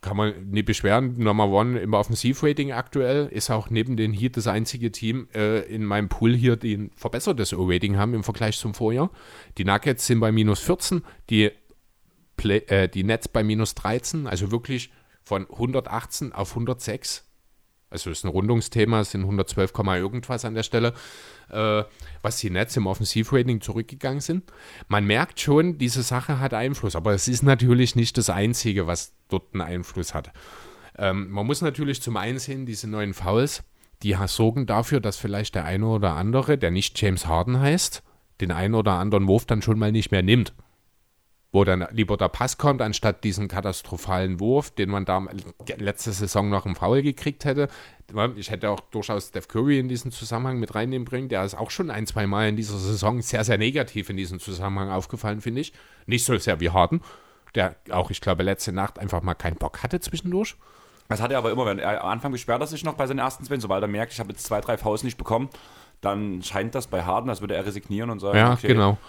Kann 0.01 0.15
man 0.15 0.49
nicht 0.49 0.65
beschweren. 0.65 1.17
Number 1.17 1.47
One 1.49 1.79
im 1.79 1.93
Offensivrating 1.93 2.71
aktuell 2.71 3.27
ist 3.27 3.49
auch 3.49 3.69
neben 3.69 3.97
den 3.97 4.13
Heat 4.13 4.37
das 4.37 4.47
einzige 4.47 4.91
Team 4.91 5.27
äh, 5.33 5.61
in 5.61 5.83
meinem 5.83 6.07
Pool 6.07 6.33
hier, 6.33 6.55
die 6.55 6.77
ein 6.77 6.91
verbessertes 6.95 7.53
O-Rating 7.53 7.97
haben 7.97 8.13
im 8.13 8.23
Vergleich 8.23 8.57
zum 8.57 8.73
Vorjahr. 8.73 9.11
Die 9.57 9.65
Nuggets 9.65 10.07
sind 10.07 10.21
bei 10.21 10.31
minus 10.31 10.59
14, 10.59 11.03
die, 11.29 11.51
Play, 12.37 12.59
äh, 12.67 12.87
die 12.87 13.03
Nets 13.03 13.27
bei 13.27 13.43
minus 13.43 13.75
13, 13.75 14.25
also 14.25 14.51
wirklich 14.51 14.89
von 15.21 15.49
118 15.49 16.31
auf 16.31 16.51
106. 16.51 17.28
Also 17.89 18.11
ist 18.11 18.23
ein 18.23 18.29
Rundungsthema, 18.29 19.01
es 19.01 19.11
sind 19.11 19.21
112, 19.21 19.73
irgendwas 19.97 20.45
an 20.45 20.53
der 20.53 20.63
Stelle, 20.63 20.93
äh, 21.49 21.83
was 22.21 22.37
die 22.37 22.49
Nets 22.49 22.77
im 22.77 22.85
Offensivrating 22.85 23.61
zurückgegangen 23.61 24.21
sind. 24.21 24.51
Man 24.87 25.05
merkt 25.05 25.39
schon, 25.39 25.77
diese 25.77 26.03
Sache 26.03 26.39
hat 26.39 26.53
Einfluss, 26.53 26.95
aber 26.95 27.13
es 27.13 27.27
ist 27.27 27.43
natürlich 27.43 27.95
nicht 27.95 28.17
das 28.17 28.29
Einzige, 28.29 28.85
was 28.85 29.13
dort 29.27 29.53
einen 29.53 29.61
Einfluss 29.61 30.13
hat. 30.13 30.31
Ähm, 30.97 31.29
man 31.31 31.45
muss 31.45 31.61
natürlich 31.61 32.01
zum 32.01 32.17
einen 32.17 32.37
sehen, 32.37 32.65
diese 32.65 32.87
neuen 32.87 33.13
Fouls, 33.13 33.63
die 34.03 34.15
sorgen 34.27 34.65
dafür, 34.65 34.99
dass 34.99 35.17
vielleicht 35.17 35.55
der 35.55 35.65
eine 35.65 35.87
oder 35.87 36.15
andere, 36.15 36.57
der 36.57 36.71
nicht 36.71 37.01
James 37.01 37.25
Harden 37.25 37.59
heißt, 37.59 38.03
den 38.39 38.51
einen 38.51 38.75
oder 38.75 38.93
anderen 38.93 39.27
Wurf 39.27 39.45
dann 39.45 39.61
schon 39.61 39.79
mal 39.79 39.91
nicht 39.91 40.11
mehr 40.11 40.23
nimmt 40.23 40.53
wo 41.51 41.63
dann 41.63 41.87
lieber 41.91 42.15
der 42.15 42.29
Pass 42.29 42.57
kommt, 42.57 42.81
anstatt 42.81 43.23
diesen 43.23 43.47
katastrophalen 43.47 44.39
Wurf, 44.39 44.69
den 44.69 44.89
man 44.89 45.05
da 45.05 45.25
letzte 45.77 46.11
Saison 46.11 46.49
noch 46.49 46.65
im 46.65 46.75
Foul 46.75 47.01
gekriegt 47.01 47.43
hätte. 47.43 47.69
Ich 48.35 48.51
hätte 48.51 48.69
auch 48.69 48.79
durchaus 48.79 49.29
Steph 49.29 49.47
Curry 49.47 49.79
in 49.79 49.87
diesen 49.87 50.11
Zusammenhang 50.11 50.59
mit 50.59 50.75
reinnehmen 50.75 51.05
bringen. 51.05 51.29
Der 51.29 51.43
ist 51.43 51.55
auch 51.55 51.71
schon 51.71 51.89
ein, 51.89 52.05
zwei 52.05 52.27
Mal 52.27 52.49
in 52.49 52.55
dieser 52.55 52.77
Saison 52.77 53.21
sehr, 53.21 53.43
sehr 53.43 53.57
negativ 53.57 54.09
in 54.09 54.17
diesem 54.17 54.39
Zusammenhang 54.39 54.91
aufgefallen, 54.91 55.41
finde 55.41 55.61
ich. 55.61 55.73
Nicht 56.05 56.25
so 56.25 56.37
sehr 56.37 56.59
wie 56.59 56.69
Harden, 56.69 57.01
der 57.55 57.75
auch, 57.89 58.11
ich 58.11 58.21
glaube, 58.21 58.43
letzte 58.43 58.71
Nacht 58.71 58.99
einfach 58.99 59.23
mal 59.23 59.33
keinen 59.33 59.55
Bock 59.55 59.81
hatte 59.81 59.99
zwischendurch. 59.99 60.55
Das 61.07 61.19
hat 61.19 61.31
er 61.31 61.39
aber 61.39 61.51
immer, 61.51 61.65
wenn 61.65 61.79
er 61.79 62.03
am 62.03 62.11
Anfang 62.11 62.31
beschwert 62.31 62.61
er 62.61 62.67
sich 62.67 62.83
noch 62.83 62.93
bei 62.93 63.07
seinen 63.07 63.17
ersten 63.17 63.43
Zwingen, 63.43 63.61
sobald 63.61 63.81
er 63.81 63.87
merkt, 63.87 64.13
ich 64.13 64.19
habe 64.19 64.29
jetzt 64.29 64.45
zwei, 64.45 64.61
drei 64.61 64.77
Fouls 64.77 65.01
nicht 65.01 65.17
bekommen, 65.17 65.49
dann 66.01 66.43
scheint 66.43 66.75
das 66.75 66.85
bei 66.85 67.03
Harden, 67.03 67.29
als 67.31 67.41
würde 67.41 67.55
er 67.55 67.65
resignieren 67.65 68.11
und 68.11 68.19
sagen, 68.19 68.37
Ja, 68.37 68.55
genau. 68.61 68.99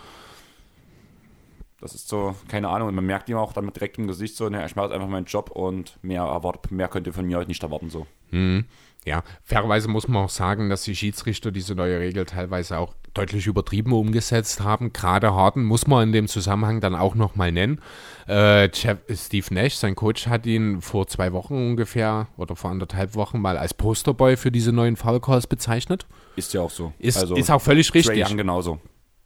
Das 1.80 1.94
ist 1.94 2.08
so, 2.08 2.34
keine 2.48 2.68
Ahnung, 2.68 2.88
und 2.88 2.94
man 2.94 3.06
merkt 3.06 3.28
ihm 3.28 3.36
auch 3.36 3.52
dann 3.52 3.72
direkt 3.72 3.98
im 3.98 4.06
Gesicht 4.06 4.36
so, 4.36 4.48
ne, 4.48 4.64
ich 4.66 4.76
mache 4.76 4.92
einfach 4.92 5.08
meinen 5.08 5.24
Job 5.24 5.50
und 5.50 5.98
mehr 6.02 6.22
erwartet, 6.22 6.70
mehr 6.72 6.88
könnt 6.88 7.06
ihr 7.06 7.14
von 7.14 7.26
mir 7.26 7.38
heute 7.38 7.48
nicht 7.48 7.62
erwarten 7.62 7.88
so. 7.88 8.06
Mhm. 8.30 8.66
Ja, 9.06 9.22
fairerweise 9.44 9.88
muss 9.88 10.08
man 10.08 10.24
auch 10.24 10.30
sagen, 10.30 10.68
dass 10.68 10.82
die 10.82 10.94
Schiedsrichter 10.94 11.50
diese 11.50 11.74
neue 11.74 11.98
Regel 11.98 12.26
teilweise 12.26 12.78
auch 12.78 12.94
deutlich 13.14 13.46
übertrieben 13.46 13.92
umgesetzt 13.92 14.60
haben. 14.60 14.92
Gerade 14.92 15.32
Harden 15.32 15.64
muss 15.64 15.86
man 15.86 16.08
in 16.08 16.12
dem 16.12 16.28
Zusammenhang 16.28 16.80
dann 16.80 16.94
auch 16.94 17.14
nochmal 17.14 17.50
nennen. 17.50 17.80
Äh, 18.28 18.70
Jeff, 18.72 18.98
Steve 19.10 19.46
Nash, 19.54 19.76
sein 19.76 19.96
Coach, 19.96 20.26
hat 20.26 20.44
ihn 20.44 20.82
vor 20.82 21.06
zwei 21.06 21.32
Wochen 21.32 21.54
ungefähr 21.54 22.28
oder 22.36 22.56
vor 22.56 22.70
anderthalb 22.70 23.14
Wochen 23.14 23.40
mal 23.40 23.56
als 23.56 23.72
Posterboy 23.72 24.36
für 24.36 24.52
diese 24.52 24.70
neuen 24.70 24.96
Foul 24.96 25.20
Calls 25.20 25.46
bezeichnet. 25.46 26.06
Ist 26.36 26.52
ja 26.52 26.60
auch 26.60 26.70
so. 26.70 26.92
Ist, 26.98 27.16
also, 27.18 27.36
ist 27.36 27.50
auch 27.50 27.62
völlig 27.62 27.92
richtig. 27.94 28.28
Young 28.28 28.36
genauso. 28.36 28.80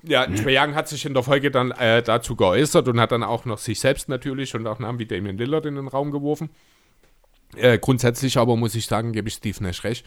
Ja, 0.07 0.27
Trae 0.27 0.59
Young 0.59 0.75
hat 0.75 0.89
sich 0.89 1.07
in 1.07 1.15
der 1.15 1.23
Folge 1.23 1.51
dann 1.51 1.71
äh, 1.71 2.03
dazu 2.03 2.37
geäußert 2.37 2.89
und 2.89 3.01
hat 3.01 3.13
dann 3.13 3.23
auch 3.23 3.45
noch 3.45 3.59
sich 3.59 3.81
selbst 3.81 4.09
natürlich 4.09 4.55
und 4.55 4.67
auch 4.67 4.79
Namen 4.79 4.99
wie 4.99 5.07
Damian 5.07 5.39
Lillard 5.39 5.67
in 5.67 5.77
den 5.77 5.89
Raum 5.89 6.11
geworfen. 6.11 6.51
Äh, 7.57 7.79
grundsätzlich 7.79 8.37
aber 8.37 8.57
muss 8.57 8.75
ich 8.75 8.87
sagen, 8.87 9.13
gebe 9.13 9.29
ich 9.29 9.35
Steve 9.35 9.63
Nash 9.63 9.85
recht. 9.85 10.05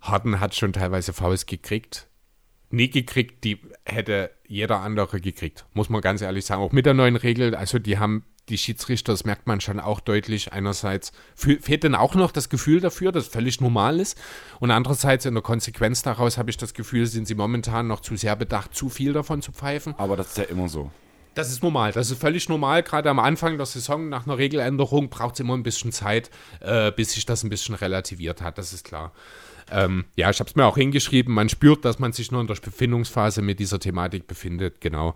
Harden 0.00 0.40
hat 0.40 0.54
schon 0.54 0.72
teilweise 0.72 1.12
Fouls 1.12 1.46
gekriegt. 1.46 2.08
Nie 2.70 2.88
gekriegt, 2.88 3.44
die 3.44 3.60
hätte 3.84 4.30
jeder 4.46 4.80
andere 4.80 5.20
gekriegt. 5.20 5.66
Muss 5.74 5.88
man 5.88 6.00
ganz 6.00 6.22
ehrlich 6.22 6.44
sagen. 6.44 6.62
Auch 6.62 6.72
mit 6.72 6.86
der 6.86 6.94
neuen 6.94 7.16
Regel. 7.16 7.54
Also, 7.54 7.78
die 7.78 7.98
haben 7.98 8.24
die 8.50 8.58
Schiedsrichter, 8.58 9.12
das 9.12 9.24
merkt 9.24 9.46
man 9.46 9.60
schon 9.60 9.80
auch 9.80 10.00
deutlich. 10.00 10.52
Einerseits 10.52 11.12
fehlt 11.34 11.84
dann 11.84 11.94
auch 11.94 12.14
noch 12.14 12.32
das 12.32 12.48
Gefühl 12.48 12.80
dafür, 12.80 13.12
dass 13.12 13.24
es 13.24 13.32
völlig 13.32 13.60
normal 13.60 14.00
ist. 14.00 14.18
Und 14.58 14.70
andererseits 14.70 15.24
in 15.24 15.34
der 15.34 15.42
Konsequenz 15.42 16.02
daraus 16.02 16.36
habe 16.36 16.50
ich 16.50 16.56
das 16.56 16.74
Gefühl, 16.74 17.06
sind 17.06 17.26
sie 17.26 17.34
momentan 17.34 17.86
noch 17.86 18.00
zu 18.00 18.16
sehr 18.16 18.36
bedacht, 18.36 18.74
zu 18.74 18.88
viel 18.88 19.12
davon 19.12 19.42
zu 19.42 19.52
pfeifen. 19.52 19.94
Aber 19.96 20.16
das 20.16 20.28
ist 20.28 20.38
ja 20.38 20.44
immer 20.44 20.68
so. 20.68 20.90
Das 21.40 21.50
ist 21.50 21.62
normal, 21.62 21.90
das 21.92 22.10
ist 22.10 22.20
völlig 22.20 22.50
normal. 22.50 22.82
Gerade 22.82 23.08
am 23.08 23.18
Anfang 23.18 23.56
der 23.56 23.64
Saison 23.64 24.10
nach 24.10 24.26
einer 24.26 24.36
Regeländerung 24.36 25.08
braucht 25.08 25.36
es 25.36 25.40
immer 25.40 25.54
ein 25.54 25.62
bisschen 25.62 25.90
Zeit, 25.90 26.30
äh, 26.60 26.92
bis 26.92 27.12
sich 27.12 27.24
das 27.24 27.42
ein 27.44 27.48
bisschen 27.48 27.74
relativiert 27.74 28.42
hat, 28.42 28.58
das 28.58 28.74
ist 28.74 28.84
klar. 28.84 29.14
Ähm, 29.70 30.04
ja, 30.16 30.28
ich 30.28 30.38
habe 30.38 30.50
es 30.50 30.54
mir 30.54 30.66
auch 30.66 30.76
hingeschrieben, 30.76 31.32
man 31.32 31.48
spürt, 31.48 31.86
dass 31.86 31.98
man 31.98 32.12
sich 32.12 32.30
nur 32.30 32.42
in 32.42 32.46
der 32.46 32.56
Befindungsphase 32.56 33.40
mit 33.40 33.58
dieser 33.58 33.78
Thematik 33.78 34.26
befindet, 34.26 34.82
genau. 34.82 35.14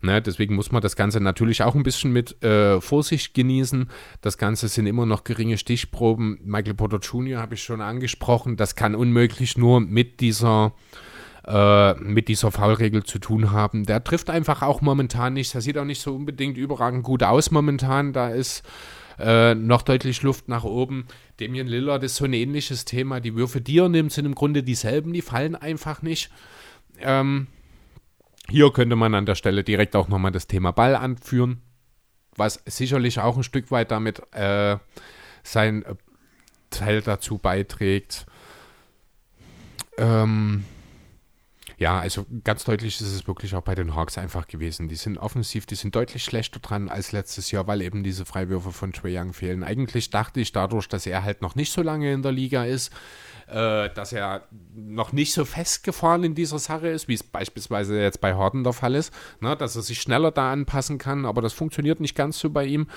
Ne, 0.00 0.22
deswegen 0.22 0.54
muss 0.54 0.72
man 0.72 0.80
das 0.80 0.96
Ganze 0.96 1.20
natürlich 1.20 1.62
auch 1.62 1.74
ein 1.74 1.82
bisschen 1.82 2.10
mit 2.10 2.42
äh, 2.42 2.80
Vorsicht 2.80 3.34
genießen. 3.34 3.90
Das 4.22 4.38
Ganze 4.38 4.68
sind 4.68 4.86
immer 4.86 5.04
noch 5.04 5.24
geringe 5.24 5.58
Stichproben. 5.58 6.38
Michael 6.42 6.72
Porter 6.72 7.00
Jr. 7.00 7.38
habe 7.38 7.52
ich 7.52 7.62
schon 7.62 7.82
angesprochen, 7.82 8.56
das 8.56 8.76
kann 8.76 8.94
unmöglich 8.94 9.58
nur 9.58 9.80
mit 9.80 10.20
dieser 10.20 10.72
äh, 11.46 11.94
mit 11.94 12.28
dieser 12.28 12.50
Foulregel 12.50 13.04
zu 13.04 13.18
tun 13.18 13.52
haben. 13.52 13.84
Der 13.84 14.02
trifft 14.02 14.30
einfach 14.30 14.62
auch 14.62 14.80
momentan 14.80 15.34
nicht. 15.34 15.54
Der 15.54 15.60
sieht 15.60 15.78
auch 15.78 15.84
nicht 15.84 16.00
so 16.00 16.14
unbedingt 16.14 16.56
überragend 16.56 17.04
gut 17.04 17.22
aus 17.22 17.50
momentan. 17.50 18.12
Da 18.12 18.28
ist 18.30 18.64
äh, 19.18 19.54
noch 19.54 19.82
deutlich 19.82 20.22
Luft 20.22 20.48
nach 20.48 20.64
oben. 20.64 21.06
Damien 21.38 21.66
Lillard 21.66 22.02
ist 22.02 22.16
so 22.16 22.24
ein 22.24 22.32
ähnliches 22.32 22.84
Thema. 22.84 23.20
Die 23.20 23.34
Würfe, 23.34 23.60
die 23.60 23.78
er 23.78 23.88
nimmt, 23.88 24.12
sind 24.12 24.26
im 24.26 24.34
Grunde 24.34 24.62
dieselben. 24.62 25.12
Die 25.12 25.22
fallen 25.22 25.54
einfach 25.54 26.02
nicht. 26.02 26.30
Ähm, 26.98 27.46
hier 28.48 28.72
könnte 28.72 28.96
man 28.96 29.14
an 29.14 29.26
der 29.26 29.34
Stelle 29.34 29.64
direkt 29.64 29.96
auch 29.96 30.08
nochmal 30.08 30.32
das 30.32 30.46
Thema 30.46 30.72
Ball 30.72 30.94
anführen, 30.94 31.62
was 32.36 32.62
sicherlich 32.66 33.20
auch 33.20 33.36
ein 33.36 33.42
Stück 33.42 33.70
weit 33.70 33.90
damit 33.90 34.22
äh, 34.34 34.78
sein 35.42 35.84
Teil 36.70 37.02
dazu 37.02 37.38
beiträgt. 37.38 38.26
Ähm, 39.98 40.64
ja, 41.78 42.00
also 42.00 42.24
ganz 42.42 42.64
deutlich 42.64 43.00
ist 43.00 43.12
es 43.12 43.26
wirklich 43.26 43.54
auch 43.54 43.62
bei 43.62 43.74
den 43.74 43.94
Hawks 43.94 44.16
einfach 44.16 44.46
gewesen. 44.46 44.88
Die 44.88 44.94
sind 44.94 45.18
offensiv, 45.18 45.66
die 45.66 45.74
sind 45.74 45.94
deutlich 45.94 46.24
schlechter 46.24 46.58
dran 46.58 46.88
als 46.88 47.12
letztes 47.12 47.50
Jahr, 47.50 47.66
weil 47.66 47.82
eben 47.82 48.02
diese 48.02 48.24
Freiwürfe 48.24 48.72
von 48.72 48.94
Trae 48.94 49.18
Young 49.18 49.34
fehlen. 49.34 49.62
Eigentlich 49.62 50.08
dachte 50.08 50.40
ich 50.40 50.52
dadurch, 50.52 50.88
dass 50.88 51.04
er 51.04 51.22
halt 51.22 51.42
noch 51.42 51.54
nicht 51.54 51.72
so 51.72 51.82
lange 51.82 52.10
in 52.12 52.22
der 52.22 52.32
Liga 52.32 52.64
ist, 52.64 52.94
äh, 53.48 53.90
dass 53.90 54.14
er 54.14 54.48
noch 54.74 55.12
nicht 55.12 55.34
so 55.34 55.44
festgefahren 55.44 56.24
in 56.24 56.34
dieser 56.34 56.58
Sache 56.58 56.88
ist, 56.88 57.08
wie 57.08 57.14
es 57.14 57.22
beispielsweise 57.22 58.00
jetzt 58.00 58.22
bei 58.22 58.34
Harden 58.34 58.64
der 58.64 58.72
Fall 58.72 58.94
ist, 58.94 59.12
ne, 59.40 59.54
dass 59.54 59.76
er 59.76 59.82
sich 59.82 60.00
schneller 60.00 60.30
da 60.30 60.52
anpassen 60.52 60.96
kann, 60.96 61.26
aber 61.26 61.42
das 61.42 61.52
funktioniert 61.52 62.00
nicht 62.00 62.14
ganz 62.14 62.38
so 62.38 62.48
bei 62.48 62.64
ihm. 62.64 62.88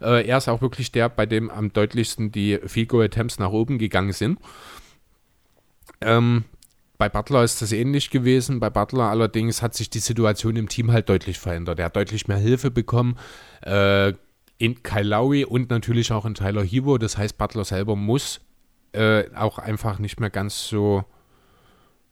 Äh, 0.00 0.26
er 0.26 0.38
ist 0.38 0.48
auch 0.48 0.62
wirklich 0.62 0.92
der, 0.92 1.10
bei 1.10 1.26
dem 1.26 1.50
am 1.50 1.74
deutlichsten 1.74 2.32
die 2.32 2.58
Field 2.64 2.88
Goal 2.88 3.04
Attempts 3.04 3.38
nach 3.38 3.50
oben 3.50 3.76
gegangen 3.76 4.12
sind. 4.12 4.38
Ähm, 6.00 6.44
bei 6.98 7.08
Butler 7.08 7.44
ist 7.44 7.62
das 7.62 7.70
ähnlich 7.70 8.10
gewesen. 8.10 8.58
Bei 8.58 8.70
Butler 8.70 9.04
allerdings 9.04 9.62
hat 9.62 9.74
sich 9.74 9.88
die 9.88 10.00
Situation 10.00 10.56
im 10.56 10.68
Team 10.68 10.90
halt 10.90 11.08
deutlich 11.08 11.38
verändert. 11.38 11.78
Er 11.78 11.86
hat 11.86 11.96
deutlich 11.96 12.26
mehr 12.26 12.38
Hilfe 12.38 12.72
bekommen. 12.72 13.16
Äh, 13.62 14.14
in 14.58 14.76
Lowry 15.02 15.44
und 15.44 15.70
natürlich 15.70 16.10
auch 16.10 16.26
in 16.26 16.34
Tyler 16.34 16.64
Hero. 16.64 16.98
Das 16.98 17.16
heißt, 17.16 17.38
Butler 17.38 17.64
selber 17.64 17.94
muss 17.94 18.40
äh, 18.92 19.32
auch 19.36 19.58
einfach 19.58 20.00
nicht 20.00 20.18
mehr 20.18 20.30
ganz 20.30 20.66
so 20.66 21.04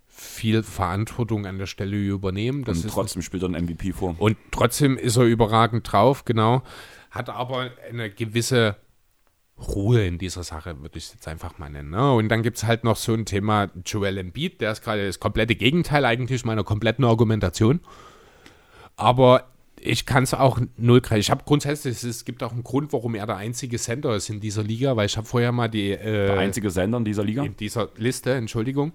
viel 0.06 0.62
Verantwortung 0.62 1.46
an 1.46 1.58
der 1.58 1.66
Stelle 1.66 1.96
übernehmen. 1.96 2.64
Das 2.64 2.84
und 2.84 2.90
trotzdem 2.90 3.22
spielt 3.22 3.42
er 3.42 3.48
einen 3.48 3.64
MVP 3.66 3.92
vor. 3.92 4.14
Und 4.18 4.36
trotzdem 4.52 4.96
ist 4.96 5.16
er 5.16 5.24
überragend 5.24 5.90
drauf, 5.90 6.24
genau. 6.24 6.62
Hat 7.10 7.28
aber 7.28 7.70
eine 7.90 8.10
gewisse 8.10 8.76
Ruhe 9.58 10.06
in 10.06 10.18
dieser 10.18 10.42
Sache, 10.42 10.80
würde 10.82 10.98
ich 10.98 11.06
es 11.06 11.12
jetzt 11.14 11.28
einfach 11.28 11.58
mal 11.58 11.70
nennen. 11.70 11.90
Ne? 11.90 12.12
Und 12.12 12.28
dann 12.28 12.42
gibt 12.42 12.58
es 12.58 12.64
halt 12.64 12.84
noch 12.84 12.96
so 12.96 13.14
ein 13.14 13.24
Thema 13.24 13.70
Joel 13.84 14.18
Embiid, 14.18 14.60
der 14.60 14.72
ist 14.72 14.82
gerade 14.82 15.06
das 15.06 15.18
komplette 15.18 15.54
Gegenteil 15.54 16.04
eigentlich 16.04 16.44
meiner 16.44 16.64
kompletten 16.64 17.04
Argumentation. 17.04 17.80
Aber 18.96 19.44
ich 19.80 20.06
kann 20.06 20.24
es 20.24 20.34
auch 20.34 20.58
null 20.76 21.00
kriegen. 21.00 21.20
Ich 21.20 21.30
habe 21.30 21.44
grundsätzlich, 21.44 22.02
es 22.02 22.24
gibt 22.24 22.42
auch 22.42 22.52
einen 22.52 22.64
Grund, 22.64 22.92
warum 22.92 23.14
er 23.14 23.26
der 23.26 23.36
einzige 23.36 23.78
Sender 23.78 24.14
ist 24.14 24.28
in 24.28 24.40
dieser 24.40 24.62
Liga, 24.62 24.96
weil 24.96 25.06
ich 25.06 25.16
habe 25.16 25.26
vorher 25.26 25.52
mal 25.52 25.68
die. 25.68 25.92
Äh, 25.92 26.26
der 26.26 26.38
einzige 26.38 26.70
Sender 26.70 26.98
in 26.98 27.04
dieser 27.04 27.24
Liga? 27.24 27.44
In 27.44 27.56
dieser 27.56 27.90
Liste, 27.96 28.34
Entschuldigung. 28.34 28.92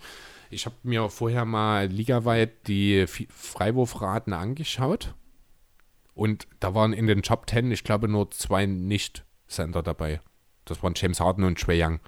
Ich 0.50 0.66
habe 0.66 0.76
mir 0.84 1.10
vorher 1.10 1.46
mal 1.46 1.88
ligaweit 1.88 2.68
die 2.68 3.06
Freiwurfraten 3.08 4.34
angeschaut. 4.34 5.14
Und 6.14 6.48
da 6.60 6.76
waren 6.76 6.94
in 6.94 7.08
den 7.08 7.22
Top 7.22 7.50
10, 7.50 7.72
ich 7.72 7.84
glaube, 7.84 8.08
nur 8.10 8.30
zwei 8.32 8.66
Nicht-Sender 8.66 9.82
dabei. 9.82 10.20
Das 10.66 10.82
waren 10.84 10.94
James 10.96 11.20
Harden 11.20 11.44
und 11.44 11.60
Trae 11.60 11.84
Young. 11.84 12.00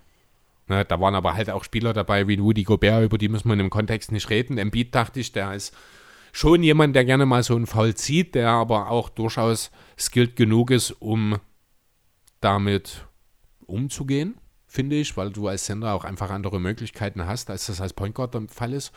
Ne, 0.68 0.86
da 0.86 1.00
waren 1.00 1.16
aber 1.16 1.34
halt 1.34 1.50
auch 1.50 1.64
Spieler 1.64 1.92
dabei 1.92 2.28
wie 2.28 2.38
Rudy 2.38 2.64
Gobert, 2.64 3.04
über 3.04 3.18
die 3.18 3.28
müssen 3.28 3.50
wir 3.50 3.56
dem 3.56 3.70
Kontext 3.70 4.12
nicht 4.12 4.30
reden. 4.30 4.58
Embiid 4.58 4.96
dachte 4.96 5.20
ich, 5.20 5.34
der 5.34 5.54
ist 5.54 5.76
schon 6.32 6.64
jemand, 6.64 6.96
der 6.96 7.04
gerne 7.04 7.26
mal 7.26 7.44
so 7.44 7.56
einen 7.56 7.68
Foul 7.68 7.96
zieht, 7.96 8.34
der 8.34 8.50
aber 8.50 8.90
auch 8.90 9.10
durchaus 9.10 9.72
skilled 10.00 10.36
genug 10.36 10.72
ist, 10.72 10.92
um 10.92 11.38
damit 12.40 13.06
umzugehen, 13.66 14.36
finde 14.68 14.96
ich, 14.96 15.18
weil 15.18 15.32
du 15.32 15.48
als 15.48 15.66
Sender 15.66 15.94
auch 15.94 16.06
einfach 16.06 16.30
andere 16.30 16.60
Möglichkeiten 16.60 17.26
hast, 17.26 17.50
als 17.50 17.68
das 17.68 17.82
als 17.82 17.94
Point 17.94 18.16
Guard 18.16 18.34
der 18.34 18.44
Fall 18.48 18.74
ist. 18.74 18.94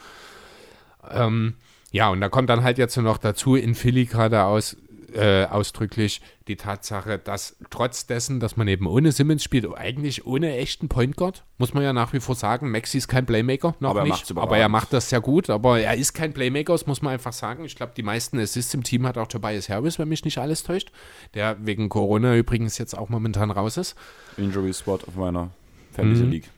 Ähm, 1.10 1.54
ja, 1.90 2.08
und 2.10 2.20
da 2.20 2.28
kommt 2.28 2.50
dann 2.50 2.62
halt 2.62 2.78
jetzt 2.78 2.96
noch 2.96 3.18
dazu, 3.18 3.54
in 3.54 3.74
Philly 3.74 4.06
gerade 4.06 4.44
aus, 4.44 4.76
äh, 5.16 5.46
ausdrücklich 5.46 6.20
die 6.46 6.56
Tatsache, 6.56 7.18
dass 7.18 7.56
trotz 7.70 8.06
dessen, 8.06 8.38
dass 8.38 8.56
man 8.56 8.68
eben 8.68 8.86
ohne 8.86 9.12
Simmons 9.12 9.42
spielt, 9.42 9.66
eigentlich 9.76 10.26
ohne 10.26 10.56
echten 10.56 10.88
Point 10.88 11.16
Guard, 11.16 11.44
muss 11.58 11.74
man 11.74 11.82
ja 11.82 11.92
nach 11.92 12.12
wie 12.12 12.20
vor 12.20 12.34
sagen, 12.34 12.70
Maxi 12.70 12.98
ist 12.98 13.08
kein 13.08 13.26
Playmaker, 13.26 13.74
noch 13.80 13.90
aber 13.90 14.04
nicht, 14.04 14.36
aber 14.36 14.58
er 14.58 14.68
macht 14.68 14.92
das 14.92 15.10
sehr 15.10 15.20
gut, 15.20 15.50
aber 15.50 15.80
er 15.80 15.96
ist 15.96 16.12
kein 16.12 16.32
Playmaker, 16.32 16.72
das 16.72 16.86
muss 16.86 17.02
man 17.02 17.14
einfach 17.14 17.32
sagen. 17.32 17.64
Ich 17.64 17.74
glaube, 17.76 17.92
die 17.96 18.02
meisten 18.02 18.38
Assists 18.38 18.74
im 18.74 18.82
Team 18.82 19.06
hat 19.06 19.18
auch 19.18 19.26
Tobias 19.26 19.68
Harris, 19.68 19.98
wenn 19.98 20.08
mich 20.08 20.24
nicht 20.24 20.38
alles 20.38 20.62
täuscht, 20.62 20.92
der 21.34 21.56
wegen 21.64 21.88
Corona 21.88 22.36
übrigens 22.36 22.78
jetzt 22.78 22.96
auch 22.96 23.08
momentan 23.08 23.50
raus 23.50 23.76
ist. 23.76 23.96
Injury 24.36 24.74
Spot 24.74 24.94
auf 24.94 25.16
meiner 25.16 25.50
Fantasy 25.92 26.24
mhm. 26.24 26.30
League. 26.30 26.50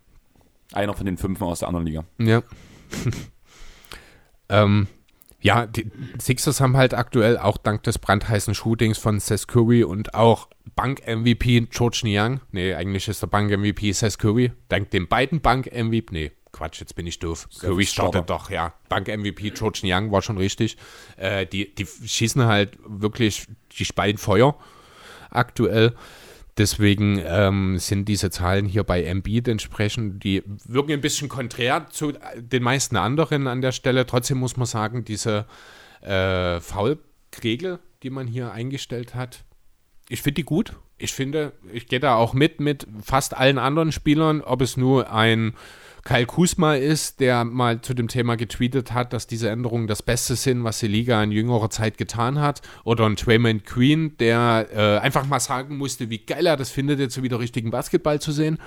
Einer 0.73 0.93
von 0.95 1.07
den 1.07 1.17
fünf 1.17 1.41
aus 1.41 1.61
der 1.61 1.69
anderen 1.69 1.87
Liga. 1.87 2.05
Ja. 2.19 2.43
ähm, 4.51 4.87
ja, 5.41 5.67
die 5.67 5.91
Sixers 6.21 6.61
haben 6.61 6.77
halt 6.77 6.95
aktuell 6.95 7.39
auch 7.39 7.57
dank 7.59 7.83
des 7.85 7.99
brandheißen 7.99 8.55
Shootings 8.55 8.99
von 8.99 9.21
Seth 9.21 9.47
Curry 9.47 9.85
und 9.85 10.15
auch 10.15 10.49
Bank-MVP 10.75 11.69
George 11.71 12.01
Niang, 12.05 12.41
nee, 12.51 12.75
eigentlich 12.75 13.09
ist 13.09 13.23
der 13.23 13.29
Bank-MVP 13.29 13.93
Seth 13.93 14.19
Curry, 14.19 14.53
dank 14.69 14.91
den 14.91 15.09
beiden 15.09 15.41
Bank-MVP, 15.41 16.07
nee, 16.13 16.33
Quatsch, 16.53 16.81
jetzt 16.81 16.97
bin 16.97 17.07
ich 17.07 17.19
doof. 17.19 17.49
Curry 17.61 17.87
startet 17.87 18.31
doch, 18.31 18.51
ja. 18.51 18.73
Bank-MVP 18.89 19.51
George 19.51 19.81
Niang 19.83 20.11
war 20.11 20.23
schon 20.23 20.39
richtig. 20.39 20.77
Äh, 21.17 21.47
die, 21.47 21.75
die 21.75 21.87
schießen 21.87 22.45
halt 22.45 22.79
wirklich, 22.85 23.47
die 23.79 23.85
speien 23.85 24.19
Feuer 24.19 24.57
aktuell. 25.31 25.95
Deswegen 26.59 27.23
ähm, 27.25 27.79
sind 27.79 28.07
diese 28.09 28.31
Zahlen 28.31 28.67
hier 28.67 28.83
bei 28.83 29.05
Embiid 29.05 29.47
entsprechend, 29.47 30.25
die 30.25 30.43
wirken 30.65 30.93
ein 30.93 31.01
bisschen 31.01 31.29
konträr 31.29 31.87
zu 31.91 32.15
den 32.37 32.65
meisten 32.65 32.97
anderen 32.97 33.47
an 33.47 33.61
der 33.61 33.71
Stelle. 33.71 34.07
Trotzdem 34.07 34.39
muss 34.39 34.57
man 34.57 34.67
sagen, 34.67 35.05
diese 35.05 35.47
äh, 36.01 36.59
Foul-Regel, 36.59 37.79
die 38.03 38.11
man 38.11 38.27
hier 38.27 38.51
eingestellt 38.51 39.15
hat, 39.15 39.45
ich 40.09 40.23
finde 40.23 40.37
die 40.37 40.45
gut. 40.45 40.75
ich 40.99 41.13
finde, 41.13 41.53
ich 41.73 41.87
gehe 41.87 42.01
da 42.01 42.17
auch 42.17 42.35
mit 42.35 42.61
mit 42.61 42.87
fast 43.03 43.37
allen 43.37 43.59
anderen 43.59 43.93
Spielern, 43.93 44.41
ob 44.41 44.63
es 44.63 44.77
nur 44.77 45.13
ein 45.13 45.55
Kyle 46.05 46.27
Kusma 46.27 46.75
ist, 46.75 47.21
der 47.21 47.45
mal 47.45 47.83
zu 47.83 47.93
dem 47.93 48.09
Thema 48.09 48.37
getweetet 48.37 48.93
hat, 48.93 49.13
dass 49.13 49.27
diese 49.27 49.51
Änderungen 49.51 49.87
das 49.87 50.03
Beste 50.03 50.37
sind, 50.37 50.65
was 50.65 50.79
die 50.79 50.89
Liga 50.89 51.23
in 51.23 51.33
jüngerer 51.33 51.69
Zeit 51.69 51.99
getan 51.99 52.41
hat. 52.41 52.63
Oder 52.85 53.05
ein 53.05 53.17
Draymond 53.17 53.67
Queen, 53.67 54.17
der 54.17 54.69
äh, 54.73 54.99
einfach 55.01 55.27
mal 55.27 55.41
sagen 55.41 55.77
musste, 55.77 56.09
wie 56.09 56.19
geil 56.19 56.47
er 56.47 56.57
das 56.57 56.71
findet, 56.71 56.99
jetzt 56.99 57.23
wieder 57.23 57.39
richtigen 57.39 57.71
Basketball 57.71 58.21
zu 58.21 58.33
sehen. 58.33 58.59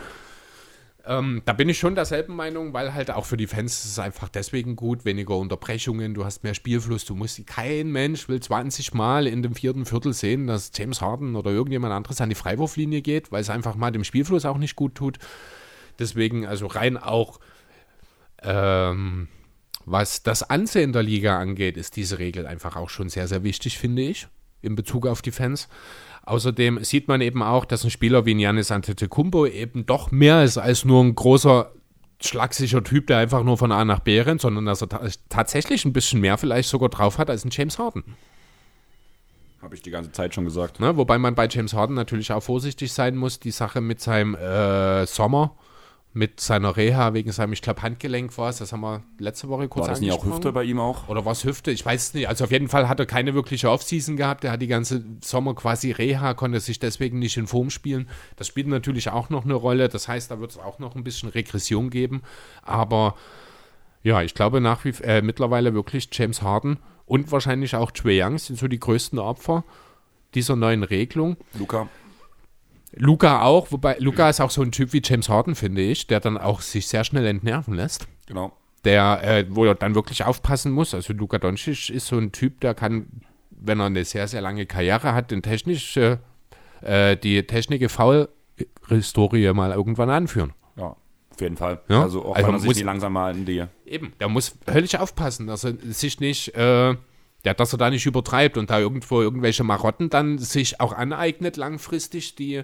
Ähm, 1.11 1.41
da 1.43 1.51
bin 1.51 1.67
ich 1.67 1.77
schon 1.77 1.95
derselben 1.95 2.37
Meinung, 2.37 2.71
weil 2.71 2.93
halt 2.93 3.11
auch 3.11 3.25
für 3.25 3.35
die 3.35 3.47
Fans 3.47 3.83
ist 3.83 3.91
es 3.91 3.99
einfach 3.99 4.29
deswegen 4.29 4.77
gut, 4.77 5.03
weniger 5.03 5.35
Unterbrechungen, 5.35 6.13
du 6.13 6.23
hast 6.23 6.45
mehr 6.45 6.53
Spielfluss, 6.53 7.03
du 7.03 7.15
musst, 7.15 7.45
kein 7.47 7.91
Mensch 7.91 8.29
will 8.29 8.39
20 8.39 8.93
Mal 8.93 9.27
in 9.27 9.43
dem 9.43 9.53
vierten 9.53 9.85
Viertel 9.85 10.13
sehen, 10.13 10.47
dass 10.47 10.71
James 10.73 11.01
Harden 11.01 11.35
oder 11.35 11.51
irgendjemand 11.51 11.93
anderes 11.93 12.21
an 12.21 12.29
die 12.29 12.35
Freiwurflinie 12.35 13.01
geht, 13.01 13.29
weil 13.29 13.41
es 13.41 13.49
einfach 13.49 13.75
mal 13.75 13.91
dem 13.91 14.05
Spielfluss 14.05 14.45
auch 14.45 14.57
nicht 14.57 14.77
gut 14.77 14.95
tut. 14.95 15.19
Deswegen, 15.99 16.45
also 16.45 16.67
rein 16.67 16.95
auch, 16.95 17.41
ähm, 18.41 19.27
was 19.83 20.23
das 20.23 20.43
Ansehen 20.43 20.93
der 20.93 21.03
Liga 21.03 21.37
angeht, 21.39 21.75
ist 21.75 21.97
diese 21.97 22.19
Regel 22.19 22.47
einfach 22.47 22.77
auch 22.77 22.89
schon 22.89 23.09
sehr, 23.09 23.27
sehr 23.27 23.43
wichtig, 23.43 23.77
finde 23.77 24.03
ich, 24.03 24.29
in 24.61 24.75
Bezug 24.75 25.07
auf 25.07 25.21
die 25.21 25.31
Fans. 25.31 25.67
Außerdem 26.23 26.83
sieht 26.83 27.07
man 27.07 27.21
eben 27.21 27.41
auch, 27.41 27.65
dass 27.65 27.83
ein 27.83 27.89
Spieler 27.89 28.25
wie 28.25 28.35
Giannis 28.35 28.71
Antetokounmpo 28.71 29.47
eben 29.47 29.85
doch 29.85 30.11
mehr 30.11 30.43
ist 30.43 30.57
als 30.57 30.85
nur 30.85 31.03
ein 31.03 31.15
großer, 31.15 31.71
schlagsicher 32.21 32.83
Typ, 32.83 33.07
der 33.07 33.17
einfach 33.17 33.43
nur 33.43 33.57
von 33.57 33.71
A 33.71 33.83
nach 33.83 33.99
B 33.99 34.19
rennt, 34.21 34.41
sondern 34.41 34.65
dass 34.65 34.81
er 34.81 34.89
ta 34.89 35.01
tatsächlich 35.29 35.83
ein 35.85 35.93
bisschen 35.93 36.21
mehr 36.21 36.37
vielleicht 36.37 36.69
sogar 36.69 36.89
drauf 36.89 37.17
hat 37.17 37.29
als 37.29 37.43
ein 37.43 37.49
James 37.51 37.79
Harden. 37.79 38.03
Habe 39.61 39.75
ich 39.75 39.81
die 39.81 39.91
ganze 39.91 40.11
Zeit 40.11 40.33
schon 40.33 40.45
gesagt. 40.45 40.79
Ne? 40.79 40.97
Wobei 40.97 41.17
man 41.17 41.35
bei 41.35 41.47
James 41.47 41.73
Harden 41.73 41.95
natürlich 41.95 42.31
auch 42.31 42.41
vorsichtig 42.41 42.93
sein 42.93 43.15
muss, 43.15 43.39
die 43.39 43.51
Sache 43.51 43.81
mit 43.81 44.01
seinem 44.01 44.35
äh, 44.35 45.05
Sommer 45.05 45.55
mit 46.13 46.41
seiner 46.41 46.75
Reha 46.75 47.13
wegen 47.13 47.31
seinem, 47.31 47.53
ich 47.53 47.61
glaube, 47.61 47.81
Handgelenk 47.81 48.37
war 48.37 48.49
es. 48.49 48.57
Das 48.57 48.73
haben 48.73 48.81
wir 48.81 49.01
letzte 49.17 49.47
Woche 49.47 49.69
kurz 49.69 49.83
War 49.83 49.91
das 49.91 50.01
nicht 50.01 50.11
auch 50.11 50.25
Hüfte 50.25 50.51
bei 50.51 50.63
ihm 50.63 50.79
auch? 50.79 51.07
Oder 51.07 51.23
war 51.23 51.31
es 51.31 51.45
Hüfte? 51.45 51.71
Ich 51.71 51.85
weiß 51.85 52.07
es 52.07 52.13
nicht. 52.13 52.27
Also 52.27 52.43
auf 52.43 52.51
jeden 52.51 52.67
Fall 52.67 52.89
hat 52.89 52.99
er 52.99 53.05
keine 53.05 53.33
wirkliche 53.33 53.69
Offseason 53.69 54.17
gehabt. 54.17 54.43
Er 54.43 54.51
hat 54.51 54.61
die 54.61 54.67
ganze 54.67 55.05
Sommer 55.21 55.55
quasi 55.55 55.91
Reha, 55.91 56.33
konnte 56.33 56.59
sich 56.59 56.79
deswegen 56.79 57.19
nicht 57.19 57.37
in 57.37 57.47
Form 57.47 57.69
spielen. 57.69 58.09
Das 58.35 58.47
spielt 58.47 58.67
natürlich 58.67 59.09
auch 59.09 59.29
noch 59.29 59.45
eine 59.45 59.53
Rolle. 59.53 59.87
Das 59.87 60.09
heißt, 60.09 60.29
da 60.31 60.41
wird 60.41 60.51
es 60.51 60.57
auch 60.57 60.79
noch 60.79 60.95
ein 60.95 61.03
bisschen 61.05 61.29
Regression 61.29 61.89
geben. 61.89 62.23
Aber 62.61 63.15
ja, 64.03 64.21
ich 64.21 64.33
glaube 64.33 64.59
nach 64.59 64.83
wie 64.83 64.93
äh, 65.03 65.21
mittlerweile 65.21 65.73
wirklich 65.73 66.09
James 66.11 66.41
Harden 66.41 66.79
und 67.05 67.31
wahrscheinlich 67.31 67.75
auch 67.75 67.91
Trey 67.91 68.21
Young 68.21 68.37
sind 68.37 68.59
so 68.59 68.67
die 68.67 68.79
größten 68.79 69.17
Opfer 69.17 69.63
dieser 70.33 70.55
neuen 70.55 70.83
Regelung. 70.83 71.37
Luca. 71.57 71.87
Luca 72.93 73.43
auch, 73.43 73.71
wobei 73.71 73.97
Luca 73.99 74.29
ist 74.29 74.41
auch 74.41 74.51
so 74.51 74.61
ein 74.61 74.71
Typ 74.71 74.91
wie 74.93 75.01
James 75.03 75.29
Harden, 75.29 75.55
finde 75.55 75.81
ich, 75.81 76.07
der 76.07 76.19
dann 76.19 76.37
auch 76.37 76.61
sich 76.61 76.87
sehr 76.87 77.03
schnell 77.03 77.25
entnerven 77.25 77.73
lässt. 77.73 78.07
Genau. 78.27 78.51
Der, 78.83 79.21
äh, 79.23 79.45
wo 79.49 79.65
er 79.65 79.75
dann 79.75 79.95
wirklich 79.95 80.23
aufpassen 80.25 80.71
muss. 80.71 80.93
Also 80.93 81.13
Luca 81.13 81.37
Doncic 81.37 81.89
ist 81.89 82.07
so 82.07 82.17
ein 82.17 82.31
Typ, 82.31 82.59
der 82.61 82.73
kann, 82.73 83.07
wenn 83.51 83.79
er 83.79 83.85
eine 83.85 84.03
sehr, 84.05 84.27
sehr 84.27 84.41
lange 84.41 84.65
Karriere 84.65 85.13
hat, 85.13 85.31
den 85.31 85.41
technisch, 85.41 85.95
äh, 85.97 86.17
die 87.17 87.43
technische 87.45 87.89
Foul-Historie 87.89 89.53
mal 89.53 89.71
irgendwann 89.71 90.09
anführen. 90.09 90.53
Ja, 90.75 90.95
auf 91.31 91.39
jeden 91.41 91.57
Fall. 91.57 91.81
Ja? 91.87 92.01
Also 92.01 92.25
auch 92.25 92.35
Also 92.35 92.47
wenn 92.47 92.55
er 92.55 92.59
sich 92.59 92.67
muss- 92.69 92.81
langsam 92.83 93.13
mal 93.13 93.35
in 93.35 93.45
die. 93.45 93.63
Eben, 93.85 94.13
der 94.19 94.29
muss 94.29 94.57
höllisch 94.71 94.95
aufpassen, 94.95 95.47
dass 95.47 95.63
er 95.63 95.73
sich 95.89 96.19
nicht, 96.19 96.55
äh, 96.55 96.95
ja, 97.43 97.53
dass 97.53 97.73
er 97.73 97.77
da 97.77 97.89
nicht 97.89 98.05
übertreibt 98.05 98.57
und 98.57 98.69
da 98.69 98.79
irgendwo 98.79 99.21
irgendwelche 99.21 99.63
Marotten 99.63 100.09
dann 100.09 100.37
sich 100.37 100.79
auch 100.79 100.93
aneignet 100.93 101.57
langfristig, 101.57 102.35
die 102.35 102.63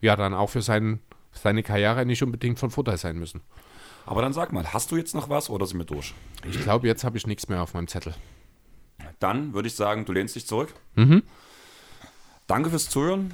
ja 0.00 0.16
dann 0.16 0.34
auch 0.34 0.50
für 0.50 0.62
seinen, 0.62 1.00
seine 1.32 1.62
Karriere 1.62 2.04
nicht 2.04 2.22
unbedingt 2.22 2.58
von 2.58 2.70
Vorteil 2.70 2.98
sein 2.98 3.18
müssen. 3.18 3.40
Aber 4.06 4.20
dann 4.20 4.34
sag 4.34 4.52
mal, 4.52 4.72
hast 4.72 4.90
du 4.90 4.96
jetzt 4.96 5.14
noch 5.14 5.30
was 5.30 5.48
oder 5.48 5.66
sind 5.66 5.78
wir 5.78 5.86
durch? 5.86 6.12
Ich 6.46 6.60
glaube, 6.60 6.86
jetzt 6.86 7.04
habe 7.04 7.16
ich 7.16 7.26
nichts 7.26 7.48
mehr 7.48 7.62
auf 7.62 7.72
meinem 7.72 7.88
Zettel. 7.88 8.14
Dann 9.18 9.54
würde 9.54 9.68
ich 9.68 9.74
sagen, 9.74 10.04
du 10.04 10.12
lehnst 10.12 10.36
dich 10.36 10.46
zurück. 10.46 10.74
Mhm. 10.94 11.22
Danke 12.46 12.68
fürs 12.68 12.90
Zuhören. 12.90 13.32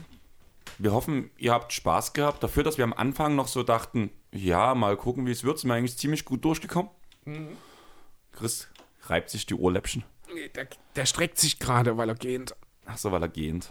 Wir 0.79 0.93
hoffen, 0.93 1.31
ihr 1.37 1.53
habt 1.53 1.73
Spaß 1.73 2.13
gehabt. 2.13 2.43
Dafür, 2.43 2.63
dass 2.63 2.79
wir 2.79 2.85
am 2.85 2.93
Anfang 2.93 3.35
noch 3.35 3.49
so 3.49 3.65
dachten, 3.65 4.11
ja, 4.33 4.75
mal 4.77 4.97
gucken, 4.97 5.27
wie 5.27 5.33
es 5.33 5.43
wird, 5.43 5.59
sind 5.59 5.69
wir 5.69 5.75
eigentlich 5.75 5.97
ziemlich 5.97 6.25
gut 6.25 6.45
durchgekommen. 6.45 6.91
Mhm. 7.25 7.49
Chris 8.33 8.69
reibt 9.07 9.31
sich 9.31 9.47
die 9.47 9.55
Ohrläppchen. 9.55 10.05
Der, 10.55 10.69
der 10.97 11.07
streckt 11.07 11.39
sich 11.39 11.59
gerade, 11.59 11.97
weil 11.97 12.09
er 12.09 12.15
gehend. 12.15 12.55
Ach 12.87 12.99
so, 12.99 13.13
weil 13.13 13.23
er 13.23 13.29
gehend. 13.29 13.71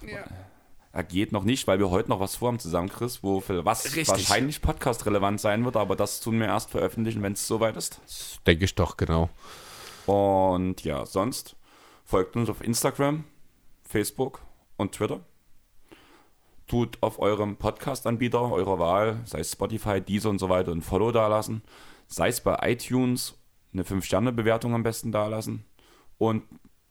Er 0.92 1.04
geht 1.04 1.32
noch 1.32 1.44
nicht, 1.44 1.68
weil 1.68 1.78
wir 1.80 1.92
heute 1.92 2.10
noch 2.10 2.20
was 2.20 2.36
vorhaben 2.36 2.60
zusammen, 2.60 2.90
Chris, 2.90 3.22
wo 3.22 3.42
für 3.42 3.64
was 3.64 3.86
Richtig. 3.86 4.08
wahrscheinlich 4.08 4.62
podcast-relevant 4.62 5.40
sein 5.40 5.64
wird, 5.64 5.78
aber 5.78 5.96
das 5.96 6.20
tun 6.20 6.40
wir 6.40 6.48
erst 6.48 6.72
veröffentlichen, 6.72 7.22
wenn 7.22 7.34
es 7.34 7.48
soweit 7.48 7.78
ist. 7.78 8.02
Denke 8.48 8.66
ich 8.66 8.74
doch, 8.74 8.98
genau. 8.98 9.30
Und 10.08 10.84
ja, 10.84 11.06
sonst 11.06 11.56
folgt 12.04 12.36
uns 12.36 12.50
auf 12.50 12.64
Instagram, 12.64 13.24
Facebook 13.84 14.42
und 14.78 14.94
Twitter. 14.94 15.20
Tut 16.66 16.98
auf 17.02 17.20
eurem 17.20 17.58
Podcast-Anbieter 17.58 18.52
eurer 18.52 18.80
Wahl, 18.80 19.22
sei 19.26 19.40
es 19.40 19.52
Spotify, 19.52 20.02
Deezer 20.02 20.30
und 20.32 20.40
so 20.40 20.50
weiter, 20.50 20.72
ein 20.72 20.82
Follow 20.82 21.12
dalassen. 21.12 21.62
Sei 22.08 22.30
es 22.30 22.42
bei 22.42 22.58
iTunes 22.72 23.36
eine 23.74 23.84
5-Sterne-Bewertung 23.84 24.74
am 24.74 24.82
besten 24.82 25.12
dalassen. 25.12 25.66
Und 26.20 26.44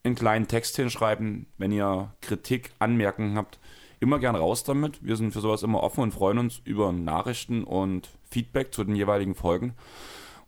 einen 0.03 0.17
kleinen 0.17 0.49
Text 0.49 0.77
hinschreiben, 0.77 1.47
wenn 1.57 1.71
ihr 1.71 2.13
Kritik, 2.21 2.73
Anmerkungen 2.79 3.37
habt. 3.37 3.59
Immer 4.01 4.19
gern 4.19 4.37
raus 4.37 4.65
damit. 4.65 5.05
Wir 5.05 5.17
sind 5.17 5.33
für 5.33 5.41
sowas 5.41 5.63
immer 5.63 5.83
offen 5.83 6.03
und 6.03 6.13
freuen 6.13 6.39
uns 6.39 6.61
über 6.65 6.93
Nachrichten 6.93 7.65
und 7.65 8.09
Feedback 8.31 8.73
zu 8.73 8.85
den 8.85 8.95
jeweiligen 8.95 9.35
Folgen. 9.35 9.75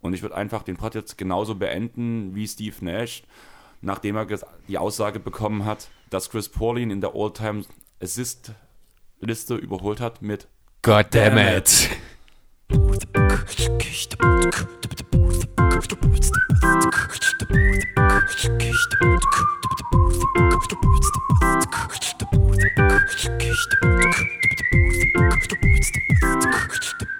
Und 0.01 0.13
ich 0.13 0.21
würde 0.21 0.35
einfach 0.35 0.61
den 0.63 0.77
Pod 0.77 0.95
jetzt 0.95 1.17
genauso 1.17 1.55
beenden 1.55 2.33
wie 2.33 2.47
Steve 2.47 2.77
Nash, 2.81 3.23
nachdem 3.81 4.15
er 4.15 4.25
die 4.67 4.77
Aussage 4.77 5.19
bekommen 5.19 5.65
hat, 5.65 5.89
dass 6.09 6.29
Chris 6.29 6.47
Paulin 6.49 6.91
in 6.91 7.01
der 7.01 7.13
All-Time-Assist-Liste 7.13 9.55
überholt 9.55 9.99
hat 9.99 10.21
mit 10.21 10.47
God 10.81 11.07
damn 11.11 11.37
it. 11.37 11.89
Stop. 26.81 27.10